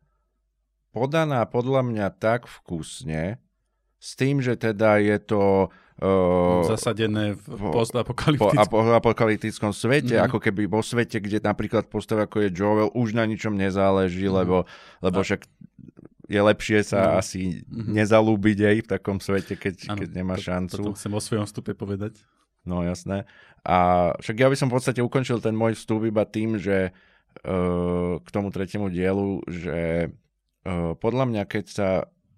podaná 0.96 1.44
podľa 1.44 1.84
mňa 1.84 2.06
tak 2.16 2.48
vkusne, 2.48 3.36
s 4.00 4.10
tým, 4.16 4.40
že 4.40 4.56
teda 4.56 5.00
je 5.00 5.16
to 5.20 5.68
uh, 5.96 6.66
Zasadené 6.66 7.34
v 7.34 7.44
po- 7.44 7.58
po 7.60 7.68
postapokalyptickom. 7.76 8.58
apo- 8.58 8.94
apokalyptickom 8.94 9.70
svete, 9.70 10.14
Mhm. 10.14 10.24
ako 10.24 10.38
keby 10.40 10.66
vo 10.66 10.80
svete, 10.80 11.18
kde 11.18 11.38
napríklad 11.40 11.86
postava 11.86 12.24
ako 12.24 12.40
je 12.40 12.50
Joel 12.50 12.90
už 12.90 13.12
na 13.12 13.22
ničom 13.22 13.52
nezáleží, 13.52 14.24
Mhm. 14.24 14.34
lebo, 14.34 14.56
lebo 15.00 15.18
A- 15.18 15.24
však 15.24 15.46
je 16.24 16.40
lepšie 16.40 16.80
sa 16.82 17.00
No. 17.06 17.20
asi 17.20 17.62
Mhm. 17.64 17.92
nezalúbiť 17.94 18.58
aj 18.60 18.76
v 18.78 18.88
takom 18.88 19.18
svete, 19.18 19.54
keď, 19.54 19.74
Áno, 19.88 19.98
keď 19.98 20.08
nemá 20.14 20.34
to- 20.34 20.42
šancu. 20.42 20.76
Toto 20.80 20.96
chcem 20.96 21.12
o 21.12 21.20
svojom 21.20 21.44
vstupe 21.44 21.72
povedať. 21.72 22.16
No 22.64 22.80
jasné. 22.80 23.28
A 23.60 23.76
však 24.18 24.36
ja 24.38 24.48
by 24.48 24.56
som 24.56 24.66
v 24.66 24.74
podstate 24.74 24.98
ukončil 24.98 25.36
ten 25.38 25.52
môj 25.52 25.74
vstup 25.74 26.00
iba 26.02 26.24
tým, 26.24 26.56
že 26.56 26.96
uh, 27.44 28.16
k 28.16 28.28
tomu 28.30 28.48
tretiemu 28.48 28.88
dielu, 28.88 29.42
že 29.44 30.08
uh, 30.62 30.94
podľa 30.94 31.24
mňa, 31.26 31.42
keď 31.44 31.64
sa 31.66 31.88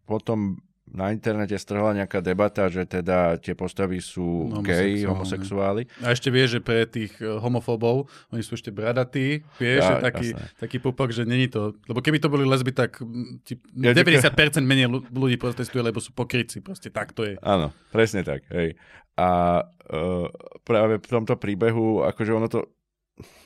potom 0.03 0.59
na 0.87 1.11
internete 1.11 1.59
strhla 1.59 1.93
nejaká 1.93 2.23
debata, 2.23 2.71
že 2.71 2.87
teda 2.87 3.37
tie 3.43 3.53
postavy 3.53 3.99
sú 3.99 4.49
gay, 4.63 5.03
homosexuáli, 5.03 5.91
A 6.01 6.15
ešte 6.15 6.31
vieš, 6.31 6.59
že 6.59 6.61
pre 6.63 6.87
tých 6.87 7.13
eh, 7.19 7.27
homofóbov, 7.27 8.07
oni 8.31 8.43
sú 8.43 8.55
ešte 8.55 8.71
bradatí, 8.71 9.43
vieš, 9.59 9.83
Ja, 9.83 9.99
taký, 9.99 10.31
jasné. 10.33 10.47
taký 10.57 10.77
pupok, 10.79 11.11
že 11.11 11.27
není 11.27 11.51
to, 11.51 11.75
lebo 11.87 11.99
keby 11.99 12.23
to 12.23 12.31
boli 12.31 12.47
lesby, 12.47 12.71
tak 12.71 13.03
mm, 13.03 13.43
ti, 13.43 13.59
Ja 13.77 13.93
90% 13.93 14.63
menej 14.63 14.87
ľu- 14.87 15.07
ľudí 15.11 15.37
protestuje, 15.37 15.83
lebo 15.83 15.99
sú 15.99 16.15
pokrytci, 16.15 16.63
proste 16.63 16.89
tak 16.95 17.11
to 17.13 17.27
je. 17.27 17.35
Áno, 17.43 17.75
presne 17.91 18.23
tak. 18.23 18.47
Hej. 18.55 18.79
A 19.17 19.63
uh, 19.65 20.29
práve 20.61 21.01
v 21.01 21.09
tomto 21.09 21.41
príbehu, 21.41 22.05
akože 22.05 22.31
ono 22.31 22.53
to 22.53 22.76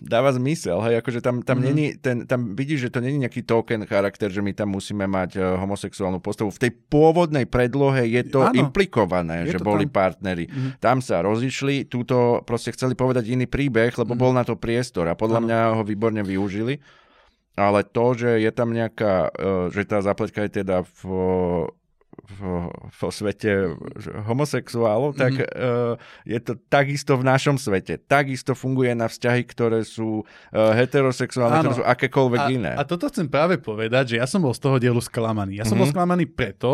dáva 0.03 0.35
zmysel, 0.35 0.83
hej, 0.83 0.99
akože 0.99 1.23
tam, 1.23 1.47
tam, 1.47 1.59
mm-hmm. 1.59 1.67
není, 1.71 1.87
ten, 1.95 2.17
tam 2.27 2.59
vidíš, 2.59 2.89
že 2.89 2.91
to 2.91 2.99
není 2.99 3.23
nejaký 3.23 3.43
token 3.43 3.87
charakter, 3.87 4.27
že 4.27 4.43
my 4.43 4.51
tam 4.51 4.75
musíme 4.75 5.07
mať 5.07 5.39
uh, 5.39 5.63
homosexuálnu 5.63 6.19
postavu. 6.19 6.51
V 6.51 6.67
tej 6.67 6.73
pôvodnej 6.75 7.47
predlohe 7.47 8.03
je 8.03 8.23
to 8.27 8.43
Áno. 8.43 8.57
implikované, 8.59 9.47
Je 9.47 9.55
že 9.55 9.59
to 9.63 9.69
boli 9.71 9.87
tam. 9.87 9.95
partneri. 9.95 10.51
Mhm. 10.51 10.71
Tam 10.79 10.99
sa 10.99 11.23
rozišli, 11.23 11.87
túto 11.87 12.43
proste 12.43 12.71
chceli 12.71 12.99
povedať 12.99 13.31
iný 13.31 13.47
príbeh, 13.47 13.95
lebo 13.95 14.15
Mhm. 14.15 14.21
bol 14.21 14.33
na 14.35 14.43
to 14.43 14.59
priestor 14.59 15.07
a 15.07 15.15
podľa 15.15 15.39
Áno. 15.39 15.47
mňa 15.47 15.59
ho 15.79 15.83
výborne 15.83 16.21
využili. 16.21 16.83
ale 17.55 17.85
to, 17.85 18.15
že 18.17 18.41
je 18.41 18.51
tam 18.51 18.73
nejaká, 18.73 19.29
uh, 19.29 19.69
že 19.69 19.85
tá 19.85 20.01
zapletka 20.01 20.41
je 20.49 20.65
teda 20.65 20.81
v, 20.81 21.03
v, 21.05 21.11
vo 22.91 23.09
svete 23.09 23.75
homosexuálov, 24.29 25.17
tak 25.17 25.33
mm-hmm. 25.35 25.57
uh, 25.57 25.95
je 26.29 26.39
to 26.41 26.53
takisto 26.69 27.17
v 27.17 27.25
našom 27.27 27.57
svete. 27.57 27.99
Takisto 27.99 28.53
funguje 28.55 28.93
na 28.93 29.09
vzťahy, 29.09 29.43
ktoré 29.49 29.83
sú 29.83 30.23
uh, 30.23 30.73
heterosexuálne, 30.77 31.61
Áno. 31.61 31.73
ktoré 31.73 31.79
sú 31.81 31.87
akékoľvek 31.87 32.41
a, 32.41 32.49
iné. 32.49 32.73
A 32.77 32.85
toto 32.85 33.09
chcem 33.09 33.27
práve 33.27 33.57
povedať, 33.59 34.15
že 34.15 34.17
ja 34.21 34.27
som 34.29 34.45
bol 34.45 34.53
z 34.53 34.61
toho 34.63 34.77
dielu 34.79 35.01
sklamaný. 35.01 35.59
Ja 35.59 35.65
som 35.65 35.77
mm-hmm. 35.77 35.89
bol 35.89 35.95
sklamaný 35.95 36.25
preto, 36.31 36.73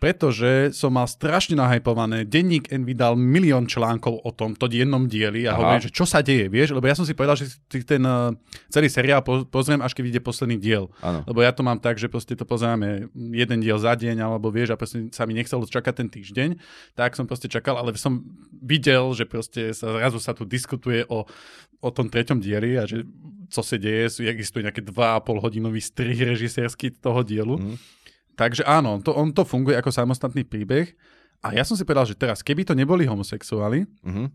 pretože 0.00 0.72
som 0.72 0.96
mal 0.96 1.04
strašne 1.04 1.60
nahypované. 1.60 2.24
Denník 2.24 2.72
N 2.72 2.88
vydal 2.88 3.20
milión 3.20 3.68
článkov 3.68 4.24
o 4.24 4.30
tom, 4.32 4.56
to 4.56 4.64
jednom 4.72 5.04
dieli 5.04 5.44
a 5.44 5.52
Aha. 5.52 5.60
hovorím, 5.60 5.84
že 5.84 5.92
čo 5.92 6.08
sa 6.08 6.24
deje, 6.24 6.48
vieš? 6.48 6.72
Lebo 6.72 6.88
ja 6.88 6.96
som 6.96 7.04
si 7.04 7.12
povedal, 7.12 7.36
že 7.36 7.52
si 7.52 7.84
ten 7.84 8.00
uh, 8.00 8.32
celý 8.72 8.88
seriál 8.88 9.20
po, 9.20 9.44
pozriem, 9.44 9.84
až 9.84 9.92
keď 9.92 10.02
vyjde 10.08 10.20
posledný 10.24 10.56
diel. 10.56 10.88
Ano. 11.04 11.20
Lebo 11.28 11.44
ja 11.44 11.52
to 11.52 11.60
mám 11.60 11.76
tak, 11.76 12.00
že 12.00 12.08
proste 12.08 12.32
to 12.32 12.48
pozeráme 12.48 13.12
jeden 13.12 13.60
diel 13.60 13.76
za 13.76 13.92
deň, 13.92 14.24
alebo 14.24 14.48
vieš, 14.48 14.72
a 14.72 14.80
proste 14.80 15.12
sa 15.12 15.28
mi 15.28 15.36
nechcelo 15.36 15.68
čakať 15.68 15.94
ten 16.00 16.08
týždeň, 16.08 16.56
tak 16.96 17.12
som 17.12 17.28
proste 17.28 17.52
čakal, 17.52 17.76
ale 17.76 17.92
som 18.00 18.24
videl, 18.64 19.12
že 19.12 19.28
proste 19.28 19.76
sa, 19.76 20.00
zrazu 20.00 20.16
sa 20.16 20.32
tu 20.32 20.48
diskutuje 20.48 21.04
o, 21.12 21.28
o 21.84 21.88
tom 21.92 22.08
treťom 22.08 22.40
dieli 22.40 22.80
a 22.80 22.88
že 22.88 23.04
co 23.50 23.60
sa 23.66 23.76
deje, 23.76 24.30
existuje 24.30 24.62
nejaké 24.62 24.80
2,5 24.80 25.42
hodinový 25.42 25.82
strih 25.82 26.14
režisérsky 26.14 26.94
toho 26.94 27.26
dielu. 27.26 27.58
Mm. 27.58 27.76
Takže 28.40 28.64
áno, 28.64 29.04
to, 29.04 29.12
on 29.12 29.36
to 29.36 29.44
funguje 29.44 29.76
ako 29.76 29.92
samostatný 29.92 30.48
príbeh. 30.48 30.96
A 31.44 31.52
ja 31.52 31.60
som 31.60 31.76
si 31.76 31.84
povedal, 31.84 32.08
že 32.08 32.16
teraz, 32.16 32.40
keby 32.40 32.64
to 32.64 32.72
neboli 32.72 33.04
homosexuáli, 33.04 33.84
uh-huh. 33.84 34.28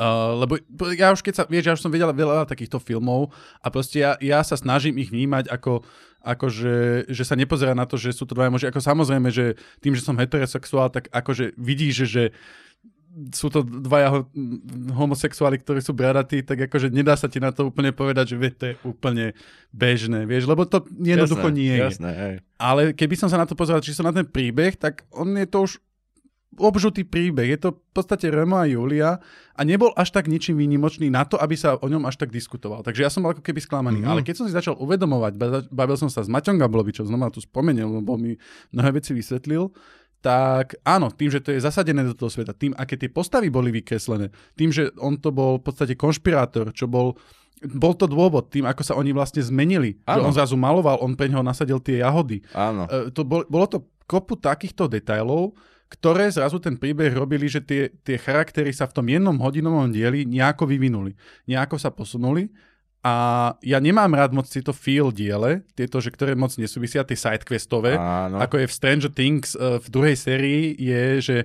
uh, 0.00 0.32
lebo 0.44 0.56
ja 0.96 1.12
už 1.12 1.20
keď 1.20 1.34
sa, 1.36 1.44
vieš, 1.44 1.64
ja 1.68 1.76
už 1.76 1.84
som 1.84 1.92
vedel 1.92 2.08
veľa 2.08 2.48
takýchto 2.48 2.80
filmov 2.80 3.32
a 3.60 3.68
proste 3.68 4.00
ja, 4.00 4.16
ja 4.20 4.40
sa 4.40 4.56
snažím 4.56 4.96
ich 5.00 5.12
vnímať 5.12 5.48
ako, 5.48 5.84
ako 6.24 6.46
že, 6.48 6.76
že 7.08 7.24
sa 7.24 7.36
nepozerá 7.36 7.72
na 7.72 7.84
to, 7.84 8.00
že 8.00 8.16
sú 8.16 8.28
to 8.28 8.36
dvaja 8.36 8.52
muži. 8.52 8.68
Ako 8.68 8.80
samozrejme, 8.80 9.28
že 9.28 9.56
tým, 9.80 9.96
že 9.96 10.04
som 10.04 10.16
heterosexuál, 10.16 10.92
tak 10.92 11.08
akože 11.12 11.56
vidíš, 11.56 11.92
že, 12.04 12.06
že 12.08 12.24
sú 13.34 13.50
to 13.50 13.66
dvaja 13.66 14.22
homosexuáli, 14.94 15.58
ktorí 15.58 15.82
sú 15.82 15.92
bradatí, 15.96 16.46
tak 16.46 16.70
akože 16.70 16.94
nedá 16.94 17.18
sa 17.18 17.26
ti 17.26 17.42
na 17.42 17.50
to 17.50 17.68
úplne 17.68 17.90
povedať, 17.90 18.34
že 18.34 18.36
vie, 18.38 18.50
to 18.54 18.64
je 18.70 18.74
úplne 18.86 19.34
bežné, 19.74 20.24
vieš, 20.24 20.46
lebo 20.46 20.62
to 20.64 20.86
jednoducho 20.98 21.48
nie 21.50 21.74
je. 21.74 21.86
Jasné, 21.90 22.10
hej. 22.14 22.34
Ale 22.58 22.94
keby 22.94 23.14
som 23.18 23.28
sa 23.30 23.38
na 23.38 23.46
to 23.46 23.58
pozeral 23.58 23.82
čisto 23.82 24.06
na 24.06 24.14
ten 24.14 24.26
príbeh, 24.26 24.78
tak 24.78 25.06
on 25.10 25.34
je 25.34 25.48
to 25.50 25.66
už 25.66 25.72
obžutý 26.58 27.06
príbeh. 27.06 27.54
Je 27.54 27.60
to 27.60 27.78
v 27.78 27.90
podstate 27.94 28.26
Remo 28.34 28.58
a 28.58 28.66
Julia 28.66 29.22
a 29.54 29.60
nebol 29.62 29.94
až 29.94 30.10
tak 30.10 30.26
ničím 30.26 30.58
výnimočný 30.58 31.06
na 31.06 31.22
to, 31.22 31.38
aby 31.38 31.54
sa 31.54 31.78
o 31.78 31.86
ňom 31.86 32.02
až 32.08 32.18
tak 32.18 32.34
diskutoval. 32.34 32.82
Takže 32.82 33.06
ja 33.06 33.10
som 33.12 33.22
bol 33.22 33.30
ako 33.36 33.46
keby 33.46 33.62
sklamaný. 33.62 34.02
Mm-hmm. 34.02 34.10
Ale 34.10 34.26
keď 34.26 34.34
som 34.42 34.46
si 34.50 34.52
začal 34.56 34.74
uvedomovať, 34.80 35.38
bavil 35.70 35.96
som 35.96 36.10
sa 36.10 36.24
s 36.24 36.28
Maťom 36.28 36.58
Gablovičom, 36.58 37.06
znova 37.06 37.30
tu 37.30 37.38
spomenul, 37.38 38.02
lebo 38.02 38.18
mi 38.18 38.34
mnohé 38.74 38.90
veci 38.98 39.14
vysvetlil, 39.14 39.70
tak 40.18 40.74
áno, 40.82 41.14
tým, 41.14 41.30
že 41.30 41.38
to 41.38 41.54
je 41.54 41.62
zasadené 41.62 42.02
do 42.02 42.14
toho 42.14 42.26
sveta, 42.26 42.50
tým, 42.50 42.74
aké 42.74 42.98
tie 42.98 43.06
postavy 43.06 43.54
boli 43.54 43.70
vykreslené, 43.70 44.34
tým, 44.58 44.74
že 44.74 44.90
on 44.98 45.14
to 45.14 45.30
bol 45.30 45.62
v 45.62 45.64
podstate 45.70 45.94
konšpirátor, 45.94 46.74
čo 46.74 46.90
bol 46.90 47.14
bol 47.58 47.90
to 47.90 48.06
dôvod 48.06 48.54
tým, 48.54 48.70
ako 48.70 48.86
sa 48.86 48.94
oni 48.94 49.10
vlastne 49.10 49.42
zmenili. 49.42 49.98
Áno. 50.06 50.22
Že 50.22 50.26
on 50.30 50.34
zrazu 50.38 50.54
maloval, 50.54 51.02
on 51.02 51.18
pre 51.18 51.26
neho 51.26 51.42
nasadil 51.42 51.82
tie 51.82 52.06
jahody. 52.06 52.38
Áno. 52.54 52.86
E, 52.86 53.10
to 53.10 53.26
bol, 53.26 53.42
bolo 53.50 53.66
to 53.66 53.78
kopu 54.06 54.38
takýchto 54.38 54.86
detailov, 54.86 55.58
ktoré 55.90 56.30
zrazu 56.30 56.62
ten 56.62 56.78
príbeh 56.78 57.10
robili, 57.10 57.50
že 57.50 57.64
tie, 57.64 57.90
tie 58.06 58.14
charaktery 58.14 58.70
sa 58.70 58.86
v 58.86 58.94
tom 58.94 59.06
jednom 59.10 59.34
hodinovom 59.42 59.90
dieli 59.90 60.22
nejako 60.22 60.70
vyvinuli. 60.70 61.18
Nejako 61.50 61.82
sa 61.82 61.90
posunuli 61.90 62.52
a 62.98 63.14
ja 63.62 63.78
nemám 63.78 64.10
rád 64.10 64.34
moc 64.34 64.50
tieto 64.50 64.74
feel 64.74 65.14
diele, 65.14 65.62
tieto, 65.78 66.02
že 66.02 66.10
ktoré 66.10 66.34
moc 66.34 66.50
nesúvisia, 66.58 67.06
tie 67.06 67.14
sidequestové, 67.14 67.94
Áno. 67.94 68.42
ako 68.42 68.58
je 68.58 68.66
v 68.66 68.74
Stranger 68.74 69.12
Things 69.14 69.54
uh, 69.54 69.78
v 69.78 69.86
druhej 69.86 70.16
sérii, 70.18 70.74
je, 70.74 71.02
že 71.22 71.36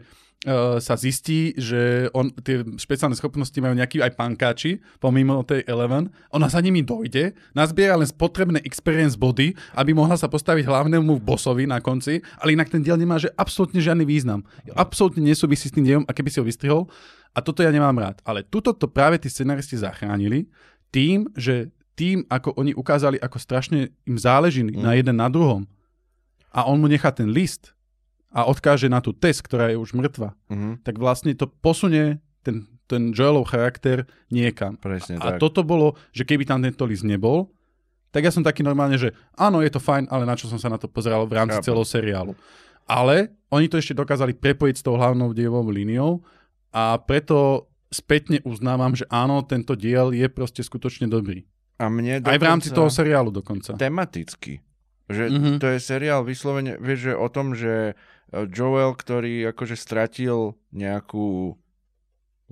uh, 0.49 0.81
sa 0.81 0.97
zistí, 0.97 1.53
že 1.53 2.09
on, 2.17 2.33
tie 2.41 2.65
špeciálne 2.65 3.13
schopnosti 3.13 3.53
majú 3.61 3.77
nejakí 3.77 4.01
aj 4.01 4.17
pankáči, 4.17 4.81
pomimo 4.97 5.45
tej 5.45 5.61
Eleven. 5.69 6.09
Ona 6.33 6.49
za 6.49 6.57
nimi 6.57 6.81
dojde, 6.81 7.37
nazbiera 7.53 8.01
len 8.01 8.09
potrebné 8.09 8.57
experience 8.65 9.13
body, 9.13 9.53
aby 9.77 9.93
mohla 9.93 10.17
sa 10.17 10.25
postaviť 10.25 10.65
hlavnému 10.65 11.21
bossovi 11.21 11.69
na 11.69 11.77
konci, 11.85 12.17
ale 12.41 12.57
inak 12.57 12.73
ten 12.73 12.81
diel 12.81 12.97
nemá 12.97 13.21
že 13.21 13.29
absolútne 13.37 13.77
žiadny 13.77 14.09
význam. 14.09 14.41
Absolútne 14.73 15.21
nesúvisí 15.21 15.69
s 15.69 15.75
tým 15.77 15.85
dielom, 15.85 16.05
a 16.09 16.11
keby 16.17 16.33
si 16.33 16.41
ho 16.41 16.45
vystrihol. 16.49 16.89
A 17.33 17.41
toto 17.41 17.65
ja 17.65 17.73
nemám 17.73 17.97
rád. 17.97 18.21
Ale 18.21 18.45
tuto 18.45 18.77
to 18.77 18.85
práve 18.85 19.17
tí 19.17 19.25
scenaristi 19.25 19.73
zachránili, 19.73 20.45
tým, 20.93 21.25
že 21.33 21.73
tým, 21.97 22.25
ako 22.29 22.53
oni 22.57 22.77
ukázali, 22.77 23.17
ako 23.17 23.37
strašne 23.41 23.89
im 24.05 24.17
záleží 24.17 24.61
mm. 24.61 24.77
na 24.77 24.93
jeden 24.93 25.17
na 25.17 25.27
druhom 25.29 25.65
a 26.53 26.69
on 26.69 26.77
mu 26.77 26.85
nechá 26.85 27.09
ten 27.09 27.33
list 27.33 27.73
a 28.33 28.45
odkáže 28.45 28.85
na 28.89 29.01
tú 29.01 29.13
test, 29.13 29.41
ktorá 29.45 29.73
je 29.73 29.77
už 29.77 29.97
mŕtva, 29.97 30.37
mm. 30.49 30.85
tak 30.85 30.97
vlastne 31.01 31.33
to 31.33 31.49
posunie 31.49 32.21
ten, 32.45 32.65
ten 32.89 33.13
Joelov 33.13 33.49
charakter 33.49 34.05
niekam. 34.29 34.77
Presne 34.77 35.17
a, 35.17 35.33
tak. 35.33 35.37
a 35.37 35.41
toto 35.41 35.65
bolo, 35.65 35.97
že 36.13 36.25
keby 36.25 36.45
tam 36.45 36.61
tento 36.61 36.85
list 36.85 37.05
nebol, 37.05 37.49
tak 38.13 38.29
ja 38.29 38.31
som 38.33 38.45
taký 38.45 38.61
normálne, 38.61 38.97
že 38.97 39.09
áno, 39.33 39.65
je 39.65 39.73
to 39.73 39.81
fajn, 39.81 40.05
ale 40.13 40.29
na 40.29 40.37
čo 40.37 40.45
som 40.45 40.61
sa 40.61 40.69
na 40.69 40.77
to 40.77 40.85
pozeral 40.85 41.25
v 41.25 41.33
rámci 41.33 41.57
celého 41.65 41.85
seriálu. 41.85 42.37
Ale 42.85 43.33
oni 43.49 43.65
to 43.65 43.81
ešte 43.81 43.97
dokázali 43.97 44.37
prepojiť 44.37 44.75
s 44.81 44.85
tou 44.85 44.93
hlavnou 44.93 45.33
dievovou 45.33 45.73
líniou 45.73 46.21
a 46.69 46.97
preto 47.01 47.69
spätne 47.93 48.41
uznávam, 48.43 48.97
že 48.97 49.05
áno, 49.13 49.45
tento 49.45 49.77
diel 49.77 50.11
je 50.11 50.25
proste 50.27 50.65
skutočne 50.65 51.05
dobrý. 51.05 51.45
A 51.77 51.89
mne 51.89 52.21
Aj 52.25 52.39
v 52.39 52.47
rámci 52.47 52.69
toho 52.73 52.89
seriálu 52.89 53.29
dokonca. 53.29 53.77
Tematicky. 53.77 54.61
Že 55.09 55.23
mm-hmm. 55.29 55.55
to 55.59 55.67
je 55.73 55.79
seriál 55.79 56.25
vyslovene, 56.25 56.79
vieš, 56.79 57.11
že 57.11 57.13
o 57.13 57.27
tom, 57.27 57.53
že 57.53 57.93
e, 57.93 57.93
Joel, 58.49 58.95
ktorý 58.95 59.51
akože 59.51 59.75
stratil 59.75 60.55
nejakú 60.71 61.59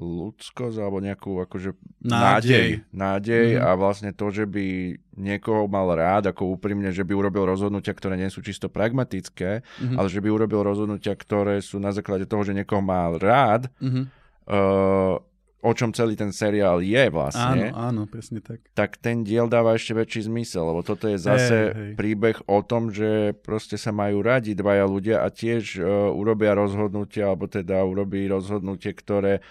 ľudskosť 0.02 0.78
alebo 0.82 0.98
nejakú 0.98 1.46
akože 1.46 1.78
nádej, 2.02 2.10
nádej, 2.10 2.68
nádej 2.90 3.48
mm-hmm. 3.56 3.68
a 3.70 3.70
vlastne 3.78 4.12
to, 4.16 4.34
že 4.34 4.50
by 4.50 4.98
niekoho 5.20 5.70
mal 5.70 5.94
rád, 5.94 6.34
ako 6.34 6.58
úprimne, 6.58 6.90
že 6.90 7.06
by 7.06 7.14
urobil 7.14 7.46
rozhodnutia, 7.46 7.94
ktoré 7.94 8.18
nie 8.18 8.32
sú 8.34 8.42
čisto 8.42 8.72
pragmatické, 8.72 9.62
mm-hmm. 9.62 9.98
ale 10.02 10.08
že 10.10 10.20
by 10.24 10.30
urobil 10.34 10.66
rozhodnutia, 10.66 11.14
ktoré 11.14 11.62
sú 11.62 11.78
na 11.78 11.94
základe 11.94 12.26
toho, 12.26 12.42
že 12.42 12.58
niekoho 12.58 12.82
mal 12.82 13.22
rád, 13.22 13.70
mm-hmm. 13.78 14.04
uh, 14.50 15.22
o 15.62 15.72
čom 15.78 15.94
celý 15.94 16.18
ten 16.18 16.34
seriál 16.34 16.82
je 16.82 17.08
vlastne. 17.14 17.70
Áno, 17.70 17.78
áno, 17.78 18.02
presne 18.10 18.42
tak. 18.42 18.66
Tak 18.74 18.98
ten 18.98 19.22
diel 19.22 19.46
dáva 19.46 19.78
ešte 19.78 19.94
väčší 19.94 20.26
zmysel, 20.26 20.66
lebo 20.66 20.82
toto 20.82 21.06
je 21.06 21.22
zase 21.22 21.58
hey, 21.70 21.78
hey. 21.78 21.94
príbeh 21.94 22.38
o 22.50 22.66
tom, 22.66 22.90
že 22.90 23.38
proste 23.46 23.78
sa 23.78 23.94
majú 23.94 24.26
radi 24.26 24.58
dvaja 24.58 24.90
ľudia 24.90 25.22
a 25.22 25.30
tiež 25.30 25.78
uh, 25.78 26.10
urobia 26.10 26.58
rozhodnutie, 26.58 27.22
alebo 27.22 27.46
teda 27.46 27.86
urobí 27.86 28.26
rozhodnutie, 28.26 28.92
ktoré 28.98 29.46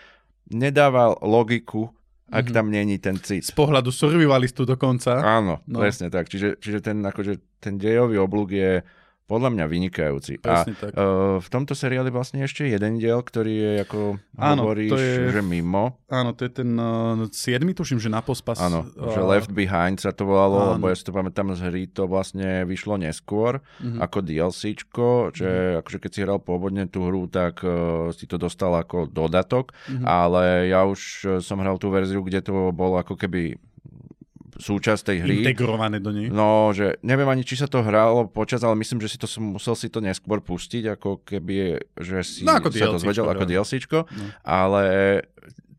nedáva 0.50 1.14
logiku, 1.22 1.94
ak 2.30 2.46
mm-hmm. 2.46 2.56
tam 2.58 2.66
není 2.70 2.96
ten 2.98 3.16
cit. 3.18 3.46
Z 3.46 3.54
pohľadu 3.54 3.94
survivalistu 3.94 4.66
dokonca. 4.66 5.18
Áno, 5.18 5.62
no. 5.66 5.78
presne 5.78 6.10
tak. 6.10 6.26
Čiže, 6.26 6.58
čiže 6.58 6.78
ten, 6.82 7.02
akože, 7.02 7.62
ten 7.62 7.78
dejový 7.78 8.18
oblúk 8.18 8.54
je 8.54 8.82
podľa 9.30 9.54
mňa 9.54 9.64
vynikajúci. 9.70 10.42
Presne 10.42 10.74
a 10.74 10.80
tak. 10.82 10.90
Uh, 10.98 11.38
v 11.38 11.48
tomto 11.54 11.78
seriáli 11.78 12.10
vlastne 12.10 12.42
ešte 12.42 12.66
jeden 12.66 12.98
diel, 12.98 13.22
ktorý 13.22 13.52
je 13.54 13.72
ako 13.86 14.18
áno, 14.34 14.66
hovoríš, 14.66 14.90
to 14.90 14.98
je, 14.98 15.30
že 15.30 15.42
mimo. 15.46 16.02
Áno, 16.10 16.34
to 16.34 16.50
je 16.50 16.52
ten 16.58 16.70
uh, 16.74 17.30
siedmy, 17.30 17.70
tuším, 17.70 18.02
že 18.02 18.10
na 18.10 18.26
pospas. 18.26 18.58
Áno, 18.58 18.90
uh, 18.98 19.14
že 19.14 19.22
Left 19.22 19.54
Behind 19.54 20.02
sa 20.02 20.10
to 20.10 20.26
volalo, 20.26 20.58
áno. 20.58 20.70
lebo 20.74 20.90
ja 20.90 20.98
si 20.98 21.06
to 21.06 21.14
pamätám 21.14 21.54
z 21.54 21.62
hry, 21.62 21.86
to 21.86 22.10
vlastne 22.10 22.66
vyšlo 22.66 22.98
neskôr 22.98 23.62
uh-huh. 23.62 24.02
ako 24.02 24.18
DLCčko, 24.26 25.30
že 25.30 25.46
uh-huh. 25.46 25.80
akože 25.86 25.98
keď 26.02 26.10
si 26.10 26.20
hral 26.26 26.42
pôvodne 26.42 26.90
tú 26.90 27.06
hru, 27.06 27.30
tak 27.30 27.62
uh, 27.62 28.10
si 28.10 28.26
to 28.26 28.34
dostal 28.34 28.74
ako 28.74 29.06
dodatok, 29.06 29.70
uh-huh. 29.70 30.02
ale 30.02 30.74
ja 30.74 30.82
už 30.82 31.00
som 31.38 31.62
hral 31.62 31.78
tú 31.78 31.94
verziu, 31.94 32.26
kde 32.26 32.42
to 32.42 32.74
bolo 32.74 32.98
ako 32.98 33.14
keby 33.14 33.54
súčasť 34.60 35.02
tej 35.10 35.18
hry. 35.24 35.34
Integrované 35.42 35.98
do 35.98 36.12
nej. 36.12 36.28
No, 36.28 36.70
že 36.76 37.00
neviem 37.00 37.26
ani, 37.26 37.42
či 37.42 37.56
sa 37.56 37.66
to 37.66 37.80
hralo 37.80 38.28
počas, 38.28 38.60
ale 38.60 38.76
myslím, 38.78 39.00
že 39.00 39.10
si 39.10 39.18
to 39.18 39.26
musel 39.40 39.72
si 39.72 39.88
to 39.88 40.04
neskôr 40.04 40.44
pustiť, 40.44 40.94
ako 41.00 41.24
keby, 41.24 41.80
že 41.96 42.18
si 42.22 42.44
no, 42.44 42.60
ako 42.60 42.68
sa 42.70 42.92
to 42.92 43.00
zvedel 43.00 43.26
ako 43.26 43.48
DLCčko, 43.48 43.98
no. 44.04 44.26
ale 44.44 44.84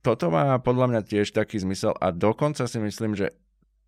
toto 0.01 0.33
má 0.33 0.57
podľa 0.57 0.89
mňa 0.89 1.01
tiež 1.05 1.31
taký 1.31 1.61
zmysel 1.61 1.93
a 2.01 2.09
dokonca 2.09 2.65
si 2.65 2.81
myslím, 2.81 3.13
že 3.13 3.37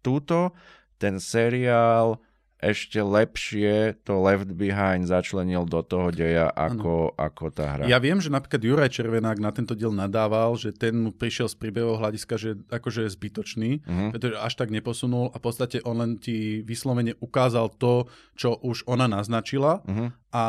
túto 0.05 0.53
ten 1.01 1.17
seriál 1.17 2.21
ešte 2.63 3.03
lepšie 3.03 3.99
to 4.07 4.23
Left 4.23 4.47
Behind 4.55 5.03
začlenil 5.03 5.67
do 5.67 5.83
toho 5.83 6.15
deja 6.15 6.47
ako, 6.47 7.11
ako 7.19 7.51
tá 7.51 7.75
hra. 7.75 7.83
Ja 7.91 7.99
viem, 7.99 8.23
že 8.23 8.31
napríklad 8.31 8.63
Juraj 8.63 8.95
Červenák 8.95 9.43
na 9.43 9.51
tento 9.51 9.75
diel 9.75 9.91
nadával, 9.91 10.55
že 10.55 10.71
ten 10.71 10.95
mu 10.95 11.11
prišiel 11.11 11.51
z 11.51 11.59
príbehového 11.59 11.99
hľadiska, 11.99 12.39
že 12.39 12.55
akože 12.71 13.03
je 13.03 13.09
zbytočný, 13.11 13.71
uh-huh. 13.83 14.09
pretože 14.15 14.39
až 14.39 14.53
tak 14.55 14.71
neposunul 14.71 15.35
a 15.35 15.37
v 15.37 15.43
podstate 15.43 15.77
on 15.83 15.99
len 15.99 16.11
ti 16.15 16.63
vyslovene 16.63 17.19
ukázal 17.19 17.75
to, 17.75 18.07
čo 18.39 18.55
už 18.63 18.87
ona 18.87 19.11
naznačila 19.11 19.83
uh-huh. 19.83 20.15
a 20.31 20.45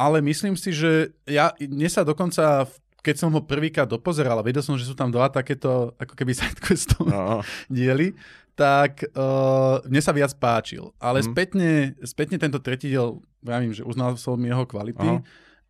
ale 0.00 0.24
myslím 0.24 0.56
si, 0.56 0.72
že 0.72 1.12
ja, 1.28 1.52
mne 1.60 1.90
sa 1.92 2.06
dokonca 2.06 2.64
v 2.64 2.72
keď 3.00 3.16
som 3.16 3.32
ho 3.32 3.40
prvýkrát 3.40 3.88
dopozeral 3.88 4.36
a 4.36 4.44
vedel 4.44 4.60
som, 4.60 4.76
že 4.76 4.84
sú 4.84 4.92
tam 4.92 5.08
dva 5.08 5.32
takéto 5.32 5.96
ako 5.96 6.14
keby 6.14 6.32
sidequestov 6.38 7.08
No. 7.08 7.40
diely, 7.72 8.12
tak 8.60 9.08
uh, 9.16 9.80
mne 9.82 10.00
sa 10.00 10.12
viac 10.12 10.36
páčil. 10.36 10.92
Ale 11.00 11.20
Mhm. 11.20 11.26
spätne, 11.26 11.70
spätne 12.02 12.36
tento 12.36 12.60
tretí 12.60 12.92
diel, 12.92 13.24
vravím, 13.40 13.72
že 13.72 13.80
uznal 13.80 14.14
som 14.14 14.36
jeho 14.36 14.62
kvality, 14.62 15.00
Aha. 15.00 15.24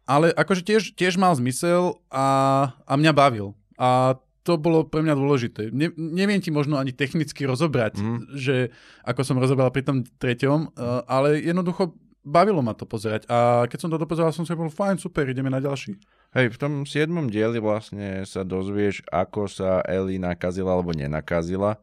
ale 0.04 0.34
akože 0.34 0.66
tiež, 0.66 0.82
tiež 0.92 1.14
mal 1.14 1.30
zmysel 1.32 2.02
a, 2.10 2.26
a 2.82 2.92
mňa 2.92 3.12
bavil. 3.12 3.54
A 3.78 4.18
to 4.42 4.56
bolo 4.56 4.82
pre 4.82 5.00
mňa 5.00 5.14
dôležité. 5.14 5.70
Ne, 5.70 5.92
neviem 5.94 6.40
ti 6.40 6.50
možno 6.50 6.74
ani 6.74 6.90
technicky 6.90 7.46
rozobrať, 7.46 7.94
Mhm. 7.96 8.16
že 8.34 8.74
ako 9.02 9.20
som 9.22 9.38
rozobral 9.38 9.70
pri 9.70 9.86
tom 9.86 10.02
treťom, 10.02 10.74
uh, 10.74 11.06
ale 11.06 11.38
jednoducho 11.38 11.94
bavilo 12.20 12.58
ma 12.58 12.74
to 12.74 12.84
pozerať. 12.84 13.24
A 13.26 13.64
keď 13.64 13.78
som 13.78 13.88
to 13.88 13.96
dopozeral, 13.96 14.28
som 14.28 14.42
si 14.42 14.52
bol 14.52 14.66
fajn, 14.66 14.98
super, 14.98 15.24
ideme 15.24 15.48
na 15.48 15.56
ďalší. 15.56 15.94
Hej, 16.30 16.52
v 16.52 16.58
tom 16.58 16.72
siedmom 16.84 17.26
dieli 17.26 17.58
vlastne 17.58 18.22
sa 18.24 18.42
dozvieš, 18.42 19.02
ako 19.08 19.46
sa 19.46 19.80
Ellie 19.82 20.16
nakazila 20.16 20.72
alebo 20.72 20.90
nenakazila. 20.90 21.78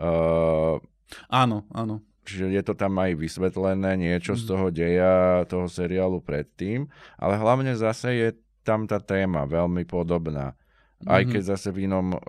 Uh, 0.00 0.80
Áno, 1.28 1.68
áno. 1.70 2.00
čiže 2.24 2.48
je 2.48 2.62
to 2.62 2.72
tam 2.72 2.96
aj 2.96 3.12
vysvetlené, 3.14 3.94
niečo 3.94 4.32
z 4.32 4.42
Mhm. 4.42 4.48
toho 4.48 4.66
deja 4.70 5.14
toho 5.44 5.66
seriálu 5.66 6.18
predtým, 6.18 6.88
ale 7.14 7.36
hlavne 7.36 7.74
zase 7.74 8.08
je 8.10 8.28
tam 8.62 8.84
tá 8.84 8.96
téma 8.96 9.44
veľmi 9.44 9.84
podobná. 9.84 10.56
Aj 11.02 11.24
Mhm. 11.24 11.32
keď 11.32 11.42
zase 11.46 11.68
v 11.70 11.88
inom, 11.88 12.12
uh, 12.12 12.20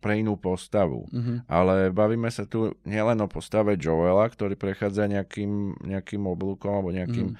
pre 0.00 0.18
inú 0.18 0.34
postavu. 0.34 1.06
Mhm. 1.08 1.46
Ale 1.46 1.90
bavíme 1.90 2.26
sa 2.28 2.42
tu 2.42 2.74
nielen 2.82 3.18
o 3.18 3.26
postave 3.26 3.74
Joela, 3.74 4.26
ktorý 4.26 4.54
prechádza 4.54 5.06
nejakým, 5.06 5.82
nejakým 5.86 6.22
oblúkom 6.22 6.70
alebo 6.72 6.90
nejakým, 6.90 7.34
Mhm. 7.34 7.38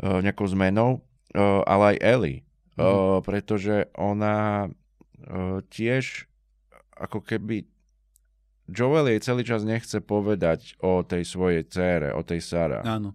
uh, 0.00 0.18
nejakou 0.20 0.48
zmenou, 0.48 1.04
uh, 1.34 1.60
ale 1.64 1.84
aj 1.92 1.96
Ellie. 2.00 2.40
Mhm. 2.74 2.82
Uh, 2.82 3.18
pretože 3.20 3.84
ona 3.94 4.68
uh, 5.24 5.60
tiež 5.68 6.24
ako 6.96 7.20
keby 7.20 7.64
Joel 8.64 9.12
jej 9.12 9.20
celý 9.20 9.42
čas 9.44 9.60
nechce 9.62 10.00
povedať 10.00 10.80
o 10.80 11.04
tej 11.04 11.28
svojej 11.28 11.68
cére, 11.68 12.16
o 12.16 12.24
tej 12.24 12.40
Sara. 12.40 12.80
Áno. 12.80 13.12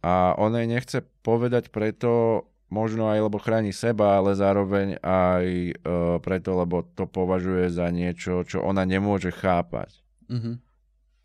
A 0.00 0.32
on 0.38 0.54
jej 0.54 0.70
nechce 0.70 1.02
povedať 1.26 1.74
preto, 1.74 2.46
možno 2.70 3.10
aj 3.10 3.18
lebo 3.26 3.42
chráni 3.42 3.74
seba, 3.74 4.16
ale 4.16 4.38
zároveň 4.38 5.02
aj 5.02 5.44
uh, 5.44 6.16
preto, 6.22 6.54
lebo 6.54 6.86
to 6.86 7.04
považuje 7.04 7.68
za 7.68 7.90
niečo, 7.90 8.46
čo 8.46 8.62
ona 8.62 8.86
nemôže 8.86 9.34
chápať. 9.34 10.00
Mhm. 10.30 10.52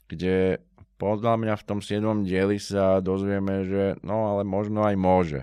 Kde 0.06 0.60
podľa 0.98 1.34
mňa 1.38 1.54
v 1.58 1.66
tom 1.66 1.80
7. 1.82 2.26
dieli 2.26 2.58
sa 2.58 3.02
dozvieme, 3.02 3.66
že 3.66 3.84
no 4.02 4.34
ale 4.34 4.42
možno 4.42 4.84
aj 4.84 4.96
môže. 4.98 5.42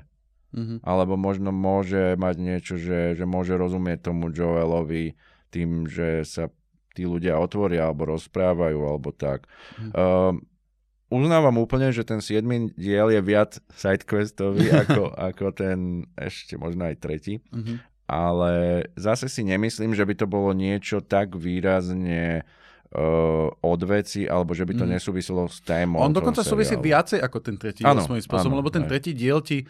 Mhm. 0.53 0.85
Alebo 0.85 1.17
možno 1.17 1.55
môže 1.55 2.19
mať 2.21 2.37
niečo, 2.37 2.75
že, 2.77 3.17
že 3.17 3.25
môže 3.25 3.57
rozumieť 3.57 4.13
tomu 4.13 4.29
Joelovi 4.29 5.17
tým, 5.49 5.89
že 5.89 6.27
sa 6.29 6.53
tí 6.93 7.03
ľudia 7.03 7.37
otvoria 7.37 7.87
alebo 7.87 8.05
rozprávajú 8.07 8.81
alebo 8.81 9.11
tak. 9.11 9.49
Mhm. 9.79 9.91
Um, 9.93 10.35
uznávam 11.09 11.57
úplne, 11.59 11.89
že 11.89 12.03
ten 12.03 12.19
7. 12.19 12.41
diel 12.73 13.09
je 13.09 13.21
viac 13.21 13.57
sidequestový 13.71 14.69
ako, 14.83 15.13
ako 15.13 15.47
ten 15.53 15.79
ešte 16.15 16.57
možno 16.57 16.85
aj 16.85 16.97
tretí, 16.99 17.41
Mhm. 17.53 17.75
ale 18.07 18.53
zase 18.95 19.29
si 19.29 19.43
nemyslím, 19.43 19.93
že 19.93 20.05
by 20.05 20.15
to 20.15 20.27
bolo 20.27 20.53
niečo 20.53 21.01
tak 21.01 21.33
výrazne 21.33 22.45
uh, 22.91 23.49
od 23.49 23.81
veci, 23.83 24.25
alebo 24.25 24.53
že 24.53 24.65
by 24.65 24.75
to 24.75 24.85
Mhm. 24.85 24.93
nesúviselo 24.93 25.49
s 25.49 25.61
témou. 25.61 26.01
On 26.01 26.13
dokonca 26.13 26.41
súvisí 26.41 26.77
viacej 26.77 27.21
ako 27.21 27.39
ten 27.41 27.57
tretí 27.57 27.81
diel 27.81 27.97
svojím 27.99 28.21
spôsobom, 28.21 28.53
áno, 28.53 28.61
lebo 28.61 28.69
ten 28.69 28.85
hej. 28.85 28.91
tretí 28.91 29.11
diel 29.13 29.41
ti, 29.41 29.65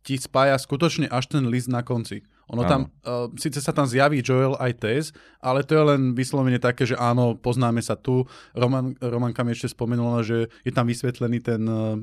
ti 0.00 0.14
spája 0.14 0.54
skutočne 0.54 1.10
až 1.10 1.26
ten 1.26 1.50
list 1.50 1.66
na 1.66 1.82
konci. 1.82 2.22
Ono 2.48 2.64
tam, 2.64 2.80
uh, 3.04 3.28
síce 3.36 3.58
sa 3.58 3.70
tam 3.70 3.84
zjaví 3.84 4.18
Joel 4.18 4.56
aj 4.56 4.72
Tess, 4.74 5.04
ale 5.38 5.60
to 5.60 5.72
je 5.72 5.84
len 5.86 6.12
vyslovene 6.12 6.56
také, 6.56 6.82
že 6.82 6.94
áno, 6.94 7.36
poznáme 7.36 7.78
sa 7.78 7.92
tu. 7.92 8.24
Roman, 8.52 8.96
Romanka 8.98 9.44
mi 9.44 9.52
ešte 9.52 9.68
spomenula, 9.68 10.20
že 10.22 10.48
je 10.62 10.72
tam 10.72 10.84
vysvetlený 10.84 11.38
ten, 11.38 11.60
uh, 11.62 12.00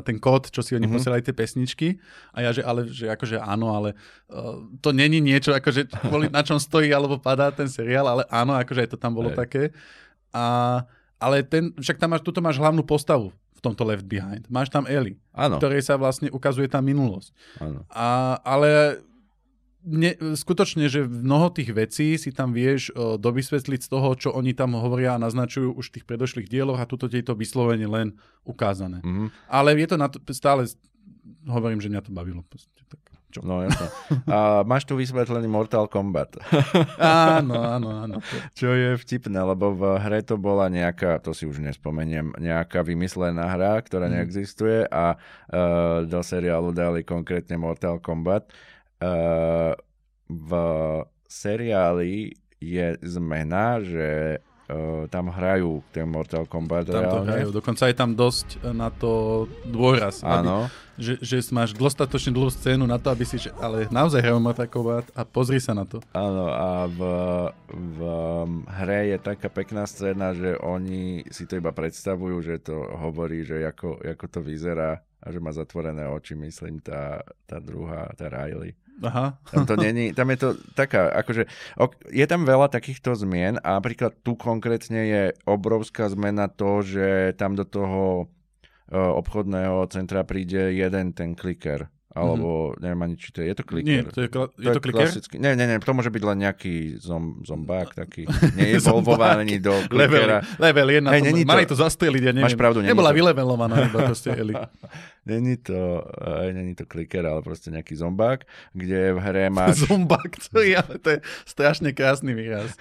ten 0.00 0.16
kód, 0.16 0.48
čo 0.48 0.60
si 0.60 0.72
oni 0.72 0.80
Mhm. 0.80 0.86
mm-hmm. 0.86 0.94
posielali 0.96 1.22
tie 1.22 1.34
pesničky. 1.34 1.88
A 2.30 2.40
ja, 2.40 2.50
že 2.50 2.62
ale, 2.62 2.86
že 2.86 3.06
akože 3.06 3.36
áno, 3.36 3.72
ale 3.72 3.98
uh, 4.28 4.62
to 4.78 4.90
není 4.90 5.18
niečo, 5.18 5.50
akože 5.50 5.90
kvôli 6.06 6.30
na 6.30 6.40
čom 6.40 6.56
stojí 6.56 6.88
alebo 6.88 7.18
padá 7.18 7.50
ten 7.50 7.66
seriál, 7.66 8.06
ale 8.06 8.22
áno, 8.28 8.54
akože 8.54 8.86
aj 8.86 8.90
to 8.90 8.98
tam 8.98 9.12
bolo 9.12 9.34
Hej. 9.34 9.38
také. 9.38 9.62
A, 10.30 10.44
ale 11.18 11.42
ten, 11.42 11.74
však 11.74 11.98
tam 11.98 12.14
máš, 12.14 12.22
tuto 12.22 12.38
máš 12.38 12.56
hlavnú 12.56 12.86
postavu 12.86 13.34
v 13.34 13.60
tomto 13.60 13.82
Left 13.82 14.06
Behind. 14.06 14.46
Máš 14.46 14.70
tam 14.70 14.86
Ellie, 14.86 15.18
Áno, 15.34 15.58
ktorej 15.58 15.82
sa 15.82 15.98
vlastne 15.98 16.30
ukazuje 16.30 16.70
tá 16.70 16.78
minulosť. 16.78 17.34
áno. 17.58 17.82
A, 17.90 18.38
ale 18.46 19.02
ne, 19.84 20.14
skutočne, 20.14 20.86
že 20.86 21.06
mnoho 21.06 21.50
tých 21.50 21.70
vecí 21.70 22.18
si 22.18 22.30
tam 22.30 22.50
vieš 22.50 22.90
o, 22.92 23.14
dovysvetliť 23.18 23.80
z 23.84 23.88
toho, 23.88 24.08
čo 24.18 24.28
oni 24.34 24.52
tam 24.52 24.74
hovoria 24.74 25.14
a 25.14 25.22
naznačujú 25.22 25.74
už 25.74 25.90
v 25.90 25.94
tých 26.00 26.06
predošlých 26.06 26.48
dieloch 26.48 26.78
a 26.78 26.88
tuto 26.88 27.06
je 27.06 27.22
to 27.22 27.34
vyslovene 27.34 27.86
len 27.86 28.16
ukázané. 28.42 28.98
Mhm. 29.04 29.30
Ale 29.46 29.78
je 29.78 29.86
to 29.86 29.96
na 29.96 30.08
to, 30.10 30.18
stále, 30.34 30.66
hovorím, 31.46 31.78
že 31.78 31.88
mňa 31.88 32.02
to 32.04 32.10
bavilo. 32.10 32.42
Tak, 32.88 33.00
čo? 33.28 33.44
No 33.44 33.60
jasné. 33.60 33.92
A 34.24 34.64
máš 34.64 34.88
tu 34.88 34.96
vysvetlený 34.96 35.52
Mortal 35.52 35.84
Kombat. 35.84 36.40
Áno, 36.96 37.60
áno, 37.60 37.88
áno. 38.00 38.16
Čo 38.56 38.72
je 38.72 38.96
vtipné, 38.96 39.36
lebo 39.36 39.76
v 39.76 40.00
hre 40.00 40.24
to 40.24 40.40
bola 40.40 40.72
nejaká, 40.72 41.20
to 41.20 41.36
si 41.36 41.44
už 41.44 41.60
nespomeniem, 41.60 42.32
nejaká 42.40 42.80
vymyslená 42.80 43.52
hra, 43.52 43.84
ktorá 43.84 44.08
Mhm. 44.08 44.14
neexistuje 44.16 44.88
a 44.88 45.20
uh, 45.20 46.08
do 46.08 46.24
seriálu 46.24 46.72
dali 46.72 47.04
konkrétne 47.04 47.60
Mortal 47.60 48.00
Kombat. 48.00 48.48
Uh, 48.98 49.78
v 50.26 50.50
seriáli 51.24 52.34
je 52.58 52.98
zmena, 53.00 53.78
že 53.78 54.42
uh, 54.68 55.06
tam 55.06 55.30
hrajú 55.30 55.80
ten 55.88 56.04
Mortal 56.04 56.44
Kombat 56.44 56.90
Tam 56.90 56.98
to 56.98 57.00
reálne. 57.22 57.30
hrajú. 57.30 57.48
Dokonca 57.54 57.86
je 57.86 57.94
tam 57.94 58.12
dosť 58.12 58.48
na 58.74 58.90
to 58.90 59.10
dôraz. 59.64 60.20
aby- 60.20 60.42
Áno, 60.42 60.66
že, 60.98 61.14
že 61.22 61.38
máš 61.54 61.78
dostatočne 61.78 62.34
dlhú 62.34 62.50
scénu 62.50 62.82
na 62.82 62.98
to, 62.98 63.14
aby 63.14 63.22
si, 63.22 63.38
že, 63.38 63.54
ale 63.62 63.86
naozaj 63.88 64.18
hrajú 64.18 64.42
Mortal 64.42 64.66
Kombat 64.66 65.06
a 65.14 65.22
pozri 65.22 65.62
sa 65.62 65.70
na 65.70 65.86
to. 65.86 66.02
áno 66.10 66.50
a 66.50 66.90
v, 66.90 67.00
v 67.70 67.98
hre 68.82 69.14
je 69.14 69.18
taká 69.22 69.46
pekná 69.46 69.86
scéna, 69.86 70.34
že 70.34 70.58
oni 70.58 71.22
si 71.30 71.46
to 71.46 71.54
iba 71.54 71.70
predstavujú, 71.70 72.42
že 72.42 72.58
to 72.58 72.74
hovorí, 72.98 73.46
že 73.46 73.62
ako, 73.62 74.02
ako 74.02 74.26
to 74.26 74.40
vyzerá 74.42 74.98
a 75.18 75.26
že 75.30 75.38
má 75.38 75.54
zatvorené 75.54 76.02
oči, 76.04 76.34
myslím, 76.34 76.82
tá, 76.82 77.22
tá 77.46 77.62
druhá, 77.62 78.10
tá 78.14 78.26
Riley. 78.26 78.74
Aha. 79.02 79.38
Tam 79.50 79.66
to 79.66 79.76
není, 79.78 80.10
tam 80.10 80.30
je 80.30 80.38
to 80.38 80.48
taká, 80.74 81.10
akože, 81.22 81.46
ok, 81.78 82.10
je 82.10 82.26
tam 82.26 82.42
veľa 82.42 82.66
takýchto 82.66 83.14
zmien 83.14 83.62
a 83.62 83.78
napríklad 83.78 84.10
tu 84.26 84.34
konkrétne 84.34 85.00
je 85.06 85.22
obrovská 85.46 86.10
zmena 86.10 86.50
to, 86.50 86.82
že 86.82 87.38
tam 87.38 87.54
do 87.54 87.62
toho 87.62 88.26
e, 88.90 88.98
obchodného 88.98 89.86
centra 89.94 90.26
príde 90.26 90.74
jeden 90.74 91.14
ten 91.14 91.38
kliker. 91.38 91.86
Alebo 92.18 92.74
mm-hmm. 92.74 92.82
neviem 92.82 93.00
ani, 93.06 93.14
či 93.14 93.28
to 93.30 93.38
je, 93.40 93.46
je 93.46 93.54
to 93.54 93.64
kliker. 93.64 93.86
Nie, 93.86 94.02
to 94.10 94.20
je, 94.26 94.28
kla- 94.28 94.50
je 94.58 94.66
to 94.74 94.82
kliker? 94.82 95.06
klasický. 95.06 95.34
Nie, 95.38 95.54
nie, 95.54 95.70
nie, 95.70 95.78
to 95.78 95.94
môže 95.94 96.10
byť 96.10 96.22
len 96.26 96.38
nejaký 96.42 96.98
zom, 96.98 97.46
zombák 97.46 97.94
taký. 97.94 98.26
Neevolvovaný 98.58 99.62
do 99.62 99.78
klikera. 99.86 100.42
Level, 100.58 100.90
level 100.90 101.08
1. 101.08 101.14
Hej, 101.14 101.22
není 101.22 101.42
to- 101.46 101.50
Mali 101.54 101.64
to 101.70 101.78
zastreliť, 101.78 102.22
ja 102.26 102.32
neviem. 102.34 102.50
Máš 102.50 102.58
pravdu, 102.58 102.82
není 102.82 102.90
Nebola 102.90 103.14
to- 103.14 103.18
vylevelovaná, 103.22 103.74
iba 103.86 103.98
proste 104.10 104.34
Eli. 104.42 104.58
Není 105.28 105.60
to, 105.60 106.08
uh, 106.08 106.48
není 106.56 106.72
to 106.72 106.88
kliker, 106.88 107.20
ale 107.20 107.44
proste 107.44 107.68
nejaký 107.68 107.92
zombák, 108.00 108.48
kde 108.72 109.12
v 109.12 109.18
hre 109.20 109.44
máš... 109.52 109.76
Zumbak, 109.84 110.40
to 110.48 110.64
je, 110.64 110.72
ale 110.72 110.96
to 110.96 111.08
je 111.12 111.18
strašne 111.44 111.92
krásny 111.92 112.32
výraz. 112.32 112.72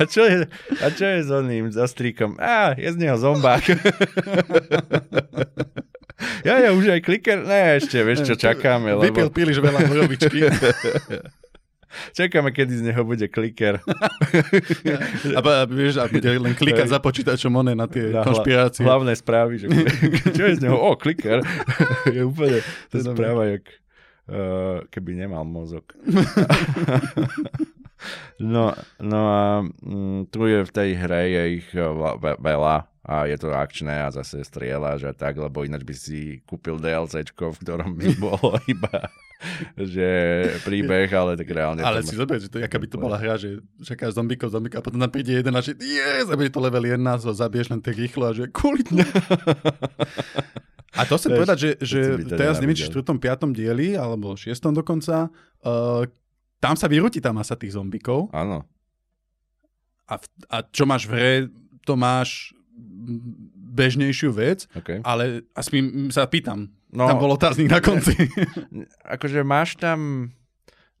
A 0.00 0.08
čo 0.08 0.24
je, 0.24 0.48
a 0.80 0.86
čo 0.88 1.04
je 1.04 1.20
s 1.20 1.28
oným, 1.28 1.68
za 1.68 1.84
stríkom? 1.84 2.40
Á, 2.40 2.72
je 2.80 2.88
z 2.88 2.96
neho 2.96 3.12
zombák. 3.20 3.60
ja, 6.48 6.54
ja, 6.64 6.70
už 6.72 6.96
aj 6.96 7.00
kliker? 7.04 7.44
Ne, 7.44 7.76
ešte, 7.76 8.00
vieš 8.08 8.24
čo, 8.24 8.39
čakáme, 8.40 8.96
Vypil 8.96 9.28
lebo 9.28 9.34
príliš 9.36 9.60
veľa 9.60 9.80
horobičky. 9.84 10.48
čakáme, 12.18 12.54
kedy 12.54 12.72
z 12.80 12.82
neho 12.90 13.02
bude 13.02 13.26
kliker. 13.28 13.82
a, 15.38 15.40
a, 15.42 15.64
vieš, 15.66 16.00
a 16.00 16.06
bude 16.06 16.28
len 16.28 16.54
klikať 16.54 16.88
za 16.88 16.98
počítačom 17.02 17.52
one 17.52 17.74
na 17.74 17.90
tie 17.90 18.14
Na 18.14 18.24
konšpirácie. 18.24 18.86
Hlavné 18.86 19.12
správy, 19.18 19.60
že 19.60 19.66
čo 20.36 20.42
je 20.46 20.54
z 20.56 20.60
neho? 20.64 20.78
O, 20.78 20.94
kliker. 20.96 21.42
je 22.08 22.22
úplne, 22.24 22.62
to 22.88 22.94
je 22.98 23.04
správa, 23.04 23.42
jak 23.58 23.64
uh, 24.30 24.86
keby 24.88 25.18
nemal 25.18 25.42
mozog. 25.44 25.84
no, 28.40 28.72
no 29.02 29.20
a 29.28 29.42
mm, 29.66 30.32
tu 30.32 30.46
je 30.48 30.64
v 30.64 30.70
tej 30.72 30.90
hre 30.96 31.22
je 31.28 31.42
ich 31.60 31.68
eh, 31.76 31.84
veľa 32.40 32.90
a 33.00 33.24
je 33.24 33.36
to 33.40 33.48
akčné 33.52 34.04
a 34.04 34.12
zase 34.12 34.44
strieľaš 34.44 35.08
a 35.08 35.12
tak, 35.16 35.40
lebo 35.40 35.64
ináč 35.64 35.82
by 35.88 35.94
si 35.96 36.20
kúpil 36.44 36.76
DLCčko, 36.76 37.56
v 37.56 37.60
ktorom 37.64 37.96
by 37.96 38.06
bolo 38.28 38.60
iba 38.68 39.08
že 39.72 40.08
príbeh, 40.68 41.08
ale 41.08 41.32
tak 41.32 41.48
reálne 41.48 41.80
Ale 41.80 42.04
si 42.04 42.12
zober, 42.12 42.36
že 42.36 42.52
to, 42.52 42.60
aká 42.60 42.76
by 42.76 42.88
to 42.92 43.00
bola 43.00 43.16
hra, 43.16 43.40
že 43.40 43.64
čakáš 43.80 44.12
zombíkov, 44.12 44.52
zombíkov 44.52 44.78
a 44.80 44.84
potom 44.84 45.00
tam 45.00 45.08
príde 45.08 45.32
jeden 45.32 45.56
a 45.56 45.64
že 45.64 45.72
a 46.28 46.34
bude 46.36 46.52
to 46.52 46.60
level 46.60 46.84
1, 46.84 47.00
so 47.24 47.32
zabiješ 47.32 47.72
len 47.72 47.80
tak 47.80 47.96
rýchlo 47.96 48.28
a 48.28 48.36
že 48.36 48.52
kvôli 48.52 48.84
A 50.90 51.06
to 51.06 51.14
chcem 51.16 51.30
povedať, 51.38 51.56
že, 51.56 51.70
že 51.86 52.00
teraz 52.34 52.58
neviem, 52.58 52.74
či 52.74 52.90
nevidel. 52.90 53.14
4. 53.14 53.46
5. 53.46 53.54
dieli, 53.54 53.88
alebo 53.94 54.34
6. 54.34 54.50
dokonca, 54.74 55.30
uh, 55.62 56.02
tam 56.58 56.74
sa 56.74 56.90
vyrúti 56.90 57.22
tá 57.22 57.30
masa 57.30 57.54
tých 57.54 57.78
zombikov 57.78 58.26
Áno. 58.34 58.66
a, 60.10 60.14
v, 60.18 60.24
a 60.50 60.56
čo 60.66 60.84
máš 60.90 61.06
v 61.06 61.12
hre, 61.14 61.32
to 61.86 61.94
máš 61.94 62.50
bežnejšiu 63.74 64.30
vec, 64.32 64.68
Okay. 64.76 65.00
ale 65.02 65.46
aspoň 65.56 66.12
sa 66.12 66.28
pýtam, 66.28 66.68
No, 66.90 67.06
tam 67.06 67.22
bol 67.22 67.30
otáznik 67.38 67.70
na 67.70 67.78
konci. 67.78 68.18
akože 69.14 69.46
máš 69.46 69.78
tam... 69.78 70.30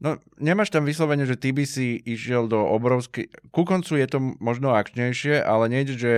No, 0.00 0.16
nemáš 0.40 0.72
tam 0.72 0.88
vyslovene, 0.88 1.28
že 1.28 1.36
ty 1.36 1.52
by 1.52 1.66
si 1.66 2.00
išiel 2.00 2.48
do 2.48 2.56
obrovskej... 2.56 3.28
Ku 3.52 3.68
koncu 3.68 4.00
je 4.00 4.06
to 4.08 4.18
možno 4.40 4.72
akčnejšie, 4.72 5.44
ale 5.44 5.68
nejde, 5.68 5.94
že 5.98 6.12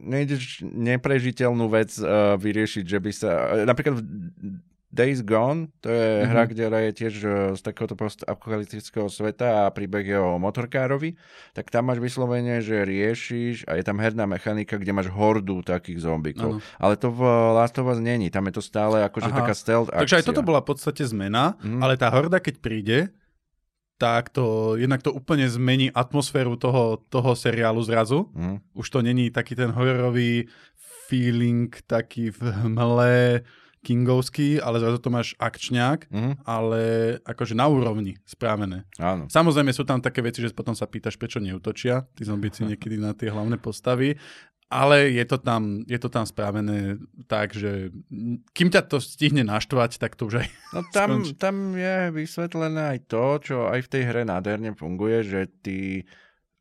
nejdeš 0.00 0.64
neprežiteľnú 0.64 1.68
vec 1.68 1.92
uh, 2.00 2.40
vyriešiť, 2.40 2.84
že 2.88 2.98
by 3.02 3.10
sa... 3.12 3.30
Napríklad 3.68 4.00
v 4.00 4.71
Days 4.92 5.24
Gone, 5.24 5.72
to 5.80 5.88
je 5.88 6.20
mm-hmm. 6.20 6.28
hra, 6.28 6.42
ktorá 6.52 6.78
je 6.84 6.92
tiež 6.92 7.14
uh, 7.24 7.32
z 7.56 7.60
takéhoto 7.64 7.96
postapokalyptického 7.96 9.08
sveta 9.08 9.64
a 9.64 9.72
príbeh 9.72 10.04
je 10.04 10.20
o 10.20 10.36
motorkárovi, 10.36 11.16
tak 11.56 11.72
tam 11.72 11.88
máš 11.88 12.04
vyslovene, 12.04 12.60
že 12.60 12.84
riešiš 12.84 13.64
a 13.64 13.80
je 13.80 13.84
tam 13.88 13.96
herná 13.96 14.28
mechanika, 14.28 14.76
kde 14.76 14.92
máš 14.92 15.08
hordu 15.08 15.64
takých 15.64 16.04
zombikov. 16.04 16.60
Ale 16.76 17.00
to 17.00 17.08
v 17.08 17.24
Last 17.56 17.80
of 17.80 17.88
Us 17.88 18.04
není, 18.04 18.28
tam 18.28 18.44
je 18.52 18.60
to 18.60 18.62
stále 18.62 19.00
akože 19.08 19.32
Aha. 19.32 19.38
taká 19.40 19.54
stealth 19.56 19.88
akcia. 19.88 20.00
Takže 20.04 20.16
aj 20.20 20.26
toto 20.28 20.44
bola 20.44 20.60
v 20.60 20.68
podstate 20.76 21.02
zmena, 21.08 21.56
Mhm. 21.64 21.80
ale 21.80 21.96
tá 21.96 22.12
horda, 22.12 22.36
keď 22.36 22.54
príde, 22.60 22.98
tak 23.96 24.34
to, 24.34 24.74
jednak 24.74 24.98
to 24.98 25.14
úplne 25.14 25.46
zmení 25.46 25.86
atmosféru 25.94 26.58
toho, 26.58 26.98
toho 27.06 27.38
seriálu 27.38 27.78
zrazu. 27.86 28.26
Mm. 28.34 28.58
Už 28.74 28.90
to 28.90 28.98
není 28.98 29.30
taký 29.30 29.54
ten 29.54 29.70
hororový 29.70 30.50
feeling, 31.06 31.70
taký 31.86 32.34
v 32.34 32.50
hmle 32.66 33.46
kingovský, 33.82 34.62
ale 34.62 34.78
zrazu 34.78 34.98
to 34.98 35.10
máš 35.10 35.34
akčňák, 35.36 36.06
Mm. 36.08 36.34
ale 36.46 36.80
akože 37.22 37.52
na 37.52 37.66
úrovni 37.66 38.14
spravené. 38.22 38.86
Áno. 38.96 39.26
Samozrejme 39.26 39.74
sú 39.74 39.82
tam 39.82 39.98
také 39.98 40.22
veci, 40.22 40.38
že 40.38 40.54
potom 40.54 40.72
sa 40.72 40.86
pýtaš, 40.86 41.18
prečo 41.18 41.42
neutočia 41.42 42.06
tí 42.14 42.22
zombici 42.22 42.62
niekedy 42.70 42.96
na 42.96 43.10
tie 43.12 43.28
hlavné 43.28 43.58
postavy, 43.58 44.14
ale 44.72 45.12
je 45.12 45.24
to 45.28 45.36
tam, 45.36 45.84
je 45.84 45.98
to 46.00 46.08
tam 46.08 46.24
spravené 46.24 46.96
tak, 47.28 47.52
že 47.52 47.92
kým 48.56 48.72
ťa 48.72 48.88
to 48.88 49.04
stihne 49.04 49.44
naštvať, 49.44 50.00
tak 50.00 50.16
to 50.16 50.32
už 50.32 50.40
aj... 50.40 50.48
No 50.72 50.80
tam, 50.88 51.08
Skončí. 51.20 51.36
tam 51.36 51.76
je 51.76 51.96
vysvetlené 52.08 52.96
aj 52.96 52.98
to, 53.04 53.24
čo 53.44 53.56
aj 53.68 53.84
v 53.84 53.90
tej 53.92 54.02
hre 54.08 54.22
nádherne 54.24 54.72
funguje, 54.72 55.28
že 55.28 55.40
tí 55.60 56.08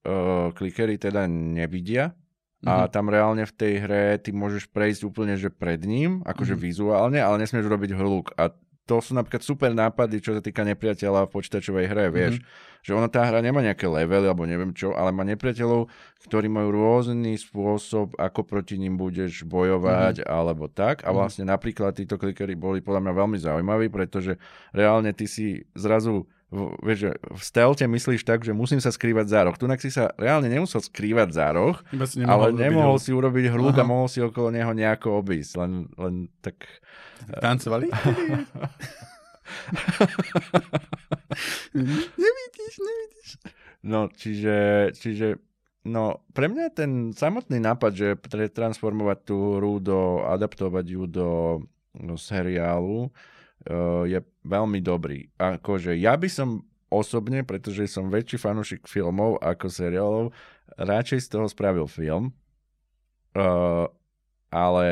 uh, 0.04 0.52
klikery 0.52 1.00
teda 1.00 1.24
nevidia 1.30 2.12
a 2.62 2.86
Mhm. 2.86 2.92
tam 2.94 3.06
reálne 3.10 3.44
v 3.46 3.54
tej 3.54 3.74
hre 3.82 4.04
ty 4.18 4.30
môžeš 4.30 4.70
prejsť 4.70 5.02
úplne 5.04 5.34
že 5.34 5.50
pred 5.50 5.82
ním, 5.82 6.22
akože 6.24 6.54
Mhm. 6.54 6.62
vizuálne, 6.62 7.20
ale 7.20 7.42
nesmieš 7.42 7.66
robiť 7.66 7.92
hluk. 7.94 8.34
A 8.38 8.54
to 8.82 8.98
sú 9.00 9.14
napríklad 9.14 9.40
super 9.40 9.72
nápady, 9.72 10.20
čo 10.20 10.36
sa 10.36 10.42
týka 10.44 10.62
nepriateľa 10.62 11.30
v 11.30 11.34
počítačovej 11.34 11.86
hre, 11.88 12.06
vieš. 12.12 12.44
Že 12.82 12.98
ona 12.98 13.08
tá 13.08 13.24
hra 13.24 13.40
nemá 13.40 13.62
nejaké 13.62 13.86
levely 13.86 14.26
alebo 14.26 14.44
neviem 14.44 14.74
čo, 14.74 14.92
ale 14.98 15.14
má 15.14 15.22
nepriateľov, 15.24 15.86
ktorí 16.26 16.50
majú 16.50 16.74
rôzny 16.76 17.38
spôsob, 17.38 18.18
ako 18.18 18.42
proti 18.44 18.76
ním 18.76 18.98
budeš 18.98 19.46
bojovať 19.46 20.26
alebo 20.26 20.66
tak. 20.68 21.06
A 21.06 21.14
Mhm. 21.14 21.16
vlastne 21.16 21.46
napríklad 21.46 21.94
títo 21.94 22.18
klikery 22.18 22.58
boli 22.58 22.82
podľa 22.82 23.06
mňa 23.06 23.14
veľmi 23.16 23.38
zaujímaví, 23.38 23.88
pretože 23.88 24.36
reálne 24.74 25.14
ty 25.14 25.24
si 25.24 25.62
zrazu 25.72 26.26
vieš, 26.84 27.00
že 27.08 27.12
v 27.16 27.42
stelte 27.42 27.88
myslíš 27.88 28.28
tak, 28.28 28.44
že 28.44 28.52
musím 28.52 28.84
sa 28.84 28.92
skrývať 28.92 29.32
za 29.32 29.48
roh. 29.48 29.56
Tunak 29.56 29.80
si 29.80 29.88
sa 29.88 30.12
reálne 30.20 30.52
nemusel 30.52 30.84
skrývať 30.84 31.32
za 31.32 31.48
roh, 31.56 31.80
si 32.04 32.20
ale 32.28 32.52
nemohol 32.52 33.00
si 33.00 33.16
urobiť 33.16 33.56
hluk 33.56 33.80
a 33.80 33.88
mohol 33.88 34.12
si 34.12 34.20
okolo 34.20 34.52
neho 34.52 34.76
nejako 34.76 35.24
obísť. 35.24 35.52
Len, 35.64 35.88
len 35.96 36.28
tak... 36.44 36.68
Tancovali? 37.40 37.88
nevidíš, 42.20 42.74
nevidíš. 42.84 43.30
No, 43.88 44.12
čiže, 44.12 44.92
čiže 45.00 45.40
no, 45.88 46.20
pre 46.36 46.52
mňa 46.52 46.68
ten 46.76 47.16
samotný 47.16 47.64
nápad, 47.64 47.92
že 47.96 48.20
transformovať 48.52 49.18
tú 49.24 49.56
hru 49.56 49.80
do, 49.80 50.28
adaptovať 50.28 50.86
ju 50.86 51.04
do, 51.08 51.64
do 51.96 52.20
seriálu 52.20 53.08
uh, 53.08 53.12
je 54.08 54.20
veľmi 54.42 54.80
dobrý. 54.82 55.30
Akože 55.38 55.94
ja 55.94 56.18
by 56.18 56.30
som 56.32 56.66
osobne, 56.92 57.46
pretože 57.48 57.88
som 57.88 58.12
väčší 58.12 58.36
fanúšik 58.36 58.84
filmov 58.84 59.40
ako 59.40 59.66
seriálov, 59.72 60.26
radšej 60.76 61.20
z 61.24 61.28
toho 61.32 61.46
spravil 61.48 61.88
film. 61.88 62.36
Uh, 63.32 63.88
ale 64.52 64.88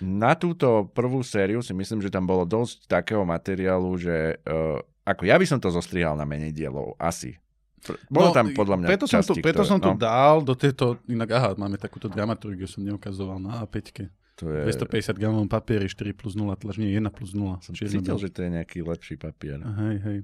na 0.00 0.32
túto 0.32 0.88
prvú 0.96 1.20
sériu 1.20 1.60
si 1.60 1.76
myslím, 1.76 2.00
že 2.00 2.08
tam 2.08 2.24
bolo 2.24 2.48
dosť 2.48 2.88
takého 2.88 3.20
materiálu, 3.28 4.00
že 4.00 4.40
uh, 4.48 4.80
ako 5.04 5.28
ja 5.28 5.36
by 5.36 5.44
som 5.44 5.60
to 5.60 5.68
zostrihal 5.68 6.16
na 6.16 6.24
menej 6.24 6.56
dielov, 6.56 6.96
asi. 6.96 7.36
Bolo 8.12 8.32
No, 8.32 8.36
tam 8.36 8.52
podľa 8.52 8.76
mňa 8.76 8.88
Preto 8.92 9.08
som, 9.08 9.24
to, 9.24 9.32
časti, 9.32 9.40
preto 9.40 9.64
ktoré- 9.64 9.70
som 9.72 9.80
to 9.80 9.92
no, 9.92 10.00
dal 10.00 10.44
do 10.44 10.52
tejto, 10.52 11.00
inak 11.08 11.28
aha, 11.32 11.50
máme 11.56 11.80
takúto 11.80 12.12
dramaturgiu, 12.12 12.68
som 12.68 12.84
neukazoval 12.84 13.40
na 13.40 13.64
A5. 13.64 14.08
To 14.40 14.48
je, 14.48 14.64
250 14.64 15.20
gramov 15.20 15.44
papieri, 15.52 15.84
4 15.84 16.16
plus 16.16 16.32
0, 16.32 16.48
tlač 16.56 16.80
nie, 16.80 16.88
1 16.96 17.04
plus 17.12 17.36
0. 17.36 17.60
som 17.60 17.76
cítil, 17.76 18.16
že 18.16 18.32
to 18.32 18.40
je 18.40 18.48
nejaký 18.48 18.80
lepší 18.80 19.20
papier. 19.20 19.60
Hej, 19.60 19.96
hej. 20.00 20.18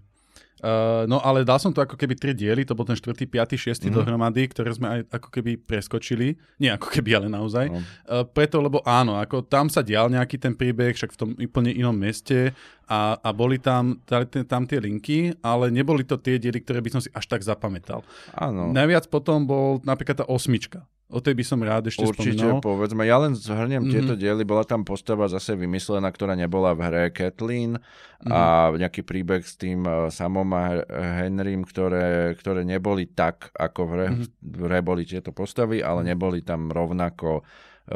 Uh, 0.57 1.05
no 1.05 1.21
ale 1.21 1.45
dal 1.45 1.61
som 1.61 1.69
to 1.69 1.85
ako 1.85 2.01
keby 2.01 2.17
tri 2.17 2.33
diely, 2.33 2.65
to 2.65 2.73
bol 2.73 2.89
ten 2.89 2.97
4., 2.97 3.13
5., 3.29 3.61
6. 3.61 3.77
Mhm. 3.77 3.93
dohromady, 3.93 4.49
ktoré 4.49 4.73
sme 4.73 4.89
aj 4.89 5.01
ako 5.13 5.29
keby 5.29 5.61
preskočili. 5.61 6.33
Nie 6.57 6.81
ako 6.81 6.89
keby, 6.89 7.21
ale 7.21 7.29
naozaj. 7.29 7.69
No. 7.69 7.85
Uh, 8.09 8.25
preto, 8.25 8.65
lebo 8.65 8.81
áno, 8.89 9.21
ako 9.21 9.45
tam 9.45 9.69
sa 9.69 9.85
dial 9.85 10.09
nejaký 10.09 10.41
ten 10.41 10.57
príbeh, 10.57 10.97
však 10.97 11.13
v 11.13 11.19
tom 11.21 11.31
úplne 11.37 11.77
inom 11.77 11.93
meste 11.93 12.57
a, 12.89 13.21
a 13.21 13.29
boli 13.37 13.61
tam, 13.61 14.01
tam 14.49 14.65
tie 14.65 14.81
linky, 14.81 15.37
ale 15.45 15.69
neboli 15.69 16.09
to 16.09 16.17
tie 16.17 16.41
diely, 16.41 16.65
ktoré 16.65 16.81
by 16.81 16.91
som 16.97 17.01
si 17.05 17.13
až 17.13 17.29
tak 17.29 17.45
zapamätal. 17.45 18.01
Áno. 18.33 18.73
Najviac 18.73 19.13
potom 19.13 19.45
bol 19.45 19.85
napríklad 19.85 20.25
tá 20.25 20.27
osmička. 20.27 20.89
O 21.07 21.23
tej 21.23 21.39
by 21.39 21.45
som 21.45 21.63
rád 21.63 21.87
ešte 21.87 22.03
Určite, 22.03 22.35
spomínal. 22.35 22.59
povedzme, 22.59 23.07
ja 23.07 23.15
len 23.17 23.31
zhrniem 23.33 23.79
Mhm. 23.79 23.87
mm-hmm. 23.87 23.95
tieto 23.95 24.15
diely, 24.17 24.43
bola 24.43 24.63
tam 24.63 24.83
postava 24.83 25.27
zase 25.27 25.55
vymyslená, 25.55 26.11
ktorá 26.11 26.35
nebola 26.35 26.75
v 26.75 26.83
hre 26.83 27.05
Kathleen 27.09 27.79
mm-hmm. 27.79 28.27
a 28.29 28.41
nejaký 28.75 29.01
príbeh 29.01 29.39
s 29.41 29.55
tým 29.55 29.83
uh, 29.83 30.11
samom 30.11 30.51
a 30.51 30.83
Henrym, 31.23 31.63
ktoré, 31.63 32.35
ktoré 32.35 32.63
neboli 32.63 33.07
tak, 33.07 33.55
ako 33.55 33.81
v 33.83 33.91
hre, 33.93 34.07
mm-hmm. 34.11 34.29
v 34.43 34.61
hre 34.65 34.79
boli 34.81 35.03
tieto 35.03 35.31
postavy, 35.31 35.79
ale 35.79 36.03
neboli 36.03 36.43
tam 36.43 36.69
rovnako 36.69 37.47
uh, 37.87 37.95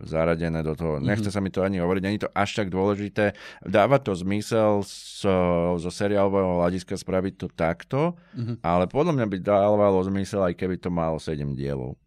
zaradené 0.00 0.62
do 0.62 0.78
toho. 0.78 1.02
Nechce 1.02 1.28
sa 1.28 1.42
mi 1.42 1.50
to 1.50 1.60
ani 1.60 1.78
hovoriť, 1.78 2.02
není 2.02 2.18
to 2.18 2.30
až 2.30 2.54
tak 2.56 2.68
dôležité. 2.68 3.34
Dáva 3.60 3.98
to 3.98 4.14
zmysel 4.14 4.86
zo, 4.86 5.36
zo 5.74 5.90
seriálového 5.90 6.62
hľadiska 6.62 6.94
spraviť 6.94 7.34
to 7.34 7.46
takto, 7.50 8.00
Mhm. 8.34 8.62
ale 8.62 8.86
podľa 8.86 9.12
mňa 9.12 9.26
by 9.26 9.38
dávalo 9.40 9.98
zmysel, 10.02 10.44
aj 10.44 10.54
keby 10.54 10.78
to 10.78 10.88
malo 10.88 11.18
7 11.18 11.58
dielov. 11.58 11.98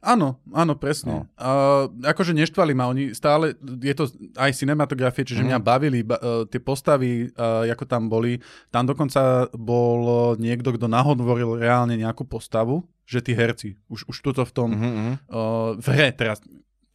Áno, 0.00 0.40
áno, 0.50 0.72
presne. 0.72 1.12
No. 1.12 1.20
Uh, 1.36 1.92
akože 2.00 2.32
neštvali 2.32 2.72
ma, 2.72 2.88
oni 2.88 3.12
stále, 3.12 3.52
je 3.60 3.92
to 3.92 4.08
aj 4.38 4.56
cinematografie, 4.56 5.26
čiže 5.26 5.44
Mhm. 5.44 5.48
mňa 5.52 5.58
bavili 5.60 6.00
ba, 6.00 6.16
uh, 6.16 6.48
tie 6.48 6.60
postavy, 6.62 7.28
uh, 7.28 7.68
ako 7.68 7.84
tam 7.84 8.08
boli. 8.08 8.40
Tam 8.72 8.88
dokonca 8.88 9.52
bol 9.52 9.98
uh, 10.02 10.18
niekto, 10.40 10.72
kto 10.72 10.88
nahovoril 10.88 11.60
reálne 11.60 11.92
nejakú 11.94 12.24
postavu, 12.24 12.88
že 13.04 13.20
tí 13.20 13.36
herci, 13.36 13.76
už, 13.86 14.08
už 14.08 14.16
tuto 14.22 14.42
v 14.42 14.52
tom, 14.54 14.68
Mhm, 14.72 14.90
mhm. 14.90 15.12
uh, 15.28 15.70
v 15.76 15.86
hre 15.92 16.08
teraz, 16.16 16.40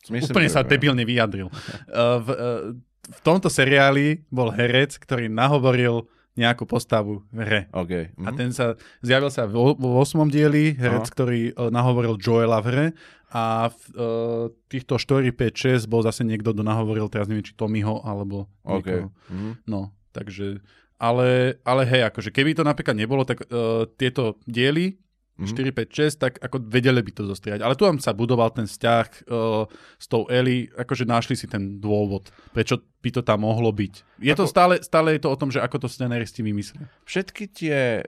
Myslím, 0.10 0.34
úplne 0.34 0.50
sa 0.50 0.66
debilne 0.66 1.06
vyjadril. 1.06 1.54
Uh, 1.86 2.18
v, 2.18 2.28
uh, 2.34 2.62
v 3.02 3.20
tomto 3.22 3.50
seriáli 3.54 4.26
bol 4.34 4.50
herec, 4.50 4.98
ktorý 4.98 5.30
nahovoril 5.30 6.10
nejakú 6.40 6.64
postavu 6.64 7.28
v 7.32 7.40
hre. 7.44 7.62
OK. 7.76 8.16
A 8.24 8.30
mhm. 8.32 8.38
ten 8.40 8.50
sa, 8.56 8.80
zjavil 9.04 9.28
sa 9.28 9.44
vo, 9.48 9.76
vo 9.76 10.00
8. 10.00 10.32
dieli, 10.32 10.72
herec, 10.76 11.08
Aha. 11.08 11.14
ktorý 11.14 11.42
uh, 11.52 11.68
nahovoril 11.68 12.16
Joela 12.16 12.64
v 12.64 12.68
hre 12.72 12.86
a 13.32 13.72
v 13.72 13.80
uh, 13.96 14.46
týchto 14.68 15.00
4, 15.00 15.32
5, 15.32 15.88
6 15.88 15.92
bol 15.92 16.04
zase 16.04 16.24
niekto, 16.24 16.52
kto 16.52 16.64
nahovoril, 16.64 17.08
teraz 17.12 17.28
neviem, 17.28 17.44
či 17.44 17.56
Tommyho 17.56 18.04
alebo 18.04 18.48
OK. 18.64 18.88
niekoho. 18.88 19.08
Mhm. 19.32 19.52
No, 19.68 19.92
takže, 20.16 20.64
ale, 21.00 21.60
ale 21.68 21.84
hej, 21.88 22.08
akože 22.12 22.32
keby 22.32 22.56
to 22.56 22.64
napríklad 22.64 22.96
nebolo, 22.96 23.28
tak 23.28 23.44
uh, 23.52 23.88
tieto 24.00 24.40
diely, 24.48 25.00
Mhm. 25.42 25.74
4, 25.74 25.74
5, 25.74 25.90
6, 25.90 26.22
tak 26.22 26.34
ako 26.38 26.62
vedeli 26.70 27.02
by 27.02 27.12
to 27.12 27.26
zostriať. 27.26 27.66
Ale 27.66 27.74
tu 27.74 27.90
vám 27.90 27.98
sa 27.98 28.14
budoval 28.14 28.54
ten 28.54 28.70
vzťah 28.70 29.08
uh, 29.26 29.66
s 29.98 30.06
tou 30.06 30.30
Eli, 30.30 30.70
akože 30.70 31.10
našli 31.10 31.34
si 31.34 31.50
ten 31.50 31.82
dôvod, 31.82 32.30
prečo 32.54 32.78
by 33.02 33.10
to 33.10 33.22
tam 33.26 33.42
mohlo 33.42 33.74
byť. 33.74 34.22
Je 34.22 34.34
to 34.38 34.46
Ako- 34.46 34.54
stále, 34.54 34.74
stále 34.86 35.18
je 35.18 35.22
to 35.26 35.34
o 35.34 35.40
tom, 35.40 35.50
že 35.50 35.58
ako 35.58 35.86
to 35.86 35.88
scenaristi 35.90 36.46
vymyslia. 36.46 36.86
Všetky 37.10 37.50
tie 37.50 38.06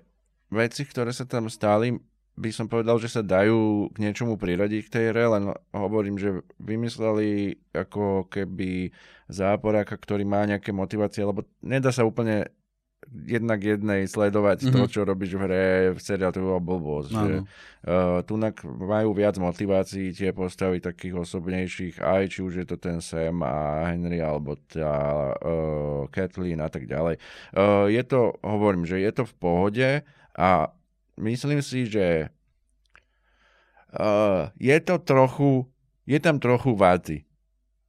veci, 0.54 0.86
ktoré 0.86 1.10
sa 1.10 1.26
tam 1.26 1.50
stáli, 1.50 1.98
by 2.34 2.50
som 2.50 2.66
povedal, 2.66 2.98
že 2.98 3.14
sa 3.14 3.22
dajú 3.22 3.94
k 3.94 3.98
niečomu 4.02 4.42
priradiť 4.42 4.90
k 4.90 4.94
tej 4.94 5.06
hre, 5.14 5.38
len 5.38 5.44
hovorím, 5.70 6.18
že 6.18 6.42
vymysleli 6.58 7.62
ako 7.74 8.26
keby 8.26 8.90
záporáka, 9.30 9.94
ktorý 9.98 10.26
má 10.26 10.42
nejaké 10.46 10.74
motivácie, 10.74 11.22
lebo 11.22 11.46
nedá 11.62 11.94
sa 11.94 12.06
úplne 12.06 12.50
jednak 13.14 13.62
jednej 13.62 14.10
sledovať 14.10 14.66
mm-hmm. 14.66 14.74
to, 14.74 14.82
čo 14.90 15.02
robíš 15.06 15.38
v 15.38 15.42
hre, 15.46 15.68
v 15.94 16.00
seriál, 16.02 16.34
to 16.34 16.42
bola 16.42 16.58
blbosť. 16.58 17.12
Že, 17.14 17.36
uh, 17.46 18.20
tunak 18.26 18.66
majú 18.66 19.14
viac 19.14 19.38
motivácií 19.38 20.10
tie 20.12 20.34
postavy 20.34 20.82
takých 20.82 21.22
osobnejších, 21.22 22.02
aj 22.02 22.24
či 22.34 22.40
už 22.42 22.54
je 22.64 22.66
to 22.66 22.78
ten 22.82 22.98
Sam 23.00 23.46
a 23.46 23.86
Henry, 23.94 24.18
alebo 24.18 24.58
tá 24.58 25.34
uh, 25.38 26.10
Kathleen 26.10 26.66
a 26.66 26.70
tak 26.74 26.90
ďalej. 26.90 27.22
Uh, 27.54 27.86
je 27.88 28.02
to, 28.02 28.34
hovorím, 28.42 28.90
že 28.90 28.98
je 28.98 29.12
to 29.14 29.24
v 29.30 29.34
pohode 29.38 29.90
a 30.34 30.50
myslím 31.22 31.62
si, 31.62 31.86
že 31.86 32.34
uh, 33.94 34.50
je 34.58 34.78
to 34.82 34.98
trochu, 34.98 35.70
je 36.10 36.18
tam 36.18 36.42
trochu 36.42 36.74
váty, 36.74 37.18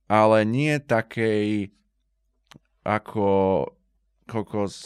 ale 0.04 0.44
nie 0.44 0.76
takej 0.76 1.72
ako 2.84 3.64
kokos 4.28 4.76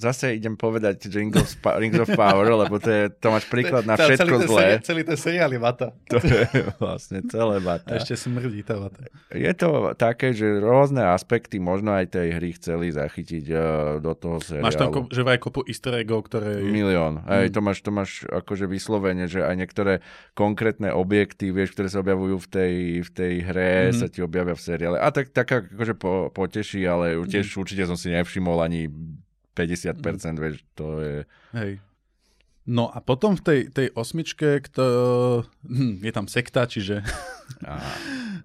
zase 0.00 0.32
idem 0.32 0.56
povedať 0.56 1.12
Rings 1.12 1.36
of, 1.36 1.48
Rings 1.76 2.00
of 2.00 2.08
Power, 2.16 2.48
lebo 2.48 2.80
to, 2.80 2.88
je, 2.88 3.04
to 3.12 3.28
máš 3.28 3.44
príklad 3.52 3.84
na 3.84 4.00
všetko 4.00 4.24
celý 4.24 4.36
zlé. 4.48 4.64
Ten, 4.64 4.80
celý 4.80 5.02
ten 5.04 5.18
seriál 5.20 5.50
je 5.52 5.60
vata. 5.60 5.92
To 6.08 6.16
je 6.16 6.48
vlastne 6.80 7.20
celé 7.28 7.60
vata. 7.60 7.92
A 7.92 8.00
ešte 8.00 8.16
smrdí 8.16 8.64
tá 8.64 8.80
vata. 8.80 9.04
Je 9.28 9.52
to 9.52 9.92
také, 10.00 10.32
že 10.32 10.58
rôzne 10.58 11.04
aspekty 11.04 11.60
možno 11.60 11.92
aj 11.92 12.16
tej 12.16 12.40
hry 12.40 12.56
chceli 12.56 12.88
zachytiť 12.96 13.44
uh, 13.52 13.60
do 14.00 14.16
toho 14.16 14.40
seriálu. 14.40 14.64
Máš 14.64 14.80
tam 14.80 14.88
ko, 14.88 15.00
že 15.12 15.20
aj 15.20 15.40
kopu 15.44 15.60
easter 15.68 15.92
eggov, 16.00 16.32
ktoré... 16.32 16.64
Milión. 16.64 17.20
Aj 17.28 17.44
mm. 17.44 17.52
to, 17.52 17.60
máš, 17.60 17.78
to 17.84 17.90
máš 17.92 18.10
akože 18.24 18.64
vyslovene, 18.64 19.28
že 19.28 19.44
aj 19.44 19.54
niektoré 19.60 20.00
konkrétne 20.32 20.96
objekty, 20.96 21.52
vieš, 21.52 21.76
ktoré 21.76 21.92
sa 21.92 22.00
objavujú 22.00 22.40
v 22.40 22.48
tej, 22.48 22.74
v 23.04 23.10
tej 23.12 23.32
hre, 23.44 23.92
mm. 23.92 23.96
sa 24.00 24.06
ti 24.08 24.24
objavia 24.24 24.56
v 24.56 24.62
seriále. 24.64 24.96
A 24.96 25.12
tak, 25.12 25.36
tak 25.36 25.52
akože 25.52 25.94
po, 26.00 26.32
poteší, 26.32 26.88
ale 26.88 27.20
tiež 27.28 27.52
mm. 27.52 27.60
určite 27.60 27.84
som 27.84 27.98
si 27.98 28.08
nevšimol 28.14 28.64
ani 28.64 28.88
50%, 29.56 30.00
mm. 30.00 30.36
vieš, 30.38 30.56
to 30.74 30.86
je... 31.00 31.16
Hej. 31.56 31.72
No 32.70 32.86
a 32.92 33.02
potom 33.02 33.34
v 33.34 33.42
tej, 33.42 33.60
tej 33.72 33.88
osmičke, 33.96 34.62
kto, 34.70 34.84
hm, 35.66 36.04
je 36.06 36.12
tam 36.12 36.26
sekta, 36.30 36.68
čiže... 36.68 37.02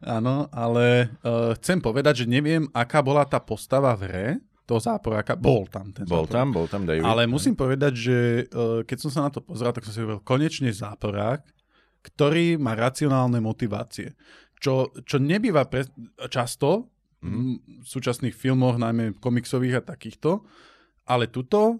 Áno, 0.01 0.51
ale 0.51 1.13
uh, 1.23 1.55
chcem 1.55 1.79
povedať, 1.79 2.25
že 2.25 2.25
neviem, 2.27 2.67
aká 2.73 2.99
bola 2.99 3.23
tá 3.23 3.39
postava 3.39 3.93
v 3.95 4.01
hre, 4.09 4.27
toho 4.65 4.81
záporáka. 4.81 5.37
Bol 5.37 5.69
tam 5.69 5.93
ten 5.93 6.09
Bol 6.09 6.25
záporák. 6.25 6.33
tam, 6.33 6.47
bol 6.49 6.65
tam 6.65 6.83
David. 6.89 7.05
Ale 7.05 7.29
musím 7.29 7.53
povedať, 7.53 7.93
že 7.93 8.17
uh, 8.49 8.81
keď 8.81 8.97
som 8.97 9.11
sa 9.13 9.21
na 9.29 9.31
to 9.31 9.45
pozeral, 9.45 9.71
tak 9.71 9.85
som 9.85 9.93
si 9.93 10.01
hovoril, 10.01 10.25
konečne 10.25 10.73
záporák, 10.73 11.45
ktorý 12.01 12.57
má 12.57 12.73
racionálne 12.73 13.37
motivácie. 13.37 14.17
Čo, 14.57 14.89
čo 15.05 15.21
nebýva 15.21 15.69
pre, 15.69 15.85
často 16.33 16.89
mm. 17.21 17.85
v 17.85 17.87
súčasných 17.87 18.33
filmoch, 18.33 18.81
najmä 18.81 19.21
komiksových 19.21 19.85
a 19.85 19.85
takýchto, 19.85 20.41
ale 21.05 21.29
tuto, 21.29 21.79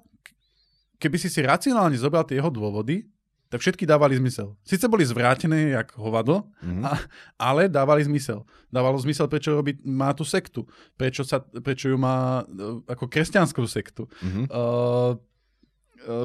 keby 1.01 1.17
si 1.19 1.27
si 1.27 1.41
racionálne 1.41 1.97
zobral 1.97 2.23
tie 2.23 2.37
jeho 2.39 2.53
dôvody, 2.53 3.05
tak 3.45 3.61
všetky 3.61 3.85
dávali 3.85 4.17
zmysel. 4.17 4.57
Sice 4.65 4.89
boli 4.89 5.05
zvrátené, 5.05 5.77
jak 5.77 5.93
hovado, 6.01 6.49
mm-hmm. 6.65 6.81
a, 6.81 6.91
ale 7.37 7.69
dávali 7.69 8.01
zmysel. 8.03 8.41
Dávalo 8.73 8.97
zmysel, 8.97 9.29
prečo 9.29 9.53
robí, 9.53 9.77
má 9.85 10.11
tú 10.17 10.25
sektu. 10.25 10.65
Prečo, 10.97 11.21
sa, 11.21 11.39
prečo 11.39 11.93
ju 11.93 11.97
má 11.97 12.41
uh, 12.41 12.81
ako 12.89 13.05
kresťanskú 13.05 13.61
sektu. 13.69 14.09
Mm-hmm. 14.09 14.45
Uh, 14.49 15.13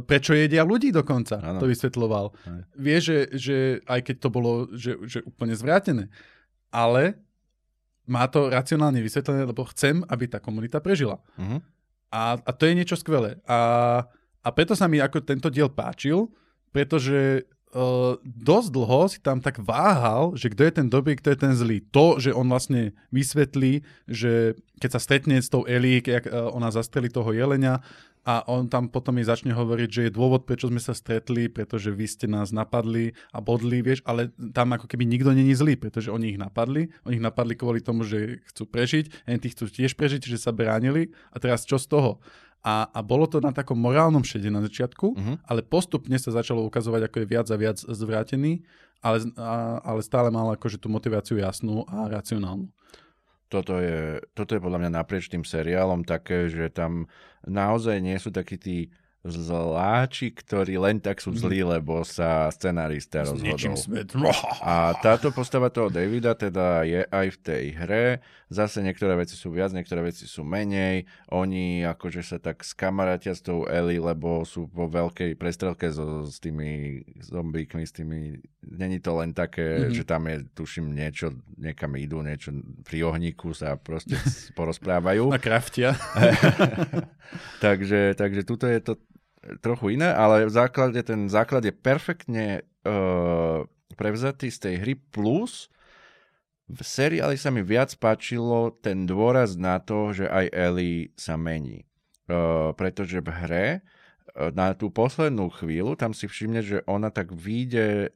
prečo 0.04 0.36
jedia 0.36 0.60
ľudí 0.60 0.92
dokonca, 0.92 1.40
ano. 1.40 1.60
to 1.60 1.68
vysvetloval. 1.68 2.36
Aj. 2.44 2.62
Vie, 2.76 2.98
že, 3.00 3.32
že 3.32 3.80
aj 3.88 4.00
keď 4.12 4.16
to 4.20 4.28
bolo 4.28 4.68
že, 4.76 4.96
že 5.08 5.18
úplne 5.24 5.56
zvrátené, 5.56 6.12
ale 6.68 7.16
má 8.04 8.26
to 8.26 8.50
racionálne 8.50 9.00
vysvetlené, 9.00 9.46
lebo 9.46 9.64
chcem, 9.70 10.02
aby 10.10 10.26
tá 10.26 10.42
komunita 10.42 10.82
prežila. 10.82 11.22
Uh-huh. 11.38 11.62
A, 12.10 12.36
a 12.42 12.50
to 12.50 12.66
je 12.66 12.74
niečo 12.74 12.98
skvelé. 12.98 13.38
A, 13.46 14.02
a 14.42 14.48
preto 14.50 14.74
sa 14.74 14.90
mi 14.90 14.98
ako 14.98 15.22
tento 15.22 15.46
diel 15.46 15.70
páčil, 15.70 16.26
pretože 16.74 17.46
uh, 17.74 18.18
dosť 18.22 18.68
dlho 18.70 19.00
si 19.10 19.18
tam 19.22 19.38
tak 19.38 19.62
váhal, 19.62 20.34
že 20.34 20.50
kto 20.50 20.62
je 20.66 20.72
ten 20.74 20.86
dobrý, 20.90 21.14
kto 21.18 21.34
je 21.34 21.38
ten 21.38 21.54
zlý. 21.54 21.82
To, 21.94 22.18
že 22.18 22.34
on 22.34 22.50
vlastne 22.50 22.94
vysvetlí, 23.14 23.86
že 24.10 24.58
keď 24.82 24.90
sa 24.90 25.00
stretne 25.02 25.38
s 25.38 25.50
tou 25.50 25.62
Ellie, 25.66 26.02
keď 26.02 26.26
uh, 26.26 26.50
ona 26.50 26.74
zastrelí 26.74 27.10
toho 27.10 27.30
jelenia, 27.30 27.82
a 28.20 28.44
on 28.44 28.68
tam 28.68 28.92
potom 28.92 29.16
mi 29.16 29.24
začne 29.24 29.56
hovoriť, 29.56 29.88
že 29.88 30.02
je 30.08 30.12
dôvod, 30.12 30.44
prečo 30.44 30.68
sme 30.68 30.76
sa 30.76 30.92
stretli, 30.92 31.48
pretože 31.48 31.88
vy 31.88 32.04
ste 32.04 32.28
nás 32.28 32.52
napadli 32.52 33.16
a 33.32 33.40
bodli, 33.40 33.80
vieš, 33.80 34.04
ale 34.04 34.28
tam 34.52 34.76
ako 34.76 34.84
keby 34.84 35.08
nikto 35.08 35.32
není 35.32 35.56
zlý, 35.56 35.80
pretože 35.80 36.12
oni 36.12 36.36
ich 36.36 36.40
napadli. 36.40 36.92
Oni 37.08 37.16
ich 37.16 37.24
napadli 37.24 37.56
kvôli 37.56 37.80
tomu, 37.80 38.04
že 38.04 38.44
chcú 38.52 38.68
prežiť, 38.68 39.24
a 39.24 39.40
tí 39.40 39.48
chcú 39.48 39.72
tiež 39.72 39.96
prežiť, 39.96 40.28
že 40.28 40.36
sa 40.36 40.52
bránili 40.52 41.16
a 41.32 41.40
teraz 41.40 41.64
čo 41.64 41.80
z 41.80 41.88
toho? 41.88 42.20
A, 42.60 42.92
a 42.92 43.00
bolo 43.00 43.24
to 43.24 43.40
na 43.40 43.56
takom 43.56 43.80
morálnom 43.80 44.20
šede 44.20 44.52
na 44.52 44.60
začiatku, 44.60 45.06
uh-huh. 45.16 45.36
ale 45.48 45.64
postupne 45.64 46.20
sa 46.20 46.28
začalo 46.28 46.68
ukazovať, 46.68 47.08
ako 47.08 47.16
je 47.24 47.26
viac 47.26 47.48
a 47.48 47.56
viac 47.56 47.80
zvrátený, 47.80 48.60
ale, 49.00 49.32
a, 49.40 49.80
ale 49.80 50.04
stále 50.04 50.28
mal 50.28 50.52
akože 50.52 50.76
tú 50.76 50.92
motiváciu 50.92 51.40
jasnú 51.40 51.88
a 51.88 52.12
racionálnu 52.12 52.68
toto 53.50 53.82
je, 53.82 54.22
toto 54.32 54.54
je 54.54 54.62
podľa 54.62 54.86
mňa 54.86 54.90
naprieč 55.02 55.26
tým 55.26 55.42
seriálom 55.42 56.06
také, 56.06 56.46
že 56.46 56.70
tam 56.70 57.10
naozaj 57.42 57.98
nie 57.98 58.14
sú 58.16 58.30
takí 58.30 58.56
tí 58.56 58.94
zláči, 59.20 60.32
ktorí 60.32 60.80
len 60.80 60.96
tak 60.96 61.20
sú 61.20 61.36
zlí, 61.36 61.60
mm. 61.60 61.68
lebo 61.76 62.00
sa 62.08 62.48
scenárista 62.48 63.28
rozhodol. 63.28 63.76
A 64.64 64.96
táto 65.04 65.28
postava 65.28 65.68
toho 65.68 65.92
Davida 65.92 66.32
teda 66.32 66.88
je 66.88 67.04
aj 67.04 67.26
v 67.36 67.38
tej 67.44 67.64
hre. 67.76 68.06
Zase 68.48 68.80
niektoré 68.80 69.14
veci 69.20 69.36
sú 69.36 69.52
viac, 69.52 69.76
niektoré 69.76 70.08
veci 70.08 70.24
sú 70.24 70.40
menej. 70.40 71.04
Oni 71.30 71.84
akože 71.84 72.24
sa 72.24 72.40
tak 72.40 72.64
skamarátia 72.64 73.36
s 73.36 73.44
tou 73.44 73.68
Ellie, 73.68 74.00
lebo 74.00 74.42
sú 74.48 74.66
po 74.72 74.88
veľkej 74.88 75.36
prestrelke 75.36 75.92
so, 75.92 76.24
s 76.24 76.40
tými 76.40 77.04
zombíkmi, 77.20 77.84
s 77.84 77.92
tými... 77.92 78.40
Není 78.64 79.04
to 79.04 79.20
len 79.20 79.36
také, 79.36 79.84
mm-hmm. 79.84 79.94
že 79.94 80.02
tam 80.08 80.26
je, 80.32 80.36
tuším, 80.56 80.96
niečo, 80.96 81.36
niekam 81.60 81.92
idú, 81.94 82.24
niečo 82.24 82.56
pri 82.88 83.04
ohníku 83.04 83.52
sa 83.52 83.76
proste 83.76 84.16
porozprávajú. 84.58 85.28
Na 85.28 85.38
kraftia. 85.38 85.94
takže, 87.64 88.16
takže 88.16 88.42
tuto 88.48 88.66
je 88.66 88.80
to 88.80 88.92
trochu 89.60 89.96
iné, 89.96 90.12
ale 90.12 90.44
v 90.44 90.52
základe, 90.52 91.00
ten 91.00 91.28
základ 91.32 91.64
je 91.64 91.72
perfektne 91.72 92.46
uh, 92.84 93.64
prevzatý 93.96 94.52
z 94.52 94.58
tej 94.60 94.74
hry, 94.84 94.94
plus 94.96 95.72
v 96.70 96.80
seriáli 96.86 97.34
sa 97.34 97.50
mi 97.50 97.66
viac 97.66 97.90
páčilo 97.98 98.70
ten 98.78 99.08
dôraz 99.08 99.58
na 99.58 99.82
to, 99.82 100.14
že 100.14 100.30
aj 100.30 100.46
Ellie 100.54 101.10
sa 101.18 101.34
mení. 101.34 101.88
Uh, 102.30 102.70
pretože 102.78 103.18
v 103.18 103.30
hre 103.32 103.66
uh, 103.80 104.54
na 104.54 104.70
tú 104.76 104.92
poslednú 104.92 105.50
chvíľu 105.50 105.98
tam 105.98 106.14
si 106.14 106.30
všimne, 106.30 106.60
že 106.62 106.78
ona 106.86 107.10
tak 107.10 107.34
vyjde, 107.34 108.14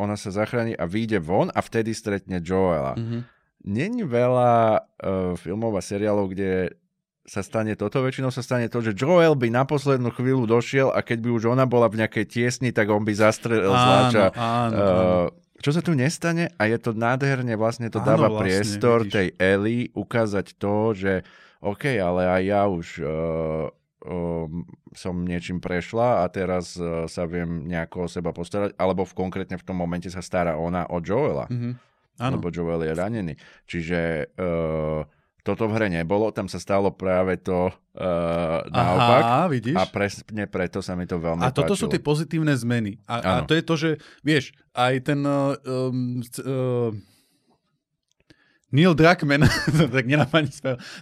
ona 0.00 0.16
sa 0.16 0.32
zachráni 0.32 0.72
a 0.72 0.88
vyjde 0.88 1.20
von 1.20 1.52
a 1.52 1.60
vtedy 1.60 1.92
stretne 1.92 2.40
Joela. 2.40 2.96
Mm-hmm. 2.96 3.22
Není 3.62 4.02
veľa 4.08 4.52
uh, 4.78 5.32
filmov 5.38 5.76
a 5.76 5.82
seriálov, 5.84 6.32
kde 6.32 6.81
sa 7.22 7.40
stane 7.46 7.78
toto, 7.78 8.02
väčšinou 8.02 8.34
sa 8.34 8.42
stane 8.42 8.66
to, 8.66 8.82
že 8.82 8.98
Joel 8.98 9.38
by 9.38 9.46
na 9.46 9.62
poslednú 9.62 10.10
chvíľu 10.10 10.42
došiel 10.50 10.90
a 10.90 11.06
keď 11.06 11.18
by 11.22 11.28
už 11.30 11.54
ona 11.54 11.70
bola 11.70 11.86
v 11.86 12.02
nejakej 12.02 12.26
tiesni, 12.26 12.74
tak 12.74 12.90
on 12.90 13.06
by 13.06 13.14
zastrelil 13.14 13.70
zláča. 13.70 14.34
Áno, 14.34 14.74
uh, 14.74 15.26
čo 15.62 15.70
sa 15.70 15.78
tu 15.78 15.94
nestane 15.94 16.50
a 16.58 16.66
je 16.66 16.74
to 16.82 16.90
nádherne, 16.90 17.54
vlastne 17.54 17.86
to 17.86 18.02
áno, 18.02 18.06
dáva 18.10 18.26
vlastne, 18.26 18.42
priestor 18.42 19.06
vidíš. 19.06 19.14
tej 19.14 19.28
Ellie 19.38 19.94
ukázať 19.94 20.46
to, 20.58 20.74
že 20.98 21.12
OK, 21.62 21.94
ale 21.94 22.26
aj 22.26 22.42
ja 22.42 22.62
už 22.66 22.86
uh, 23.06 23.70
uh, 23.70 24.46
som 24.90 25.14
niečím 25.22 25.62
prešla 25.62 26.26
a 26.26 26.26
teraz 26.26 26.74
uh, 26.74 27.06
sa 27.06 27.22
viem 27.30 27.70
nejako 27.70 28.04
o 28.04 28.08
seba 28.10 28.34
postarať, 28.34 28.74
alebo 28.74 29.06
v 29.06 29.14
konkrétne 29.14 29.54
v 29.54 29.62
tom 29.62 29.78
momente 29.78 30.10
sa 30.10 30.18
stará 30.18 30.58
ona 30.58 30.90
o 30.90 30.98
Joela. 30.98 31.46
Mm-hmm. 31.46 31.72
Áno. 32.18 32.34
Lebo 32.42 32.50
Joel 32.50 32.82
je 32.82 32.92
ranený. 32.98 33.34
Čiže 33.70 34.34
uh, 34.34 35.06
toto 35.42 35.66
v 35.66 35.74
hre 35.74 35.88
nebolo, 35.90 36.30
tam 36.30 36.46
sa 36.46 36.62
stalo 36.62 36.94
práve 36.94 37.34
to 37.42 37.66
uh, 37.66 38.62
naopak. 38.70 39.22
Aha, 39.26 39.44
vidíš? 39.50 39.74
A 39.74 39.90
presne 39.90 40.46
preto 40.46 40.78
sa 40.78 40.94
mi 40.94 41.02
to 41.02 41.18
veľmi 41.18 41.42
A 41.42 41.50
toto 41.50 41.74
páčilo. 41.74 41.82
sú 41.82 41.86
tie 41.90 41.98
pozitívne 41.98 42.54
zmeny. 42.54 43.02
A, 43.10 43.14
a 43.18 43.30
to 43.42 43.58
je 43.58 43.62
to, 43.66 43.74
že, 43.74 43.90
vieš, 44.22 44.54
aj 44.70 45.02
ten... 45.02 45.20
Uh, 45.26 45.58
uh, 46.46 46.90
Neil 48.72 48.96
Druckmann, 48.96 49.44
tak 49.98 50.04
nenapadne 50.08 50.48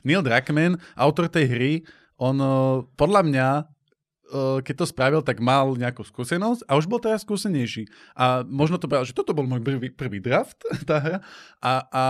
Neil 0.03 0.25
Druckmann, 0.27 0.81
autor 0.99 1.31
tej 1.31 1.47
hry, 1.47 1.73
on 2.19 2.41
uh, 2.41 2.83
podľa 2.97 3.23
mňa 3.29 3.49
keď 4.63 4.75
to 4.79 4.87
spravil, 4.87 5.21
tak 5.27 5.43
mal 5.43 5.75
nejakú 5.75 6.07
skúsenosť 6.07 6.63
a 6.71 6.79
už 6.79 6.87
bol 6.87 7.03
teraz 7.03 7.27
skúsenejší. 7.27 7.91
A 8.15 8.47
možno 8.47 8.79
to 8.79 8.87
bral, 8.87 9.03
že 9.03 9.11
toto 9.11 9.35
bol 9.35 9.43
môj 9.43 9.59
prvý, 9.59 9.91
prvý 9.91 10.23
draft, 10.23 10.63
tá 10.89 11.03
hra. 11.03 11.19
A, 11.59 11.73
a 11.91 12.05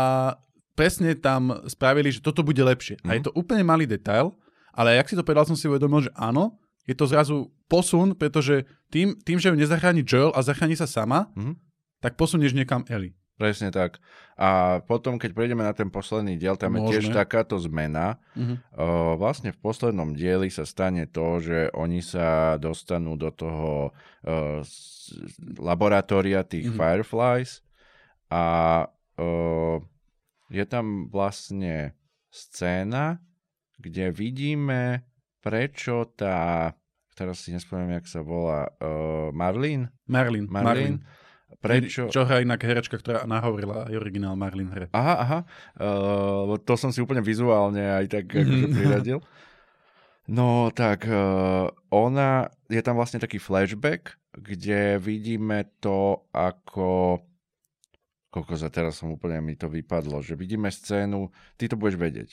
presne 0.75 1.15
tam 1.19 1.65
spravili, 1.67 2.11
že 2.15 2.25
toto 2.25 2.41
bude 2.41 2.61
lepšie. 2.61 3.01
Mm. 3.03 3.07
A 3.07 3.11
je 3.15 3.21
mhm. 3.23 3.27
to 3.31 3.37
úplne 3.37 3.65
malý 3.67 3.85
detail, 3.85 4.35
ale 4.71 4.97
jak 4.97 5.11
si 5.11 5.19
to 5.19 5.27
povedal, 5.27 5.47
som 5.47 5.59
si 5.59 5.67
uvedomil, 5.67 6.07
že 6.07 6.13
áno, 6.15 6.59
je 6.89 6.95
to 6.97 7.07
zrazu 7.07 7.51
posun, 7.71 8.19
pretože 8.19 8.67
tým, 8.91 9.15
tým 9.23 9.39
že 9.39 9.53
ju 9.53 9.57
nezachráni 9.59 10.03
Joel 10.03 10.35
a 10.35 10.43
zachráni 10.43 10.75
sa 10.75 10.91
sama, 10.91 11.31
mm. 11.39 11.55
tak 12.03 12.19
posunieš 12.19 12.57
niekam 12.57 12.83
Ellie. 12.91 13.15
Presne 13.41 13.73
tak. 13.73 13.97
A 14.37 14.85
potom, 14.85 15.17
keď 15.17 15.33
prejdeme 15.33 15.65
na 15.65 15.73
ten 15.73 15.89
posledný 15.89 16.37
diel, 16.37 16.61
tam 16.61 16.77
je 16.77 16.93
tiež 16.93 17.09
Môžeme. 17.09 17.25
takáto 17.25 17.57
zmena. 17.57 18.21
Mhm. 18.37 18.55
O, 18.77 19.17
vlastne 19.17 19.57
v 19.57 19.59
poslednom 19.65 20.13
dieli 20.13 20.53
sa 20.53 20.69
stane 20.69 21.09
to, 21.09 21.41
že 21.41 21.73
oni 21.73 22.05
sa 22.05 22.61
dostanú 22.61 23.17
do 23.17 23.33
toho 23.33 23.89
o, 23.89 24.61
laboratória 25.57 26.45
tých 26.45 26.69
Mhm. 26.69 26.77
Fireflies 26.77 27.65
a 28.29 28.45
o, 29.17 29.81
je 30.51 30.65
tam 30.67 31.07
vlastne 31.09 31.95
scéna, 32.29 33.23
kde 33.79 34.11
vidíme, 34.11 35.07
prečo 35.41 36.11
tá, 36.19 36.75
teraz 37.15 37.47
si 37.47 37.55
nespomínam, 37.55 38.03
jak 38.03 38.07
sa 38.11 38.21
volá, 38.21 38.69
o, 38.83 39.31
Marlene? 39.33 39.95
Marlin. 40.11 40.51
Marlene? 40.51 41.01
Prečo? 41.61 42.09
Čo 42.09 42.25
hrá 42.25 42.41
inak 42.41 42.63
herečka, 42.63 42.97
ktorá 42.97 43.27
nahovorila 43.27 43.91
aj 43.91 43.95
originál 43.99 44.39
Marlin 44.39 44.71
hre. 44.71 44.87
Aha, 44.95 45.15
aha. 45.19 45.39
Uh, 45.77 46.57
to 46.63 46.79
som 46.79 46.95
si 46.95 47.03
úplne 47.03 47.21
vizuálne 47.21 47.85
aj 48.01 48.07
tak 48.07 48.25
akože 48.33 48.67
priradil. 48.71 49.19
No 50.31 50.71
tak 50.71 51.11
uh, 51.11 51.69
ona, 51.91 52.49
je 52.71 52.81
tam 52.81 52.97
vlastne 52.97 53.19
taký 53.19 53.43
flashback, 53.43 54.15
kde 54.31 55.03
vidíme 55.03 55.67
to, 55.83 56.23
ako 56.31 57.19
koľko 58.31 58.55
za 58.55 58.69
teraz 58.69 58.97
som 58.97 59.11
úplne 59.11 59.39
mi 59.39 59.53
to 59.53 59.67
vypadlo, 59.67 60.19
že 60.21 60.35
vidíme 60.35 60.67
scénu, 60.67 61.29
ty 61.55 61.67
to 61.67 61.75
budeš 61.75 61.97
vedieť. 61.97 62.31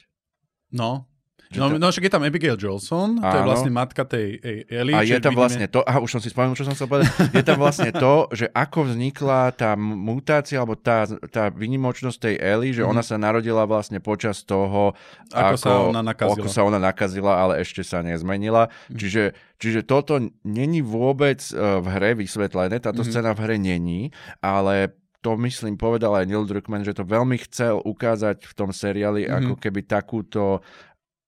No. 0.69 1.05
Že 1.47 1.57
No, 1.57 1.65
to- 1.69 1.79
no 1.79 1.87
však 1.87 2.03
je 2.03 2.11
tam 2.11 2.21
Abigail 2.21 2.59
Jolson, 2.59 3.17
to 3.17 3.31
je 3.31 3.43
vlastne 3.45 3.71
matka 3.71 4.03
tejej 4.03 4.35
Ellie. 4.67 4.91
A 4.91 4.99
je 5.01 5.15
tam 5.15 5.31
vidíme- 5.31 5.39
vlastne 5.39 5.65
to, 5.65 5.79
aha, 5.79 6.03
už 6.03 6.11
som 6.11 6.19
si 6.19 6.27
spomenul, 6.27 6.53
čo 6.53 6.67
som 6.67 6.75
chcel 6.75 6.91
povedať, 6.91 7.07
je 7.31 7.39
tam 7.41 7.55
vlastne 7.55 7.87
to, 7.89 8.27
že 8.31 8.51
ako 8.51 8.91
vznikla 8.91 9.55
tá 9.55 9.71
mutácia, 9.79 10.59
alebo 10.59 10.75
tá, 10.75 11.07
tá 11.31 11.47
vynimočnosť 11.47 12.17
tej 12.19 12.35
Ellie, 12.35 12.75
že 12.75 12.83
Mhm. 12.83 12.89
ona 12.89 12.99
sa 13.01 13.15
narodila 13.15 13.63
vlastne 13.63 13.97
počas 13.97 14.43
toho, 14.43 14.91
Ako 15.31 15.55
sa 15.55 15.71
ona 15.87 16.03
nakazila. 16.03 16.35
Ako 16.35 16.47
sa 16.51 16.61
ona 16.61 16.79
nakazila, 16.83 17.39
ale 17.39 17.53
ešte 17.57 17.79
sa 17.79 18.03
nezmenila. 18.03 18.67
Mhm. 18.91 18.97
Čiže, 18.99 19.23
čiže 19.55 19.79
toto 19.81 20.19
není 20.43 20.83
vôbec 20.83 21.39
eh, 21.47 21.55
v 21.79 21.85
hre 21.87 22.11
vysvetlené, 22.17 22.75
táto 22.77 23.01
Mhm. 23.01 23.07
scéna 23.07 23.31
v 23.31 23.39
hre 23.39 23.55
není, 23.55 24.11
ale 24.43 24.91
to 25.27 25.35
myslím 25.35 25.75
povedal 25.75 26.15
aj 26.15 26.23
Neil 26.23 26.47
Druckmann, 26.47 26.87
že 26.87 26.95
to 26.95 27.03
veľmi 27.03 27.35
chcel 27.43 27.83
ukázať 27.83 28.47
v 28.47 28.53
tom 28.55 28.71
seriáli, 28.71 29.27
Mhm. 29.27 29.33
ako 29.35 29.53
keby 29.59 29.83
takúto 29.83 30.63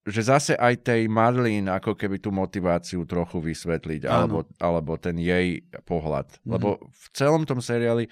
že 0.10 0.26
zase 0.26 0.58
aj 0.58 0.82
tej 0.82 1.06
Marlene 1.06 1.70
ako 1.70 1.94
keby 1.94 2.18
tú 2.18 2.34
motiváciu 2.34 3.06
trochu 3.06 3.38
vysvetliť, 3.38 4.10
Áno. 4.10 4.16
alebo, 4.16 4.38
alebo 4.58 4.98
ten 4.98 5.14
jej 5.20 5.62
pohľad. 5.86 6.34
Mhm. 6.42 6.50
Lebo 6.50 6.68
v 6.82 7.06
celom 7.14 7.44
tom 7.46 7.60
seriáli 7.62 8.10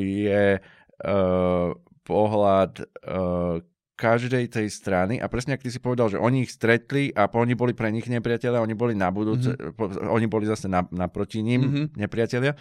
je 0.00 0.56
uh, 0.56 1.68
pohľad 2.02 2.72
uh, 3.04 3.60
každej 3.96 4.48
tej 4.48 4.68
strany 4.70 5.20
a 5.20 5.28
presne 5.28 5.52
ak 5.52 5.60
ty 5.60 5.68
si 5.68 5.76
povedal, 5.76 6.08
že 6.08 6.16
oni 6.16 6.44
ich 6.44 6.52
stretli 6.52 7.12
a 7.12 7.28
oni 7.28 7.52
boli 7.52 7.72
pre 7.72 7.88
nich 7.88 8.06
nepriatelia, 8.06 8.62
oni 8.62 8.72
boli 8.72 8.94
na 8.96 9.10
budúce, 9.10 9.52
po, 9.76 9.88
oni 9.92 10.24
boli 10.24 10.46
zase 10.46 10.68
na, 10.68 10.88
naproti 10.88 11.44
ním 11.44 11.60
Mhm. 11.68 11.84
nepriatelia. 11.96 12.56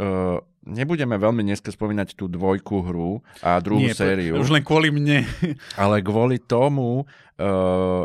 Uh, 0.00 0.40
nebudeme 0.66 1.16
veľmi 1.16 1.40
dneska 1.46 1.72
spomínať 1.72 2.12
tú 2.16 2.28
dvojku 2.28 2.84
hru 2.84 3.24
a 3.40 3.60
druhú 3.60 3.88
Nie, 3.88 3.96
sériu. 3.96 4.36
Už 4.36 4.52
len 4.52 4.64
kvôli 4.64 4.92
mne. 4.92 5.24
Ale 5.80 6.04
kvôli 6.04 6.36
tomu, 6.40 7.04
uh, 7.40 8.04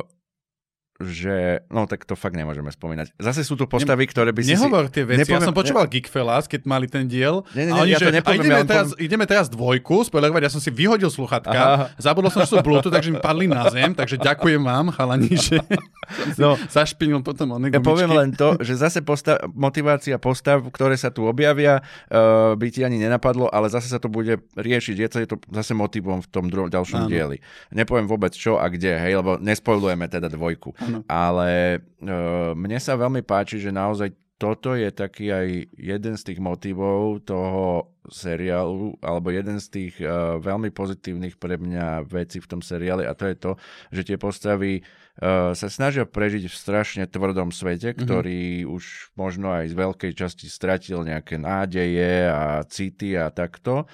že... 0.95 1.59
No 1.67 1.84
tak 1.91 2.07
to 2.07 2.15
fakt 2.15 2.39
nemôžeme 2.39 2.72
spomínať. 2.72 3.11
Zase 3.19 3.43
sú 3.43 3.59
tu 3.59 3.67
postavy, 3.67 4.07
ktoré 4.07 4.31
by 4.31 4.41
si... 4.47 4.55
Nehovor 4.55 4.88
tie 4.88 5.03
veci. 5.03 5.27
Nepoviem- 5.27 5.43
ja 5.43 5.47
som 5.47 5.55
počúval 5.55 5.91
Geekfellas, 5.91 6.47
keď 6.47 6.61
mali 6.63 6.88
ten 6.88 7.03
diel. 7.03 7.43
Nie, 7.51 7.67
nie, 7.67 7.73
a 7.73 7.76
nie, 7.76 7.84
oni, 7.84 7.91
ja 7.91 7.99
že, 7.99 8.05
to 8.07 8.15
nepoviem, 8.15 8.39
a 8.39 8.43
ideme, 8.43 8.55
ja 8.55 8.63
teraz, 8.63 8.88
ideme 8.95 9.26
teraz 9.27 9.45
dvojku, 9.51 10.07
spoilerovať, 10.07 10.41
ja 10.47 10.51
som 10.55 10.63
si 10.63 10.72
vyhodil 10.72 11.11
sluchatka, 11.11 11.51
Aha. 11.51 11.85
zabudol 11.99 12.31
som, 12.31 12.47
že 12.47 12.55
sú 12.55 12.63
Bluetooth, 12.63 12.95
takže 12.95 13.11
mi 13.11 13.19
padli 13.19 13.51
na 13.51 13.67
zem, 13.67 13.91
takže 13.91 14.15
ďakujem 14.15 14.63
vám, 14.63 14.95
chalani, 14.95 15.35
že 15.35 15.59
si 15.59 16.39
No. 16.41 16.55
zašpinil 16.69 17.26
potom 17.26 17.57
one 17.57 17.73
Ja 17.73 17.81
poviem 17.81 18.13
len 18.13 18.30
to, 18.31 18.55
že 18.61 18.77
zase 18.77 19.01
postav, 19.01 19.41
motivácia 19.51 20.15
postav, 20.22 20.61
ktoré 20.69 20.95
sa 20.95 21.09
tu 21.09 21.26
objavia, 21.26 21.81
uh, 22.07 22.53
by 22.53 22.67
ti 22.69 22.85
ani 22.85 23.01
nenapadlo, 23.01 23.49
ale 23.49 23.67
zase 23.67 23.89
sa 23.89 23.97
to 23.97 24.07
bude 24.07 24.38
riešiť. 24.53 24.95
Je 24.95 25.09
to, 25.09 25.17
je 25.17 25.27
to 25.27 25.35
zase 25.51 25.73
motivom 25.73 26.22
v 26.22 26.27
tom 26.30 26.45
druhom, 26.47 26.69
ďalšom 26.69 27.05
Áno. 27.05 27.09
dieli. 27.09 27.41
Nepoviem 27.73 28.05
vôbec 28.05 28.31
čo 28.38 28.61
a 28.61 28.69
kde, 28.69 28.95
hej, 29.01 29.17
lebo 29.17 29.41
nespoilujeme 29.41 30.05
teda 30.05 30.30
dvojku. 30.30 30.77
Áno. 31.01 31.07
Ale 31.11 31.81
uh, 31.81 32.55
mne 32.55 32.80
sa 32.80 32.95
veľmi 32.95 33.26
páči, 33.26 33.59
že 33.59 33.73
naozaj 33.73 34.15
toto 34.35 34.76
je 34.76 34.91
taký 34.91 35.31
aj 35.31 35.47
jeden 35.80 36.13
z 36.19 36.23
tých 36.27 36.39
motivov 36.43 37.23
toho 37.23 37.95
seriálu, 38.11 38.99
alebo 38.99 39.31
jeden 39.31 39.63
z 39.63 39.67
tých 39.72 39.93
uh, 40.03 40.35
veľmi 40.43 40.76
pozitívnych 40.76 41.39
pre 41.39 41.55
mňa 41.55 42.03
vecí 42.03 42.43
v 42.43 42.49
tom 42.51 42.59
seriáli 42.59 43.07
a 43.07 43.15
to 43.15 43.31
je 43.31 43.35
to, 43.39 43.51
že 43.95 44.01
tie 44.11 44.17
postavy 44.19 44.84
uh, 44.84 45.55
sa 45.55 45.72
snažia 45.72 46.03
prežiť 46.03 46.51
v 46.51 46.55
strašne 46.55 47.03
tvrdom 47.07 47.55
svete, 47.55 47.95
ktorý 47.95 48.67
už 48.67 49.15
možno 49.15 49.55
aj 49.55 49.72
z 49.72 49.76
veľkej 49.80 50.11
časti 50.11 50.51
stratil 50.51 51.07
nejaké 51.07 51.39
nádeje 51.39 52.27
a 52.27 52.59
city 52.67 53.15
a 53.15 53.31
takto. 53.31 53.88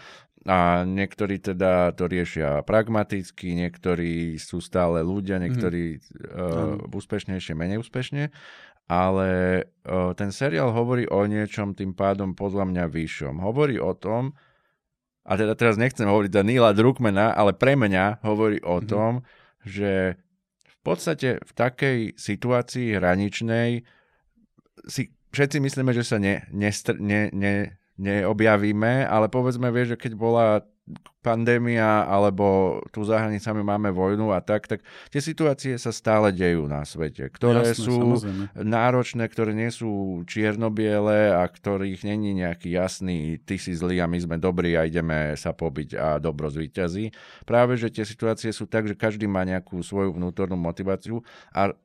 A 0.49 0.81
niektorí 0.87 1.37
teda 1.37 1.93
to 1.93 2.09
riešia 2.09 2.65
pragmaticky, 2.65 3.53
niektorí 3.53 4.41
sú 4.41 4.57
stále 4.57 5.05
ľudia, 5.05 5.37
niektorí 5.37 6.01
uh, 6.01 6.81
úspešnejšie, 6.89 7.53
menej 7.53 7.77
úspešne 7.81 8.33
ale 8.91 9.29
uh, 9.87 10.11
ten 10.19 10.35
seriál 10.35 10.75
hovorí 10.75 11.07
o 11.07 11.23
niečom 11.23 11.71
tým 11.71 11.95
pádom 11.95 12.35
podľa 12.35 12.67
mňa 12.67 12.83
vyššom. 12.91 13.39
Hovorí 13.39 13.79
o 13.79 13.95
tom, 13.95 14.35
a 15.23 15.39
teda 15.39 15.55
teraz 15.55 15.79
nechcem 15.79 16.03
hovoriť 16.11 16.31
za 16.35 16.43
Neila 16.43 16.75
Druckmana, 16.75 17.31
ale 17.31 17.55
pre 17.55 17.79
mňa 17.79 18.19
hovorí 18.19 18.59
o 18.67 18.83
Mhm. 18.83 18.87
tom, 18.91 19.11
že 19.63 20.19
v 20.67 20.77
podstate 20.83 21.39
v 21.39 21.51
takej 21.55 21.99
situácii 22.19 22.99
hraničnej 22.99 23.87
si 24.91 25.01
všetci 25.31 25.63
myslíme, 25.63 25.95
že 25.95 26.03
sa 26.03 26.19
ne, 26.19 26.43
nestr- 26.51 26.99
ne, 26.99 27.31
ne, 27.31 27.79
neobjavíme, 27.99 29.07
ale 29.07 29.27
povedzme, 29.27 29.71
vieš, 29.71 29.95
že 29.95 30.01
keď 30.07 30.13
bola 30.15 30.45
pandémia 31.21 32.03
alebo 32.09 32.81
tu 32.89 33.05
za 33.05 33.21
hranicami 33.21 33.61
máme 33.61 33.93
vojnu 33.93 34.33
a 34.33 34.41
tak, 34.41 34.65
tak 34.65 34.81
tie 35.13 35.21
situácie 35.21 35.77
sa 35.77 35.93
stále 35.93 36.33
dejú 36.33 36.65
na 36.65 36.81
svete, 36.81 37.29
ktoré 37.29 37.71
Jasné, 37.71 37.85
sú 37.85 37.95
samozrejme. 38.17 38.45
náročné, 38.65 39.23
ktoré 39.29 39.53
nie 39.53 39.69
sú 39.69 40.23
čierno-biele 40.25 41.37
a 41.37 41.45
ktorých 41.45 42.01
není 42.09 42.33
nejaký 42.33 42.73
jasný 42.73 43.37
ty 43.45 43.61
si 43.61 43.77
zlý 43.77 44.01
a 44.01 44.09
my 44.09 44.17
sme 44.17 44.37
dobrí 44.41 44.73
a 44.73 44.89
ideme 44.89 45.37
sa 45.37 45.53
pobiť 45.53 45.89
a 45.95 46.07
dobro 46.17 46.49
zvíťazí. 46.49 47.13
Práve, 47.45 47.77
že 47.77 47.93
tie 47.93 48.03
situácie 48.03 48.49
sú 48.49 48.65
tak, 48.65 48.89
že 48.89 48.97
každý 48.97 49.29
má 49.29 49.45
nejakú 49.45 49.77
svoju 49.85 50.17
vnútornú 50.17 50.57
motiváciu 50.57 51.21
a 51.53 51.77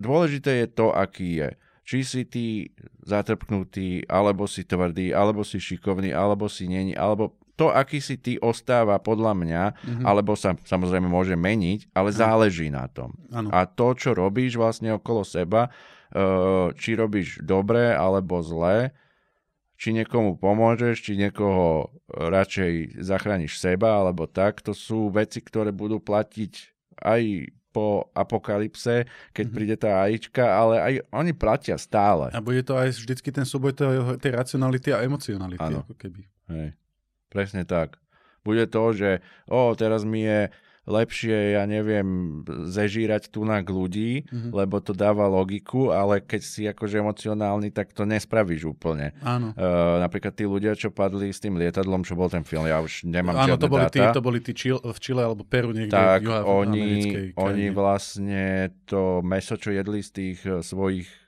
dôležité 0.00 0.64
je 0.64 0.66
to, 0.72 0.96
aký 0.96 1.44
je. 1.44 1.50
Či 1.88 1.98
si 2.04 2.22
ty 2.28 2.68
zatrpknutý, 3.00 4.04
alebo 4.04 4.44
si 4.44 4.68
tvrdý, 4.68 5.16
alebo 5.16 5.40
si 5.40 5.56
šikovný, 5.56 6.12
alebo 6.12 6.44
si 6.52 6.68
není, 6.68 6.92
alebo 6.92 7.32
to, 7.56 7.72
aký 7.72 7.98
si 7.98 8.20
ty 8.20 8.36
ostáva 8.38 9.00
podľa 9.00 9.32
mňa, 9.34 9.62
Mhm. 9.88 10.04
alebo 10.04 10.36
sa 10.36 10.52
samozrejme 10.54 11.08
môže 11.08 11.32
meniť, 11.34 11.90
ale 11.96 12.12
záleží 12.12 12.68
na 12.68 12.86
tom. 12.86 13.16
Áno. 13.32 13.48
A 13.50 13.64
to, 13.66 13.96
čo 13.96 14.12
robíš 14.14 14.54
vlastne 14.54 14.94
okolo 14.94 15.24
seba, 15.24 15.72
eh, 16.12 16.68
či 16.76 16.94
robíš 16.94 17.40
dobre 17.42 17.96
alebo 17.96 18.38
zle, 18.44 18.92
či 19.78 19.94
niekomu 19.94 20.36
pomôžeš, 20.36 21.02
či 21.02 21.12
niekoho 21.14 21.88
radšej 22.10 22.98
zachrániš 22.98 23.58
seba 23.58 24.02
alebo 24.02 24.26
tak, 24.26 24.60
to 24.60 24.74
sú 24.74 25.08
veci, 25.08 25.38
ktoré 25.38 25.70
budú 25.70 26.02
platiť 26.02 26.52
aj 26.98 27.22
po 27.68 28.08
apokalypse, 28.12 29.04
keď 29.30 29.44
Mhm. 29.44 29.54
príde 29.54 29.76
tá 29.76 30.02
AIčka, 30.02 30.40
ale 30.42 30.74
aj 30.80 30.92
oni 31.12 31.32
platia 31.32 31.76
stále. 31.76 32.32
A 32.32 32.40
bude 32.40 32.64
to 32.64 32.74
aj 32.74 32.96
vždycky 32.96 33.28
ten 33.28 33.44
súboj 33.44 33.76
tej, 33.76 34.16
tej 34.18 34.32
racionality 34.32 34.88
a 34.90 35.04
emocionality. 35.04 35.60
Áno. 35.60 35.84
Ako 35.84 35.94
keby. 35.94 36.24
Hej. 36.48 36.72
Presne 37.28 37.62
tak. 37.62 38.00
Bude 38.40 38.64
to, 38.64 38.96
že 38.96 39.20
o, 39.44 39.76
teraz 39.76 40.02
mi 40.02 40.24
je 40.24 40.48
lepšie, 40.88 41.52
ja 41.52 41.68
neviem, 41.68 42.40
zežírať 42.64 43.28
tunak 43.28 43.68
ľudí, 43.68 44.24
Mhm. 44.32 44.56
lebo 44.56 44.80
to 44.80 44.96
dáva 44.96 45.28
logiku, 45.28 45.92
ale 45.92 46.18
keď 46.18 46.40
si 46.40 46.64
akože 46.64 46.98
emocionálny, 46.98 47.68
tak 47.68 47.92
to 47.92 48.08
nespravíš 48.08 48.72
úplne. 48.72 49.12
Áno. 49.20 49.52
Uh, 49.52 50.00
napríklad 50.00 50.32
tí 50.32 50.48
ľudia, 50.48 50.72
čo 50.72 50.88
padli 50.88 51.28
s 51.28 51.38
tým 51.38 51.60
lietadlom, 51.60 52.02
čo 52.02 52.16
bol 52.16 52.32
ten 52.32 52.42
film, 52.42 52.64
ja 52.64 52.80
už 52.80 53.04
nemám 53.04 53.36
Áno, 53.36 53.60
to 53.60 53.68
boli, 53.68 53.84
tí, 53.92 54.00
to 54.00 54.22
boli 54.24 54.40
tí 54.40 54.56
Chile, 54.56 54.80
v 54.80 54.98
Chile 54.98 55.20
alebo 55.20 55.44
Peru 55.44 55.76
niekde 55.76 55.92
tak 55.92 56.24
oni, 56.24 56.88
oni 57.36 57.66
vlastne 57.68 58.72
to 58.88 59.20
meso, 59.20 59.60
čo 59.60 59.68
jedli 59.70 60.00
z 60.00 60.10
tých 60.10 60.38
eh, 60.48 60.64
svojich 60.64 61.27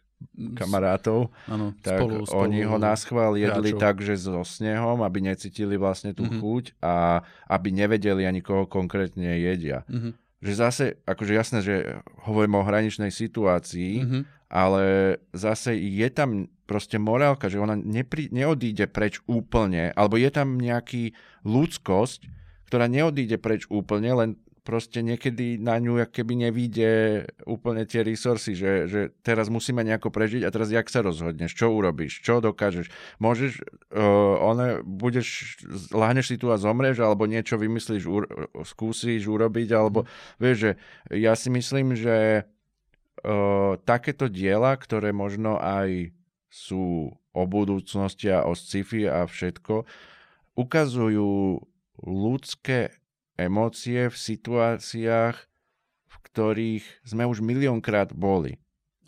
kamarátov, 0.54 1.28
Áno, 1.46 1.76
tak 1.78 1.98
spolu, 1.98 2.24
spolu, 2.24 2.40
oni 2.42 2.60
ho 2.62 2.76
na 2.76 2.94
schvál 2.94 3.36
jedli 3.36 3.70
hráčov. 3.70 3.78
tak, 3.78 3.96
že 4.00 4.14
so 4.16 4.40
snehom, 4.40 5.00
aby 5.00 5.20
necítili 5.22 5.76
vlastne 5.76 6.10
tú 6.10 6.24
Mhm. 6.24 6.36
chuť 6.36 6.64
a 6.78 7.20
aby 7.46 7.68
nevedeli 7.70 8.24
ani 8.24 8.40
koho 8.40 8.64
konkrétne 8.64 9.36
jedia. 9.36 9.84
Mhm, 9.86 10.16
Že 10.40 10.52
zase, 10.56 10.84
akože 11.04 11.32
jasné, 11.34 11.58
že 11.60 11.74
hovoríme 12.24 12.56
o 12.56 12.64
hraničnej 12.64 13.10
situácii, 13.10 13.94
mhm. 14.00 14.20
ale 14.48 14.84
zase 15.30 15.76
je 15.76 16.08
tam 16.08 16.30
proste 16.64 16.96
morálka, 16.96 17.46
že 17.46 17.58
ona 17.58 17.74
nepri, 17.74 18.30
neodíde 18.30 18.86
preč 18.86 19.20
úplne, 19.26 19.92
alebo 19.92 20.16
je 20.16 20.30
tam 20.30 20.56
nejaký 20.56 21.12
ľudskosť, 21.44 22.20
ktorá 22.66 22.86
neodíde 22.86 23.36
preč 23.36 23.66
úplne, 23.68 24.10
len 24.14 24.30
proste 24.60 25.00
niekedy 25.00 25.56
na 25.56 25.80
ňu 25.80 26.04
keby 26.08 26.48
nevíde 26.48 27.24
úplne 27.48 27.88
tie 27.88 28.04
resursy, 28.04 28.52
že, 28.54 28.72
že 28.86 29.00
teraz 29.24 29.48
musíme 29.48 29.80
nejako 29.80 30.12
prežiť 30.12 30.44
a 30.44 30.52
teraz 30.52 30.68
jak 30.68 30.86
sa 30.92 31.00
rozhodneš, 31.00 31.56
čo 31.56 31.72
urobíš, 31.72 32.20
čo 32.20 32.44
dokážeš. 32.44 32.92
Môžeš, 33.18 33.64
uh, 33.92 34.36
one, 34.38 34.84
budeš, 34.84 35.60
láhneš 35.90 36.32
si 36.32 36.36
tu 36.36 36.52
a 36.52 36.60
zomreš, 36.60 37.00
alebo 37.00 37.24
niečo 37.24 37.56
vymyslíš, 37.56 38.04
ur, 38.06 38.24
skúsiš 38.62 39.26
urobiť, 39.26 39.68
alebo 39.72 40.04
vieš, 40.36 40.56
že 40.56 40.70
ja 41.16 41.32
si 41.34 41.48
myslím, 41.48 41.96
že 41.96 42.44
uh, 42.44 43.80
takéto 43.82 44.28
diela, 44.28 44.76
ktoré 44.76 45.10
možno 45.16 45.56
aj 45.56 46.12
sú 46.50 47.14
o 47.30 47.42
budúcnosti 47.46 48.28
a 48.28 48.44
o 48.44 48.58
sci-fi 48.58 49.06
a 49.06 49.24
všetko, 49.24 49.86
ukazujú 50.58 51.62
ľudské 52.04 52.99
emócie 53.40 54.12
v 54.12 54.16
situáciách, 54.16 55.36
v 56.10 56.16
ktorých 56.30 56.84
sme 57.06 57.24
už 57.24 57.40
miliónkrát 57.40 58.12
boli. 58.12 58.60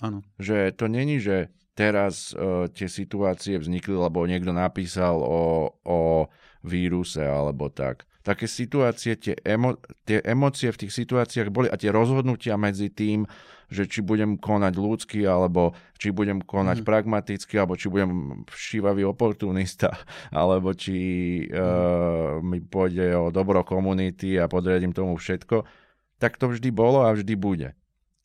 Áno. 0.03 0.25
Že 0.41 0.75
to 0.75 0.87
není, 0.91 1.23
že 1.23 1.55
teraz 1.73 2.35
uh, 2.35 2.69
tie 2.69 2.89
situácie 2.91 3.57
vznikli, 3.57 3.95
lebo 3.95 4.27
niekto 4.27 4.51
napísal 4.51 5.21
o, 5.23 5.77
o 5.87 6.29
víruse 6.65 7.23
alebo 7.23 7.69
tak. 7.73 8.05
Také 8.23 8.47
situácie, 8.47 9.19
tie, 9.19 9.35
emo, 9.43 9.75
tie 10.07 10.23
emócie 10.23 10.71
v 10.71 10.87
tých 10.87 10.95
situáciách 10.95 11.51
boli 11.51 11.67
a 11.67 11.75
tie 11.75 11.91
rozhodnutia 11.91 12.55
medzi 12.55 12.87
tým, 12.87 13.27
že 13.67 13.91
či 13.91 14.05
budem 14.05 14.39
konať 14.39 14.75
ľudsky, 14.79 15.27
alebo 15.27 15.75
či 15.99 16.15
budem 16.15 16.39
konať 16.39 16.83
mm. 16.83 16.87
pragmaticky, 16.87 17.59
alebo 17.59 17.75
či 17.75 17.91
budem 17.91 18.45
všívavý 18.47 19.03
oportunista, 19.09 19.91
alebo 20.31 20.71
či 20.77 20.95
mm. 21.49 21.57
uh, 21.57 22.39
mi 22.45 22.63
pôjde 22.63 23.11
o 23.19 23.35
dobro 23.35 23.67
komunity 23.67 24.39
a 24.39 24.47
podriadím 24.47 24.95
tomu 24.95 25.19
všetko, 25.19 25.67
tak 26.23 26.39
to 26.39 26.47
vždy 26.53 26.71
bolo 26.71 27.03
a 27.03 27.11
vždy 27.11 27.35
bude. 27.35 27.75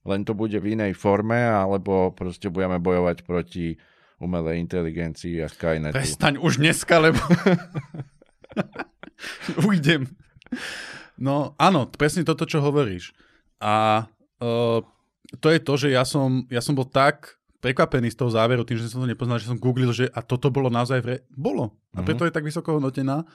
Len 0.05 0.21
to 0.23 0.37
bude 0.37 0.55
v 0.55 0.77
inej 0.77 0.93
forme, 0.93 1.41
alebo 1.41 2.13
proste 2.13 2.53
budeme 2.53 2.77
bojovať 2.77 3.25
proti 3.25 3.75
umelej 4.21 4.61
inteligencii 4.61 5.41
a 5.41 5.49
Skynetu. 5.49 5.97
Prestaň 5.97 6.37
už 6.37 6.61
dneska, 6.61 7.01
lebo... 7.01 7.17
Ujdem. 9.69 10.07
No 11.17 11.57
áno, 11.57 11.89
presne 11.89 12.23
toto, 12.23 12.45
čo 12.45 12.61
hovoríš. 12.61 13.11
A 13.57 14.05
uh, 14.39 14.79
to 15.41 15.47
je 15.49 15.59
to, 15.59 15.73
že 15.75 15.87
ja 15.91 16.05
som, 16.05 16.45
ja 16.47 16.61
som 16.61 16.77
bol 16.77 16.85
tak 16.85 17.37
prekvapený 17.57 18.13
z 18.13 18.19
toho 18.21 18.31
záveru, 18.31 18.61
tým, 18.63 18.77
že 18.77 18.87
som 18.87 19.01
to 19.01 19.09
nepoznal, 19.09 19.41
že 19.41 19.49
som 19.49 19.57
googlil, 19.57 19.89
že 19.89 20.05
a 20.13 20.21
toto 20.21 20.53
bolo 20.53 20.69
naozaj 20.69 21.01
vre... 21.01 21.15
Bolo. 21.33 21.73
A 21.97 22.05
preto 22.05 22.21
uh-huh. 22.21 22.29
je 22.29 22.35
tak 22.37 22.45
vysoko 22.45 22.77
hodnotená. 22.77 23.25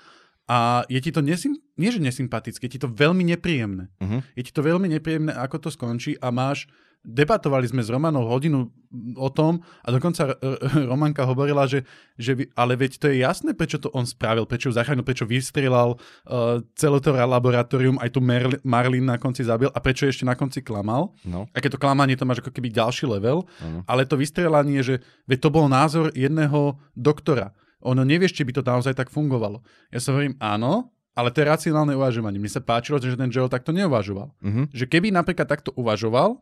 A 0.46 0.86
je 0.86 0.98
ti 1.02 1.10
to 1.10 1.22
nesym... 1.22 1.58
nie, 1.74 1.90
že 1.90 1.98
nesympatické, 1.98 2.70
je 2.70 2.72
ti 2.78 2.80
to 2.80 2.90
veľmi 2.90 3.26
nepríjemné. 3.34 3.90
Uh-huh. 3.98 4.22
Je 4.38 4.42
ti 4.46 4.54
to 4.54 4.62
veľmi 4.62 4.86
nepríjemné, 4.86 5.34
ako 5.34 5.66
to 5.66 5.68
skončí 5.74 6.14
a 6.22 6.30
máš 6.30 6.70
debatovali 7.02 7.66
sme 7.66 7.82
s 7.82 7.90
Romanou 7.90 8.30
hodinu 8.30 8.70
o 9.18 9.28
tom 9.34 9.58
a 9.82 9.90
dokonca 9.90 10.38
Romanka 10.86 11.26
hovorila, 11.26 11.66
že, 11.66 11.82
že 12.14 12.38
vy, 12.38 12.44
ale 12.54 12.78
veď 12.78 12.92
to 13.02 13.06
je 13.10 13.26
jasné, 13.26 13.58
prečo 13.58 13.82
to 13.82 13.90
on 13.90 14.06
spravil, 14.06 14.46
prečo 14.46 14.70
ju 14.70 14.78
zachránil, 14.78 15.02
prečo 15.02 15.26
vystrelal 15.26 15.98
uh, 15.98 16.62
celé 16.78 16.98
to 17.02 17.10
laboratórium, 17.10 17.98
aj 17.98 18.14
tu 18.14 18.22
Merl- 18.22 18.62
Marlin 18.62 19.02
na 19.02 19.18
konci 19.18 19.42
zabil 19.42 19.66
a 19.74 19.78
prečo 19.82 20.06
ešte 20.06 20.22
na 20.22 20.38
konci 20.38 20.62
klamal. 20.62 21.10
No. 21.26 21.50
A 21.50 21.58
keď 21.58 21.74
to 21.74 21.82
klamanie, 21.82 22.14
to 22.14 22.22
máš 22.22 22.38
ako 22.38 22.54
keby 22.54 22.70
ďalší 22.70 23.10
level, 23.10 23.44
uh-huh. 23.50 23.82
ale 23.90 24.06
to 24.06 24.14
vystrelanie, 24.14 24.78
že 24.86 25.02
veď 25.26 25.38
to 25.42 25.48
bol 25.50 25.66
názor 25.66 26.14
jedného 26.14 26.78
doktora. 26.94 27.50
Ono 27.82 28.06
nevieš, 28.06 28.38
či 28.38 28.46
by 28.46 28.52
to 28.54 28.62
naozaj 28.62 28.94
tak 28.94 29.10
fungovalo. 29.10 29.58
Ja 29.90 29.98
sa 29.98 30.14
hovorím, 30.14 30.38
áno, 30.38 30.94
ale 31.18 31.34
to 31.34 31.42
je 31.42 31.50
racionálne 31.50 31.98
uvažovanie. 31.98 32.38
Mne 32.38 32.52
sa 32.52 32.62
páčilo, 32.62 33.02
že 33.02 33.18
ten 33.18 33.28
Joel 33.28 33.50
takto 33.50 33.74
neuvažoval. 33.74 34.30
Uh-huh. 34.38 34.64
Že 34.70 34.84
keby 34.86 35.10
napríklad 35.10 35.50
takto 35.50 35.74
uvažoval, 35.74 36.38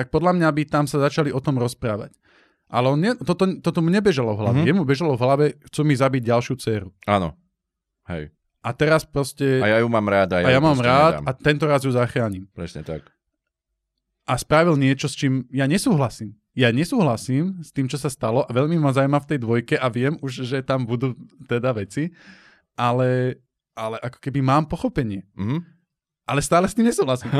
tak 0.00 0.08
podľa 0.08 0.32
mňa 0.32 0.48
by 0.48 0.62
tam 0.64 0.88
sa 0.88 0.96
začali 0.96 1.28
o 1.28 1.44
tom 1.44 1.60
rozprávať. 1.60 2.16
Ale 2.72 2.88
on 2.88 2.96
ne, 2.96 3.12
toto, 3.20 3.44
toto 3.60 3.84
mu 3.84 3.92
nebežalo 3.92 4.32
v 4.32 4.40
hlave. 4.40 4.56
Mm-hmm. 4.64 4.70
Jemu 4.72 4.82
bežalo 4.88 5.12
v 5.12 5.22
hlave, 5.28 5.46
chcú 5.68 5.84
mi 5.84 5.92
zabiť 5.92 6.22
ďalšiu 6.24 6.54
dceru. 6.56 6.88
Áno. 7.04 7.36
Hej. 8.08 8.32
A 8.64 8.72
teraz 8.72 9.04
proste... 9.04 9.60
A 9.60 9.76
ja 9.76 9.78
ju 9.84 9.92
mám 9.92 10.08
rád. 10.08 10.40
A 10.40 10.40
ja, 10.40 10.48
a 10.48 10.50
ja 10.56 10.60
mám 10.64 10.80
rád 10.80 11.20
nedám. 11.20 11.28
a 11.28 11.30
tento 11.36 11.64
raz 11.68 11.84
ju 11.84 11.92
zachránim. 11.92 12.48
Presne 12.56 12.80
tak. 12.80 13.12
A 14.24 14.40
spravil 14.40 14.80
niečo, 14.80 15.04
s 15.04 15.20
čím 15.20 15.44
ja 15.52 15.68
nesúhlasím. 15.68 16.32
Ja 16.56 16.72
nesúhlasím 16.72 17.60
s 17.60 17.76
tým, 17.76 17.92
čo 17.92 18.00
sa 18.00 18.08
stalo 18.08 18.48
a 18.48 18.50
veľmi 18.56 18.80
ma 18.80 18.96
zaujíma 18.96 19.20
v 19.20 19.28
tej 19.28 19.38
dvojke 19.44 19.74
a 19.76 19.86
viem 19.92 20.16
už, 20.24 20.48
že 20.48 20.64
tam 20.64 20.88
budú 20.88 21.12
teda 21.44 21.76
veci, 21.76 22.16
ale, 22.72 23.36
ale 23.76 24.00
ako 24.00 24.18
keby 24.24 24.40
mám 24.40 24.64
pochopenie. 24.64 25.28
Mm-hmm 25.36 25.79
ale 26.30 26.40
stále 26.46 26.70
s 26.70 26.78
tým 26.78 26.86
nesúhlasím. 26.86 27.34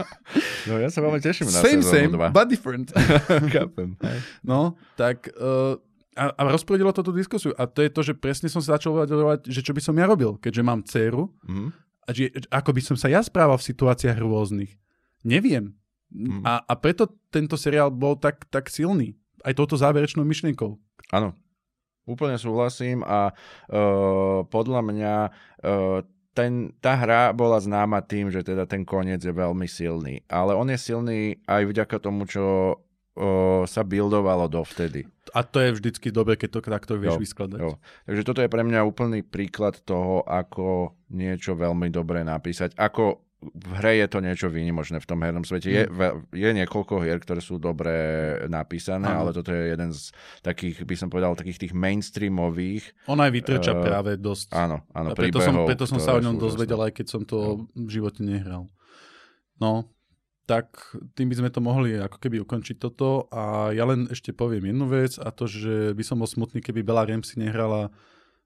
no 0.68 0.82
ja 0.82 0.90
sa 0.90 0.98
veľmi 0.98 1.22
teším 1.22 1.46
na 1.46 1.62
same, 1.62 1.82
same, 1.86 2.10
2. 2.10 2.34
but 2.34 2.50
different. 2.50 2.90
Chápem. 3.54 3.94
no, 4.42 4.74
tak 4.98 5.30
uh, 5.38 5.78
a, 6.18 6.34
a 6.34 6.40
rozprudilo 6.50 6.90
to 6.90 7.06
tú 7.06 7.14
diskusiu. 7.14 7.54
A 7.54 7.70
to 7.70 7.86
je 7.86 7.90
to, 7.94 8.02
že 8.02 8.18
presne 8.18 8.50
som 8.50 8.58
sa 8.58 8.74
začal 8.74 8.98
uvažovať, 8.98 9.46
že 9.46 9.62
čo 9.62 9.70
by 9.70 9.78
som 9.78 9.94
ja 9.94 10.10
robil, 10.10 10.34
keďže 10.42 10.62
mám 10.66 10.82
dceru, 10.82 11.30
mm. 11.46 11.68
a 12.04 12.08
že, 12.10 12.34
ako 12.50 12.70
by 12.74 12.82
som 12.82 12.96
sa 12.98 13.06
ja 13.06 13.22
správal 13.22 13.54
v 13.54 13.68
situáciách 13.70 14.18
rôznych. 14.18 14.74
Neviem. 15.22 15.78
Mm. 16.10 16.42
A, 16.42 16.66
a 16.66 16.74
preto 16.74 17.06
tento 17.30 17.54
seriál 17.54 17.94
bol 17.94 18.18
tak, 18.18 18.50
tak 18.50 18.66
silný. 18.66 19.14
Aj 19.46 19.54
touto 19.54 19.78
záverečnou 19.78 20.26
myšlienkou. 20.26 20.74
Áno, 21.14 21.36
Úplne 22.04 22.36
súhlasím 22.36 23.00
a 23.00 23.32
uh, 23.32 24.44
podľa 24.44 24.80
mňa 24.84 25.14
uh, 25.24 26.04
ten, 26.34 26.74
tá 26.82 26.98
hra 26.98 27.30
bola 27.30 27.62
známa 27.62 28.02
tým, 28.02 28.28
že 28.28 28.42
teda 28.42 28.66
ten 28.66 28.82
koniec 28.82 29.22
je 29.22 29.30
veľmi 29.30 29.64
silný. 29.70 30.26
Ale 30.26 30.58
on 30.58 30.66
je 30.66 30.76
silný 30.76 31.38
aj 31.46 31.62
vďaka 31.70 31.96
tomu, 32.02 32.26
čo 32.26 32.44
o, 32.44 33.62
sa 33.64 33.82
buildovalo 33.86 34.50
dovtedy. 34.50 35.06
A 35.32 35.46
to 35.46 35.62
je 35.62 35.72
vždycky 35.72 36.12
dobre, 36.12 36.36
keď 36.36 36.58
to 36.58 36.60
takto 36.66 36.94
vieš 36.98 37.16
jo, 37.16 37.22
vyskladať. 37.22 37.60
Jo. 37.62 37.80
Takže 38.04 38.22
toto 38.26 38.42
je 38.42 38.52
pre 38.52 38.62
mňa 38.66 38.86
úplný 38.86 39.24
príklad 39.24 39.80
toho, 39.86 40.26
ako 40.26 40.98
niečo 41.14 41.56
veľmi 41.56 41.88
dobre 41.88 42.26
napísať. 42.26 42.76
Ako 42.76 43.23
v 43.52 43.70
hre 43.76 44.00
je 44.00 44.06
to 44.08 44.18
niečo 44.24 44.46
výnimočné 44.48 45.02
v 45.02 45.08
tom 45.08 45.20
hernom 45.20 45.44
svete. 45.44 45.68
Je, 45.68 45.84
mm. 45.84 46.32
je 46.32 46.50
niekoľko 46.62 47.04
hier, 47.04 47.20
ktoré 47.20 47.44
sú 47.44 47.60
dobre 47.60 47.92
napísané, 48.48 49.10
ano. 49.10 49.26
ale 49.26 49.30
toto 49.36 49.52
je 49.52 49.74
jeden 49.74 49.90
z 49.92 50.14
takých, 50.40 50.84
by 50.86 50.96
som 50.96 51.08
povedal, 51.12 51.36
takých 51.36 51.68
tých 51.68 51.74
mainstreamových. 51.76 53.08
On 53.10 53.20
aj 53.20 53.30
vytrča 53.32 53.72
uh, 53.76 53.82
práve 53.84 54.16
dosť. 54.16 54.56
Áno, 54.56 54.82
áno. 54.96 55.12
A 55.12 55.18
preto 55.18 55.38
som, 55.38 55.54
preto 55.68 55.84
som 55.84 56.00
sa 56.00 56.16
o 56.16 56.20
ňom 56.22 56.40
dozvedel, 56.40 56.80
aj 56.80 56.92
keď 56.96 57.06
som 57.06 57.22
to 57.22 57.66
no. 57.66 57.86
v 57.86 57.90
živote 57.90 58.24
nehral. 58.24 58.70
No, 59.60 59.94
tak 60.44 60.76
tým 61.16 61.32
by 61.32 61.40
sme 61.40 61.50
to 61.50 61.64
mohli 61.64 61.96
ako 61.96 62.20
keby 62.20 62.44
ukončiť 62.44 62.76
toto 62.76 63.32
a 63.32 63.72
ja 63.72 63.88
len 63.88 64.12
ešte 64.12 64.36
poviem 64.36 64.68
jednu 64.68 64.86
vec 64.92 65.16
a 65.16 65.32
to, 65.32 65.48
že 65.48 65.96
by 65.96 66.04
som 66.04 66.20
bol 66.20 66.28
smutný, 66.28 66.60
keby 66.60 66.84
Bella 66.84 67.08
Ramsey 67.08 67.40
nehrala 67.40 67.88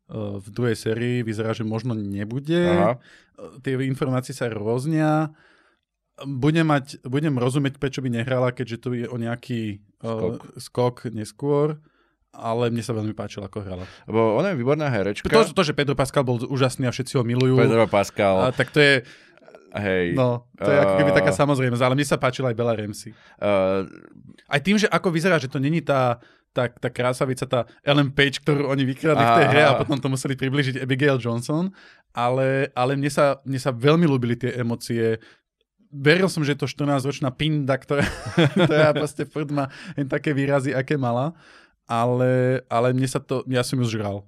v 0.08 0.48
druhej 0.48 0.76
sérii 0.76 1.20
vyzerá, 1.20 1.52
že 1.52 1.68
možno 1.68 1.92
nebude. 1.92 2.64
Aha. 2.64 2.96
Tie 3.60 3.76
informácie 3.84 4.32
sa 4.32 4.48
rôznia. 4.48 5.36
Budem, 6.24 6.66
mať, 6.66 6.98
budem 7.06 7.38
rozumieť, 7.38 7.78
prečo 7.78 8.02
by 8.02 8.10
nehrala, 8.10 8.50
keďže 8.50 8.76
to 8.82 8.88
je 8.90 9.06
o 9.06 9.14
nejaký 9.20 9.78
skok, 10.02 10.42
uh, 10.42 10.58
skok 10.58 10.96
neskôr 11.14 11.78
ale 12.38 12.70
mne 12.70 12.84
sa 12.84 12.94
veľmi 12.94 13.16
páčilo, 13.16 13.48
ako 13.48 13.64
hrala. 13.66 13.84
Lebo 14.06 14.38
ona 14.38 14.54
je 14.54 14.56
výborná 14.60 14.86
herečka. 14.92 15.26
To, 15.26 15.42
to, 15.48 15.62
že 15.64 15.74
Pedro 15.74 15.98
Pascal 15.98 16.22
bol 16.22 16.38
úžasný 16.38 16.86
a 16.86 16.92
všetci 16.94 17.18
ho 17.18 17.24
milujú. 17.26 17.58
Pedro 17.58 17.88
Pascal. 17.90 18.46
A, 18.46 18.54
tak 18.54 18.70
to 18.70 18.78
je... 18.78 19.02
Hej. 19.68 20.16
No, 20.16 20.48
to 20.56 20.64
je 20.64 20.78
uh, 20.80 20.84
ako 20.86 20.94
keby 20.96 21.10
taká 21.12 21.32
samozrejmosť, 21.34 21.82
ale 21.84 21.96
mne 21.98 22.06
sa 22.08 22.16
páčila 22.16 22.48
aj 22.52 22.56
Bella 22.56 22.72
Ramsey. 22.72 23.12
Uh, 23.36 23.84
aj 24.48 24.60
tým, 24.64 24.80
že 24.80 24.88
ako 24.88 25.12
vyzerá, 25.12 25.36
že 25.36 25.50
to 25.50 25.60
není 25.60 25.84
tá 25.84 26.22
tá, 26.58 26.66
tá 26.66 26.90
krásavica, 26.90 27.46
tá 27.46 27.60
Ellen 27.86 28.10
Page, 28.10 28.42
ktorú 28.42 28.66
oni 28.66 28.82
vykradli 28.82 29.22
v 29.22 29.36
tej 29.38 29.46
hre 29.54 29.62
a 29.70 29.78
potom 29.78 30.02
to 30.02 30.10
museli 30.10 30.34
približiť 30.34 30.82
Abigail 30.82 31.22
Johnson, 31.22 31.70
ale, 32.10 32.74
ale 32.74 32.98
mne, 32.98 33.06
sa, 33.14 33.38
mne 33.46 33.62
sa 33.62 33.70
veľmi 33.70 34.10
ľúbili 34.10 34.34
tie 34.34 34.58
emócie, 34.58 35.22
veril 35.94 36.26
som, 36.26 36.42
že 36.42 36.58
je 36.58 36.66
to 36.66 36.68
14-ročná 36.68 37.30
pinda, 37.30 37.78
ktorá, 37.78 38.02
ktorá 38.66 38.90
proste 38.90 39.22
furt 39.22 39.54
má 39.54 39.70
také 40.10 40.34
výrazy, 40.34 40.74
aké 40.74 40.98
mala, 40.98 41.38
ale, 41.86 42.66
ale 42.66 42.90
mne 42.90 43.06
sa 43.06 43.22
to, 43.22 43.46
ja 43.46 43.62
som 43.62 43.78
ju 43.78 43.86
zžral. 43.86 44.26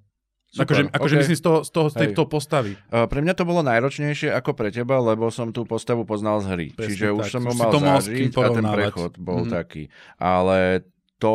Super, 0.51 0.67
akože, 0.67 0.83
akože 0.91 1.15
okay. 1.15 1.23
myslím 1.23 1.39
z 1.39 1.45
toho, 1.47 1.59
z 1.63 1.71
toho, 1.71 1.87
z 1.87 1.95
tejto 1.95 2.23
postavy. 2.27 2.75
Uh, 2.91 3.07
pre 3.07 3.23
mňa 3.23 3.39
to 3.39 3.47
bolo 3.47 3.63
najročnejšie 3.63 4.35
ako 4.35 4.59
pre 4.59 4.75
teba, 4.75 4.99
lebo 4.99 5.31
som 5.31 5.55
tú 5.55 5.63
postavu 5.63 6.03
poznal 6.03 6.43
z 6.43 6.47
hry. 6.51 6.67
Presne 6.75 6.91
Čiže 6.91 7.07
tak. 7.07 7.15
už 7.15 7.25
som 7.31 7.43
ho 7.47 7.55
mal 7.55 7.71
zažiť 8.03 8.35
a 8.35 8.49
ten 8.51 8.67
prechod 8.67 9.13
bol 9.15 9.47
mm-hmm. 9.47 9.55
taký. 9.55 9.83
Ale 10.19 10.91
to 11.23 11.35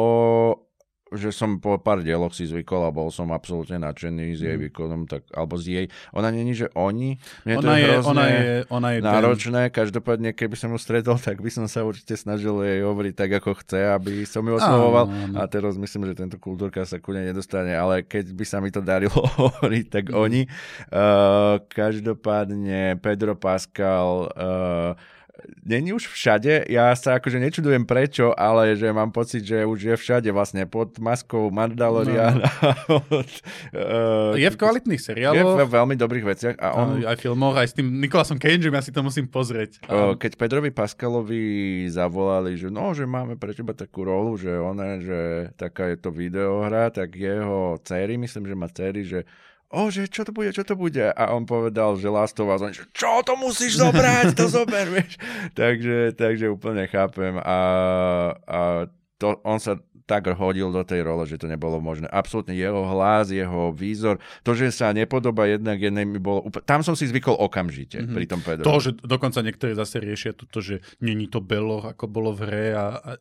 že 1.08 1.30
som 1.30 1.58
po 1.58 1.78
pár 1.78 2.02
dieloch 2.02 2.34
si 2.34 2.44
zvykol 2.44 2.82
a 2.82 2.90
bol 2.90 3.08
som 3.08 3.30
absolútne 3.30 3.78
nadšený 3.78 4.26
s 4.32 4.42
jej 4.42 4.54
Mm. 4.54 4.62
výkonom, 4.66 5.02
tak, 5.06 5.22
alebo 5.30 5.54
z 5.54 5.66
jej. 5.68 5.86
Ona 6.12 6.30
není, 6.30 6.52
že 6.52 6.66
oni. 6.72 7.22
Mne 7.44 7.56
to 7.56 7.62
Ona 7.62 7.74
je, 7.74 7.80
je, 7.80 7.90
hrozné 7.92 8.10
ona 8.10 8.26
je, 8.26 8.44
ona 8.68 8.90
je 8.90 9.00
ten, 9.00 9.06
náročné. 9.08 9.62
Každopádne, 9.70 10.30
keby 10.32 10.56
som 10.56 10.70
ju 10.70 10.78
stretol, 10.78 11.16
tak 11.16 11.40
by 11.40 11.48
som 11.48 11.66
sa 11.66 11.82
určite 11.82 12.16
snažil 12.16 12.58
jej 12.60 12.82
hovoriť 12.82 13.14
tak, 13.14 13.32
ako 13.34 13.54
chce, 13.56 13.86
aby 13.88 14.24
som 14.24 14.42
ju 14.42 14.56
oslovoval. 14.56 15.06
A 15.34 15.46
teraz 15.46 15.76
myslím, 15.76 16.06
že 16.06 16.18
tento 16.18 16.36
kultúrka 16.36 16.82
sa 16.84 16.98
ku 16.98 17.12
nej 17.12 17.24
nedostane, 17.24 17.72
ale 17.72 18.02
keď 18.02 18.26
by 18.32 18.44
sa 18.44 18.58
mi 18.58 18.70
to 18.70 18.82
darilo 18.82 19.14
hovoriť, 19.40 19.86
tak 19.88 20.06
Mhm. 20.08 20.16
oni. 20.16 20.42
Uh, 20.90 21.62
každopádne 21.70 22.80
Pedro 22.98 23.36
Pascal 23.36 24.28
uh, 24.28 24.94
není 25.64 25.94
už 25.94 26.10
všade. 26.10 26.68
Ja 26.70 26.94
sa 26.98 27.18
akože 27.18 27.42
nečudujem 27.42 27.86
prečo, 27.88 28.34
ale 28.36 28.76
že 28.78 28.90
mám 28.92 29.10
pocit, 29.10 29.46
že 29.46 29.66
už 29.66 29.80
je 29.82 29.96
všade 29.96 30.30
vlastne 30.30 30.66
pod 30.68 30.98
maskou 31.00 31.50
Mandaloriana. 31.50 32.48
No. 32.86 33.02
uh, 33.02 34.34
je 34.38 34.46
v 34.46 34.58
kvalitných 34.58 35.02
je 35.02 35.08
seriáloch, 35.10 35.58
v 35.58 35.74
veľmi 35.74 35.96
dobrých 35.98 36.26
veciach 36.26 36.56
a 36.62 36.68
on, 36.78 37.02
aj 37.02 37.18
filmoch, 37.18 37.58
aj 37.58 37.72
s 37.72 37.74
tým 37.78 37.88
Nikolasom 37.98 38.38
Cageom, 38.38 38.74
ja 38.74 38.84
si 38.84 38.94
to 38.94 39.02
musím 39.02 39.26
pozrieť. 39.26 39.82
O, 39.90 40.14
keď 40.20 40.38
Pedrovi 40.38 40.70
Pascalovi 40.70 41.86
zavolali, 41.90 42.58
že 42.60 42.70
no, 42.70 42.94
že 42.94 43.10
máme 43.10 43.40
pre 43.40 43.56
teba 43.56 43.74
takú 43.74 44.06
rolu, 44.06 44.38
že 44.38 44.54
ona, 44.54 45.02
že 45.02 45.52
taká 45.58 45.90
je 45.94 45.98
to 45.98 46.10
videohra, 46.14 46.94
tak 46.94 47.16
jeho 47.18 47.80
céry, 47.82 48.18
myslím, 48.22 48.46
že 48.46 48.56
má 48.56 48.68
céry, 48.70 49.02
že 49.06 49.26
o, 49.72 49.90
že 49.90 50.10
čo 50.10 50.28
to 50.28 50.32
bude, 50.36 50.54
čo 50.54 50.62
to 50.62 50.78
bude? 50.78 51.02
A 51.02 51.24
on 51.34 51.48
povedal, 51.48 51.98
že 51.98 52.12
Last 52.12 52.38
of 52.42 52.50
Us, 52.50 52.62
on, 52.62 52.74
že 52.74 52.86
čo 52.94 53.22
to 53.26 53.34
musíš 53.40 53.78
zobrať, 53.84 54.38
to 54.38 54.46
zober, 54.50 54.90
vieš. 54.92 55.18
takže, 55.58 56.14
takže 56.14 56.52
úplne 56.52 56.86
chápem. 56.86 57.40
A, 57.42 57.60
a 58.46 58.60
to, 59.18 59.40
on 59.42 59.58
sa 59.58 59.80
tak 60.06 60.30
hodil 60.38 60.70
do 60.70 60.86
tej 60.86 61.02
role, 61.02 61.26
že 61.26 61.42
to 61.42 61.50
nebolo 61.50 61.82
možné. 61.82 62.06
Absolútne 62.06 62.54
jeho 62.54 62.86
hlas, 62.94 63.34
jeho 63.34 63.74
výzor, 63.74 64.22
to, 64.46 64.54
že 64.54 64.70
sa 64.70 64.94
nepodobá 64.94 65.50
jednak 65.50 65.82
jednej 65.82 66.06
mi 66.06 66.22
bolo 66.22 66.46
úplne... 66.46 66.62
Tam 66.62 66.86
som 66.86 66.94
si 66.94 67.10
zvykol 67.10 67.34
okamžite 67.34 68.06
mm-hmm. 68.06 68.14
pri 68.14 68.26
tom 68.30 68.42
Pedrovi. 68.46 68.70
To, 68.70 68.78
že 68.78 68.92
dokonca 69.02 69.42
niektorí 69.42 69.74
zase 69.74 69.98
riešia 69.98 70.38
toto, 70.38 70.62
že 70.62 70.86
není 71.02 71.26
to 71.26 71.42
belo, 71.42 71.82
ako 71.82 72.06
bolo 72.06 72.38
v 72.38 72.40
hre 72.46 72.66
a, 72.78 72.86
a 73.02 73.12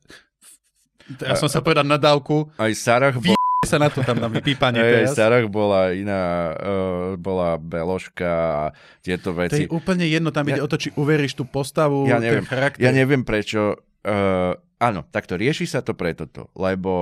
ja 1.21 1.37
som 1.37 1.53
sa 1.53 1.61
povedať 1.61 1.85
nadávku, 1.85 2.49
Aj 2.57 2.73
Sarah 2.73 3.13
bol... 3.13 3.37
sa 3.67 3.77
na 3.77 3.89
to 3.89 4.01
tam 4.01 4.17
na 4.17 4.29
vypípanie 4.33 4.79
Hey, 4.79 5.05
teraz. 5.07 5.17
Bola 5.47 5.91
iná, 5.91 6.23
uh, 6.51 6.69
bola 7.15 7.57
beložka 7.57 8.29
a 8.29 8.63
tieto 9.01 9.31
To 9.31 9.39
veci. 9.39 9.65
je 9.65 9.69
úplne 9.69 10.05
jedno, 10.05 10.29
tam 10.29 10.45
ide 10.45 10.59
Ja- 10.59 10.65
o 10.65 10.71
to, 10.71 10.77
či 10.77 10.93
uveríš 10.93 11.35
tú 11.35 11.45
postavu, 11.45 12.05
Ja 12.05 12.17
neviem. 12.17 12.41
ten 12.41 12.49
charakter. 12.49 12.81
Ja 12.81 12.91
neviem 12.91 13.23
prečo. 13.23 13.77
Uh, 14.01 14.53
áno, 14.85 15.01
takto 15.07 15.35
rieši 15.35 15.65
sa 15.65 15.81
to 15.81 15.93
pre 15.93 16.13
toto, 16.13 16.53
lebo 16.55 16.93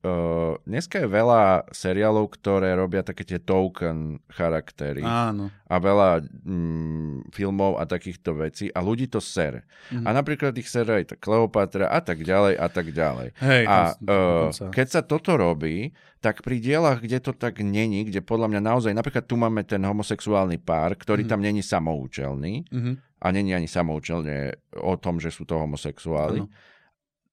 uh, 0.00 0.54
dneska 0.62 0.96
je 0.96 1.08
veľa 1.08 1.42
seriálov, 1.68 2.30
ktoré 2.30 2.72
robia 2.72 3.00
také 3.00 3.22
tie 3.22 3.36
token 3.36 4.22
charaktery 4.28 5.02
Áno. 5.02 5.50
a 5.64 5.74
veľa 5.76 6.22
mm, 6.22 7.30
filmov 7.30 7.76
a 7.76 7.84
takýchto 7.84 8.36
vecí 8.36 8.66
a 8.68 8.78
ľudí 8.78 9.06
to 9.06 9.18
sere. 9.18 9.66
Mhm. 9.88 10.04
A 10.04 10.08
napríklad 10.12 10.52
ich 10.54 10.66
sere 10.66 11.02
aj 11.02 11.04
tá 11.04 11.16
Kleopatra 11.16 11.86
a 11.86 11.98
tak 11.98 12.20
ďalej 12.20 12.54
a 12.56 12.68
tak 12.68 12.86
ďalej. 12.88 13.28
Hej, 13.36 13.64
A 13.64 13.76
to, 13.92 14.02
uh, 14.02 14.14
dokonca. 14.48 14.64
keď 14.70 14.86
sa 14.88 15.00
toto 15.02 15.34
robí, 15.34 15.90
tak 16.18 16.38
pri 16.40 16.56
dielach, 16.56 16.98
kde 16.98 17.18
to 17.18 17.32
tak 17.32 17.58
není, 17.58 18.04
kde 18.04 18.20
podľa 18.20 18.46
mňa 18.48 18.60
naozaj, 18.62 18.92
napríklad 18.92 19.24
tu 19.24 19.34
máme 19.34 19.62
ten 19.62 19.82
homosexuálny 19.82 20.56
pár, 20.56 20.94
ktorý 20.94 21.26
Mhm. 21.26 21.28
tam 21.28 21.40
není 21.40 21.62
samoučelný 21.62 22.70
Mhm. 22.70 22.92
a 23.18 23.26
není 23.28 23.50
ani 23.50 23.66
samoučelne 23.66 24.54
o 24.76 24.94
tom, 24.96 25.18
že 25.18 25.30
sú 25.30 25.42
to 25.42 25.54
homosexuáli, 25.56 26.42
Áno. 26.42 26.50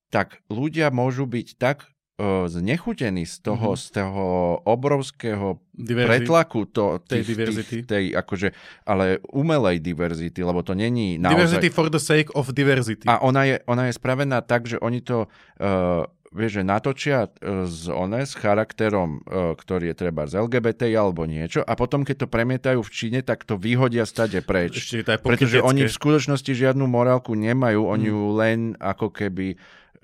Tak 0.09 0.41
ľudia 0.47 0.89
môžu 0.89 1.23
byť 1.23 1.47
tak 1.55 1.85
uh, 2.15 2.45
znechutení 2.45 3.23
z 3.23 3.35
toho, 3.39 3.73
Mhm. 3.73 3.79
z 3.79 3.85
toho 3.95 4.25
obrovského 4.65 5.61
Diverzi- 5.71 6.09
pretlaku 6.19 6.65
to, 6.65 6.99
tej 7.01 7.21
tých, 7.21 7.29
diverzity. 7.29 7.75
Tých, 7.75 7.85
tej, 7.85 8.05
akože, 8.11 8.47
ale 8.83 9.05
umelej 9.29 9.79
diverzity, 9.79 10.41
lebo 10.41 10.59
to 10.59 10.73
není 10.73 11.15
Diversity 11.15 11.69
naozaj... 11.69 11.71
for 11.71 11.87
the 11.87 12.01
sake 12.01 12.29
of 12.33 12.51
diversity. 12.51 13.05
A 13.05 13.19
ona 13.19 13.45
je, 13.45 13.55
ona 13.63 13.87
je 13.87 13.93
spravená 13.93 14.41
tak, 14.41 14.65
že 14.65 14.75
oni 14.77 14.99
to 14.99 15.25
uh, 15.25 16.03
vieš, 16.29 16.59
že 16.59 16.63
natočia 16.63 17.17
uh, 17.25 17.63
z 17.63 17.89
one 17.89 18.21
s 18.21 18.35
charakterom, 18.35 19.23
uh, 19.23 19.55
ktorý 19.55 19.89
je 19.89 19.95
treba 19.97 20.25
z 20.25 20.37
LGBT 20.37 20.91
alebo 20.93 21.23
niečo 21.23 21.61
a 21.61 21.73
potom, 21.73 22.03
keď 22.03 22.15
to 22.19 22.27
premietajú 22.27 22.79
v 22.79 22.91
Číne, 22.91 23.19
tak 23.21 23.43
to 23.43 23.55
vyhodia 23.55 24.03
stade 24.03 24.37
preč. 24.41 24.77
Ešte 24.83 25.15
Pretože 25.17 25.57
oni 25.59 25.85
v 25.85 25.93
skutočnosti 25.93 26.51
žiadnu 26.51 26.83
morálku 26.83 27.31
nemajú, 27.31 27.81
oni 27.81 28.05
Mm. 28.05 28.11
ju 28.11 28.21
len 28.35 28.59
ako 28.75 29.09
keby 29.09 29.55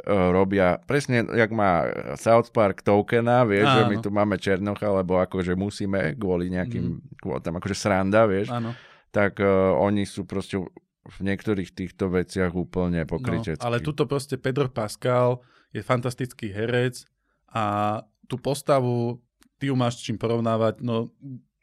robia, 0.03 0.77
presne 0.83 1.23
jak 1.23 1.49
má 1.49 1.87
South 2.19 2.51
Park 2.51 2.83
tokena, 2.83 3.47
vieš, 3.47 3.63
že 3.63 3.81
my 3.87 3.95
Áno. 3.97 4.03
tu 4.03 4.09
máme 4.11 4.35
Černocha, 4.35 4.91
lebo 4.91 5.17
akože 5.17 5.55
musíme 5.55 6.13
kvôli 6.19 6.51
nejakým 6.51 6.99
kvótam, 7.17 7.55
akože 7.55 7.75
sranda, 7.77 8.27
vieš, 8.27 8.51
Áno. 8.51 8.75
tak 9.09 9.39
uh, 9.39 9.71
oni 9.79 10.03
sú 10.03 10.27
proste 10.27 10.59
v 11.05 11.19
niektorých 11.21 11.69
týchto 11.71 12.09
veciach 12.09 12.51
úplne 12.51 13.05
No, 13.05 13.09
pokryteckí. 13.09 13.61
ale 13.61 13.77
tuto 13.79 14.03
proste 14.03 14.35
Pedro 14.35 14.67
Pascal 14.67 15.39
je 15.71 15.79
fantastický 15.79 16.49
herec 16.49 17.05
a 17.47 18.01
tú 18.25 18.41
postavu, 18.41 19.21
ty 19.61 19.69
ju 19.69 19.75
máš 19.77 20.01
čím 20.01 20.17
porovnávať, 20.17 20.81
no 20.81 21.13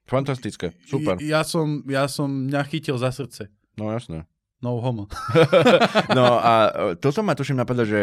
Fantastické, 0.02 0.74
super. 0.84 1.14
Ja 1.22 1.46
som, 1.46 1.80
ja 1.86 2.10
som 2.10 2.26
mňa 2.26 2.62
chytil 2.66 2.98
za 2.98 3.14
srdce. 3.14 3.48
No 3.78 3.88
jasné. 3.88 4.26
No 4.62 4.78
homo. 4.78 5.10
No 6.14 6.38
a 6.38 6.52
e, 6.70 7.00
toto 7.02 7.24
ma 7.26 7.34
tuším 7.34 7.58
napadlo, 7.58 7.82
že 7.82 8.00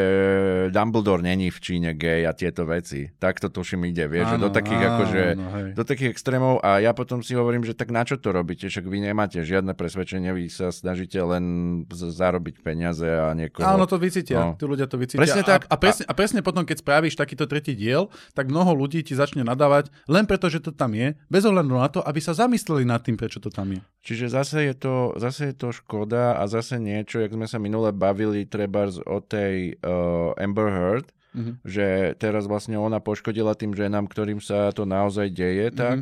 Dumbledore 0.74 1.24
není 1.24 1.48
v 1.54 1.60
Číne 1.62 1.96
gay 1.96 2.28
a 2.28 2.36
tieto 2.36 2.68
veci. 2.68 3.08
Tak 3.16 3.40
to 3.40 3.48
tuším 3.48 3.88
ide, 3.88 4.10
vieš, 4.12 4.36
že 4.36 4.38
do 4.42 4.50
takých 4.52 4.82
akože 4.82 5.24
áno, 5.36 5.50
hej. 5.56 5.70
do 5.78 5.84
takých 5.88 6.10
extrémov 6.12 6.60
a 6.60 6.84
ja 6.84 6.92
potom 6.92 7.24
si 7.24 7.38
hovorím, 7.38 7.64
že 7.64 7.78
tak 7.78 7.94
na 7.94 8.04
čo 8.04 8.20
to 8.20 8.36
robíte, 8.36 8.68
však 8.68 8.84
vy 8.84 8.98
nemáte 9.08 9.40
žiadne 9.40 9.72
presvedčenie, 9.78 10.36
vy 10.36 10.52
sa 10.52 10.74
snažíte 10.74 11.16
len 11.22 11.44
z- 11.88 12.12
zarobiť 12.12 12.60
peniaze 12.60 13.08
a 13.08 13.32
niekoho. 13.38 13.64
Áno, 13.64 13.88
to 13.88 13.96
vycítia. 13.96 14.52
No. 14.52 14.60
Tí 14.60 14.66
ľudia 14.68 14.90
to 14.90 15.00
vycítia. 15.00 15.22
Presne 15.22 15.44
a, 15.46 15.48
tak. 15.48 15.62
A, 15.70 15.76
presne, 15.80 16.04
a 16.10 16.14
presne 16.18 16.40
potom, 16.44 16.66
keď 16.66 16.84
spravíš 16.84 17.16
takýto 17.16 17.46
tretí 17.48 17.78
diel, 17.78 18.12
tak 18.36 18.52
mnoho 18.52 18.76
ľudí 18.76 19.06
ti 19.06 19.14
začne 19.16 19.46
nadávať 19.46 19.94
len 20.12 20.26
preto, 20.28 20.52
že 20.52 20.60
to 20.60 20.76
tam 20.76 20.98
je, 20.98 21.16
bez 21.32 21.44
ohľadu 21.46 21.72
na 21.72 21.88
to, 21.88 22.00
aby 22.04 22.20
sa 22.20 22.36
zamysleli 22.36 22.84
nad 22.84 23.00
tým, 23.00 23.16
prečo 23.16 23.40
to 23.40 23.54
tam 23.54 23.72
je. 23.72 23.80
Čiže 24.04 24.26
zase 24.32 24.58
je, 24.66 24.74
to, 24.76 25.14
zase 25.20 25.52
je 25.52 25.56
to 25.56 25.70
škoda 25.76 26.40
a 26.40 26.44
zase 26.50 26.76
niečo, 26.76 27.22
jak 27.22 27.32
sme 27.32 27.46
sa 27.46 27.56
minule 27.56 27.90
bavili 27.90 28.44
treba 28.44 28.90
o 29.06 29.18
tej 29.20 29.78
uh, 29.80 30.34
Amber 30.36 30.68
Heard, 30.68 31.08
Mhm. 31.30 31.62
že 31.62 31.88
teraz 32.18 32.50
vlastne 32.50 32.74
ona 32.76 32.98
poškodila 32.98 33.54
tým 33.54 33.72
ženám, 33.72 34.10
ktorým 34.10 34.42
sa 34.42 34.74
to 34.74 34.84
naozaj 34.84 35.30
deje, 35.30 35.70
Mhm. 35.70 35.78
tak, 35.78 36.00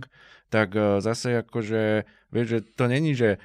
tak 0.47 0.69
uh, 0.71 1.03
zase 1.03 1.43
akože, 1.43 2.07
vieš, 2.31 2.47
že 2.47 2.59
to 2.73 2.87
není, 2.87 3.11
že 3.11 3.35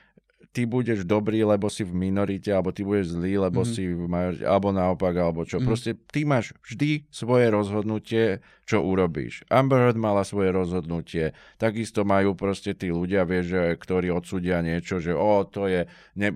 ty 0.52 0.64
budeš 0.64 1.02
dobrý, 1.02 1.42
lebo 1.42 1.66
si 1.66 1.80
v 1.80 1.96
minorite, 1.96 2.52
alebo 2.52 2.70
ty 2.70 2.84
budeš 2.84 3.16
zlý, 3.16 3.40
lebo 3.40 3.64
Mhm. 3.64 3.68
si 3.68 3.82
v 3.88 4.04
majorite, 4.04 4.44
alebo 4.44 4.68
naopak, 4.68 5.14
alebo 5.16 5.40
čo. 5.42 5.56
Mhm. 5.56 5.64
Proste 5.64 5.90
ty 5.96 6.22
máš 6.22 6.52
vždy 6.60 7.08
svoje 7.08 7.48
rozhodnutie, 7.48 8.24
čo 8.62 8.78
urobíš. 8.78 9.42
Amber 9.48 9.80
Heard 9.82 9.96
mala 9.96 10.22
svoje 10.22 10.52
rozhodnutie, 10.52 11.32
takisto 11.56 12.04
majú 12.04 12.36
proste 12.36 12.72
tí 12.72 12.88
ľudia, 12.88 13.24
vieš, 13.24 13.44
že, 13.48 13.62
ktorí 13.74 14.08
odsúdia 14.08 14.60
niečo, 14.60 15.00
že 15.00 15.12
o, 15.12 15.42
to 15.42 15.66
je, 15.66 15.88
ne, 16.14 16.28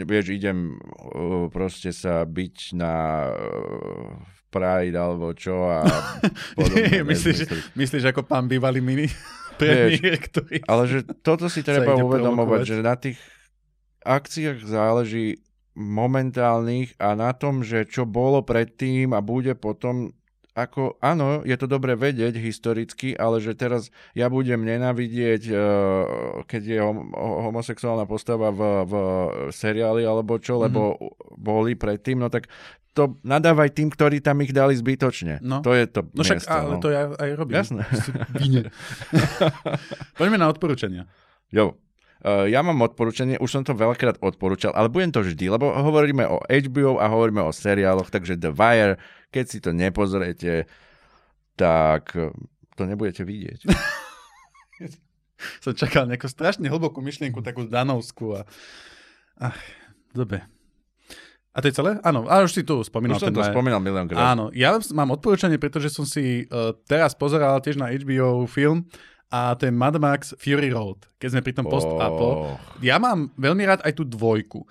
vieš, 0.00 0.30
idem 0.30 0.78
uh, 0.78 1.50
proste 1.50 1.90
sa 1.90 2.22
byť 2.22 2.56
na 2.72 2.94
uh, 3.28 4.14
Pride 4.48 4.94
alebo 4.94 5.34
čo 5.34 5.66
a 5.66 5.82
podobné. 6.54 7.02
myslíš, 7.02 7.38
nezmysly. 7.42 7.58
myslíš 7.74 8.04
ako 8.06 8.22
pán 8.22 8.46
bývalý 8.46 8.78
mini 8.78 9.10
ktorý... 9.54 10.66
Ale 10.66 10.82
že 10.86 10.98
toto 11.22 11.46
si 11.46 11.62
treba 11.66 11.94
uvedomovať, 11.94 12.60
že 12.62 12.76
na 12.82 12.94
tých 12.94 13.18
akciách 14.04 14.62
záleží 14.62 15.40
momentálnych 15.74 16.94
a 17.02 17.18
na 17.18 17.34
tom, 17.34 17.66
že 17.66 17.82
čo 17.82 18.06
bolo 18.06 18.46
predtým 18.46 19.10
a 19.10 19.18
bude 19.18 19.58
potom 19.58 20.14
ako, 20.54 21.02
áno, 21.02 21.42
je 21.42 21.58
to 21.58 21.66
dobre 21.66 21.98
vedieť 21.98 22.38
historicky, 22.38 23.10
ale 23.10 23.42
že 23.42 23.58
teraz 23.58 23.90
ja 24.14 24.30
budem 24.30 24.62
nenávidieť, 24.62 25.42
eh, 25.50 25.58
keď 26.46 26.62
je 26.62 26.78
hom- 26.78 27.10
homosexuálna 27.50 28.06
postava 28.06 28.54
v, 28.54 28.62
v 28.86 28.94
seriáli 29.50 30.06
alebo 30.06 30.38
čo, 30.38 30.62
lebo 30.62 30.94
boli 31.34 31.74
predtým, 31.74 32.22
no 32.22 32.30
tak 32.30 32.46
to 32.94 33.18
nadávaj 33.26 33.74
tým, 33.74 33.90
ktorí 33.90 34.22
tam 34.22 34.38
ich 34.46 34.54
dali 34.54 34.78
zbytočne. 34.78 35.42
No. 35.42 35.58
To 35.66 35.74
je 35.74 35.90
to 35.90 36.06
No 36.14 36.22
však, 36.22 36.46
miesto. 36.46 36.54
ale 36.54 36.70
no. 36.70 36.78
to 36.78 36.88
ja 36.94 37.02
aj 37.10 37.30
robím. 37.34 37.54
Jasné. 37.58 37.82
Poďme 40.18 40.38
na 40.38 40.46
odporúčania. 40.46 41.10
Jo. 41.50 41.74
Uh, 42.24 42.48
ja 42.48 42.64
mám 42.64 42.80
odporúčanie, 42.80 43.36
už 43.36 43.50
som 43.50 43.62
to 43.66 43.76
veľakrát 43.76 44.22
odporúčal, 44.22 44.72
ale 44.72 44.88
budem 44.88 45.12
to 45.12 45.20
vždy, 45.20 45.50
lebo 45.50 45.68
hovoríme 45.74 46.24
o 46.24 46.40
HBO 46.46 46.96
a 46.96 47.10
hovoríme 47.10 47.44
o 47.44 47.52
seriáloch, 47.52 48.08
takže 48.08 48.40
The 48.40 48.54
Wire, 48.54 48.96
keď 49.28 49.44
si 49.44 49.58
to 49.60 49.76
nepozriete, 49.76 50.64
tak 51.58 52.14
eh, 52.16 52.32
to 52.78 52.82
nebudete 52.88 53.26
vidieť. 53.26 53.60
Som 55.64 55.76
čakal 55.76 56.08
nejakú 56.08 56.30
strašne 56.30 56.70
hlbokú 56.70 57.04
myšlienku, 57.04 57.44
takú 57.44 57.68
danovskú. 57.68 58.40
A... 58.40 58.48
Ach, 59.36 59.58
dobre. 60.16 60.46
A 61.54 61.62
to 61.62 61.70
je 61.70 61.76
celé? 61.76 62.02
Áno, 62.02 62.26
a 62.26 62.42
už 62.42 62.50
si 62.50 62.62
tu 62.66 62.82
spomínal. 62.82 63.14
Už 63.14 63.30
som 63.30 63.36
to 63.36 63.44
Majer. 63.44 63.54
spomínal 63.54 63.78
milión 63.78 64.10
krát. 64.10 64.34
Áno, 64.34 64.50
ja 64.50 64.74
mám 64.90 65.14
odporúčanie, 65.14 65.54
pretože 65.54 65.86
som 65.86 66.02
si 66.02 66.50
uh, 66.50 66.74
teraz 66.90 67.14
pozeral 67.14 67.62
tiež 67.62 67.78
na 67.78 67.94
HBO 67.94 68.48
film 68.50 68.90
a 69.34 69.54
to 69.54 69.66
je 69.66 69.72
Mad 69.72 69.98
Max 69.98 70.30
Fury 70.36 70.70
Road, 70.70 71.10
keď 71.16 71.28
sme 71.28 71.42
pri 71.42 71.52
tom 71.52 71.66
post-apo. 71.66 72.28
Oh, 72.46 72.56
Ja 72.78 72.96
mám 72.96 73.34
veľmi 73.34 73.64
rád 73.64 73.82
aj 73.82 73.92
tú 73.92 74.04
dvojku, 74.06 74.62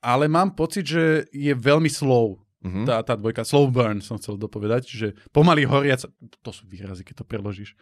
ale 0.00 0.26
mám 0.26 0.50
pocit, 0.52 0.84
že 0.84 1.04
je 1.30 1.54
veľmi 1.54 1.86
slow. 1.88 2.42
mhm. 2.58 2.82
Tá, 2.82 2.98
tá 3.00 3.14
dvojka, 3.14 3.46
slow 3.46 3.68
burn 3.68 4.00
som 4.00 4.16
chcel 4.16 4.34
dopovedať, 4.36 4.82
že 4.84 5.06
pomaly 5.30 5.62
horiac, 5.62 6.02
to 6.42 6.50
sú 6.50 6.66
výrazy, 6.66 7.02
keď 7.02 7.22
to 7.22 7.24
preložíš. 7.24 7.78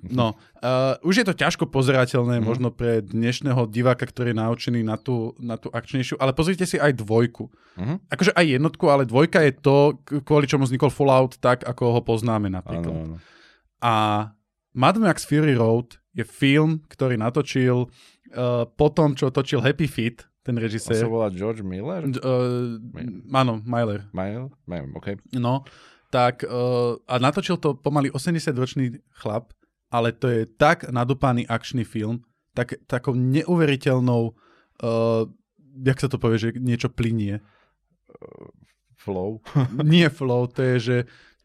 No, 0.00 0.32
uh, 0.64 0.96
už 1.04 1.20
je 1.20 1.26
to 1.28 1.36
ťažko 1.36 1.68
pozerateľné 1.68 2.40
Mhm. 2.40 2.44
možno 2.44 2.68
pre 2.68 3.00
dnešného 3.00 3.68
diváka, 3.68 4.04
ktorý 4.04 4.32
je 4.32 4.40
naučený 4.40 4.80
na 4.80 4.96
tú, 4.96 5.36
na 5.36 5.60
tú 5.60 5.68
akčnejšiu, 5.68 6.16
ale 6.16 6.32
pozrite 6.32 6.64
si 6.64 6.80
aj 6.80 6.96
dvojku. 6.96 7.52
Mhm. 7.76 8.08
Akože 8.08 8.32
aj 8.32 8.44
jednotku, 8.50 8.84
ale 8.88 9.04
dvojka 9.04 9.44
je 9.44 9.52
to, 9.54 9.76
kvôli 10.24 10.44
čomu 10.44 10.64
vznikol 10.64 10.88
Fallout 10.88 11.36
tak, 11.36 11.64
ako 11.64 11.96
ho 11.96 12.00
poznáme 12.00 12.48
napríklad. 12.48 12.96
áno. 12.96 13.16
A 13.80 13.92
Mad 14.72 14.96
Max 15.02 15.26
Fury 15.26 15.58
Road 15.58 15.98
je 16.14 16.22
film, 16.22 16.82
ktorý 16.86 17.18
natočil 17.18 17.86
uh, 17.86 18.64
po 18.66 18.86
tom, 18.90 19.18
čo 19.18 19.30
točil 19.34 19.62
Happy 19.62 19.90
Feet, 19.90 20.26
ten 20.46 20.56
On 20.56 20.60
sa 20.60 20.64
režisér. 20.66 21.06
volá 21.06 21.28
George 21.30 21.62
Miller? 21.62 22.06
Uh, 22.06 22.78
áno. 23.34 23.60
Mile? 23.62 24.08
Neviem, 24.64 24.90
OK. 24.96 25.08
No, 25.36 25.66
tak 26.10 26.42
uh, 26.46 26.98
a 27.06 27.14
natočil 27.18 27.58
to 27.58 27.78
pomaly 27.78 28.10
80-ročný 28.10 28.98
chlap, 29.20 29.52
ale 29.90 30.14
to 30.14 30.30
je 30.30 30.46
tak 30.46 30.86
nadúpaný 30.90 31.46
akčný 31.46 31.86
film, 31.86 32.22
tak, 32.54 32.78
takou 32.90 33.14
neuveriteľnou, 33.14 34.22
uh, 34.32 35.22
jak 35.82 35.98
sa 35.98 36.08
to 36.10 36.18
povie, 36.18 36.38
že 36.38 36.48
niečo 36.58 36.90
plinie. 36.90 37.42
Flow? 39.00 39.40
Nie 39.86 40.10
flow, 40.12 40.44
to 40.50 40.60
je, 40.60 40.76
že, 40.78 40.96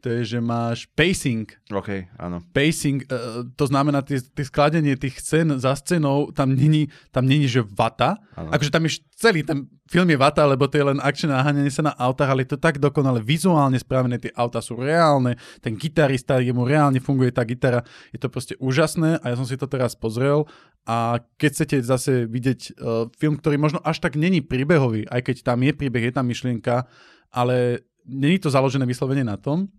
to 0.06 0.14
je, 0.22 0.38
že 0.38 0.40
máš 0.40 0.86
pacing. 0.94 1.50
OK, 1.74 2.14
áno. 2.22 2.46
Pacing, 2.54 3.10
uh, 3.10 3.42
to 3.58 3.66
znamená 3.66 4.06
tie, 4.06 4.22
tie 4.22 4.46
skladenie 4.46 4.94
tých 4.94 5.18
scén 5.18 5.58
za 5.58 5.74
scénou, 5.74 6.30
tam 6.30 6.54
není, 6.54 6.94
tam 7.10 7.26
není 7.26 7.50
že 7.50 7.66
vata. 7.66 8.22
áno. 8.38 8.54
Akože 8.54 8.70
tam 8.70 8.86
je 8.86 9.02
celý 9.18 9.42
ten 9.42 9.66
film 9.90 10.06
je 10.10 10.18
vata, 10.18 10.46
lebo 10.46 10.70
to 10.70 10.78
je 10.78 10.86
len 10.86 11.02
akčné 11.02 11.34
naháňanie 11.34 11.74
sa 11.74 11.90
na 11.90 11.94
autách, 11.98 12.30
ale 12.30 12.46
je 12.46 12.54
to 12.54 12.62
tak 12.62 12.78
dokonale 12.78 13.22
vizuálne 13.22 13.78
spravené, 13.82 14.22
tie 14.22 14.34
auta 14.38 14.62
sú 14.62 14.78
reálne, 14.78 15.42
ten 15.62 15.74
gitarista, 15.74 16.38
jemu 16.42 16.66
reálne 16.66 17.02
funguje 17.02 17.34
tá 17.34 17.42
gitara, 17.46 17.82
je 18.14 18.22
to 18.22 18.30
proste 18.30 18.54
úžasné 18.62 19.22
a 19.22 19.26
ja 19.34 19.36
som 19.38 19.46
si 19.46 19.58
to 19.58 19.66
teraz 19.66 19.98
pozrel 19.98 20.46
a 20.86 21.22
keď 21.38 21.50
chcete 21.50 21.76
zase 21.86 22.12
vidieť 22.30 22.60
uh, 22.78 23.10
film, 23.18 23.38
ktorý 23.42 23.58
možno 23.58 23.82
až 23.82 24.02
tak 24.02 24.18
není 24.18 24.42
príbehový, 24.42 25.06
aj 25.10 25.34
keď 25.34 25.36
tam 25.54 25.66
je 25.66 25.74
príbeh, 25.74 26.10
je 26.10 26.14
tam 26.14 26.26
myšlienka, 26.30 26.86
ale 27.34 27.86
není 28.06 28.38
to 28.42 28.50
založené 28.50 28.86
vyslovene 28.86 29.26
na 29.26 29.38
tom, 29.38 29.70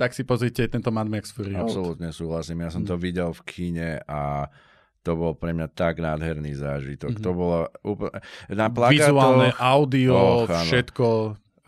tak 0.00 0.16
si 0.16 0.24
pozrite 0.24 0.64
tento 0.64 0.88
Mad 0.88 1.12
Max 1.12 1.28
Fury 1.28 1.52
Road. 1.52 1.68
Absolútne 1.68 2.08
súhlasím. 2.08 2.64
Ja 2.64 2.72
som 2.72 2.88
to 2.88 2.96
Mm. 2.96 3.02
videl 3.04 3.28
v 3.36 3.40
kine 3.44 3.90
a 4.08 4.48
to 5.04 5.12
bol 5.12 5.36
pre 5.36 5.52
mňa 5.52 5.68
tak 5.76 6.00
nádherný 6.00 6.56
zážitok. 6.56 7.20
Mhm. 7.20 7.22
To 7.24 7.30
bolo 7.36 7.58
úplne... 7.84 8.20
Na 8.48 8.72
plagátoch... 8.72 9.12
Vizuálne, 9.12 9.48
audio, 9.60 10.48
áno. 10.48 10.64
všetko, 10.64 11.08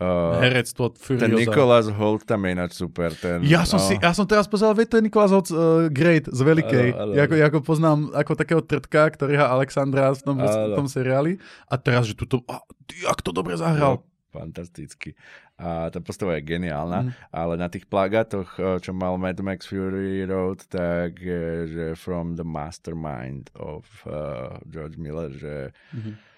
Uh, 0.03 0.35
herectvo, 0.41 0.89
ten 0.89 1.31
Furiosa. 1.31 1.37
Nicholas 1.37 1.85
Holt 1.87 2.25
tam 2.27 2.43
je 2.43 2.49
ináč 2.51 2.71
super. 2.75 3.13
Ten, 3.15 3.45
Ja 3.45 3.63
som, 3.63 3.77
no, 3.79 3.87
si, 3.87 3.95
ja 3.95 4.11
som 4.11 4.25
teraz 4.27 4.49
pozeral, 4.51 4.75
veď 4.75 4.87
to 4.89 4.95
je 4.99 5.03
Nikolás 5.05 5.31
Hoc 5.31 5.47
uh, 5.53 5.87
Great 5.87 6.27
z 6.27 6.39
áno, 6.43 7.13
Ako, 7.13 7.33
ako 7.39 7.57
poznám 7.63 7.99
ako 8.11 8.31
takého 8.35 8.59
trtka, 8.65 9.13
ktorý 9.15 9.37
hrá 9.37 9.53
Alexandra 9.53 10.11
v 10.11 10.19
tom, 10.25 10.35
v 10.43 10.75
tom 10.75 10.87
seriáli. 10.91 11.37
A 11.69 11.77
teraz, 11.79 12.09
že 12.09 12.17
tuto, 12.19 12.41
a, 12.51 12.59
jak 12.89 13.21
to 13.21 13.31
dobre 13.31 13.55
zahral. 13.55 14.03
No, 14.03 14.12
fantasticky. 14.33 15.13
A 15.55 15.87
tá 15.87 16.01
postava 16.01 16.33
je 16.33 16.49
geniálna, 16.49 17.05
Mm. 17.05 17.11
ale 17.29 17.53
na 17.55 17.69
tých 17.69 17.85
plagátoch, 17.85 18.57
eh, 18.57 18.81
čo 18.81 18.89
mal 18.91 19.13
Mad 19.15 19.37
Max 19.39 19.69
Fury 19.69 20.25
Road, 20.25 20.65
tak 20.67 21.21
eh, 21.21 21.69
že 21.69 21.85
from 21.93 22.33
the 22.33 22.43
mastermind 22.43 23.53
of 23.53 23.85
uh, 24.03 24.57
George 24.65 24.97
Miller, 24.97 25.29
že 25.29 25.69
Mhm. 25.93 26.32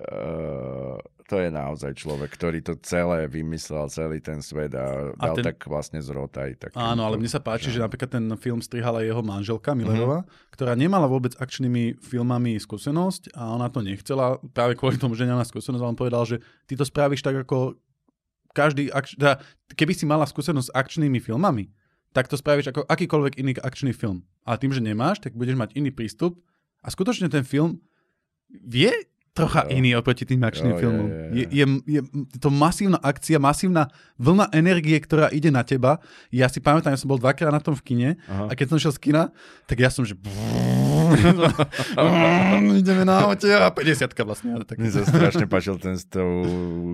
Uh, 0.00 0.96
to 1.24 1.36
je 1.36 1.50
naozaj 1.50 1.92
človek, 1.92 2.32
ktorý 2.32 2.58
to 2.60 2.80
celé 2.80 3.26
vymyslel, 3.26 3.84
celý 3.88 4.16
ten 4.18 4.40
svet 4.40 4.72
a, 4.72 5.12
A 5.12 5.24
dal 5.28 5.36
ten- 5.36 5.46
tak 5.46 5.60
vlastne 5.62 6.00
zrotaj. 6.00 6.56
Tak 6.56 6.70
Áno, 6.72 7.04
ale 7.04 7.16
mne 7.16 7.28
sa 7.28 7.36
páči, 7.38 7.68
že 7.68 7.78
napríklad 7.78 8.08
ten 8.08 8.24
film 8.34 8.58
strihala 8.58 9.02
jeho 9.02 9.20
manželka 9.20 9.72
Mhm. 9.72 9.78
Millerová, 9.78 10.18
ktorá 10.50 10.72
nemala 10.72 11.04
vôbec 11.04 11.36
akčnými 11.36 12.00
filmami 12.00 12.56
skúsenosť 12.56 13.36
a 13.36 13.52
ona 13.52 13.68
to 13.68 13.80
nechcela 13.80 14.40
práve 14.50 14.72
kvôli 14.72 14.96
tomu, 14.96 15.12
že 15.12 15.28
nemá 15.28 15.44
skúsenosť, 15.44 15.78
ale 15.78 15.92
on 15.92 15.98
povedal, 15.98 16.24
že 16.24 16.40
ty 16.64 16.74
to 16.74 16.82
spravíš 16.82 17.20
tak 17.20 17.36
ako 17.38 17.76
každý, 18.56 18.88
akč... 18.88 19.14
teda, 19.14 19.38
keby 19.70 19.92
si 19.92 20.02
mala 20.02 20.24
skúsenosť 20.24 20.72
s 20.72 20.74
akčnými 20.74 21.20
filmami, 21.20 21.68
tak 22.10 22.24
to 22.24 22.34
spravíš 22.34 22.72
ako 22.72 22.88
akýkoľvek 22.88 23.36
iný 23.36 23.52
akčný 23.54 23.92
film. 23.92 24.24
Ale 24.42 24.56
tým, 24.56 24.72
že 24.72 24.80
nemáš, 24.80 25.20
tak 25.20 25.36
budeš 25.36 25.54
mať 25.54 25.76
iný 25.76 25.92
prístup 25.92 26.40
a 26.80 26.88
skutočne 26.88 27.28
ten 27.28 27.44
film 27.44 27.84
je 28.48 28.90
trocha 29.32 29.64
Jo. 29.64 29.74
iný 29.74 29.94
oproti 29.94 30.22
tým 30.22 30.40
akčným 30.40 30.72
Jo, 30.72 30.78
filmom. 30.78 31.06
je, 31.06 31.22
Je, 31.30 31.44
je. 31.46 31.64
je, 31.86 32.00
je 32.00 32.00
to 32.36 32.48
masívna 32.48 32.98
akcia, 32.98 33.38
masívna 33.38 33.86
vlna 34.16 34.50
energie, 34.50 34.98
ktorá 34.98 35.30
ide 35.30 35.48
na 35.48 35.62
teba. 35.62 36.02
Ja 36.28 36.46
si 36.46 36.58
pamätám, 36.58 36.90
ja 36.90 36.98
som 36.98 37.06
bol 37.06 37.16
dvakrát 37.16 37.50
na 37.50 37.62
tom 37.62 37.72
v 37.72 37.82
kine 37.84 38.08
Aha. 38.26 38.50
a 38.50 38.58
keď 38.58 38.66
som 38.74 38.78
šiel 38.78 38.94
z 38.94 39.00
kina, 39.00 39.22
tak 39.64 39.78
ja 39.78 39.88
som, 39.88 40.02
že 40.02 40.18
ideme 42.74 43.04
na 43.04 43.24
aute 43.24 43.48
a 43.48 43.70
50 43.70 44.12
vlastne. 44.24 44.50
Tak... 44.64 44.76
Mne 44.76 44.90
sa 44.90 45.02
strašne 45.06 45.46
páčil 45.46 45.78
ten 45.78 45.96
s 45.96 46.04
tou 46.04 46.44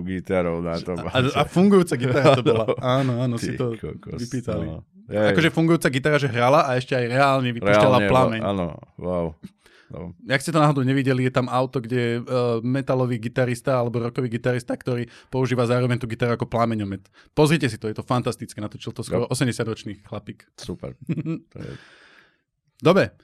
gitarou 0.03 0.61
na 0.61 0.77
tom. 0.79 0.97
A, 1.03 1.19
a 1.19 1.41
fungujúca 1.43 1.95
gitara 1.95 2.35
to 2.35 2.43
bola. 2.43 2.65
Áno, 3.01 3.19
áno, 3.19 3.35
si 3.35 3.53
Ty 3.53 3.57
to 3.57 3.65
kokos, 3.75 4.19
vypýtali. 4.21 4.65
no. 4.65 4.85
Jej, 5.05 5.37
Akože 5.37 5.49
fungujúca 5.53 5.87
gitara, 5.89 6.17
že 6.17 6.25
hrala 6.25 6.65
a 6.65 6.77
ešte 6.77 6.97
aj 6.97 7.05
reálne 7.05 7.49
vypúšťala 7.53 7.97
reálne, 8.01 8.09
plameň. 8.09 8.39
Áno, 8.41 8.65
wow. 8.97 9.37
No. 9.93 10.17
Jak 10.25 10.41
ste 10.41 10.49
to 10.49 10.57
náhodou 10.57 10.81
nevideli, 10.81 11.29
je 11.29 11.33
tam 11.33 11.45
auto, 11.45 11.77
kde 11.77 11.97
je 11.97 12.13
uh, 12.17 12.57
metalový 12.65 13.21
gitarista 13.21 13.77
alebo 13.77 14.01
rockový 14.01 14.33
gitarista, 14.33 14.73
ktorý 14.73 15.05
používa 15.29 15.69
zároveň 15.69 16.01
tú 16.01 16.09
gitaru 16.09 16.33
ako 16.33 16.49
plameňomet. 16.49 17.05
Pozrite 17.37 17.69
si 17.69 17.77
to, 17.77 17.85
je 17.85 17.97
to 17.97 18.01
fantastické. 18.01 18.57
Natočil 18.57 18.97
to 18.97 19.05
skoro 19.05 19.29
80-ročný 19.29 20.01
chlapík. 20.01 20.49
Super. 20.57 20.97
To 21.55 21.59
je, 21.61 21.71
Dobre, 22.75 23.15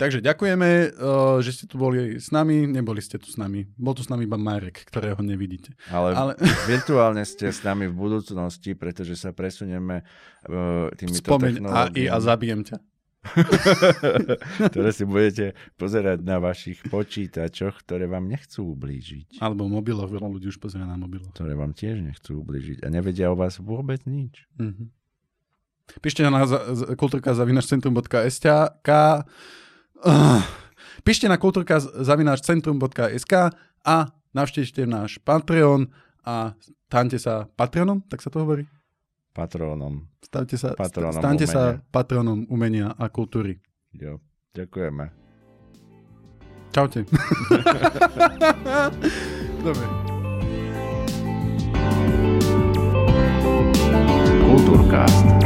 takže 0.00 0.24
ďakujeme, 0.24 0.96
uh, 0.96 1.38
že 1.44 1.50
ste 1.52 1.64
tu 1.68 1.76
boli 1.76 2.16
s 2.16 2.32
nami. 2.32 2.64
Neboli 2.64 3.04
ste 3.04 3.20
tu 3.20 3.28
s 3.28 3.36
nami. 3.36 3.68
Bol 3.76 3.92
tu 3.92 4.00
s 4.00 4.08
nami 4.08 4.24
iba 4.24 4.40
Marek, 4.40 4.88
ktorého 4.88 5.20
nevidíte. 5.20 5.76
ale, 5.92 6.16
Ale 6.16 6.32
virtuálne 6.72 7.20
ste 7.28 7.52
s 7.52 7.60
nami 7.60 7.90
v 7.90 7.94
budúcnosti, 7.94 8.72
pretože 8.72 9.18
sa 9.20 9.36
presunieme 9.36 10.02
uh, 10.48 10.88
týmito 10.98 11.20
spomeň 11.20 11.52
AI 11.60 11.60
technológiami, 11.60 12.04
a 12.08 12.16
zabijem 12.18 12.60
ťa. 12.64 12.76
ktoré 14.72 14.90
si 14.92 15.04
budete 15.08 15.56
pozerať 15.80 16.20
na 16.22 16.38
vašich 16.38 16.84
počítačoch, 16.88 17.82
ktoré 17.84 18.04
vám 18.06 18.28
nechcú 18.28 18.76
ublížiť. 18.76 19.40
Alebo 19.40 19.66
mobiloch, 19.68 20.10
veľa 20.12 20.28
ľudí 20.28 20.52
už 20.52 20.60
pozrie 20.60 20.84
na 20.84 20.96
mobiloch. 20.96 21.32
Ktoré 21.32 21.56
vám 21.56 21.72
tiež 21.72 22.04
nechcú 22.04 22.44
ublížiť 22.44 22.84
a 22.84 22.88
nevedia 22.92 23.32
o 23.32 23.36
vás 23.38 23.58
vôbec 23.58 24.04
nič. 24.04 24.44
Mhm. 24.60 24.92
Píšte 26.00 26.24
na 26.24 26.32
uh, 26.32 26.48
Píšte 31.04 31.28
na 31.28 31.36
kultúrka.zavinačcentrum.sk 31.36 33.34
a 33.84 33.96
navštívte 34.32 34.88
náš 34.88 35.20
Patreon 35.20 35.92
a 36.24 36.56
staňte 36.94 37.18
sa 37.18 37.50
patronom, 37.58 38.06
tak 38.06 38.22
sa 38.22 38.30
to 38.30 38.46
hovorí? 38.46 38.70
Patrónom. 39.34 40.06
Stavte 40.22 40.54
sa, 40.54 40.78
Patronom 40.78 41.18
staňte 41.18 41.46
sa 41.50 41.74
umenia. 41.74 41.90
patronom 41.90 42.46
umenia 42.46 42.94
a 42.94 43.10
kultúry. 43.10 43.58
Jo. 43.90 44.22
Ďakujeme. 44.54 45.10
Čaute. 46.70 47.02
Dobre. 49.66 49.86
Kultúrkast. 54.46 55.43